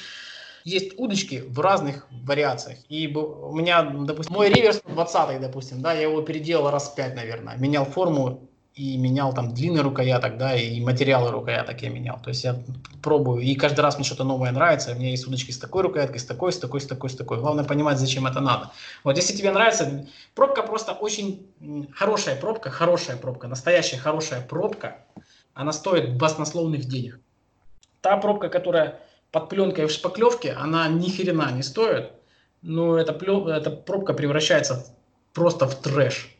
есть 0.63 0.97
удочки 0.97 1.43
в 1.47 1.59
разных 1.59 2.07
вариациях. 2.11 2.79
И 2.89 3.07
у 3.07 3.53
меня, 3.53 3.83
допустим, 3.83 4.35
мой 4.35 4.49
реверс 4.49 4.81
20 4.85 5.41
допустим, 5.41 5.81
да, 5.81 5.93
я 5.93 6.03
его 6.03 6.21
переделал 6.21 6.71
раз 6.71 6.89
5, 6.89 7.15
наверное. 7.15 7.57
Менял 7.57 7.85
форму 7.85 8.49
и 8.79 8.97
менял 8.97 9.33
там 9.33 9.53
длины 9.53 9.81
рукояток, 9.81 10.37
да, 10.37 10.55
и 10.55 10.79
материалы 10.79 11.31
рукояток 11.31 11.81
я 11.81 11.89
менял. 11.89 12.17
То 12.23 12.29
есть 12.29 12.45
я 12.45 12.55
пробую, 13.01 13.41
и 13.41 13.55
каждый 13.55 13.81
раз 13.81 13.95
мне 13.95 14.05
что-то 14.05 14.23
новое 14.23 14.51
нравится. 14.51 14.91
У 14.91 14.95
меня 14.95 15.09
есть 15.09 15.27
удочки 15.27 15.51
с 15.51 15.57
такой 15.57 15.83
рукояткой, 15.83 16.19
с 16.19 16.25
такой, 16.25 16.53
с 16.53 16.57
такой, 16.57 16.79
с 16.79 16.85
такой, 16.85 17.09
с 17.09 17.15
такой. 17.15 17.39
Главное 17.39 17.65
понимать, 17.65 17.97
зачем 17.99 18.25
это 18.25 18.39
надо. 18.39 18.71
Вот 19.03 19.17
если 19.17 19.35
тебе 19.35 19.51
нравится, 19.51 20.07
пробка 20.33 20.63
просто 20.63 20.93
очень 20.93 21.45
хорошая 21.93 22.37
пробка, 22.37 22.69
хорошая 22.69 23.17
пробка, 23.17 23.47
настоящая 23.47 23.97
хорошая 23.97 24.41
пробка, 24.41 24.97
она 25.53 25.73
стоит 25.73 26.17
баснословных 26.17 26.85
денег. 26.85 27.19
Та 27.99 28.15
пробка, 28.15 28.47
которая 28.47 29.01
под 29.31 29.49
пленкой 29.49 29.85
в 29.85 29.91
шпаклевке, 29.91 30.53
она 30.53 30.87
ни 30.87 31.09
хрена 31.09 31.51
не 31.51 31.63
стоит, 31.63 32.11
но 32.61 32.97
эта, 32.97 33.13
плен, 33.13 33.47
эта 33.47 33.69
пробка 33.71 34.13
превращается 34.13 34.85
просто 35.33 35.67
в 35.67 35.75
трэш. 35.75 36.35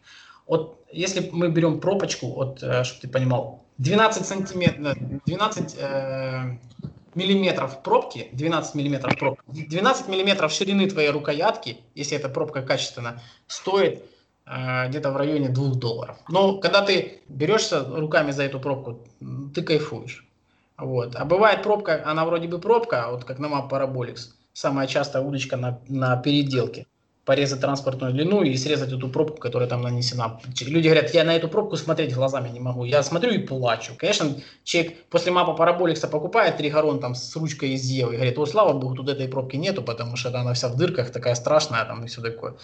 Вот 0.48 0.80
если 0.92 1.30
мы 1.32 1.50
берем 1.50 1.80
пробочку, 1.80 2.28
вот, 2.28 2.64
э, 2.64 2.84
чтобы 2.84 3.02
ты 3.02 3.08
понимал, 3.08 3.64
12 3.78 4.26
сантиметров, 4.26 4.98
12 5.26 5.76
э, 5.78 6.58
миллиметров 7.16 7.84
пробки, 7.84 8.30
12 8.34 8.76
миллиметров 8.76 9.18
пробки, 9.18 9.42
12 9.48 10.08
миллиметров 10.08 10.52
ширины 10.52 10.90
твоей 10.90 11.12
рукоятки, 11.12 11.78
если 11.96 12.18
эта 12.18 12.30
пробка 12.30 12.62
качественная, 12.62 13.22
стоит 13.48 14.04
э, 14.46 14.88
где-то 14.90 15.12
в 15.12 15.18
районе 15.18 15.50
2 15.50 15.76
долларов. 15.76 16.18
Но 16.28 16.58
когда 16.58 16.82
ты 16.82 17.22
берешься 17.28 17.86
руками 17.86 18.32
за 18.32 18.44
эту 18.44 18.60
пробку, 18.60 19.08
ты 19.54 19.62
кайфуешь. 19.62 20.26
Вот. 20.80 21.16
А 21.16 21.26
бывает 21.26 21.64
пробка, 21.64 22.02
она 22.06 22.26
вроде 22.26 22.48
бы 22.48 22.60
пробка, 22.60 23.08
вот 23.12 23.26
как 23.26 23.40
на 23.40 23.50
мап 23.50 23.72
Parabolix, 23.72 24.30
самая 24.54 24.88
частая 24.88 25.22
удочка 25.22 25.58
на, 25.58 25.80
на 25.88 26.16
переделке. 26.18 26.86
Порезать 27.26 27.62
транспортную 27.62 28.12
длину 28.12 28.42
и 28.42 28.58
срезать 28.58 28.92
эту 28.92 29.08
пробку, 29.08 29.38
которая 29.38 29.70
там 29.70 29.84
нанесена. 29.84 30.40
Люди 30.62 30.88
говорят, 30.88 31.14
я 31.14 31.24
на 31.24 31.36
эту 31.36 31.48
пробку 31.48 31.76
смотреть 31.76 32.16
глазами 32.16 32.50
не 32.50 32.60
могу. 32.60 32.86
Я 32.86 33.04
смотрю 33.04 33.32
и 33.32 33.38
плачу. 33.38 33.94
Конечно, 33.96 34.34
человек 34.64 35.06
после 35.10 35.32
мапа 35.32 35.54
Параболикса 35.54 36.08
покупает 36.08 36.58
тригорон 36.58 37.00
там 37.00 37.14
с 37.14 37.36
ручкой 37.36 37.74
из 37.74 37.86
Евы 37.86 38.14
и 38.14 38.16
говорит, 38.16 38.36
о, 38.40 38.48
слава 38.48 38.74
богу, 38.74 38.96
тут 38.96 39.10
этой 39.10 39.28
пробки 39.28 39.58
нету, 39.58 39.84
потому 39.84 40.16
что 40.16 40.30
она 40.30 40.54
вся 40.56 40.70
в 40.70 40.76
дырках, 40.76 41.12
такая 41.12 41.36
страшная 41.36 41.86
там 41.86 42.04
и 42.04 42.08
все 42.08 42.22
такое. 42.22 42.56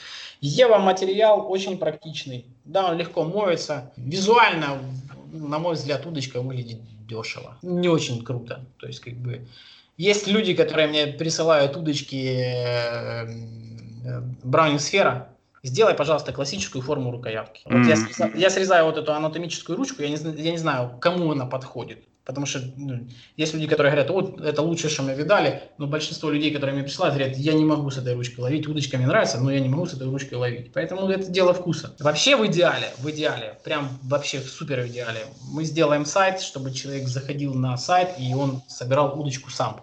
Ева 0.41 0.79
материал 0.79 1.45
очень 1.47 1.77
практичный. 1.77 2.47
Да, 2.63 2.89
он 2.89 2.97
легко 2.97 3.23
моется. 3.23 3.91
Визуально, 3.97 4.79
на 5.35 5.59
мой 5.59 5.75
взгляд, 5.75 6.05
удочка 6.05 6.41
выглядит 6.41 6.79
дешево. 7.07 7.57
Не 7.61 7.89
очень 7.89 8.23
круто. 8.23 8.65
То 8.77 8.87
есть, 8.87 8.99
как 8.99 9.13
бы, 9.13 9.47
есть 9.97 10.27
люди, 10.27 10.53
которые 10.53 10.87
мне 10.87 11.07
присылают 11.07 11.75
удочки 11.77 12.37
э, 12.37 13.27
э, 14.05 14.79
Сфера, 14.79 15.29
сделай, 15.63 15.93
пожалуйста, 15.93 16.33
классическую 16.33 16.81
форму 16.81 17.11
рукоятки. 17.11 17.61
Вот 17.65 17.73
mm-hmm. 17.73 17.89
я, 17.89 17.95
срезаю, 17.95 18.37
я 18.37 18.49
срезаю 18.49 18.85
вот 18.85 18.97
эту 18.97 19.13
анатомическую 19.13 19.77
ручку, 19.77 20.01
я 20.01 20.09
не, 20.09 20.17
я 20.41 20.51
не 20.51 20.57
знаю, 20.57 20.97
кому 20.99 21.31
она 21.31 21.45
подходит. 21.45 22.03
Потому 22.25 22.47
что 22.47 22.59
ну, 22.75 23.07
есть 23.37 23.53
люди, 23.53 23.67
которые 23.67 23.91
говорят, 23.91 24.09
вот 24.09 24.41
это 24.41 24.61
лучшее, 24.63 24.89
что 24.89 25.03
мы 25.03 25.13
видали, 25.13 25.61
но 25.77 25.85
большинство 25.85 26.31
людей, 26.31 26.51
которые 26.51 26.75
мне 26.75 26.83
присылают, 26.83 27.15
говорят, 27.15 27.37
я 27.37 27.53
не 27.53 27.63
могу 27.63 27.91
с 27.91 27.97
этой 27.97 28.15
ручкой 28.15 28.39
ловить, 28.39 28.67
удочка 28.67 28.97
мне 28.97 29.05
нравится, 29.05 29.39
но 29.39 29.51
я 29.51 29.59
не 29.59 29.69
могу 29.69 29.85
с 29.85 29.93
этой 29.93 30.07
ручкой 30.07 30.33
ловить. 30.35 30.73
Поэтому 30.73 31.07
это 31.07 31.29
дело 31.29 31.53
вкуса. 31.53 31.95
Вообще 31.99 32.35
в 32.35 32.45
идеале, 32.47 32.87
в 32.97 33.09
идеале, 33.11 33.57
прям 33.63 33.89
вообще 34.03 34.39
в 34.39 34.49
супер 34.49 34.87
идеале, 34.87 35.19
мы 35.51 35.63
сделаем 35.65 36.05
сайт, 36.05 36.41
чтобы 36.41 36.73
человек 36.73 37.07
заходил 37.07 37.53
на 37.53 37.77
сайт 37.77 38.09
и 38.17 38.33
он 38.33 38.61
собирал 38.67 39.19
удочку 39.19 39.51
сам 39.51 39.81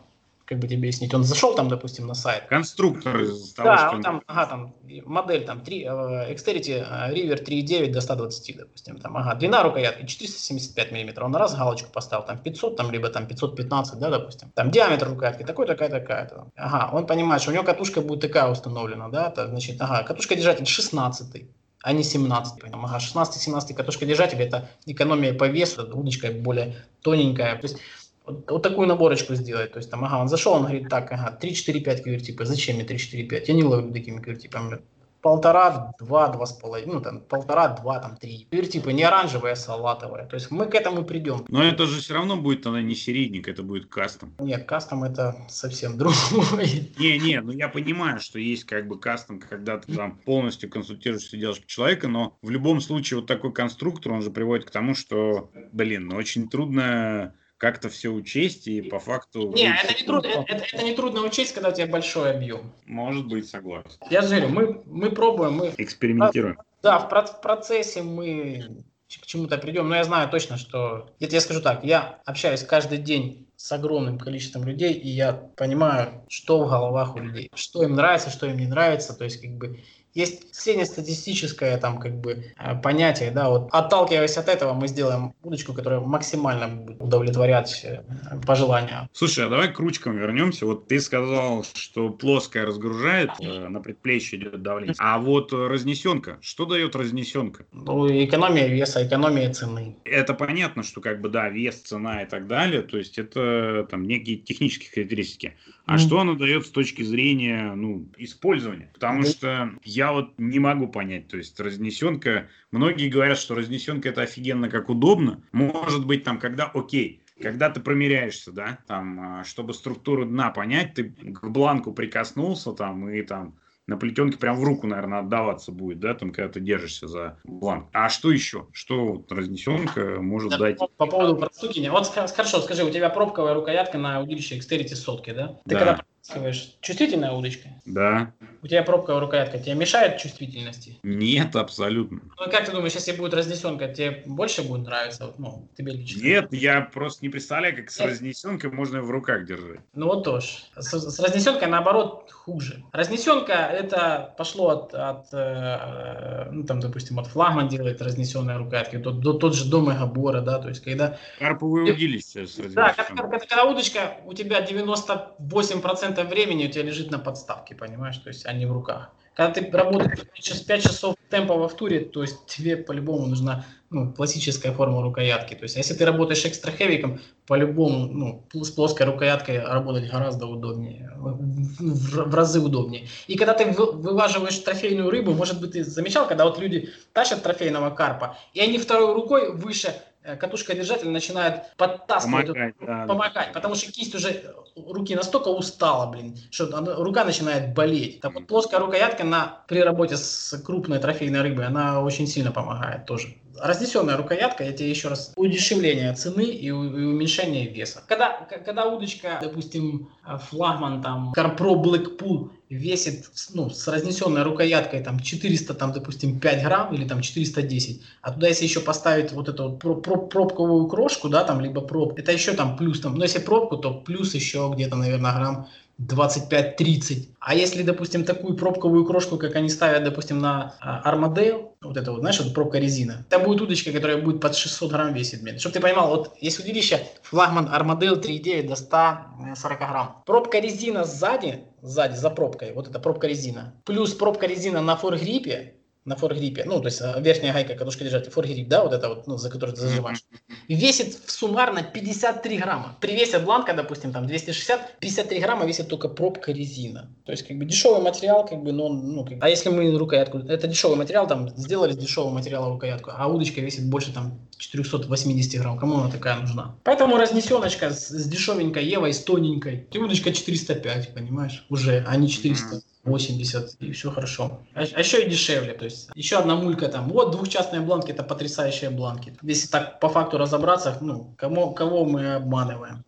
как 0.52 0.60
бы 0.60 0.68
тебе 0.68 0.76
объяснить, 0.76 1.14
он 1.14 1.24
зашел 1.24 1.54
там, 1.54 1.68
допустим, 1.68 2.06
на 2.06 2.14
сайт. 2.14 2.44
Конструктор 2.48 3.20
из 3.20 3.54
того, 3.54 3.68
да, 3.68 3.88
что... 3.88 4.02
там, 4.02 4.22
ага, 4.26 4.46
там 4.46 4.74
модель 5.06 5.46
там 5.46 5.60
3, 5.60 5.82
э, 5.82 6.34
Xterity 6.34 6.84
э, 6.86 7.14
River 7.14 7.42
3.9 7.42 7.90
до 7.90 8.00
120, 8.02 8.56
допустим, 8.58 8.98
там, 8.98 9.16
ага, 9.16 9.34
длина 9.34 9.62
рукоятки 9.62 10.04
475 10.04 10.92
мм, 10.92 11.24
он 11.24 11.34
раз 11.36 11.54
галочку 11.56 11.90
поставил, 11.90 12.24
там 12.26 12.38
500, 12.38 12.76
там, 12.76 12.90
либо 12.90 13.08
там 13.08 13.26
515, 13.26 13.98
да, 13.98 14.10
допустим, 14.10 14.50
там 14.54 14.70
диаметр 14.70 15.08
рукоятки 15.08 15.42
такой, 15.42 15.66
такая, 15.66 15.88
такая, 15.88 16.26
-то. 16.26 16.44
ага, 16.56 16.90
он 16.94 17.06
понимает, 17.06 17.40
что 17.40 17.50
у 17.50 17.54
него 17.54 17.64
катушка 17.64 18.02
будет 18.02 18.20
такая 18.20 18.50
установлена, 18.50 19.08
да, 19.08 19.30
то, 19.30 19.48
значит, 19.48 19.80
ага, 19.80 20.02
катушка 20.02 20.34
держатель 20.34 20.66
16 20.66 21.44
а 21.84 21.92
не 21.92 22.04
17. 22.04 22.62
Ага, 22.72 22.98
16-17 22.98 23.74
катушка 23.74 24.06
держатель 24.06 24.40
это 24.40 24.68
экономия 24.86 25.34
по 25.34 25.48
весу, 25.48 25.82
удочка 25.92 26.30
более 26.30 26.76
тоненькая. 27.00 27.56
То 27.56 27.66
есть 27.66 27.78
вот, 28.24 28.50
вот 28.50 28.62
такую 28.62 28.86
наборочку 28.88 29.34
сделать. 29.34 29.72
То 29.72 29.78
есть 29.78 29.90
там, 29.90 30.04
ага, 30.04 30.20
он 30.20 30.28
зашел, 30.28 30.52
он 30.52 30.62
говорит, 30.62 30.88
так, 30.88 31.10
ага, 31.12 31.32
3, 31.32 31.54
4, 31.54 31.80
5 31.80 32.02
квертипа. 32.02 32.44
Зачем 32.44 32.76
мне 32.76 32.84
3, 32.84 32.98
4, 32.98 33.24
5? 33.24 33.48
Я 33.48 33.54
не 33.54 33.64
ловлю 33.64 33.92
такими 33.92 34.20
квертипами. 34.20 34.80
Полтора, 35.20 35.94
два, 36.00 36.26
два 36.30 36.46
с 36.46 36.52
половиной, 36.52 36.94
ну 36.94 37.00
там 37.00 37.20
полтора, 37.20 37.68
два, 37.68 38.00
там 38.00 38.16
три. 38.16 38.48
Квертипы 38.50 38.92
не 38.92 39.04
оранжевые, 39.04 39.52
а 39.52 39.56
салатовые. 39.56 40.26
То 40.26 40.34
есть 40.34 40.50
мы 40.50 40.66
к 40.66 40.74
этому 40.74 41.04
придем. 41.04 41.44
Но 41.46 41.62
это 41.62 41.86
же 41.86 42.00
все 42.00 42.14
равно 42.14 42.36
будет 42.36 42.62
тогда 42.62 42.82
не 42.82 42.96
середник, 42.96 43.46
это 43.46 43.62
будет 43.62 43.86
кастом. 43.86 44.34
Нет, 44.40 44.64
кастом 44.64 45.04
это 45.04 45.36
совсем 45.48 45.96
другое. 45.96 46.66
Не, 46.98 47.20
не, 47.20 47.40
ну 47.40 47.52
я 47.52 47.68
понимаю, 47.68 48.18
что 48.18 48.40
есть 48.40 48.64
как 48.64 48.88
бы 48.88 48.98
кастом, 48.98 49.38
когда 49.38 49.78
ты 49.78 49.94
там 49.94 50.16
полностью 50.16 50.68
консультируешься, 50.68 51.36
делаешь 51.36 51.62
человека, 51.66 52.08
но 52.08 52.36
в 52.42 52.50
любом 52.50 52.80
случае 52.80 53.20
вот 53.20 53.28
такой 53.28 53.52
конструктор, 53.52 54.10
он 54.10 54.22
же 54.22 54.32
приводит 54.32 54.64
к 54.64 54.72
тому, 54.72 54.96
что, 54.96 55.52
блин, 55.70 56.08
ну 56.08 56.16
очень 56.16 56.48
трудно 56.48 57.32
как-то 57.62 57.88
все 57.88 58.08
учесть 58.08 58.66
и 58.66 58.82
по 58.82 58.98
факту... 58.98 59.52
Не, 59.52 59.72
это 59.72 59.94
не, 59.94 60.04
трудно, 60.04 60.44
это, 60.48 60.64
это 60.64 60.82
не 60.82 60.94
трудно 60.94 61.20
учесть, 61.20 61.54
когда 61.54 61.68
у 61.68 61.72
тебя 61.72 61.86
большой 61.86 62.32
объем. 62.32 62.72
Может 62.86 63.28
быть, 63.28 63.48
согласен. 63.48 63.88
Я 64.10 64.22
же 64.22 64.30
говорю, 64.30 64.48
мы, 64.48 64.82
мы 64.84 65.10
пробуем, 65.10 65.52
мы... 65.52 65.72
Экспериментируем. 65.78 66.58
Да, 66.82 66.98
в, 66.98 67.08
в 67.08 67.40
процессе 67.40 68.02
мы 68.02 68.82
к 69.06 69.26
чему-то 69.26 69.58
придем, 69.58 69.88
но 69.88 69.94
я 69.94 70.02
знаю 70.02 70.28
точно, 70.28 70.56
что... 70.56 71.14
Это 71.20 71.36
я 71.36 71.40
скажу 71.40 71.62
так, 71.62 71.84
я 71.84 72.18
общаюсь 72.24 72.64
каждый 72.64 72.98
день 72.98 73.46
с 73.54 73.70
огромным 73.70 74.18
количеством 74.18 74.64
людей, 74.64 74.94
и 74.94 75.08
я 75.08 75.32
понимаю, 75.32 76.24
что 76.28 76.64
в 76.64 76.68
головах 76.68 77.14
у 77.14 77.20
людей, 77.20 77.48
что 77.54 77.84
им 77.84 77.94
нравится, 77.94 78.30
что 78.30 78.46
им 78.46 78.56
не 78.56 78.66
нравится, 78.66 79.14
то 79.14 79.22
есть 79.22 79.40
как 79.40 79.50
бы 79.52 79.78
есть 80.14 80.54
среднестатистическое 80.54 81.78
там 81.78 81.98
как 81.98 82.20
бы 82.20 82.52
э, 82.58 82.74
понятие, 82.82 83.30
да, 83.30 83.48
вот 83.48 83.68
отталкиваясь 83.72 84.36
от 84.36 84.48
этого, 84.48 84.74
мы 84.74 84.88
сделаем 84.88 85.34
удочку, 85.42 85.72
которая 85.72 86.00
максимально 86.00 86.68
будет 86.68 87.00
удовлетворять 87.00 87.84
э, 87.84 88.02
пожелания. 88.46 89.08
Слушай, 89.12 89.46
а 89.46 89.48
давай 89.48 89.72
к 89.72 89.78
ручкам 89.78 90.16
вернемся. 90.16 90.66
Вот 90.66 90.86
ты 90.88 91.00
сказал, 91.00 91.64
что 91.74 92.10
плоская 92.10 92.66
разгружает, 92.66 93.30
э, 93.40 93.68
на 93.68 93.80
предплечье 93.80 94.38
идет 94.38 94.62
давление. 94.62 94.94
А 94.98 95.18
вот 95.18 95.52
разнесенка, 95.52 96.38
что 96.40 96.66
дает 96.66 96.94
разнесенка? 96.94 97.64
Ну, 97.72 98.08
экономия 98.08 98.68
веса, 98.68 99.06
экономия 99.06 99.52
цены. 99.52 99.96
Это 100.04 100.34
понятно, 100.34 100.82
что 100.82 101.00
как 101.00 101.20
бы, 101.20 101.28
да, 101.28 101.48
вес, 101.48 101.76
цена 101.76 102.22
и 102.22 102.26
так 102.26 102.46
далее, 102.46 102.82
то 102.82 102.98
есть 102.98 103.18
это 103.18 103.86
там 103.90 104.04
некие 104.04 104.36
технические 104.36 104.90
характеристики. 104.92 105.56
А 105.86 105.96
mm. 105.96 105.98
что 105.98 106.20
она 106.20 106.34
дает 106.34 106.66
с 106.66 106.70
точки 106.70 107.02
зрения, 107.02 107.74
ну, 107.74 108.06
использования? 108.18 108.90
Потому 108.94 109.22
mm. 109.22 109.26
что 109.26 109.72
я 109.84 110.02
я 110.02 110.12
вот 110.12 110.32
не 110.36 110.58
могу 110.58 110.88
понять. 110.88 111.28
То 111.28 111.36
есть 111.36 111.58
разнесенка, 111.60 112.48
многие 112.72 113.08
говорят, 113.08 113.38
что 113.38 113.54
разнесенка 113.54 114.08
это 114.08 114.22
офигенно 114.22 114.68
как 114.68 114.90
удобно. 114.90 115.40
Может 115.52 116.04
быть 116.06 116.24
там, 116.24 116.40
когда 116.40 116.64
окей, 116.64 117.22
когда 117.40 117.70
ты 117.70 117.80
промеряешься, 117.80 118.50
да, 118.50 118.78
там, 118.88 119.20
а, 119.20 119.44
чтобы 119.44 119.74
структуру 119.74 120.26
дна 120.26 120.50
понять, 120.50 120.94
ты 120.94 121.04
к 121.04 121.48
бланку 121.48 121.92
прикоснулся 121.92 122.72
там 122.72 123.08
и 123.08 123.22
там 123.22 123.54
на 123.92 123.98
плетенке 123.98 124.38
прям 124.38 124.56
в 124.56 124.64
руку, 124.64 124.86
наверное, 124.86 125.20
отдаваться 125.20 125.70
будет, 125.70 126.00
да, 126.00 126.14
там, 126.14 126.32
когда 126.32 126.50
ты 126.50 126.60
держишься 126.60 127.06
за 127.06 127.38
бланк. 127.44 127.88
А 127.92 128.08
что 128.08 128.30
еще? 128.30 128.66
Что 128.72 129.06
вот 129.06 129.30
разнесенка 129.30 130.20
может 130.20 130.50
да, 130.52 130.58
дать? 130.58 130.78
По 130.96 131.06
поводу 131.06 131.36
простукивания. 131.36 131.90
Вот 131.90 132.06
хорошо, 132.08 132.60
скажи, 132.60 132.84
у 132.84 132.90
тебя 132.90 133.10
пробковая 133.10 133.54
рукоятка 133.54 133.98
на 133.98 134.20
удилище 134.20 134.58
Xterity 134.58 134.94
сотки, 134.94 135.30
да? 135.32 135.60
Ты 135.64 135.74
да. 135.74 135.78
когда 135.78 136.04
Вытаскиваешь. 136.22 136.76
Чувствительная 136.80 137.32
удочка? 137.32 137.68
Да. 137.84 138.32
У 138.62 138.68
тебя 138.68 138.84
пробка 138.84 139.18
рукоятка, 139.18 139.58
тебе 139.58 139.74
мешает 139.74 140.18
чувствительности? 140.18 141.00
Нет, 141.02 141.56
абсолютно. 141.56 142.20
Ну, 142.38 142.50
как 142.50 142.64
ты 142.64 142.70
думаешь, 142.70 142.92
если 142.92 143.10
будет 143.10 143.34
разнесенка, 143.34 143.88
тебе 143.88 144.22
больше 144.24 144.62
будет 144.62 144.86
нравиться? 144.86 145.26
Вот, 145.26 145.38
ну, 145.40 145.68
тебе 145.76 145.92
лично? 145.92 146.22
Нет, 146.22 146.52
я 146.52 146.82
просто 146.82 147.24
не 147.24 147.28
представляю, 147.28 147.74
как 147.74 147.90
с 147.90 147.98
разнесенкой 147.98 148.70
можно 148.70 149.02
в 149.02 149.10
руках 149.10 149.46
держать. 149.46 149.80
Ну 149.94 150.06
вот 150.06 150.22
тоже. 150.22 150.46
С, 150.76 150.92
с 150.92 151.18
разнесенкой, 151.18 151.66
наоборот, 151.66 152.30
хуже. 152.30 152.84
Разнесенка, 152.92 153.54
это 153.54 154.32
пошло 154.38 154.68
от, 154.68 154.94
от 154.94 155.26
э, 155.32 156.50
ну, 156.52 156.62
там, 156.62 156.78
допустим, 156.78 157.18
от 157.18 157.26
флагман 157.26 157.66
делает 157.66 158.00
разнесенные 158.00 158.58
рукоятки, 158.58 158.98
тот, 158.98 159.22
тот, 159.22 159.40
тот 159.40 159.56
же 159.56 159.68
дом 159.68 159.86
Габора, 159.86 160.40
да, 160.40 160.60
то 160.60 160.68
есть, 160.68 160.84
когда... 160.84 161.18
Карповые 161.40 161.92
удилища 161.92 162.46
с 162.46 162.54
Да, 162.72 162.94
когда, 162.94 163.26
когда 163.26 163.64
удочка, 163.64 164.18
у 164.24 164.34
тебя 164.34 164.64
98% 164.64 166.11
времени 166.16 166.66
у 166.66 166.70
тебя 166.70 166.84
лежит 166.84 167.10
на 167.10 167.18
подставке, 167.18 167.74
понимаешь, 167.74 168.18
то 168.18 168.28
есть, 168.28 168.46
а 168.46 168.52
не 168.52 168.66
в 168.66 168.72
руках. 168.72 169.10
Когда 169.34 169.54
ты 169.54 169.70
работаешь 169.70 170.66
5 170.66 170.82
часов 170.82 171.16
темпа 171.30 171.56
в 171.66 171.74
туре, 171.74 172.00
то 172.00 172.20
есть 172.20 172.44
тебе 172.46 172.76
по-любому 172.76 173.26
нужна 173.26 173.64
ну, 173.88 174.12
классическая 174.12 174.72
форма 174.72 175.00
рукоятки. 175.00 175.54
То 175.54 175.62
есть 175.62 175.76
если 175.76 175.94
ты 175.94 176.04
работаешь 176.04 176.44
экстра-хевиком, 176.44 177.18
по-любому 177.46 178.44
ну, 178.52 178.62
с 178.62 178.70
плоской 178.70 179.06
рукояткой 179.06 179.60
работать 179.64 180.10
гораздо 180.10 180.46
удобнее, 180.46 181.10
в, 181.16 181.38
в, 181.80 182.34
разы 182.34 182.60
удобнее. 182.60 183.08
И 183.26 183.36
когда 183.36 183.54
ты 183.54 183.70
вываживаешь 183.72 184.58
трофейную 184.58 185.08
рыбу, 185.08 185.32
может 185.32 185.60
быть, 185.60 185.72
ты 185.72 185.82
замечал, 185.82 186.28
когда 186.28 186.44
вот 186.44 186.58
люди 186.58 186.90
тащат 187.14 187.42
трофейного 187.42 187.88
карпа, 187.88 188.36
и 188.52 188.60
они 188.60 188.76
второй 188.76 189.14
рукой 189.14 189.52
выше 189.52 189.94
Э, 190.24 190.36
катушка 190.36 190.74
держатель 190.74 191.08
начинает 191.08 191.74
подтаскивать, 191.76 192.46
помогать, 192.46 192.74
да, 192.80 193.06
помогать 193.06 193.46
да. 193.48 193.52
потому 193.54 193.74
что 193.74 193.90
кисть 193.90 194.14
уже 194.14 194.54
руки 194.76 195.14
настолько 195.14 195.48
устала, 195.48 196.10
блин, 196.10 196.36
что 196.50 196.66
рука 197.02 197.24
начинает 197.24 197.74
болеть. 197.74 198.20
Так 198.20 198.34
вот 198.34 198.46
плоская 198.46 198.80
рукоятка 198.80 199.24
на, 199.24 199.62
при 199.68 199.80
работе 199.80 200.16
с 200.16 200.56
крупной 200.64 200.98
трофейной 200.98 201.42
рыбой, 201.42 201.66
она 201.66 202.02
очень 202.02 202.26
сильно 202.26 202.52
помогает 202.52 203.06
тоже 203.06 203.36
разнесенная 203.60 204.16
рукоятка, 204.16 204.64
я 204.64 204.72
тебе 204.72 204.90
еще 204.90 205.08
раз, 205.08 205.32
удешевление 205.36 206.12
цены 206.14 206.44
и, 206.44 206.70
уменьшение 206.70 207.68
веса. 207.68 208.02
Когда, 208.06 208.46
когда 208.64 208.86
удочка, 208.86 209.38
допустим, 209.40 210.10
флагман, 210.48 211.02
там, 211.02 211.32
Carpro 211.36 211.82
Blackpool 211.82 212.50
весит, 212.68 213.30
ну, 213.52 213.70
с 213.70 213.86
разнесенной 213.86 214.42
рукояткой, 214.42 215.02
там, 215.02 215.20
400, 215.20 215.74
там, 215.74 215.92
допустим, 215.92 216.40
5 216.40 216.62
грамм 216.62 216.94
или 216.94 217.06
там 217.06 217.20
410, 217.20 218.02
а 218.22 218.32
туда 218.32 218.48
если 218.48 218.64
еще 218.64 218.80
поставить 218.80 219.32
вот 219.32 219.48
эту 219.48 219.78
вот 219.82 220.02
пробковую 220.02 220.86
крошку, 220.88 221.28
да, 221.28 221.44
там, 221.44 221.60
либо 221.60 221.82
проб, 221.82 222.18
это 222.18 222.32
еще 222.32 222.52
там 222.52 222.76
плюс, 222.76 223.00
там, 223.00 223.14
но 223.14 223.24
если 223.24 223.40
пробку, 223.40 223.76
то 223.76 223.92
плюс 223.94 224.34
еще 224.34 224.61
где-то, 224.70 224.96
наверное, 224.96 225.32
грамм 225.32 225.68
25-30. 226.00 227.28
А 227.38 227.54
если, 227.54 227.82
допустим, 227.82 228.24
такую 228.24 228.56
пробковую 228.56 229.04
крошку, 229.04 229.36
как 229.36 229.54
они 229.56 229.68
ставят, 229.68 230.04
допустим, 230.04 230.38
на 230.38 230.74
Armadale, 231.04 231.68
вот 231.80 231.96
это 231.96 232.12
вот, 232.12 232.20
знаешь, 232.20 232.40
вот 232.40 232.54
пробка 232.54 232.78
резина, 232.78 233.24
это 233.28 233.38
будет 233.38 233.60
удочка, 233.60 233.92
которая 233.92 234.18
будет 234.18 234.40
под 234.40 234.56
600 234.56 234.90
грамм 234.90 235.12
весить. 235.12 235.60
Чтобы 235.60 235.74
ты 235.74 235.80
понимал, 235.80 236.08
вот 236.08 236.34
если 236.40 236.62
удилище 236.62 237.06
флагман 237.22 237.66
Armadale 237.66 238.20
3.9 238.20 238.68
до 238.68 238.76
140 238.76 239.78
грамм. 239.78 240.22
Пробка 240.26 240.58
резина 240.58 241.04
сзади, 241.04 241.64
сзади, 241.82 242.16
за 242.16 242.30
пробкой, 242.30 242.72
вот 242.72 242.88
это 242.88 242.98
пробка 242.98 243.26
резина, 243.26 243.74
плюс 243.84 244.14
пробка 244.14 244.46
резина 244.46 244.80
на 244.80 244.96
форгриппе, 244.96 245.74
на 246.04 246.16
форгриппе, 246.16 246.64
ну, 246.64 246.80
то 246.80 246.86
есть 246.86 247.00
э, 247.00 247.14
верхняя 247.20 247.52
гайка 247.52 247.74
катушка 247.74 248.02
держателя, 248.02 248.32
форгрип, 248.32 248.66
да, 248.66 248.82
вот 248.82 248.92
это 248.92 249.08
вот, 249.08 249.26
ну, 249.28 249.36
за 249.36 249.50
которую 249.50 249.76
ты 249.76 249.82
зажимаешь, 249.82 250.24
весит 250.66 251.16
суммарно 251.30 251.82
53 251.84 252.58
грамма. 252.58 252.96
При 253.00 253.12
весе 253.12 253.38
бланка, 253.38 253.72
допустим, 253.72 254.12
там 254.12 254.26
260, 254.26 254.98
53 254.98 255.38
грамма 255.38 255.64
весит 255.64 255.88
только 255.88 256.08
пробка 256.08 256.50
резина. 256.50 257.08
То 257.24 257.30
есть, 257.30 257.46
как 257.46 257.56
бы, 257.56 257.64
дешевый 257.64 258.02
материал, 258.02 258.44
как 258.44 258.62
бы, 258.62 258.72
но, 258.72 258.88
ну, 258.88 259.24
как 259.24 259.38
а 259.40 259.48
если 259.48 259.68
мы 259.68 259.96
рукоятку, 259.96 260.38
это 260.38 260.66
дешевый 260.66 260.96
материал, 260.96 261.28
там, 261.28 261.50
сделали 261.56 261.92
из 261.92 261.98
дешевого 261.98 262.32
материала 262.32 262.68
рукоятку, 262.68 263.12
а 263.14 263.28
удочка 263.28 263.60
весит 263.60 263.88
больше, 263.88 264.12
там, 264.12 264.40
480 264.58 265.60
грамм, 265.60 265.78
кому 265.78 265.98
она 265.98 266.10
такая 266.10 266.36
нужна? 266.40 266.74
Поэтому 266.82 267.16
разнесеночка 267.16 267.90
с, 267.90 268.08
с 268.08 268.26
дешевенькой 268.26 268.84
Евой, 268.86 269.12
с 269.12 269.20
тоненькой, 269.20 269.86
и 269.92 269.98
удочка 269.98 270.32
405, 270.32 271.14
понимаешь, 271.14 271.64
уже, 271.68 272.04
а 272.08 272.16
не 272.16 272.28
400. 272.28 272.82
80, 273.04 273.76
и 273.80 273.92
все 273.92 274.10
хорошо. 274.10 274.60
А, 274.74 274.84
а 274.94 275.00
еще 275.00 275.24
и 275.24 275.28
дешевле. 275.28 275.72
То 275.74 275.84
есть 275.84 276.08
еще 276.14 276.36
одна 276.36 276.54
мулька 276.54 276.88
там. 276.88 277.08
Вот 277.08 277.32
двухчастные 277.32 277.80
бланки, 277.80 278.12
это 278.12 278.22
потрясающие 278.22 278.90
бланки. 278.90 279.34
Если 279.42 279.68
так 279.68 279.98
по 279.98 280.08
факту 280.08 280.38
разобраться, 280.38 280.96
ну, 281.00 281.34
кому, 281.36 281.72
кого 281.72 282.04
мы 282.04 282.34
обманываем? 282.34 283.04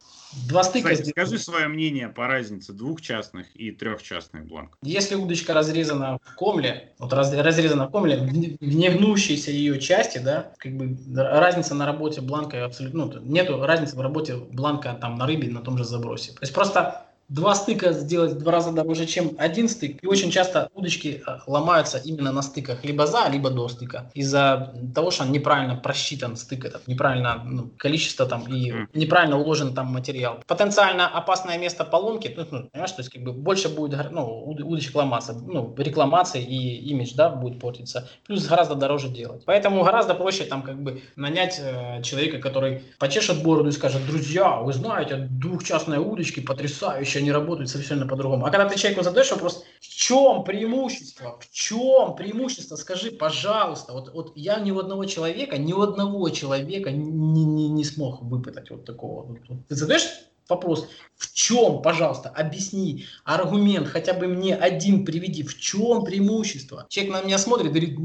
Два 0.48 0.64
стыка 0.64 0.90
Кстати, 0.90 1.10
скажи 1.10 1.38
свое 1.38 1.68
мнение 1.68 2.08
по 2.08 2.26
разнице 2.26 2.72
двухчастных 2.72 3.46
и 3.54 3.70
трехчастных 3.70 4.46
бланков. 4.46 4.78
Если 4.82 5.14
удочка 5.14 5.54
разрезана 5.54 6.18
в 6.24 6.34
комле, 6.34 6.92
вот 6.98 7.12
раз, 7.12 7.32
разрезана 7.32 7.86
в 7.86 7.92
комле, 7.92 8.16
в 8.16 8.32
негнущейся 8.32 9.52
ее 9.52 9.78
части, 9.80 10.18
да, 10.18 10.52
как 10.58 10.76
бы 10.76 10.98
разница 11.14 11.76
на 11.76 11.86
работе 11.86 12.20
бланка 12.20 12.64
абсолютно, 12.64 13.04
ну, 13.04 13.20
нету 13.20 13.64
разницы 13.64 13.94
в 13.94 14.00
работе 14.00 14.34
бланка 14.34 14.98
там 15.00 15.14
на 15.14 15.26
рыбе 15.26 15.48
на 15.48 15.60
том 15.60 15.78
же 15.78 15.84
забросе. 15.84 16.32
То 16.32 16.40
есть 16.40 16.52
просто 16.52 17.06
два 17.28 17.54
стыка 17.54 17.92
сделать 17.92 18.32
в 18.32 18.38
два 18.38 18.52
раза 18.52 18.72
дороже, 18.72 19.06
чем 19.06 19.32
один 19.38 19.68
стык. 19.68 20.02
И 20.02 20.06
очень 20.06 20.30
часто 20.30 20.68
удочки 20.74 21.22
э, 21.26 21.38
ломаются 21.46 21.98
именно 21.98 22.32
на 22.32 22.42
стыках, 22.42 22.84
либо 22.84 23.06
за, 23.06 23.28
либо 23.28 23.50
до 23.50 23.68
стыка. 23.68 24.10
Из-за 24.14 24.74
того, 24.94 25.10
что 25.10 25.24
неправильно 25.24 25.76
просчитан 25.76 26.36
стык 26.36 26.64
этот, 26.64 26.86
неправильно 26.86 27.42
ну, 27.44 27.70
количество 27.76 28.26
там 28.26 28.44
и 28.46 28.72
неправильно 28.94 29.38
уложен 29.38 29.74
там 29.74 29.86
материал. 29.86 30.40
Потенциально 30.46 31.08
опасное 31.08 31.58
место 31.58 31.84
поломки, 31.84 32.32
ну, 32.36 32.46
ну, 32.50 32.68
понимаешь, 32.70 32.92
то 32.92 33.00
есть 33.00 33.10
как 33.10 33.22
бы 33.22 33.32
больше 33.32 33.68
будет 33.68 34.10
ну, 34.10 34.44
удочек 34.44 34.94
ломаться, 34.94 35.32
ну, 35.32 35.74
рекламация 35.76 36.42
и 36.42 36.56
имидж, 36.90 37.14
да, 37.14 37.30
будет 37.30 37.60
портиться. 37.60 38.08
Плюс 38.26 38.46
гораздо 38.46 38.74
дороже 38.74 39.08
делать. 39.08 39.42
Поэтому 39.46 39.82
гораздо 39.82 40.14
проще 40.14 40.44
там 40.44 40.62
как 40.62 40.82
бы 40.82 41.02
нанять 41.16 41.60
э, 41.60 42.02
человека, 42.02 42.38
который 42.38 42.82
почешет 42.98 43.42
бороду 43.42 43.68
и 43.68 43.72
скажет, 43.72 44.06
друзья, 44.06 44.56
вы 44.56 44.72
знаете, 44.72 45.28
двухчастные 45.30 46.00
удочки 46.00 46.40
потрясающие 46.40 47.13
вещи, 47.14 47.22
они 47.22 47.32
работают 47.32 47.70
совершенно 47.70 48.06
по-другому. 48.06 48.46
А 48.46 48.50
когда 48.50 48.68
ты 48.68 48.78
человеку 48.78 49.02
задаешь 49.02 49.30
вопрос, 49.30 49.64
в 49.80 49.88
чем 49.88 50.44
преимущество, 50.44 51.38
в 51.40 51.50
чем 51.50 52.16
преимущество, 52.16 52.76
скажи, 52.76 53.10
пожалуйста. 53.10 53.92
Вот, 53.92 54.12
вот 54.12 54.32
я 54.36 54.58
ни 54.60 54.70
у 54.70 54.78
одного 54.78 55.04
человека, 55.04 55.58
ни 55.58 55.72
у 55.72 55.80
одного 55.80 56.28
человека 56.30 56.90
не, 56.90 57.44
не, 57.44 57.68
не 57.68 57.84
смог 57.84 58.22
выпытать 58.22 58.70
вот 58.70 58.84
такого. 58.84 59.36
Ты 59.68 59.74
задаешь 59.74 60.08
вопрос, 60.48 60.88
в 61.16 61.32
чем, 61.32 61.80
пожалуйста, 61.80 62.28
объясни 62.28 63.06
аргумент, 63.24 63.88
хотя 63.88 64.12
бы 64.12 64.26
мне 64.26 64.54
один 64.54 65.04
приведи, 65.04 65.42
в 65.42 65.58
чем 65.58 66.04
преимущество. 66.04 66.86
Человек 66.88 67.12
на 67.12 67.22
меня 67.22 67.38
смотрит, 67.38 67.70
говорит, 67.70 67.98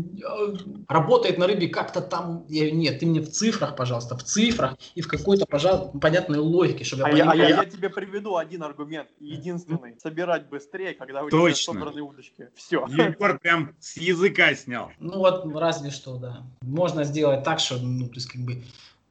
работает 0.88 1.38
на 1.38 1.48
рыбе 1.48 1.68
как-то 1.68 2.02
там, 2.02 2.46
я, 2.48 2.72
нет, 2.72 3.00
ты 3.00 3.06
мне 3.06 3.22
в 3.22 3.30
цифрах, 3.30 3.76
пожалуйста, 3.76 4.16
в 4.16 4.24
цифрах 4.24 4.78
и 4.96 5.02
в 5.02 5.08
какой-то, 5.08 5.46
пожалуйста, 5.46 5.98
понятной 5.98 6.40
логике, 6.40 6.84
чтобы 6.84 7.04
а 7.04 7.10
я 7.10 7.14
понимал. 7.14 7.36
Я, 7.36 7.46
а 7.46 7.50
я, 7.50 7.64
я 7.64 7.66
тебе 7.66 7.90
приведу 7.90 8.36
один 8.38 8.64
аргумент, 8.64 9.10
единственный, 9.20 10.00
собирать 10.00 10.48
быстрее, 10.48 10.94
когда 10.94 11.24
у 11.24 11.30
тебя 11.30 11.56
собраны 11.56 12.02
удочки. 12.02 12.50
Все. 12.56 12.86
Егор 12.88 13.40
прям 13.40 13.76
с 13.80 13.98
языка 13.98 14.54
снял. 14.56 14.92
Ну 15.00 15.18
вот, 15.18 15.46
разве 15.56 15.92
что, 15.92 16.18
да. 16.18 16.44
Можно 16.62 17.04
сделать 17.04 17.44
так, 17.44 17.60
что, 17.60 17.78
ну, 17.78 18.08
то 18.08 18.16
есть, 18.16 18.28
как 18.28 18.42
бы, 18.42 18.64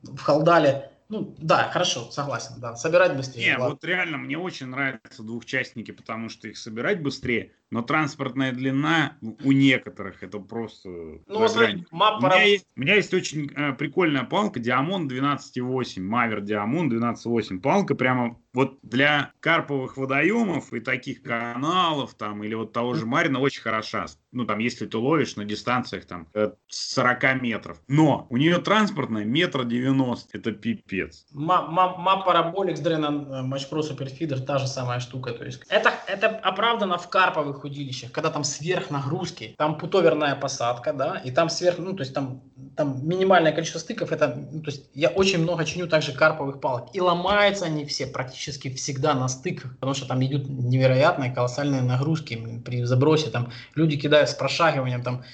в 0.03 0.21
халдале 0.21 0.93
ну, 1.11 1.35
да, 1.39 1.71
хорошо, 1.73 2.11
согласен, 2.11 2.57
да. 2.59 2.77
Собирать 2.77 3.17
быстрее. 3.17 3.53
Не, 3.53 3.59
вот 3.59 3.83
реально 3.83 4.19
мне 4.19 4.37
очень 4.37 4.67
нравятся 4.67 5.23
двухчастники, 5.23 5.91
потому 5.91 6.29
что 6.29 6.49
их 6.49 6.59
собирать 6.59 7.03
быстрее, 7.03 7.53
но 7.71 7.81
транспортная 7.81 8.53
длина 8.53 9.17
у 9.23 9.53
некоторых 9.53 10.23
это 10.23 10.39
просто 10.39 10.89
ну, 10.89 11.23
вот 11.27 11.57
мап 11.91 12.23
у, 12.23 12.27
меня 12.27 12.43
есть, 12.43 12.67
у 12.77 12.81
меня 12.81 12.95
есть 12.97 13.15
очень 13.15 13.51
э, 13.57 13.73
прикольная 13.73 14.25
палка 14.25 14.61
Diamond 14.61 15.09
12.8, 15.09 16.01
Мавер 16.03 16.43
Diamond 16.43 16.91
12.8. 16.91 17.61
Палка 17.61 17.95
прямо 17.95 18.39
вот 18.53 18.79
для 18.83 19.33
карповых 19.41 19.97
водоемов 19.97 20.73
и 20.73 20.81
таких 20.81 21.23
каналов 21.23 22.15
там 22.15 22.43
или 22.45 22.55
вот 22.55 22.73
того 22.73 22.95
же 22.95 23.07
Марина 23.07 23.41
очень 23.41 23.63
хороша. 23.63 24.07
Ну 24.33 24.45
там 24.45 24.59
если 24.59 24.87
ты 24.87 24.99
ловишь 24.99 25.37
на 25.37 25.45
дистанциях 25.45 26.07
там 26.07 26.29
40 26.69 27.25
э, 27.25 27.35
метров. 27.41 27.81
Но 27.89 28.27
у 28.31 28.37
нее 28.37 28.59
транспортная 28.59 29.25
метр 29.25 29.65
девяносто. 29.65 30.39
Это 30.39 30.53
пипец. 30.53 31.27
Мап 31.33 32.25
Параболик 32.25 32.77
с 32.77 32.81
Дрена 32.81 33.11
Матч 33.11 33.69
Pro 33.71 33.81
Superfeeder 33.81 34.41
та 34.41 34.59
же 34.59 34.67
самая 34.67 35.01
штука. 35.01 35.33
То 35.33 35.45
есть 35.45 35.63
это, 35.69 35.93
это 36.07 36.29
оправдано 36.29 36.99
в 36.99 37.09
карповых 37.09 37.65
удилищах, 37.65 38.13
когда 38.13 38.31
там 38.31 38.45
сверхнагрузки, 38.45 39.55
там 39.57 39.79
путоверная 39.79 40.35
посадка, 40.37 40.93
да, 40.93 41.19
и 41.19 41.31
там 41.31 41.49
сверх, 41.49 41.79
ну, 41.79 41.95
то 41.95 42.03
есть 42.03 42.15
там 42.15 42.43
там 42.79 43.05
минимальное 43.05 43.51
количество 43.51 43.81
стыков, 43.81 44.13
это, 44.13 44.39
ну, 44.53 44.63
то 44.63 44.71
есть 44.71 44.85
я 44.95 45.09
очень 45.09 45.41
много 45.41 45.65
чиню 45.65 45.89
также 45.89 46.13
карповых 46.13 46.61
палок. 46.61 46.91
И 46.93 47.01
ломаются 47.01 47.65
они 47.65 47.85
все 47.85 48.07
практически 48.07 48.73
всегда 48.73 49.15
на 49.15 49.27
стыках, 49.27 49.75
потому 49.75 49.95
что 49.95 50.07
там 50.07 50.25
идут 50.25 50.49
невероятные 50.49 51.33
колоссальные 51.33 51.83
нагрузки 51.83 52.63
при 52.65 52.85
забросе, 52.85 53.31
там 53.31 53.51
люди 53.75 53.97
кидают 53.97 54.31
с 54.31 54.35
прошагиванием, 54.35 55.03
там 55.03 55.25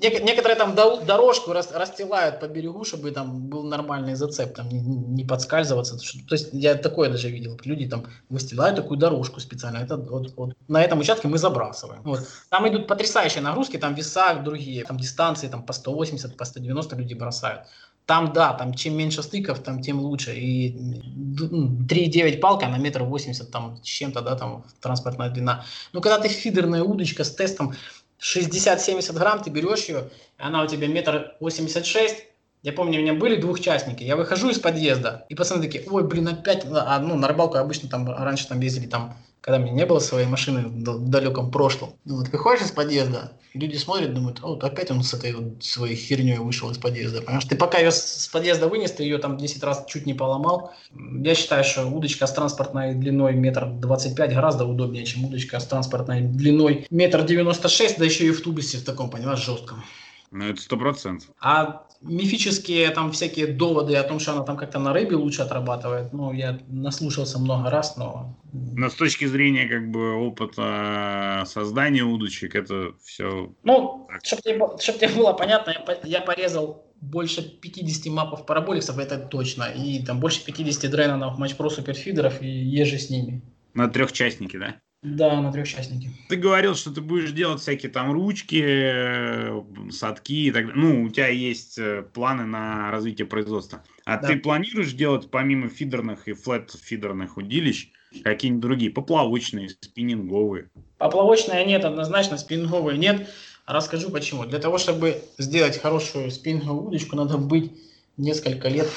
некоторые 0.00 0.56
там 0.56 0.74
дорожку 0.74 1.52
расстилают 1.52 2.40
по 2.40 2.46
берегу, 2.46 2.84
чтобы 2.84 3.10
там 3.10 3.48
был 3.48 3.64
нормальный 3.64 4.14
зацеп, 4.14 4.54
там 4.54 4.68
не, 4.70 4.80
не 4.80 5.24
подскальзываться. 5.24 5.98
То 5.98 6.34
есть 6.34 6.50
я 6.52 6.74
такое 6.74 7.10
даже 7.10 7.28
видел, 7.28 7.60
люди 7.64 7.86
там 7.86 8.06
выстилают 8.30 8.76
такую 8.76 8.98
дорожку 8.98 9.40
специально, 9.40 9.78
это 9.78 9.96
вот, 9.98 10.32
вот 10.36 10.54
на 10.68 10.82
этом 10.82 11.00
участке 11.00 11.28
мы 11.28 11.36
забрасываем. 11.36 12.02
Вот. 12.02 12.20
Там 12.48 12.66
идут 12.66 12.86
потрясающие 12.86 13.42
нагрузки, 13.42 13.76
там 13.76 13.94
веса 13.94 14.34
другие, 14.42 14.84
там 14.84 14.96
дистанции 14.96 15.48
там 15.48 15.62
по 15.62 15.74
180, 15.74 16.36
по 16.36 16.44
190 16.44 16.93
люди 16.94 17.14
бросают. 17.14 17.62
Там, 18.06 18.32
да, 18.34 18.52
там 18.52 18.74
чем 18.74 18.96
меньше 18.96 19.22
стыков, 19.22 19.60
там 19.60 19.80
тем 19.80 19.98
лучше. 20.00 20.34
И 20.34 20.76
3,9 20.76 22.38
палка 22.38 22.68
на 22.68 22.76
метр 22.76 23.02
восемьдесят 23.02 23.50
там 23.50 23.78
с 23.82 23.86
чем-то, 23.86 24.20
да, 24.20 24.36
там 24.36 24.64
транспортная 24.80 25.30
длина. 25.30 25.64
Но 25.92 26.00
когда 26.00 26.18
ты 26.18 26.28
фидерная 26.28 26.82
удочка 26.82 27.24
с 27.24 27.34
тестом 27.34 27.74
60-70 28.20 29.12
грамм, 29.14 29.42
ты 29.42 29.50
берешь 29.50 29.86
ее, 29.86 30.10
она 30.36 30.62
у 30.62 30.66
тебя 30.66 30.86
метр 30.86 31.34
восемьдесят 31.40 31.86
шесть, 31.86 32.26
я 32.62 32.72
помню, 32.72 32.98
у 32.98 33.02
меня 33.02 33.12
были 33.12 33.36
двухчастники. 33.36 34.02
Я 34.02 34.16
выхожу 34.16 34.48
из 34.48 34.58
подъезда, 34.58 35.26
и 35.28 35.34
пацаны 35.34 35.62
такие, 35.62 35.84
ой, 35.86 36.02
блин, 36.02 36.28
опять, 36.28 36.64
а, 36.70 36.98
ну, 36.98 37.14
на 37.14 37.28
рыбалку 37.28 37.58
обычно 37.58 37.90
там 37.90 38.08
раньше 38.08 38.48
там 38.48 38.60
ездили 38.60 38.86
там 38.86 39.18
когда 39.44 39.58
мне 39.58 39.72
не 39.72 39.84
было 39.84 39.98
своей 39.98 40.26
машины 40.26 40.62
в 40.68 41.10
далеком 41.10 41.50
прошлом. 41.50 41.90
Ну, 42.06 42.16
вот 42.16 42.28
выходишь 42.30 42.64
из 42.64 42.70
подъезда, 42.70 43.32
люди 43.52 43.76
смотрят, 43.76 44.14
думают, 44.14 44.40
о, 44.42 44.54
опять 44.54 44.90
он 44.90 45.02
с 45.02 45.12
этой 45.12 45.34
вот 45.34 45.62
своей 45.62 45.96
херней 45.96 46.38
вышел 46.38 46.70
из 46.70 46.78
подъезда. 46.78 47.20
Понимаешь, 47.20 47.44
ты 47.44 47.54
пока 47.54 47.76
ее 47.76 47.90
с 47.90 48.26
подъезда 48.32 48.68
вынес, 48.68 48.92
ты 48.92 49.02
ее 49.02 49.18
там 49.18 49.36
10 49.36 49.62
раз 49.62 49.84
чуть 49.86 50.06
не 50.06 50.14
поломал. 50.14 50.72
Я 50.94 51.34
считаю, 51.34 51.62
что 51.62 51.86
удочка 51.86 52.26
с 52.26 52.32
транспортной 52.32 52.94
длиной 52.94 53.34
метр 53.34 53.66
двадцать 53.66 54.16
пять 54.16 54.32
гораздо 54.32 54.64
удобнее, 54.64 55.04
чем 55.04 55.26
удочка 55.26 55.60
с 55.60 55.66
транспортной 55.66 56.22
длиной 56.22 56.86
метр 56.88 57.22
девяносто 57.22 57.68
шесть, 57.68 57.98
да 57.98 58.06
еще 58.06 58.26
и 58.26 58.30
в 58.30 58.40
тубусе 58.40 58.78
в 58.78 58.84
таком, 58.84 59.10
понимаешь, 59.10 59.44
жестком. 59.44 59.84
Ну, 60.30 60.46
это 60.46 60.60
сто 60.62 60.78
процентов. 60.78 61.28
А 61.38 61.86
мифические 62.04 62.90
там 62.90 63.12
всякие 63.12 63.46
доводы 63.46 63.96
о 63.96 64.02
том, 64.02 64.20
что 64.20 64.32
она 64.32 64.42
там 64.42 64.56
как-то 64.56 64.78
на 64.78 64.92
рыбе 64.92 65.16
лучше 65.16 65.42
отрабатывает, 65.42 66.12
ну, 66.12 66.32
я 66.32 66.58
наслушался 66.68 67.38
много 67.38 67.70
раз, 67.70 67.96
но... 67.96 68.38
Но 68.52 68.88
с 68.88 68.94
точки 68.94 69.24
зрения 69.24 69.66
как 69.66 69.90
бы 69.90 70.14
опыта 70.14 71.44
создания 71.46 72.02
удочек, 72.02 72.54
это 72.54 72.92
все... 73.02 73.52
Ну, 73.62 74.08
чтобы 74.22 74.42
тебе, 74.42 74.60
чтоб 74.80 74.96
тебе 74.96 75.08
было 75.08 75.32
понятно, 75.32 75.70
я, 75.70 75.98
я 76.04 76.20
порезал 76.20 76.86
больше 77.00 77.42
50 77.42 78.12
мапов 78.12 78.46
параболиксов, 78.46 78.98
это 78.98 79.18
точно, 79.18 79.64
и 79.64 80.04
там 80.04 80.20
больше 80.20 80.44
50 80.44 80.90
дрейнанов 80.90 81.38
Match 81.38 81.56
Pro 81.56 81.70
суперфидеров 81.70 82.42
и 82.42 82.46
ежи 82.46 82.98
с 82.98 83.10
ними. 83.10 83.42
На 83.74 83.88
трехчастники, 83.88 84.56
да? 84.56 84.76
Да, 85.04 85.38
на 85.42 85.52
трехчастнике. 85.52 86.10
Ты 86.30 86.36
говорил, 86.36 86.74
что 86.74 86.90
ты 86.90 87.02
будешь 87.02 87.30
делать 87.32 87.60
всякие 87.60 87.92
там 87.92 88.10
ручки, 88.10 88.62
э, 88.64 89.62
садки 89.90 90.46
и 90.46 90.50
так 90.50 90.68
далее. 90.68 90.82
Ну, 90.82 91.02
у 91.04 91.10
тебя 91.10 91.28
есть 91.28 91.76
э, 91.78 92.02
планы 92.14 92.46
на 92.46 92.90
развитие 92.90 93.26
производства. 93.26 93.84
А 94.06 94.16
да. 94.16 94.28
ты 94.28 94.36
планируешь 94.36 94.94
делать 94.94 95.30
помимо 95.30 95.68
фидерных 95.68 96.26
и 96.26 96.32
флет-фидерных 96.32 97.36
удилищ 97.36 97.90
какие-нибудь 98.22 98.62
другие, 98.62 98.90
поплавочные, 98.90 99.68
спиннинговые? 99.68 100.70
Поплавочные 100.96 101.66
нет, 101.66 101.84
однозначно, 101.84 102.38
спиннинговые 102.38 102.96
нет. 102.96 103.28
Расскажу 103.66 104.08
почему. 104.10 104.46
Для 104.46 104.58
того, 104.58 104.78
чтобы 104.78 105.22
сделать 105.36 105.78
хорошую 105.78 106.30
спиннинговую 106.30 106.86
удочку, 106.86 107.14
надо 107.14 107.36
быть 107.36 107.72
несколько 108.16 108.68
лет 108.68 108.88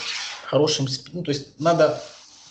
хорошим, 0.46 0.88
ну, 1.12 1.22
то 1.22 1.32
есть 1.32 1.60
надо 1.60 2.02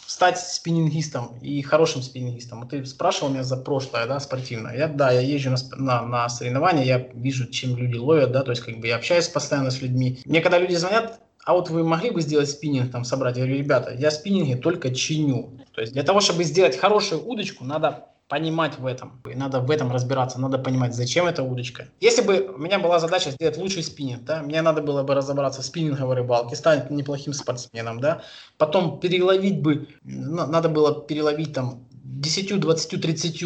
стать 0.07 0.39
спиннингистом 0.39 1.39
и 1.41 1.61
хорошим 1.63 2.03
спиннингистом. 2.03 2.67
Ты 2.69 2.85
спрашивал 2.87 3.31
меня 3.31 3.43
за 3.43 3.57
прошлое, 3.57 4.07
да, 4.07 4.21
спортивное. 4.21 4.77
Я, 4.77 4.89
да, 4.89 5.11
я 5.11 5.21
езжу 5.21 5.51
на, 5.51 5.57
на, 5.77 6.03
на 6.03 6.29
соревнования, 6.29 6.85
я 6.85 6.99
вижу, 7.15 7.47
чем 7.47 7.77
люди 7.77 7.97
ловят, 7.97 8.33
да, 8.33 8.43
то 8.43 8.51
есть 8.51 8.63
как 8.63 8.79
бы 8.79 8.87
я 8.87 8.97
общаюсь 8.97 9.29
постоянно 9.29 9.71
с 9.71 9.83
людьми. 9.83 10.21
Мне 10.25 10.41
когда 10.41 10.59
люди 10.59 10.75
звонят, 10.75 11.21
а 11.45 11.53
вот 11.53 11.71
вы 11.71 11.85
могли 11.85 12.11
бы 12.11 12.23
сделать 12.23 12.51
спиннинг, 12.51 12.91
там, 12.91 13.05
собрать? 13.05 13.37
Я 13.37 13.45
говорю, 13.45 13.59
ребята, 13.61 13.95
я 13.95 14.11
спиннинги 14.11 14.55
только 14.55 14.95
чиню. 14.95 15.53
То 15.75 15.81
есть 15.81 15.93
для 15.93 16.03
того, 16.03 16.21
чтобы 16.21 16.43
сделать 16.45 16.77
хорошую 16.77 17.25
удочку, 17.25 17.65
надо 17.65 18.09
понимать 18.29 18.79
в 18.79 18.87
этом. 18.87 19.21
И 19.31 19.35
надо 19.35 19.61
в 19.61 19.71
этом 19.71 19.93
разбираться, 19.93 20.41
надо 20.41 20.59
понимать, 20.59 20.95
зачем 20.95 21.27
эта 21.27 21.43
удочка. 21.43 21.89
Если 22.01 22.23
бы 22.23 22.55
у 22.55 22.59
меня 22.59 22.79
была 22.79 22.99
задача 22.99 23.31
сделать 23.31 23.57
лучший 23.57 23.83
спиннинг, 23.83 24.25
да, 24.25 24.43
мне 24.43 24.63
надо 24.63 24.83
было 24.83 25.03
бы 25.03 25.15
разобраться 25.15 25.63
в 25.63 25.65
спиннинговой 25.65 26.17
рыбалке, 26.17 26.57
стать 26.57 26.91
неплохим 26.91 27.33
спортсменом, 27.33 28.01
да, 28.01 28.23
потом 28.59 28.99
переловить 28.99 29.63
бы, 29.63 29.89
надо 30.03 30.69
было 30.69 31.07
переловить 31.07 31.53
там 31.53 31.87
10, 31.91 32.61
20, 32.61 33.01
30 33.01 33.45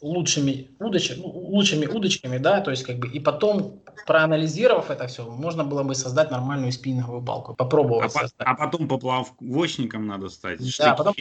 лучшими 0.00 0.70
удочек, 0.78 1.18
ну, 1.18 1.28
лучшими 1.28 1.86
удочками, 1.86 2.38
да, 2.38 2.60
то 2.60 2.70
есть 2.70 2.84
как 2.84 2.98
бы 2.98 3.08
и 3.08 3.20
потом 3.20 3.82
проанализировав 4.06 4.90
это 4.90 5.06
все, 5.08 5.28
можно 5.28 5.64
было 5.64 5.82
бы 5.82 5.94
создать 5.94 6.30
нормальную 6.30 6.72
спиннинговую 6.72 7.22
палку, 7.22 7.54
попробовать 7.54 8.06
а, 8.14 8.20
создать. 8.20 8.46
а 8.46 8.54
потом 8.54 8.88
поплавочником 8.88 10.06
надо 10.06 10.28
стать. 10.28 10.60
Да, 10.78 10.94
потом, 10.94 11.14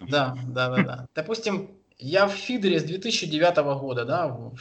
да, 0.00 0.36
да, 0.48 0.68
да, 0.70 0.82
да. 0.82 1.06
Допустим, 1.14 1.70
я 1.98 2.26
в 2.26 2.32
фидере 2.32 2.80
с 2.80 2.84
2009 2.84 3.56
года, 3.80 4.04
да, 4.04 4.28
ну, 4.28 4.54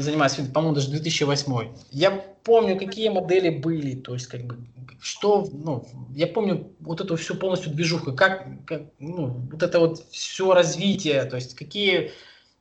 занимаюсь, 0.00 0.34
по-моему, 0.52 0.74
даже 0.74 0.90
2008. 0.90 1.74
Я 1.90 2.10
помню, 2.42 2.78
какие 2.78 3.08
модели 3.08 3.50
были, 3.50 3.94
то 3.94 4.14
есть, 4.14 4.26
как 4.26 4.44
бы, 4.44 4.56
что, 5.00 5.48
ну, 5.52 5.86
я 6.14 6.26
помню 6.26 6.72
вот 6.80 7.00
эту 7.00 7.16
всю 7.16 7.36
полностью 7.36 7.72
движуху, 7.72 8.12
как, 8.12 8.46
как 8.66 8.82
ну, 8.98 9.28
вот 9.50 9.62
это 9.62 9.78
вот 9.78 10.04
все 10.10 10.52
развитие, 10.52 11.24
то 11.24 11.36
есть, 11.36 11.54
какие 11.54 12.10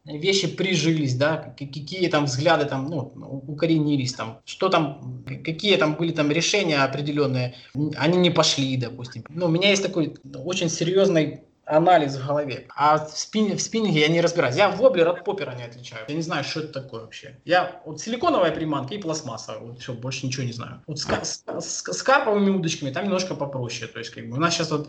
вещи 0.06 0.48
прижились, 0.48 1.16
да, 1.16 1.54
какие 1.58 2.08
там 2.10 2.26
взгляды 2.26 2.66
там, 2.66 2.86
ну, 2.86 3.00
укоренились 3.48 4.14
там, 4.14 4.40
что 4.46 4.70
там, 4.70 5.26
какие 5.44 5.76
там 5.78 5.96
были 5.96 6.12
там 6.12 6.32
решения 6.32 6.78
определенные, 6.84 7.56
они 7.98 8.18
не 8.20 8.30
пошли, 8.30 8.78
допустим. 8.78 9.24
Ну, 9.30 9.48
у 9.48 9.50
меня 9.50 9.70
есть 9.70 9.84
такой 9.84 10.16
очень 10.34 10.70
серьезный 10.70 11.42
анализ 11.68 12.16
в 12.16 12.26
голове. 12.26 12.68
А 12.76 12.98
в, 12.98 13.10
спин, 13.18 13.56
в 13.56 13.62
спиннинге 13.62 14.02
я 14.02 14.08
не 14.08 14.22
разбираюсь. 14.22 14.56
Я 14.56 14.70
воблер 14.70 15.08
от 15.10 15.24
попера 15.24 15.52
не 15.52 15.64
отличаю. 15.64 16.06
Я 16.08 16.16
не 16.16 16.22
знаю, 16.22 16.44
что 16.44 16.62
это 16.62 16.82
такое 16.82 17.02
вообще. 17.02 17.38
Я 17.46 17.82
вот 17.86 18.00
силиконовая 18.00 18.52
приманка 18.52 18.96
и 18.96 18.98
пластмасса. 18.98 19.58
Вот 19.60 19.80
все, 19.80 19.94
больше 19.94 20.26
ничего 20.26 20.46
не 20.46 20.54
знаю. 20.54 20.82
Вот 20.88 21.00
с, 21.00 21.06
с, 21.06 21.44
с, 21.60 21.94
с 21.94 22.04
карповыми 22.04 22.50
удочками 22.50 22.92
там 22.92 23.06
немножко 23.06 23.36
попроще. 23.36 23.88
То 23.88 24.00
есть 24.00 24.12
как 24.12 24.28
бы 24.30 24.38
у 24.38 24.40
нас 24.40 24.54
сейчас 24.54 24.72
вот 24.72 24.88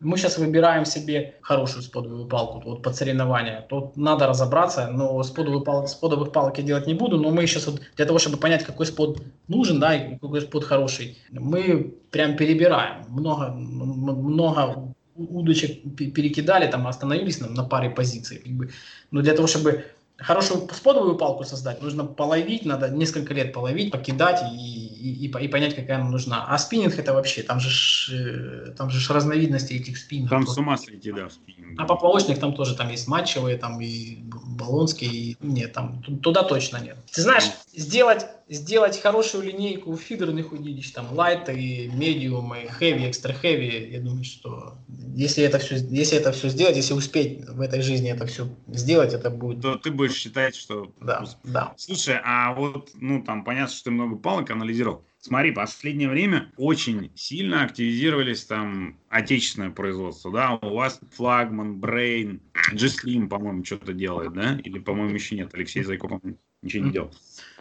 мы 0.00 0.16
сейчас 0.16 0.38
выбираем 0.38 0.86
себе 0.86 1.34
хорошую 1.42 1.82
сподовую 1.82 2.26
палку 2.26 2.62
вот 2.64 2.82
под 2.82 2.96
соревнования. 2.96 3.66
Тут 3.68 3.96
надо 3.96 4.26
разобраться, 4.26 4.88
но 4.88 5.22
сподовую 5.22 5.62
пал, 5.62 5.86
сподовых 5.86 6.32
палок 6.32 6.56
я 6.58 6.64
делать 6.64 6.86
не 6.86 6.94
буду, 6.94 7.18
но 7.18 7.30
мы 7.30 7.46
сейчас 7.46 7.66
вот 7.66 7.82
для 7.96 8.06
того, 8.06 8.18
чтобы 8.18 8.38
понять, 8.38 8.64
какой 8.64 8.86
спод 8.86 9.22
нужен, 9.48 9.78
да, 9.78 9.94
и 9.94 10.18
какой 10.18 10.40
спод 10.40 10.64
хороший, 10.64 11.18
мы 11.30 11.94
прям 12.10 12.36
перебираем. 12.36 13.04
Много, 13.08 13.48
много 13.50 14.89
удочек 15.28 15.82
перекидали, 15.96 16.70
там 16.70 16.86
остановились 16.86 17.40
на, 17.40 17.48
на 17.48 17.64
паре 17.64 17.90
позиций. 17.90 18.38
Как 18.38 18.52
бы. 18.52 18.70
Но 19.10 19.22
для 19.22 19.34
того, 19.34 19.46
чтобы 19.46 19.84
хорошую 20.20 20.68
сподовую 20.72 21.16
палку 21.16 21.44
создать, 21.44 21.82
нужно 21.82 22.04
половить, 22.04 22.64
надо 22.64 22.88
несколько 22.90 23.34
лет 23.34 23.52
половить, 23.52 23.90
покидать 23.90 24.40
и, 24.52 24.56
и, 24.56 25.26
и, 25.26 25.28
и 25.28 25.48
понять, 25.48 25.74
какая 25.74 25.96
она 25.96 26.10
нужна. 26.10 26.46
А 26.46 26.58
спиннинг 26.58 26.98
это 26.98 27.12
вообще, 27.12 27.42
там 27.42 27.58
же, 27.60 27.70
ж, 27.70 28.10
э, 28.12 28.70
там 28.76 28.90
же 28.90 29.00
ж 29.00 29.10
разновидности 29.10 29.74
этих 29.74 29.98
спиннингов. 29.98 30.30
Там 30.30 30.46
с 30.46 30.58
ума 30.58 30.76
сойти, 30.76 31.12
да, 31.12 31.30
спиннинг. 31.30 31.80
А 31.80 31.84
поплавочных 31.84 32.38
там 32.38 32.54
тоже, 32.54 32.76
там 32.76 32.90
есть 32.90 33.08
матчевые, 33.08 33.56
там 33.56 33.80
и 33.80 34.18
баллонские, 34.22 35.10
и, 35.10 35.36
нет, 35.40 35.72
там 35.72 36.02
туда 36.22 36.42
точно 36.42 36.78
нет. 36.78 36.96
Ты 37.10 37.22
знаешь, 37.22 37.50
сделать 37.74 38.26
сделать 38.50 39.00
хорошую 39.00 39.44
линейку 39.44 39.96
фидерных 39.96 40.52
удилищ, 40.52 40.90
там, 40.90 41.06
light 41.12 41.54
и 41.56 41.86
medium, 41.88 42.50
и 42.60 42.66
heavy, 42.66 43.08
extra 43.08 43.34
heavy, 43.40 43.90
я 43.90 44.00
думаю, 44.00 44.24
что 44.24 44.76
если 45.14 45.44
это 45.44 45.58
все, 45.58 45.76
если 45.76 46.18
это 46.18 46.32
все 46.32 46.48
сделать, 46.48 46.76
если 46.76 46.92
успеть 46.92 47.44
в 47.48 47.60
этой 47.60 47.80
жизни 47.80 48.10
это 48.10 48.26
все 48.26 48.48
сделать, 48.66 49.14
это 49.14 49.30
будет... 49.30 49.62
То 49.62 49.76
ты 49.76 49.92
будешь 49.92 50.14
считать, 50.14 50.56
что... 50.56 50.92
Да, 51.00 51.24
да. 51.44 51.74
Слушай, 51.76 52.16
а 52.24 52.52
вот, 52.52 52.90
ну, 52.94 53.22
там, 53.22 53.44
понятно, 53.44 53.72
что 53.72 53.84
ты 53.84 53.90
много 53.92 54.16
палок 54.16 54.50
анализировал. 54.50 55.04
Смотри, 55.20 55.52
последнее 55.52 56.08
время 56.08 56.50
очень 56.56 57.12
сильно 57.14 57.64
активизировались 57.64 58.44
там 58.46 58.98
отечественное 59.10 59.70
производство, 59.70 60.32
да, 60.32 60.54
у 60.54 60.74
вас 60.74 60.98
флагман, 61.12 61.78
Брейн, 61.78 62.40
G-Slim, 62.72 63.28
по-моему, 63.28 63.64
что-то 63.64 63.92
делает, 63.92 64.32
да, 64.32 64.58
или, 64.64 64.78
по-моему, 64.78 65.14
еще 65.14 65.36
нет, 65.36 65.50
Алексей 65.52 65.82
Зайков 65.82 66.20
ничего 66.62 66.86
не 66.86 66.92
делал. 66.92 67.12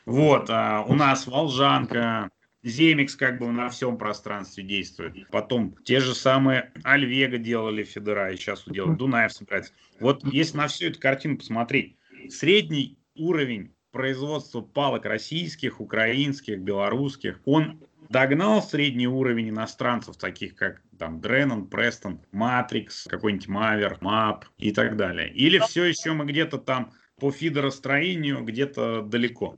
Вот, 0.06 0.50
а 0.50 0.84
у 0.88 0.94
нас 0.94 1.28
Волжанка, 1.28 2.30
Земикс 2.64 3.16
как 3.16 3.40
бы 3.40 3.48
на 3.52 3.70
всем 3.70 3.98
пространстве 3.98 4.64
действует. 4.64 5.30
Потом 5.32 5.76
те 5.86 6.00
же 6.00 6.14
самые 6.14 6.72
Альвега 6.84 7.38
делали 7.38 7.84
Федера, 7.84 8.32
и 8.32 8.36
сейчас 8.36 8.64
делают, 8.68 8.98
Дунаев 8.98 9.32
собирается. 9.32 9.74
Вот 10.00 10.24
если 10.26 10.58
на 10.58 10.68
всю 10.68 10.88
эту 10.88 11.00
картину 11.00 11.38
посмотреть, 11.38 11.96
средний 12.30 12.98
уровень 13.16 13.74
производства 13.92 14.62
палок 14.62 15.06
российских, 15.06 15.80
украинских, 15.80 16.60
белорусских, 16.60 17.40
он 17.46 17.80
догнал 18.10 18.62
средний 18.62 19.08
уровень 19.08 19.50
иностранцев, 19.50 20.18
таких 20.18 20.56
как 20.56 20.82
там 20.98 21.22
Дренон, 21.22 21.68
Престон, 21.68 22.22
Матрикс, 22.32 23.06
какой-нибудь 23.06 23.48
Мавер, 23.48 23.98
Мап 24.02 24.46
и 24.58 24.72
так 24.72 24.98
далее? 24.98 25.32
Или 25.34 25.60
все 25.60 25.86
еще 25.86 26.12
мы 26.12 26.26
где-то 26.26 26.58
там 26.58 26.92
по 27.20 27.32
фидеростроению 27.32 28.44
где-то 28.44 29.02
далеко? 29.02 29.56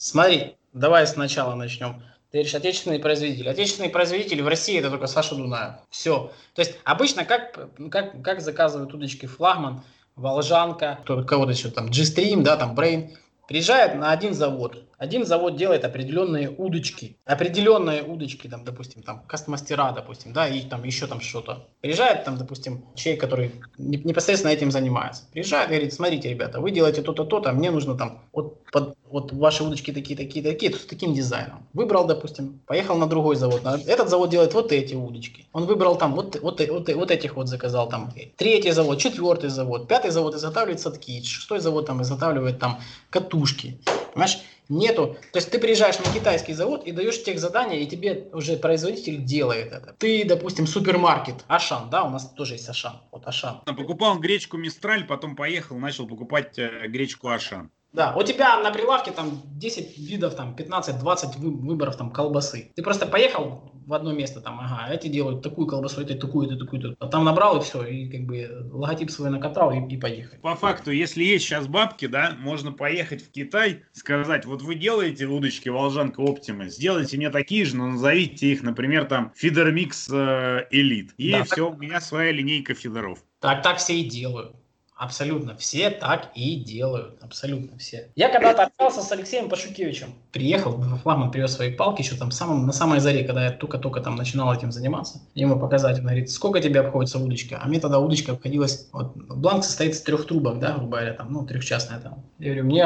Смотри, 0.00 0.56
давай 0.72 1.06
сначала 1.06 1.54
начнем. 1.54 2.02
Ты 2.30 2.38
говоришь, 2.38 2.54
отечественные 2.54 3.00
производители. 3.00 3.50
Отечественные 3.50 3.90
производители 3.90 4.40
в 4.40 4.48
России 4.48 4.78
это 4.78 4.88
только 4.88 5.06
Саша 5.06 5.34
Дунаев. 5.34 5.74
Все. 5.90 6.32
То 6.54 6.62
есть 6.62 6.78
обычно 6.84 7.26
как, 7.26 7.68
как, 7.90 8.22
как 8.22 8.40
заказывают 8.40 8.94
удочки 8.94 9.26
флагман, 9.26 9.82
Волжанка, 10.16 11.00
кого-то 11.04 11.50
еще 11.50 11.68
там, 11.68 11.90
G-Stream, 11.90 12.40
да, 12.40 12.56
там, 12.56 12.74
Brain, 12.74 13.10
приезжает 13.46 13.94
на 13.94 14.10
один 14.10 14.32
завод, 14.32 14.84
один 15.00 15.24
завод 15.24 15.56
делает 15.56 15.86
определенные 15.86 16.50
удочки, 16.50 17.16
определенные 17.24 18.02
удочки, 18.02 18.48
там, 18.48 18.64
допустим, 18.64 19.02
там, 19.02 19.22
кастмастера, 19.26 19.92
допустим, 19.92 20.34
да, 20.34 20.46
и 20.46 20.60
там 20.60 20.84
еще 20.84 21.06
там 21.06 21.22
что-то. 21.22 21.68
Приезжает 21.80 22.24
там, 22.24 22.36
допустим, 22.36 22.84
человек, 22.94 23.18
который 23.18 23.50
непосредственно 23.78 24.52
этим 24.52 24.70
занимается. 24.70 25.22
Приезжает 25.32 25.70
и 25.70 25.72
говорит, 25.72 25.94
смотрите, 25.94 26.28
ребята, 26.28 26.60
вы 26.60 26.70
делаете 26.70 27.00
то-то, 27.00 27.24
то-то, 27.24 27.50
мне 27.52 27.70
нужно 27.70 27.96
там, 27.96 28.20
вот, 28.34 28.62
под, 28.70 28.98
вот 29.08 29.32
ваши 29.32 29.64
удочки 29.64 29.90
такие, 29.90 30.18
такие, 30.18 30.44
такие, 30.44 30.70
с 30.70 30.84
таким 30.84 31.14
дизайном. 31.14 31.66
Выбрал, 31.72 32.06
допустим, 32.06 32.60
поехал 32.66 32.98
на 32.98 33.06
другой 33.06 33.36
завод. 33.36 33.62
Этот 33.86 34.10
завод 34.10 34.28
делает 34.28 34.52
вот 34.52 34.70
эти 34.70 34.94
удочки. 34.94 35.46
Он 35.54 35.64
выбрал 35.64 35.96
там 35.96 36.14
вот, 36.14 36.38
вот, 36.42 36.60
вот, 36.68 36.88
вот 36.94 37.10
этих 37.10 37.36
вот 37.36 37.48
заказал 37.48 37.88
там. 37.88 38.12
Третий 38.36 38.72
завод, 38.72 38.98
четвертый 38.98 39.48
завод, 39.48 39.88
пятый 39.88 40.10
завод 40.10 40.34
изготавливает 40.34 40.80
садки, 40.80 41.22
шестой 41.22 41.60
завод 41.60 41.86
там 41.86 42.02
изготавливает 42.02 42.58
там 42.58 42.80
катушки. 43.08 43.80
Понимаешь? 44.12 44.40
Нету. 44.70 45.16
То 45.32 45.38
есть 45.38 45.50
ты 45.50 45.58
приезжаешь 45.58 45.98
на 45.98 46.04
китайский 46.12 46.54
завод 46.54 46.84
и 46.86 46.92
даешь 46.92 47.22
тех 47.22 47.40
задания, 47.40 47.80
и 47.80 47.86
тебе 47.86 48.28
уже 48.32 48.56
производитель 48.56 49.22
делает 49.22 49.72
это. 49.72 49.94
Ты, 49.98 50.24
допустим, 50.24 50.66
супермаркет, 50.68 51.44
Ашан, 51.48 51.90
да, 51.90 52.04
у 52.04 52.10
нас 52.10 52.30
тоже 52.30 52.54
есть 52.54 52.68
Ашан. 52.68 53.00
Вот 53.10 53.26
Ашан. 53.26 53.62
Покупал 53.66 54.18
гречку 54.20 54.56
Мистраль, 54.56 55.06
потом 55.06 55.34
поехал, 55.34 55.76
начал 55.76 56.06
покупать 56.06 56.56
э, 56.58 56.86
гречку 56.86 57.28
Ашан. 57.28 57.72
Да, 57.92 58.14
у 58.16 58.22
тебя 58.22 58.60
на 58.60 58.70
прилавке 58.70 59.10
там 59.10 59.42
10 59.56 59.98
видов, 59.98 60.36
там 60.36 60.54
15-20 60.56 61.38
выборов 61.38 61.96
там 61.96 62.10
колбасы. 62.10 62.72
Ты 62.76 62.82
просто 62.82 63.06
поехал 63.06 63.72
в 63.86 63.94
одно 63.94 64.12
место, 64.12 64.40
там, 64.40 64.60
ага, 64.60 64.92
эти 64.92 65.08
делают 65.08 65.42
такую 65.42 65.66
колбасу, 65.66 66.00
эти 66.00 66.12
такую, 66.12 66.46
эти 66.46 66.56
такую, 66.56 66.96
а 67.00 67.08
там 67.08 67.24
набрал 67.24 67.58
и 67.58 67.64
все, 67.64 67.82
и 67.82 68.08
как 68.08 68.20
бы 68.20 68.68
логотип 68.70 69.10
свой 69.10 69.30
накатал 69.30 69.72
и, 69.72 69.92
и 69.92 69.96
поехал. 69.96 70.36
По 70.40 70.54
факту, 70.54 70.92
если 70.92 71.24
есть 71.24 71.44
сейчас 71.44 71.66
бабки, 71.66 72.06
да, 72.06 72.36
можно 72.38 72.70
поехать 72.70 73.24
в 73.24 73.32
Китай, 73.32 73.82
сказать, 73.92 74.44
вот 74.44 74.62
вы 74.62 74.76
делаете 74.76 75.26
удочки 75.26 75.68
Волжанка 75.68 76.20
Оптима, 76.20 76.68
сделайте 76.68 77.16
мне 77.16 77.30
такие 77.30 77.64
же, 77.64 77.76
но 77.76 77.88
назовите 77.88 78.52
их, 78.52 78.62
например, 78.62 79.06
там, 79.06 79.32
Фидермикс 79.34 80.08
Элит. 80.08 81.12
И 81.16 81.32
да, 81.32 81.42
все, 81.42 81.68
так... 81.68 81.74
у 81.74 81.76
меня 81.76 82.00
своя 82.00 82.30
линейка 82.30 82.74
фидеров. 82.74 83.18
Так, 83.40 83.62
так 83.62 83.78
все 83.78 83.94
и 83.94 84.08
делают. 84.08 84.54
Абсолютно 85.00 85.56
все 85.56 85.88
так 85.88 86.28
и 86.34 86.56
делают. 86.56 87.16
Абсолютно 87.22 87.78
все. 87.78 88.10
Я 88.16 88.28
когда-то 88.28 88.64
общался 88.64 89.00
с 89.00 89.10
Алексеем 89.10 89.48
Пашукевичем. 89.48 90.08
Приехал, 90.30 90.78
флагман 91.02 91.30
привез 91.30 91.54
свои 91.54 91.72
палки 91.74 92.02
еще 92.02 92.16
там 92.16 92.30
самом, 92.30 92.66
на 92.66 92.72
самой 92.74 93.00
заре, 93.00 93.24
когда 93.24 93.46
я 93.46 93.50
только-только 93.50 94.02
там 94.02 94.16
начинал 94.16 94.52
этим 94.52 94.70
заниматься. 94.70 95.22
Ему 95.32 95.58
показать, 95.58 95.96
он 95.96 96.02
говорит, 96.02 96.30
сколько 96.30 96.60
тебе 96.60 96.80
обходится 96.80 97.18
удочка? 97.18 97.58
А 97.62 97.66
мне 97.66 97.80
тогда 97.80 97.98
удочка 97.98 98.32
обходилась, 98.32 98.90
вот, 98.92 99.16
бланк 99.16 99.64
состоит 99.64 99.92
из 99.92 100.02
трех 100.02 100.26
трубок, 100.26 100.58
да, 100.58 100.72
грубо 100.72 100.98
говоря, 100.98 101.14
там, 101.14 101.32
ну, 101.32 101.46
трехчастная 101.46 101.98
там. 102.00 102.22
Я 102.38 102.48
говорю, 102.48 102.64
мне 102.66 102.84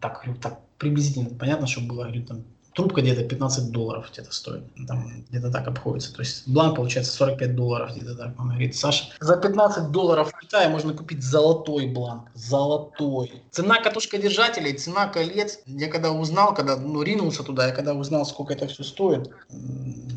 так, 0.00 0.22
говорю, 0.22 0.40
так, 0.40 0.60
приблизительно, 0.78 1.36
понятно, 1.36 1.66
что 1.66 1.80
было, 1.80 2.04
говорю, 2.04 2.24
там, 2.24 2.44
трубка 2.76 3.00
где-то 3.00 3.24
15 3.24 3.72
долларов 3.72 4.10
где-то 4.12 4.32
стоит. 4.32 4.62
Там 4.86 5.24
где-то 5.30 5.50
так 5.50 5.66
обходится. 5.66 6.14
То 6.14 6.20
есть 6.20 6.46
бланк 6.46 6.76
получается 6.76 7.12
45 7.12 7.56
долларов 7.56 7.96
где-то 7.96 8.14
так. 8.14 8.38
Он 8.38 8.50
говорит, 8.50 8.76
Саша, 8.76 9.04
за 9.18 9.36
15 9.36 9.90
долларов 9.90 10.30
в 10.30 10.38
Китае 10.38 10.68
можно 10.68 10.92
купить 10.92 11.22
золотой 11.22 11.86
бланк. 11.86 12.28
Золотой. 12.34 13.42
Цена 13.50 13.80
катушка 13.80 14.18
держателей, 14.18 14.74
цена 14.74 15.06
колец. 15.08 15.60
Я 15.66 15.88
когда 15.88 16.12
узнал, 16.12 16.54
когда 16.54 16.76
ну, 16.76 17.02
ринулся 17.02 17.42
туда, 17.42 17.68
я 17.68 17.72
когда 17.72 17.94
узнал, 17.94 18.26
сколько 18.26 18.52
это 18.52 18.66
все 18.66 18.84
стоит, 18.84 19.30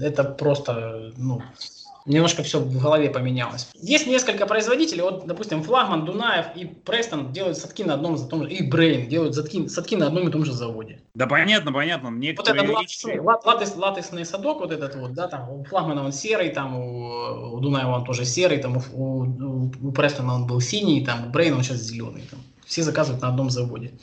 это 0.02 0.26
просто, 0.26 1.14
ну, 1.16 1.42
немножко 2.10 2.44
все 2.44 2.60
в 2.60 2.82
голове 2.82 3.10
поменялось. 3.10 3.70
Есть 3.76 4.08
несколько 4.08 4.46
производителей, 4.46 5.04
вот, 5.04 5.26
допустим, 5.26 5.64
Флагман, 5.64 6.06
Дунаев 6.06 6.48
и 6.56 6.66
Престон 6.66 7.32
делают 7.32 7.58
садки 7.58 7.84
на 7.84 7.94
одном 7.94 8.16
и 8.16 8.30
том 8.30 8.44
же, 8.44 8.52
и 8.52 8.68
Брейн 8.68 9.08
делают 9.08 9.36
садки, 9.36 9.68
садки 9.68 9.96
на 9.96 10.08
одном 10.08 10.28
и 10.28 10.32
том 10.32 10.44
же 10.44 10.52
заводе. 10.52 11.02
Да 11.14 11.28
понятно, 11.28 11.72
понятно. 11.72 12.10
Некоторые 12.10 12.68
вот 12.68 12.82
этот 12.82 12.82
вещи... 12.82 13.20
латекс, 13.20 13.76
латексный 13.76 14.26
садок, 14.26 14.60
вот 14.60 14.72
этот 14.72 14.96
вот, 14.96 15.14
да, 15.14 15.28
там 15.28 15.50
у 15.50 15.64
Флагмана 15.64 16.04
он 16.04 16.12
серый, 16.12 16.50
там 16.50 16.76
у, 16.76 17.56
у 17.56 17.60
Дунаева 17.60 17.98
он 17.98 18.04
тоже 18.06 18.26
серый, 18.26 18.58
там 18.58 18.78
у, 18.78 18.82
у, 18.94 19.72
у 19.82 19.92
Престона 19.92 20.34
он 20.34 20.48
был 20.48 20.60
синий, 20.62 21.06
там 21.06 21.28
у 21.28 21.30
Брейна 21.30 21.58
он 21.58 21.64
сейчас 21.64 21.78
зеленый. 21.78 22.24
Там. 22.30 22.40
Все 22.66 22.84
заказывают 22.84 23.22
на 23.22 23.30
одном 23.30 23.50
заводе 23.50 23.94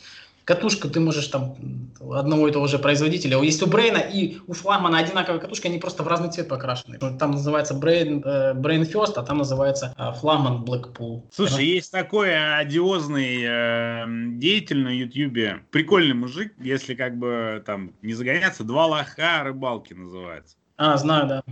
катушка 0.46 0.88
ты 0.88 1.00
можешь 1.00 1.26
там 1.26 1.56
одного 2.00 2.48
и 2.48 2.52
того 2.52 2.68
же 2.68 2.78
производителя. 2.78 3.42
Есть 3.42 3.62
у 3.62 3.66
Брейна 3.66 3.98
и 3.98 4.38
у 4.46 4.52
флагмана 4.54 4.98
одинаковая 4.98 5.40
катушка, 5.40 5.68
они 5.68 5.78
просто 5.78 6.04
в 6.04 6.08
разный 6.08 6.30
цвет 6.30 6.48
покрашены. 6.48 6.98
Там 6.98 7.32
называется 7.32 7.74
Brain, 7.74 8.22
э, 8.24 8.54
Brain 8.54 8.90
First, 8.90 9.14
а 9.16 9.22
там 9.22 9.38
называется 9.38 9.94
э, 9.98 10.12
флагман 10.12 10.62
Blackpool. 10.62 11.22
Слушай, 11.32 11.66
есть 11.66 11.90
такой 11.90 12.58
одиозный 12.58 13.42
э, 13.42 14.04
деятель 14.38 14.82
на 14.82 14.96
Ютьюбе, 14.96 15.62
прикольный 15.72 16.14
мужик, 16.14 16.54
если 16.60 16.94
как 16.94 17.18
бы 17.18 17.62
там 17.66 17.92
не 18.02 18.14
загоняться, 18.14 18.62
два 18.62 18.86
лоха 18.86 19.42
рыбалки 19.42 19.94
называется. 19.94 20.56
А, 20.76 20.96
знаю, 20.96 21.26
да. 21.26 21.42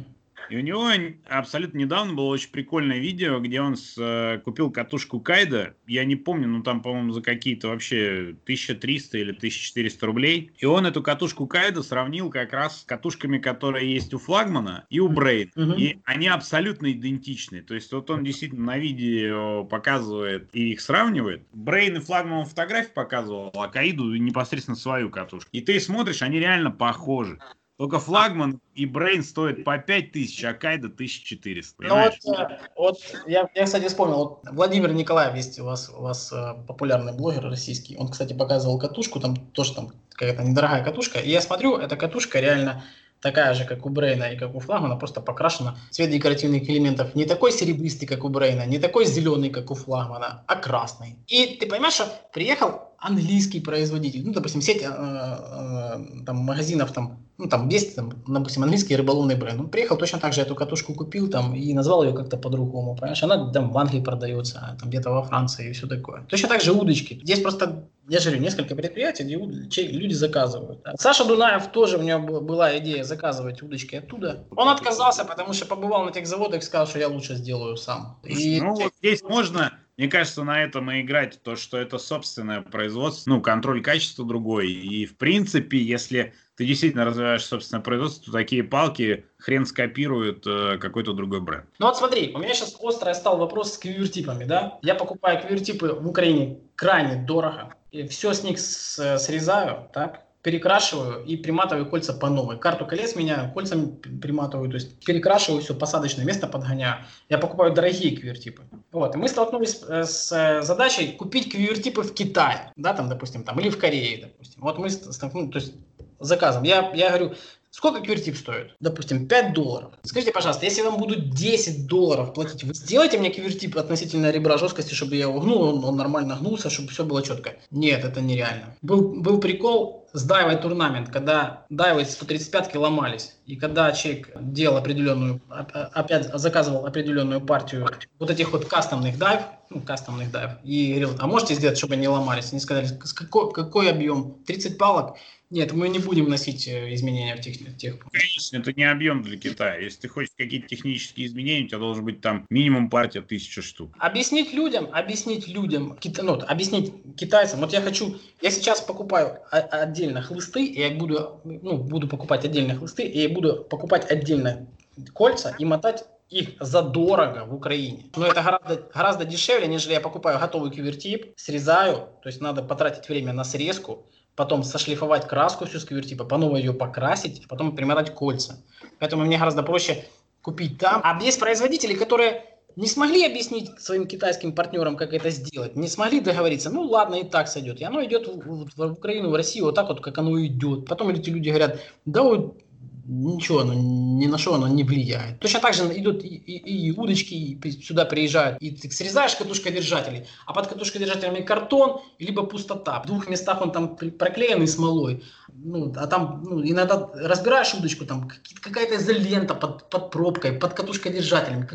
И 0.51 0.57
у 0.57 0.61
него 0.61 0.91
абсолютно 1.29 1.79
недавно 1.79 2.15
было 2.15 2.27
очень 2.27 2.51
прикольное 2.51 2.99
видео, 2.99 3.39
где 3.41 3.61
он 3.61 3.77
с, 3.77 3.95
э, 3.99 4.41
купил 4.45 4.71
катушку 4.71 5.21
Кайда. 5.21 5.75
Я 5.87 6.05
не 6.05 6.17
помню, 6.17 6.49
ну 6.49 6.63
там, 6.63 6.83
по-моему, 6.83 7.13
за 7.13 7.23
какие-то 7.23 7.69
вообще 7.69 8.37
1300 8.45 9.19
или 9.19 9.33
1400 9.33 10.07
рублей. 10.07 10.53
И 10.59 10.67
он 10.67 10.87
эту 10.87 11.03
катушку 11.03 11.47
Кайда 11.47 11.83
сравнил 11.83 12.31
как 12.31 12.53
раз 12.53 12.81
с 12.81 12.85
катушками, 12.85 13.39
которые 13.39 13.93
есть 13.93 14.13
у 14.15 14.19
флагмана 14.19 14.87
и 14.91 15.01
у 15.01 15.09
Брейн. 15.09 15.51
Угу. 15.57 15.73
И 15.73 15.99
они 16.05 16.29
абсолютно 16.29 16.93
идентичны. 16.93 17.63
То 17.63 17.75
есть 17.75 17.93
вот 17.93 18.11
он 18.11 18.25
действительно 18.25 18.65
на 18.65 18.79
видео 18.79 19.65
показывает 19.65 20.51
и 20.53 20.73
их 20.73 20.81
сравнивает. 20.81 21.43
Брейн 21.53 21.97
и 21.97 22.01
флагман 22.01 22.47
фотографии 22.47 22.93
показывал, 22.93 23.51
а 23.55 23.69
Каиду 23.69 24.15
непосредственно 24.15 24.77
свою 24.77 25.11
катушку. 25.11 25.49
И 25.53 25.61
ты 25.61 25.79
смотришь, 25.81 26.23
они 26.23 26.39
реально 26.39 26.71
похожи. 26.71 27.39
Только 27.77 27.99
флагман 27.99 28.61
и 28.75 28.87
Брейн 28.87 29.25
стоят 29.25 29.65
по 29.65 29.77
5000, 29.79 30.45
а 30.45 30.55
Кайда 30.55 30.87
1400. 30.87 31.83
Ну 31.83 31.95
вот, 31.97 32.39
э, 32.39 32.59
вот 32.77 32.99
я, 33.27 33.49
я, 33.53 33.65
кстати, 33.65 33.89
вспомнил, 33.89 34.17
вот 34.17 34.41
Владимир 34.53 34.93
Николаев 34.93 35.35
есть 35.35 35.59
у 35.59 35.65
вас, 35.65 35.91
у 35.91 36.03
вас 36.03 36.33
э, 36.33 36.55
популярный 36.69 37.13
блогер 37.13 37.43
российский. 37.43 37.97
Он, 37.97 38.09
кстати, 38.09 38.33
показывал 38.33 38.79
катушку, 38.79 39.19
там 39.19 39.37
тоже 39.37 39.75
там 39.75 39.91
какая-то 40.11 40.45
недорогая 40.45 40.85
катушка. 40.85 41.19
И 41.19 41.31
я 41.31 41.41
смотрю, 41.41 41.77
эта 41.77 41.97
катушка 41.97 42.39
реально 42.39 42.85
такая 43.25 43.55
же, 43.55 43.65
как 43.65 43.87
у 43.87 43.89
Брейна 43.89 44.25
и 44.25 44.37
как 44.37 44.55
у 44.55 44.61
Флагмана, 44.61 44.97
просто 44.97 45.21
покрашена. 45.21 45.77
Цвет 45.91 46.11
декоративных 46.11 46.69
элементов 46.69 47.15
не 47.17 47.25
такой 47.25 47.53
серебристый, 47.53 48.07
как 48.07 48.23
у 48.23 48.29
Брейна, 48.29 48.67
не 48.67 48.79
такой 48.79 49.07
зеленый, 49.07 49.51
как 49.51 49.71
у 49.71 49.75
Флагмана, 49.75 50.45
а 50.47 50.57
красный. 50.57 51.17
И 51.27 51.57
ты 51.59 51.67
понимаешь, 51.67 51.95
что 51.95 52.07
приехал 52.33 52.93
английский 52.99 53.61
производитель, 53.61 54.25
ну, 54.25 54.33
допустим, 54.33 54.61
сеть 54.61 54.83
э, 54.83 54.87
э, 54.87 56.25
там, 56.25 56.37
магазинов, 56.37 56.93
там, 56.93 57.19
ну, 57.37 57.49
там, 57.49 57.69
есть, 57.69 57.97
там, 57.97 58.13
допустим, 58.27 58.63
английский 58.63 58.95
рыболовный 58.97 59.35
бренд. 59.35 59.59
Он 59.59 59.69
приехал, 59.69 59.97
точно 59.97 60.21
так 60.21 60.33
же 60.33 60.41
эту 60.41 60.55
катушку 60.55 60.95
купил 60.95 61.29
там 61.29 61.55
и 61.55 61.75
назвал 61.75 62.05
ее 62.05 62.13
как-то 62.13 62.37
по-другому, 62.37 62.95
понимаешь? 62.95 63.23
Она 63.23 63.51
там 63.51 63.73
в 63.73 63.79
Англии 63.79 64.01
продается, 64.01 64.61
а 64.61 64.77
там 64.79 64.89
где-то 64.89 65.11
во 65.11 65.25
Франции 65.25 65.71
и 65.71 65.73
все 65.73 65.89
такое. 65.89 66.23
Точно 66.29 66.49
так 66.49 66.61
же 66.61 66.73
удочки. 66.73 67.21
Здесь 67.23 67.41
просто, 67.41 67.89
я 68.09 68.21
же 68.21 68.27
говорю, 68.31 68.45
несколько 68.45 68.77
предприятий, 68.77 69.25
где 69.25 69.83
люди 69.89 70.15
заказывают. 70.15 70.87
Саша 70.97 71.25
Дунаев 71.25 71.67
тоже, 71.73 71.99
у 71.99 72.03
него 72.03 72.41
была 72.41 72.79
идея 72.79 73.03
заказывать 73.03 73.63
удочки 73.63 73.97
оттуда. 73.97 74.45
Он 74.55 74.69
отказался, 74.69 75.25
потому 75.25 75.55
что 75.55 75.67
побывал 75.67 76.05
на 76.05 76.13
тех 76.13 76.27
заводах 76.29 76.63
и 76.63 76.65
сказал, 76.65 76.87
что 76.87 77.01
я 77.01 77.09
лучше 77.09 77.35
сделаю 77.35 77.77
сам. 77.77 78.21
И... 78.23 78.61
Ну, 78.61 78.75
вот 78.75 78.93
здесь 79.01 79.23
можно 79.23 79.73
мне 79.97 80.09
кажется, 80.09 80.43
на 80.43 80.61
этом 80.61 80.91
и 80.91 81.03
играть, 81.03 81.41
то, 81.43 81.55
что 81.55 81.79
это 81.79 81.99
собственное 81.99 82.63
производство, 82.63 83.31
ну, 83.31 83.41
контроль 83.41 83.81
качества 83.81 84.27
другой. 84.27 84.73
И, 84.73 85.07
в 85.07 85.17
принципе, 85.17 85.79
если 85.79 86.35
ты 86.57 86.67
действительно 86.67 87.05
развиваешь 87.05 87.45
собственное 87.45 87.83
производство, 87.83 88.27
то 88.27 88.33
такие 88.33 88.63
палки 88.63 89.25
хрен 89.39 89.67
скопируют 89.67 90.47
э, 90.47 90.79
какой-то 90.79 91.13
другой 91.13 91.41
бренд. 91.41 91.67
Ну 91.79 91.87
вот 91.87 91.97
смотри, 91.97 92.33
у 92.35 92.39
меня 92.39 92.55
сейчас 92.55 92.77
острый 92.81 93.15
стал 93.15 93.39
вопрос 93.39 93.75
с 93.75 93.79
квивертипами, 93.79 94.45
да? 94.45 94.79
Я 94.83 94.95
покупаю 94.95 95.41
квивертипы 95.41 95.89
в 95.89 96.09
Украине 96.09 96.59
крайне 96.77 97.17
дорого. 97.17 97.75
И 97.91 98.07
все 98.09 98.33
с 98.33 98.43
них 98.43 98.59
срезаю, 98.59 99.89
так? 99.93 100.25
перекрашиваю 100.45 101.25
и 101.25 101.39
приматываю 101.39 101.89
кольца 101.89 102.13
по 102.13 102.29
новой. 102.29 102.59
Карту 102.59 102.85
колец 102.85 103.17
меняю, 103.17 103.51
кольцами 103.51 103.87
приматываю, 103.87 104.69
то 104.69 104.75
есть 104.75 105.03
перекрашиваю 105.03 105.63
все, 105.63 105.75
посадочное 105.75 106.27
место 106.27 106.47
подгоняю. 106.47 106.97
Я 107.31 107.39
покупаю 107.39 107.73
дорогие 107.73 108.15
квивертипы. 108.15 108.63
Вот, 108.93 109.15
и 109.15 109.19
мы 109.19 109.29
столкнулись 109.29 109.81
э, 109.89 110.05
с 110.05 110.31
э, 110.31 110.61
задачей 110.61 111.13
купить 111.13 111.51
квивертипы 111.51 112.03
в 112.03 112.13
Китае, 112.13 112.71
да, 112.77 112.93
там, 112.93 113.09
допустим, 113.09 113.43
там, 113.43 113.59
или 113.59 113.71
в 113.71 113.79
Корее, 113.79 114.27
допустим. 114.27 114.61
Вот 114.61 114.77
мы 114.77 114.91
столкнулись, 114.91 115.51
то 115.51 115.59
есть 115.59 115.75
заказом. 116.21 116.63
Я, 116.63 116.91
я 116.95 117.09
говорю, 117.09 117.35
Сколько 117.75 118.03
квертип 118.03 118.37
стоит? 118.37 118.77
Допустим, 118.79 119.27
5 119.27 119.53
долларов. 119.53 119.91
Скажите, 120.05 120.31
пожалуйста, 120.31 120.65
если 120.65 120.83
вам 120.83 120.97
будут 120.97 121.31
10 121.31 121.89
долларов 121.89 122.33
платить, 122.33 122.63
вы 122.63 122.73
сделаете 122.73 123.19
мне 123.19 123.31
квертип 123.31 123.77
относительно 123.77 124.31
ребра 124.31 124.59
жесткости, 124.59 124.95
чтобы 124.95 125.17
я 125.17 125.23
его 125.23 125.41
гнул, 125.41 125.61
он, 125.61 125.85
он 125.85 125.97
нормально 125.97 126.37
гнулся, 126.37 126.71
чтобы 126.71 126.91
все 126.91 127.05
было 127.05 127.21
четко? 127.21 127.55
Нет, 127.73 128.05
это 128.05 128.21
нереально. 128.21 128.77
Был, 128.81 129.21
был 129.21 129.41
прикол 129.41 130.07
с 130.13 130.23
дайвой 130.23 130.55
турнамент, 130.55 131.09
когда 131.11 131.67
дайвы 131.69 132.05
135 132.05 132.77
ломались, 132.77 133.35
и 133.47 133.57
когда 133.57 133.91
человек 133.91 134.31
делал 134.41 134.77
определенную, 134.77 135.41
опять 135.49 136.31
заказывал 136.33 136.87
определенную 136.87 137.41
партию 137.41 137.89
вот 138.21 138.31
этих 138.31 138.53
вот 138.53 138.67
кастомных 138.67 139.19
дайв, 139.19 139.43
ну, 139.71 139.81
кастомных 139.81 140.31
дайв, 140.31 140.53
и 140.63 140.91
говорил, 140.91 141.17
а 141.19 141.27
можете 141.27 141.55
сделать, 141.55 141.77
чтобы 141.77 141.95
они 141.95 142.07
ломались? 142.07 142.53
Они 142.53 142.61
сказали, 142.61 142.87
какой, 143.17 143.53
какой 143.53 143.91
объем? 143.91 144.37
30 144.47 144.79
палок? 144.79 145.17
Нет, 145.51 145.73
мы 145.73 145.89
не 145.89 145.99
будем 145.99 146.29
носить 146.29 146.67
э, 146.67 146.93
изменения 146.95 147.37
в 147.37 147.41
тех... 147.41 147.77
тех... 147.77 147.99
Конечно, 148.11 148.57
это 148.57 148.73
не 148.73 148.85
объем 148.85 149.23
для 149.23 149.37
Китая. 149.37 149.77
Если 149.77 150.01
ты 150.01 150.09
хочешь 150.09 150.33
какие-то 150.37 150.69
технические 150.69 151.27
изменения, 151.27 151.65
у 151.65 151.69
тебя 151.69 151.79
должен 151.79 152.05
быть 152.05 152.21
там 152.21 152.47
минимум 152.51 152.91
партия 152.91 153.21
тысяча 153.21 153.63
штук. 153.63 153.93
Объяснить 153.99 154.53
людям, 154.53 154.89
объяснить 154.93 155.47
людям, 155.47 155.97
кита... 155.97 156.23
ну, 156.23 156.41
объяснить 156.47 156.93
китайцам. 157.17 157.61
Вот 157.61 157.73
я 157.73 157.81
хочу, 157.83 158.17
я 158.41 158.51
сейчас 158.51 158.81
покупаю 158.81 159.39
отдельно 159.51 160.23
хлысты, 160.23 160.65
и 160.65 160.81
я 160.81 160.91
буду, 160.91 161.41
ну, 161.45 161.77
буду 161.77 162.09
покупать 162.09 162.45
отдельно 162.45 162.75
хлысты, 162.75 163.05
и 163.05 163.21
я 163.21 163.29
буду 163.29 163.65
покупать 163.65 164.11
отдельно 164.11 164.67
кольца 165.13 165.55
и 165.59 165.65
мотать 165.65 166.05
их 166.31 166.51
задорого 166.59 167.45
в 167.47 167.55
Украине. 167.55 168.07
Но 168.17 168.27
это 168.27 168.43
гораздо, 168.43 168.89
гораздо 168.93 169.25
дешевле, 169.25 169.67
нежели 169.67 169.93
я 169.93 170.01
покупаю 170.01 170.41
готовый 170.41 170.71
кювертип, 170.71 171.35
срезаю, 171.37 172.09
то 172.23 172.29
есть 172.29 172.41
надо 172.41 172.63
потратить 172.63 173.09
время 173.09 173.33
на 173.33 173.45
срезку, 173.45 174.07
потом 174.37 174.63
сошлифовать 174.63 175.27
краску 175.27 175.67
всю 175.67 175.79
с 175.79 175.85
квертипа, 175.85 176.25
по 176.25 176.39
новой 176.39 176.61
ее 176.61 176.73
покрасить, 176.73 177.47
потом 177.49 177.75
примотать 177.75 178.15
кольца. 178.15 178.63
Поэтому 178.99 179.25
мне 179.25 179.39
гораздо 179.39 179.63
проще 179.63 180.05
купить 180.43 180.79
там. 180.79 181.01
А 181.05 181.21
есть 181.23 181.41
производители, 181.41 181.95
которые 181.95 182.45
не 182.77 182.89
смогли 182.89 183.25
объяснить 183.25 183.81
своим 183.81 184.07
китайским 184.07 184.53
партнерам, 184.53 184.97
как 184.97 185.13
это 185.13 185.31
сделать, 185.31 185.77
не 185.77 185.89
смогли 185.89 186.21
договориться, 186.21 186.71
ну 186.71 186.83
ладно, 186.83 187.17
и 187.17 187.25
так 187.25 187.49
сойдет. 187.49 187.81
И 187.81 187.85
оно 187.85 188.05
идет 188.05 188.27
в, 188.27 188.67
в, 188.67 188.71
в 188.77 188.93
Украину, 188.93 189.31
в 189.31 189.35
Россию 189.35 189.67
вот 189.67 189.77
так 189.77 189.89
вот, 189.89 190.01
как 190.01 190.19
оно 190.19 190.45
идет. 190.45 190.87
Потом 190.87 191.11
эти 191.11 191.31
люди 191.31 191.51
говорят, 191.51 191.81
да 192.05 192.23
вот 192.23 192.59
ничего, 193.07 193.61
оно, 193.61 193.75
ни 193.75 194.27
на 194.27 194.39
что 194.39 194.55
оно 194.55 194.69
не 194.69 194.85
влияет. 194.85 195.41
Точно 195.41 195.61
так 195.61 195.75
же 195.75 195.85
идут 195.99 196.25
и, 196.25 196.29
и, 196.29 196.89
и 196.89 196.91
удочки, 196.93 197.35
и 197.35 197.71
сюда 197.83 198.05
приезжают, 198.05 198.59
и 198.61 198.71
ты 198.71 198.91
срезаешь 198.91 199.35
катушкодержатели, 199.37 200.27
а 200.47 200.53
под 200.53 200.69
катушкодержателями 200.69 201.41
картон, 201.43 202.01
либо 202.19 202.45
пустота. 202.45 203.01
В 203.03 203.07
двух 203.07 203.29
местах 203.29 203.61
он 203.61 203.73
там 203.73 203.97
проклеенный 203.97 204.69
смолой, 204.69 205.23
ну, 205.53 205.93
а 205.97 206.07
там 206.07 206.43
ну, 206.45 206.63
иногда 206.63 207.11
разбираешь 207.15 207.75
удочку, 207.75 208.05
там 208.07 208.31
какая-то 208.61 208.97
изолента 208.97 209.55
под, 209.55 209.89
под 209.91 210.11
пробкой, 210.11 210.53
под 210.53 210.75
катушкодержателем, 210.75 211.69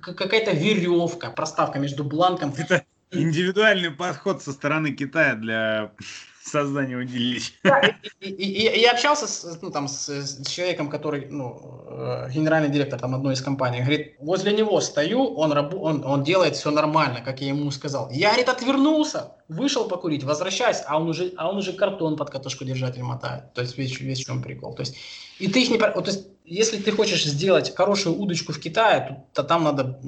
какая-то 0.00 0.52
веревка, 0.52 1.30
проставка 1.30 1.78
между 1.78 2.04
бланком. 2.04 2.52
Это 2.56 2.84
индивидуальный 3.10 3.90
подход 3.90 4.42
со 4.42 4.52
стороны 4.52 4.92
Китая 4.92 5.34
для 5.34 5.92
создания 6.44 6.96
удилища. 6.96 7.52
Да, 7.64 7.80
и, 8.20 8.28
и, 8.28 8.80
и, 8.80 8.84
общался 8.84 9.26
с, 9.26 9.58
ну, 9.62 9.70
там, 9.70 9.88
с, 9.88 10.08
с 10.08 10.46
человеком, 10.46 10.90
который, 10.90 11.26
ну, 11.30 11.84
э, 11.88 12.30
генеральный 12.32 12.68
директор 12.68 13.00
там, 13.00 13.14
одной 13.14 13.34
из 13.34 13.40
компаний, 13.40 13.78
говорит, 13.80 14.14
возле 14.20 14.52
него 14.52 14.80
стою, 14.80 15.34
он, 15.34 15.52
рабу, 15.52 15.78
он, 15.80 16.04
он 16.04 16.22
делает 16.22 16.56
все 16.56 16.70
нормально, 16.70 17.22
как 17.24 17.40
я 17.40 17.48
ему 17.48 17.70
сказал. 17.70 18.10
Я, 18.10 18.28
говорит, 18.28 18.48
отвернулся, 18.48 19.32
вышел 19.48 19.88
покурить, 19.88 20.24
возвращаюсь, 20.24 20.82
а 20.86 20.98
он 21.00 21.08
уже, 21.08 21.32
а 21.36 21.48
он 21.48 21.56
уже 21.56 21.72
картон 21.72 22.16
под 22.16 22.30
катушку 22.30 22.64
держатель 22.64 23.02
мотает. 23.02 23.52
То 23.54 23.62
есть 23.62 23.78
весь, 23.78 23.98
весь 24.00 24.20
в 24.20 24.26
чем 24.26 24.42
прикол. 24.42 24.74
То 24.74 24.82
есть, 24.82 24.96
и 25.38 25.48
ты 25.48 25.62
их 25.62 25.70
не... 25.70 25.78
То 25.78 26.02
есть, 26.06 26.28
если 26.44 26.76
ты 26.76 26.92
хочешь 26.92 27.24
сделать 27.24 27.74
хорошую 27.74 28.16
удочку 28.18 28.52
в 28.52 28.60
Китае, 28.60 29.26
то, 29.32 29.42
то 29.42 29.48
там, 29.48 29.64
надо, 29.64 29.98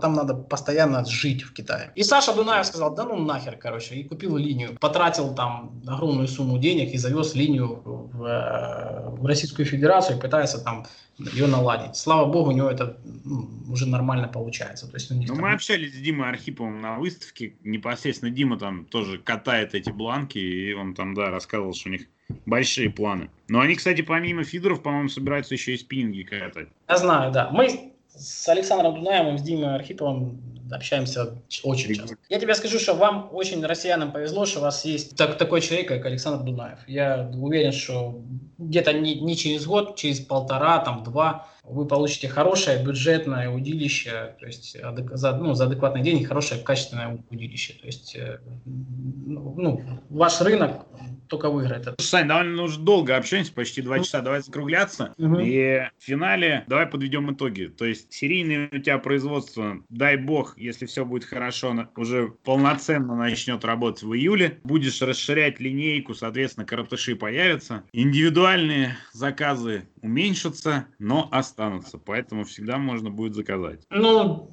там 0.00 0.12
надо 0.12 0.34
постоянно 0.34 1.04
жить 1.06 1.42
в 1.42 1.54
Китае. 1.54 1.90
И 1.94 2.02
Саша 2.02 2.34
Дунаев 2.34 2.66
сказал, 2.66 2.94
да 2.94 3.04
ну 3.04 3.16
нахер, 3.16 3.56
короче, 3.56 3.94
и 3.94 4.04
купил 4.04 4.36
линию. 4.36 4.76
Потратил 4.78 5.34
там 5.34 5.82
огромную 5.86 6.28
сумму 6.28 6.58
денег 6.58 6.92
и 6.92 6.98
завез 6.98 7.34
линию 7.34 7.80
в, 7.84 8.24
э, 8.24 9.08
в 9.08 9.24
Российскую 9.24 9.64
Федерацию 9.64 10.18
и 10.18 10.20
пытается 10.20 10.58
там 10.58 10.86
ее 11.18 11.46
наладить. 11.46 11.96
Слава 11.96 12.30
богу, 12.30 12.50
у 12.50 12.52
него 12.52 12.68
это 12.68 12.98
ну, 13.24 13.48
уже 13.68 13.86
нормально 13.86 14.28
получается. 14.28 14.86
То 14.86 14.96
есть, 14.96 15.10
ну, 15.10 15.24
там... 15.24 15.38
Мы 15.38 15.52
общались 15.52 15.94
с 15.94 15.98
Димой 15.98 16.28
Архиповым 16.28 16.80
на 16.80 16.98
выставке, 16.98 17.54
непосредственно 17.64 18.30
Дима 18.30 18.58
там 18.58 18.84
тоже 18.84 19.18
катает 19.18 19.74
эти 19.74 19.90
бланки, 19.90 20.38
и 20.38 20.72
он 20.72 20.94
там, 20.94 21.14
да, 21.14 21.30
рассказывал, 21.30 21.74
что 21.74 21.88
у 21.88 21.92
них 21.92 22.02
большие 22.44 22.90
планы. 22.90 23.30
Но 23.48 23.60
они, 23.60 23.74
кстати, 23.74 24.02
помимо 24.02 24.44
фидеров, 24.44 24.82
по-моему, 24.82 25.08
собираются 25.08 25.54
еще 25.54 25.74
и 25.74 25.78
спиннинги 25.78 26.22
катать. 26.22 26.68
Я 26.88 26.96
знаю, 26.96 27.32
да. 27.32 27.50
Мы 27.50 27.94
с 28.16 28.48
Александром 28.48 28.94
Дунаевым, 28.94 29.38
с 29.38 29.42
Димой 29.42 29.74
Архиповым 29.74 30.40
общаемся 30.72 31.34
очень 31.62 31.94
часто. 31.94 32.16
Я 32.28 32.40
тебе 32.40 32.54
скажу, 32.54 32.78
что 32.78 32.94
вам 32.94 33.28
очень 33.32 33.64
россиянам 33.64 34.12
повезло, 34.12 34.46
что 34.46 34.58
у 34.58 34.62
вас 34.62 34.84
есть 34.84 35.16
так, 35.16 35.38
такой 35.38 35.60
человек, 35.60 35.88
как 35.88 36.04
Александр 36.06 36.44
Дунаев. 36.44 36.78
Я 36.86 37.30
уверен, 37.34 37.72
что 37.72 38.20
где-то 38.58 38.92
не, 38.92 39.20
не 39.20 39.36
через 39.36 39.66
год, 39.66 39.96
через 39.96 40.20
полтора, 40.20 40.78
там, 40.78 41.04
два, 41.04 41.48
вы 41.68 41.86
получите 41.86 42.28
хорошее 42.28 42.84
бюджетное 42.84 43.50
удилище, 43.50 44.36
то 44.38 44.46
есть 44.46 44.76
за, 44.80 45.36
ну, 45.36 45.54
за 45.54 45.64
адекватные 45.64 46.04
деньги 46.04 46.24
хорошее 46.24 46.62
качественное 46.62 47.18
удилище. 47.30 47.74
То 47.80 47.86
есть 47.86 48.16
э, 48.16 48.40
ну, 48.64 49.82
ваш 50.08 50.40
рынок 50.40 50.86
только 51.28 51.50
выиграет. 51.50 51.88
Сань, 52.00 52.28
довольно 52.28 52.62
уже 52.62 52.78
долго 52.80 53.16
общаемся, 53.16 53.52
почти 53.52 53.82
два 53.82 53.98
часа, 53.98 54.20
давай 54.20 54.40
закругляться. 54.40 55.14
Угу. 55.18 55.40
И 55.40 55.80
в 55.98 56.04
финале 56.04 56.64
давай 56.68 56.86
подведем 56.86 57.32
итоги. 57.32 57.66
То 57.66 57.84
есть 57.84 58.12
серийное 58.12 58.68
у 58.72 58.78
тебя 58.78 58.98
производство, 58.98 59.78
дай 59.88 60.16
бог, 60.16 60.56
если 60.56 60.86
все 60.86 61.04
будет 61.04 61.24
хорошо, 61.24 61.88
уже 61.96 62.28
полноценно 62.44 63.16
начнет 63.16 63.64
работать 63.64 64.02
в 64.02 64.14
июле. 64.14 64.60
Будешь 64.64 65.02
расширять 65.02 65.60
линейку, 65.60 66.14
соответственно, 66.14 66.66
каратыши 66.66 67.16
появятся. 67.16 67.82
Индивидуальные 67.92 68.96
заказы 69.12 69.88
уменьшатся, 70.06 70.86
но 70.98 71.28
останутся. 71.30 71.98
Поэтому 71.98 72.44
всегда 72.44 72.78
можно 72.78 73.10
будет 73.10 73.34
заказать. 73.34 73.80
Ну, 73.90 74.48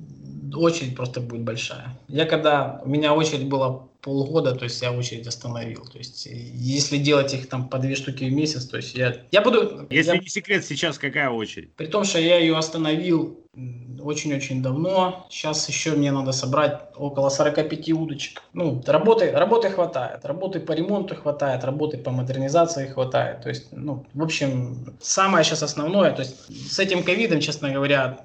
очередь 0.53 0.95
просто 0.95 1.21
будет 1.21 1.43
большая. 1.43 1.97
Я 2.07 2.25
когда... 2.25 2.81
У 2.83 2.89
меня 2.89 3.13
очередь 3.13 3.47
была 3.47 3.87
полгода, 4.01 4.53
то 4.53 4.65
есть 4.65 4.81
я 4.81 4.91
очередь 4.91 5.27
остановил. 5.27 5.85
То 5.85 5.97
есть 5.97 6.27
если 6.27 6.97
делать 6.97 7.33
их 7.33 7.47
там 7.47 7.69
по 7.69 7.79
две 7.79 7.95
штуки 7.95 8.25
в 8.25 8.33
месяц, 8.33 8.65
то 8.65 8.77
есть 8.77 8.95
я, 8.95 9.25
я 9.31 9.41
буду... 9.41 9.87
Если 9.89 10.11
я, 10.11 10.17
не 10.17 10.27
секрет, 10.27 10.65
сейчас 10.65 10.97
какая 10.97 11.29
очередь? 11.29 11.73
При 11.75 11.87
том, 11.87 12.03
что 12.03 12.19
я 12.19 12.37
ее 12.37 12.57
остановил 12.57 13.42
очень-очень 13.55 14.63
давно. 14.63 15.27
Сейчас 15.29 15.69
еще 15.69 15.91
мне 15.91 16.11
надо 16.11 16.31
собрать 16.31 16.81
около 16.95 17.29
45 17.29 17.91
удочек. 17.91 18.41
Ну, 18.53 18.81
работы, 18.85 19.31
работы 19.31 19.69
хватает. 19.69 20.25
Работы 20.25 20.59
по 20.59 20.71
ремонту 20.71 21.15
хватает, 21.15 21.63
работы 21.63 21.97
по 21.97 22.09
модернизации 22.09 22.87
хватает. 22.87 23.41
То 23.41 23.49
есть, 23.49 23.67
ну, 23.71 24.05
в 24.13 24.23
общем, 24.23 24.97
самое 24.99 25.43
сейчас 25.43 25.61
основное, 25.61 26.11
то 26.11 26.23
есть 26.23 26.71
с 26.71 26.79
этим 26.79 27.03
ковидом, 27.03 27.41
честно 27.41 27.69
говоря, 27.69 28.19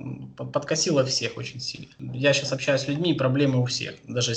подкосило 0.53 1.05
всех 1.05 1.37
очень 1.37 1.61
сильно. 1.61 1.89
Я 1.99 2.33
сейчас 2.33 2.53
общаюсь 2.53 2.83
с 2.83 2.89
людьми, 2.89 3.13
проблемы 3.13 3.61
у 3.61 3.67
всех. 3.67 3.97
Даже 4.07 4.33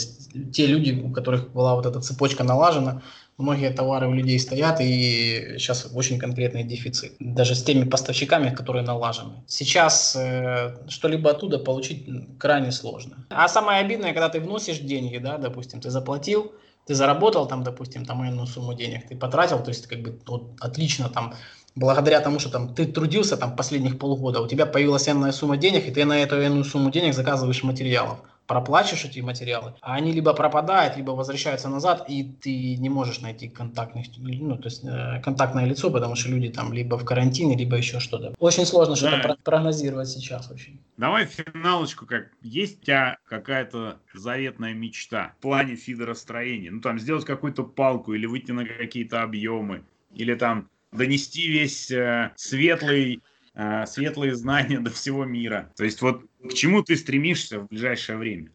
те 0.51 0.65
люди, 0.65 1.01
у 1.01 1.11
которых 1.11 1.53
была 1.53 1.75
вот 1.75 1.85
эта 1.85 2.01
цепочка 2.01 2.43
налажена, 2.43 3.01
многие 3.41 3.71
товары 3.71 4.07
у 4.07 4.13
людей 4.13 4.39
стоят, 4.39 4.79
и 4.79 5.55
сейчас 5.57 5.89
очень 5.93 6.19
конкретный 6.19 6.63
дефицит. 6.63 7.13
Даже 7.19 7.55
с 7.55 7.63
теми 7.63 7.83
поставщиками, 7.83 8.53
которые 8.53 8.83
налажены. 8.83 9.43
Сейчас 9.47 10.15
э, 10.15 10.77
что-либо 10.87 11.31
оттуда 11.31 11.59
получить 11.59 12.07
крайне 12.37 12.71
сложно. 12.71 13.25
А 13.29 13.47
самое 13.47 13.81
обидное, 13.81 14.13
когда 14.13 14.29
ты 14.29 14.39
вносишь 14.39 14.79
деньги, 14.79 15.17
да, 15.17 15.37
допустим, 15.37 15.81
ты 15.81 15.89
заплатил, 15.89 16.53
ты 16.85 16.95
заработал 16.95 17.47
там, 17.47 17.63
допустим, 17.63 18.05
там 18.05 18.23
иную 18.25 18.47
сумму 18.47 18.73
денег, 18.73 19.07
ты 19.07 19.15
потратил, 19.15 19.59
то 19.63 19.69
есть 19.69 19.87
как 19.87 20.01
бы 20.01 20.19
вот, 20.25 20.53
отлично 20.59 21.09
там 21.09 21.33
благодаря 21.75 22.19
тому, 22.19 22.39
что 22.39 22.49
там 22.49 22.73
ты 22.73 22.85
трудился 22.85 23.37
там 23.37 23.55
последних 23.55 23.97
полгода, 23.97 24.41
у 24.41 24.47
тебя 24.47 24.65
появилась 24.65 25.07
энная 25.07 25.31
сумма 25.31 25.57
денег, 25.57 25.87
и 25.87 25.91
ты 25.91 26.05
на 26.05 26.21
эту 26.21 26.35
энную 26.35 26.65
сумму 26.65 26.91
денег 26.91 27.13
заказываешь 27.13 27.63
материалов 27.63 28.19
проплачешь 28.47 29.05
эти 29.05 29.19
материалы, 29.21 29.75
а 29.81 29.95
они 29.95 30.11
либо 30.11 30.33
пропадают, 30.33 30.97
либо 30.97 31.11
возвращаются 31.11 31.69
назад, 31.69 32.05
и 32.09 32.23
ты 32.23 32.75
не 32.75 32.89
можешь 32.89 33.21
найти 33.21 33.47
контактных, 33.47 34.07
ну, 34.17 34.57
то 34.57 34.65
есть 34.65 34.83
э, 34.83 35.21
контактное 35.23 35.65
лицо, 35.65 35.89
потому 35.89 36.15
что 36.15 36.29
люди 36.29 36.49
там 36.49 36.73
либо 36.73 36.97
в 36.97 37.05
карантине, 37.05 37.55
либо 37.55 37.77
еще 37.77 37.99
что-то. 37.99 38.33
Очень 38.39 38.65
сложно 38.65 38.95
да. 38.95 39.19
что-то 39.19 39.37
прогнозировать 39.43 40.09
сейчас 40.09 40.51
очень. 40.51 40.79
Давай 40.97 41.25
финалочку, 41.25 42.05
как 42.05 42.31
есть 42.41 42.81
у 42.81 42.85
тебя 42.85 43.17
какая-то 43.25 43.99
заветная 44.13 44.73
мечта 44.73 45.33
в 45.39 45.41
плане 45.41 45.75
фидеростроения? 45.75 46.71
Ну, 46.71 46.81
там, 46.81 46.99
сделать 46.99 47.25
какую-то 47.25 47.63
палку 47.63 48.13
или 48.13 48.25
выйти 48.25 48.51
на 48.51 48.65
какие-то 48.65 49.21
объемы, 49.21 49.83
или 50.13 50.35
там 50.35 50.69
донести 50.91 51.47
весь 51.47 51.89
э, 51.89 52.31
светлый 52.35 53.21
э, 53.53 53.85
светлые 53.85 54.35
знания 54.35 54.79
до 54.79 54.91
всего 54.91 55.25
мира. 55.25 55.71
То 55.75 55.83
есть 55.83 56.01
вот 56.01 56.25
к 56.43 56.53
чему 56.53 56.83
ты 56.83 56.95
стремишься 56.95 57.59
в 57.59 57.67
ближайшее 57.67 58.17
время? 58.17 58.49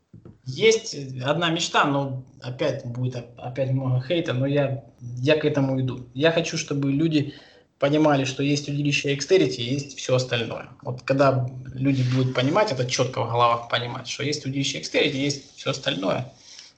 Есть 0.44 0.96
одна 1.22 1.50
мечта, 1.50 1.84
но 1.84 2.24
опять 2.40 2.84
будет 2.84 3.16
опять 3.36 3.70
много 3.70 4.04
хейта, 4.06 4.32
но 4.32 4.46
я, 4.46 4.84
я 5.00 5.36
к 5.36 5.44
этому 5.44 5.80
иду. 5.80 6.08
Я 6.14 6.32
хочу, 6.32 6.56
чтобы 6.56 6.92
люди 6.92 7.34
понимали, 7.78 8.24
что 8.24 8.42
есть 8.42 8.68
удилище 8.68 9.14
Xterity, 9.14 9.60
есть 9.60 9.98
все 9.98 10.14
остальное. 10.14 10.68
Вот 10.82 11.02
когда 11.02 11.48
люди 11.74 12.02
будут 12.14 12.34
понимать, 12.34 12.72
это 12.72 12.86
четко 12.86 13.22
в 13.24 13.28
головах 13.28 13.68
понимать, 13.68 14.08
что 14.08 14.22
есть 14.22 14.46
удилище 14.46 14.80
Xterity, 14.80 15.16
есть 15.16 15.56
все 15.56 15.70
остальное, 15.70 16.32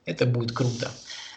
это 0.05 0.26
будет 0.26 0.52
круто. 0.52 0.90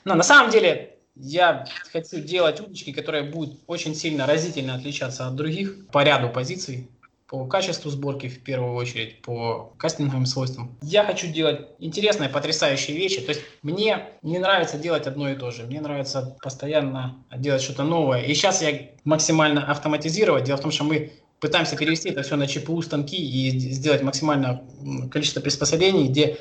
Но 0.03 0.15
на 0.15 0.23
самом 0.23 0.51
деле 0.51 0.95
я 1.15 1.67
хочу 1.91 2.21
делать 2.21 2.59
удочки, 2.59 2.91
которые 2.91 3.23
будут 3.23 3.59
очень 3.67 3.93
сильно 3.93 4.25
разительно 4.25 4.75
отличаться 4.75 5.27
от 5.27 5.35
других 5.35 5.87
по 5.87 6.03
ряду 6.03 6.29
позиций 6.29 6.89
по 7.31 7.45
качеству 7.45 7.89
сборки 7.89 8.27
в 8.27 8.43
первую 8.43 8.73
очередь, 8.73 9.21
по 9.21 9.73
кастинговым 9.77 10.25
свойствам. 10.25 10.77
Я 10.81 11.05
хочу 11.05 11.27
делать 11.27 11.61
интересные, 11.79 12.27
потрясающие 12.27 12.97
вещи. 12.97 13.21
То 13.21 13.29
есть 13.29 13.41
мне 13.61 14.09
не 14.21 14.37
нравится 14.37 14.77
делать 14.77 15.07
одно 15.07 15.29
и 15.29 15.35
то 15.35 15.49
же. 15.49 15.63
Мне 15.63 15.79
нравится 15.79 16.35
постоянно 16.43 17.23
делать 17.37 17.61
что-то 17.61 17.83
новое. 17.83 18.23
И 18.23 18.33
сейчас 18.33 18.61
я 18.61 18.89
максимально 19.05 19.71
автоматизировать. 19.71 20.43
Дело 20.43 20.57
в 20.57 20.61
том, 20.61 20.71
что 20.71 20.83
мы 20.83 21.13
пытаемся 21.39 21.77
перевести 21.77 22.09
это 22.09 22.21
все 22.21 22.35
на 22.35 22.47
ЧПУ 22.47 22.81
станки 22.81 23.15
и 23.15 23.49
сделать 23.71 24.01
максимальное 24.01 24.63
количество 25.09 25.39
приспособлений, 25.39 26.09
где 26.09 26.37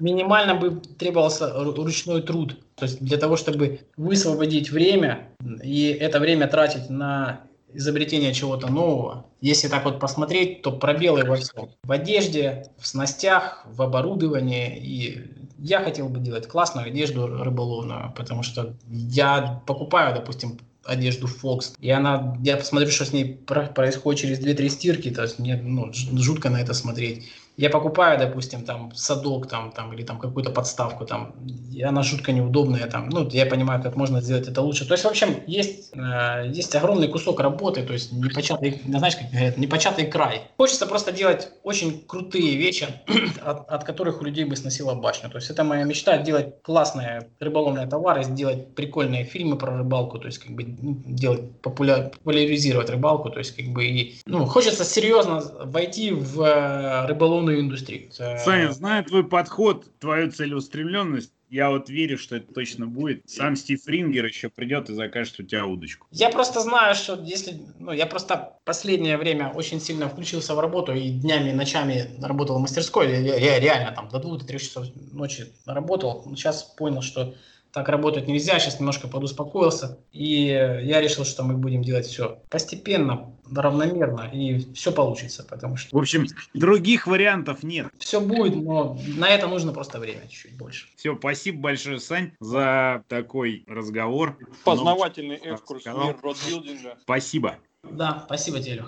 минимально 0.00 0.54
бы 0.54 0.80
требовался 0.98 1.52
ручной 1.52 2.22
труд. 2.22 2.56
То 2.76 2.86
есть 2.86 2.98
для 3.02 3.18
того, 3.18 3.36
чтобы 3.36 3.80
высвободить 3.98 4.70
время 4.70 5.28
и 5.62 5.88
это 5.88 6.18
время 6.18 6.48
тратить 6.48 6.88
на 6.88 7.42
изобретение 7.74 8.34
чего-то 8.34 8.68
нового. 8.68 9.26
Если 9.40 9.68
так 9.68 9.84
вот 9.84 10.00
посмотреть, 10.00 10.62
то 10.62 10.72
пробелы 10.72 11.24
во 11.24 11.36
всем. 11.36 11.70
В 11.82 11.92
одежде, 11.92 12.66
в 12.78 12.86
снастях, 12.86 13.64
в 13.66 13.82
оборудовании. 13.82 14.78
И 14.78 15.30
я 15.58 15.82
хотел 15.82 16.08
бы 16.08 16.20
делать 16.20 16.46
классную 16.46 16.86
одежду 16.86 17.26
рыболовную, 17.26 18.12
потому 18.16 18.42
что 18.42 18.74
я 18.88 19.62
покупаю, 19.66 20.14
допустим, 20.14 20.58
одежду 20.84 21.26
Fox, 21.26 21.74
и 21.78 21.90
она, 21.90 22.36
я 22.42 22.56
посмотрю, 22.56 22.90
что 22.90 23.04
с 23.04 23.12
ней 23.12 23.34
происходит 23.34 24.20
через 24.22 24.40
2-3 24.40 24.68
стирки, 24.70 25.10
то 25.10 25.22
есть 25.22 25.38
мне 25.38 25.56
ну, 25.56 25.92
жутко 25.92 26.48
на 26.48 26.60
это 26.60 26.72
смотреть 26.74 27.28
я 27.60 27.68
покупаю, 27.68 28.18
допустим, 28.18 28.64
там 28.64 28.90
садок 28.94 29.46
там, 29.46 29.70
там 29.70 29.92
или 29.92 30.02
там 30.02 30.18
какую-то 30.18 30.50
подставку 30.50 31.04
там, 31.04 31.34
и 31.70 31.82
она 31.82 32.02
жутко 32.02 32.32
неудобная 32.32 32.86
там, 32.86 33.10
ну, 33.10 33.28
я 33.28 33.44
понимаю, 33.44 33.82
как 33.82 33.96
можно 33.96 34.22
сделать 34.22 34.48
это 34.48 34.62
лучше. 34.62 34.86
То 34.86 34.94
есть, 34.94 35.04
в 35.04 35.08
общем, 35.08 35.42
есть, 35.46 35.90
э, 35.94 36.50
есть 36.58 36.74
огромный 36.74 37.08
кусок 37.08 37.38
работы, 37.40 37.82
то 37.82 37.92
есть 37.92 38.12
непочатый, 38.12 38.80
знаешь, 38.86 39.14
как 39.16 39.30
говорят, 39.30 39.58
непочатый 39.58 40.06
край. 40.06 40.40
Хочется 40.56 40.86
просто 40.86 41.12
делать 41.12 41.50
очень 41.62 42.02
крутые 42.06 42.56
вещи, 42.56 42.86
от, 43.44 43.68
от 43.68 43.84
которых 43.84 44.22
у 44.22 44.24
людей 44.24 44.44
бы 44.44 44.56
сносило 44.56 44.94
башню. 44.94 45.28
То 45.28 45.36
есть 45.36 45.50
это 45.50 45.62
моя 45.62 45.84
мечта, 45.84 46.16
делать 46.16 46.62
классные 46.62 47.28
рыболовные 47.40 47.86
товары, 47.86 48.24
сделать 48.24 48.74
прикольные 48.74 49.24
фильмы 49.24 49.58
про 49.58 49.76
рыбалку, 49.76 50.18
то 50.18 50.28
есть 50.28 50.38
как 50.38 50.52
бы 50.52 50.64
ну, 50.64 51.02
делать, 51.04 51.60
популя, 51.60 52.10
популяризировать 52.10 52.88
рыбалку, 52.88 53.28
то 53.28 53.38
есть 53.38 53.54
как 53.54 53.66
бы 53.66 53.84
и, 53.84 54.18
ну, 54.24 54.46
хочется 54.46 54.86
серьезно 54.86 55.42
войти 55.64 56.10
в 56.10 56.40
э, 56.40 57.06
рыболовную 57.06 57.49
рыбную 57.50 57.60
индустрию. 57.60 58.10
Саня, 58.12 58.72
зная 58.72 59.02
твой 59.02 59.24
подход, 59.24 59.86
твою 59.98 60.30
целеустремленность, 60.30 61.32
я 61.50 61.70
вот 61.70 61.90
верю, 61.90 62.16
что 62.16 62.36
это 62.36 62.54
точно 62.54 62.86
будет. 62.86 63.28
Сам 63.28 63.56
Стив 63.56 63.84
Рингер 63.88 64.24
еще 64.24 64.48
придет 64.48 64.88
и 64.88 64.94
закажет 64.94 65.40
у 65.40 65.42
тебя 65.42 65.66
удочку. 65.66 66.06
Я 66.12 66.30
просто 66.30 66.60
знаю, 66.60 66.94
что 66.94 67.20
если... 67.20 67.60
Ну, 67.80 67.90
я 67.90 68.06
просто 68.06 68.56
последнее 68.64 69.16
время 69.16 69.48
очень 69.48 69.80
сильно 69.80 70.08
включился 70.08 70.54
в 70.54 70.60
работу 70.60 70.94
и 70.94 71.10
днями 71.10 71.50
и 71.50 71.52
ночами 71.52 72.08
работал 72.22 72.58
в 72.58 72.60
мастерской. 72.60 73.10
Я, 73.10 73.36
я 73.36 73.58
реально 73.58 73.90
там 73.90 74.08
до 74.08 74.20
двух 74.20 74.38
до 74.38 74.46
трех 74.46 74.62
часов 74.62 74.86
ночи 75.12 75.46
работал. 75.66 76.24
Сейчас 76.36 76.62
понял, 76.62 77.02
что 77.02 77.34
так 77.72 77.88
работать 77.88 78.26
нельзя, 78.26 78.58
сейчас 78.58 78.78
немножко 78.80 79.08
подуспокоился. 79.08 79.98
И 80.12 80.44
я 80.46 81.00
решил, 81.00 81.24
что 81.24 81.42
мы 81.42 81.54
будем 81.54 81.82
делать 81.82 82.06
все 82.06 82.40
постепенно, 82.48 83.32
равномерно, 83.50 84.30
и 84.32 84.72
все 84.74 84.92
получится, 84.92 85.44
потому 85.48 85.76
что... 85.76 85.96
В 85.96 86.00
общем, 86.00 86.26
других 86.54 87.06
вариантов 87.06 87.62
нет. 87.62 87.88
Все 87.98 88.20
будет, 88.20 88.56
но 88.56 88.98
на 89.16 89.28
это 89.28 89.48
нужно 89.48 89.72
просто 89.72 89.98
время 89.98 90.22
чуть-чуть 90.28 90.56
больше. 90.56 90.86
Все, 90.96 91.16
спасибо 91.16 91.60
большое, 91.60 92.00
Сань, 92.00 92.32
за 92.40 93.04
такой 93.08 93.64
разговор. 93.66 94.38
Познавательный 94.64 95.36
экскурс 95.36 95.84
в 95.84 95.86
мир 95.86 96.16
родбилдинга. 96.22 96.96
Спасибо. 97.02 97.56
Да, 97.82 98.22
спасибо 98.26 98.60
тебе, 98.60 98.84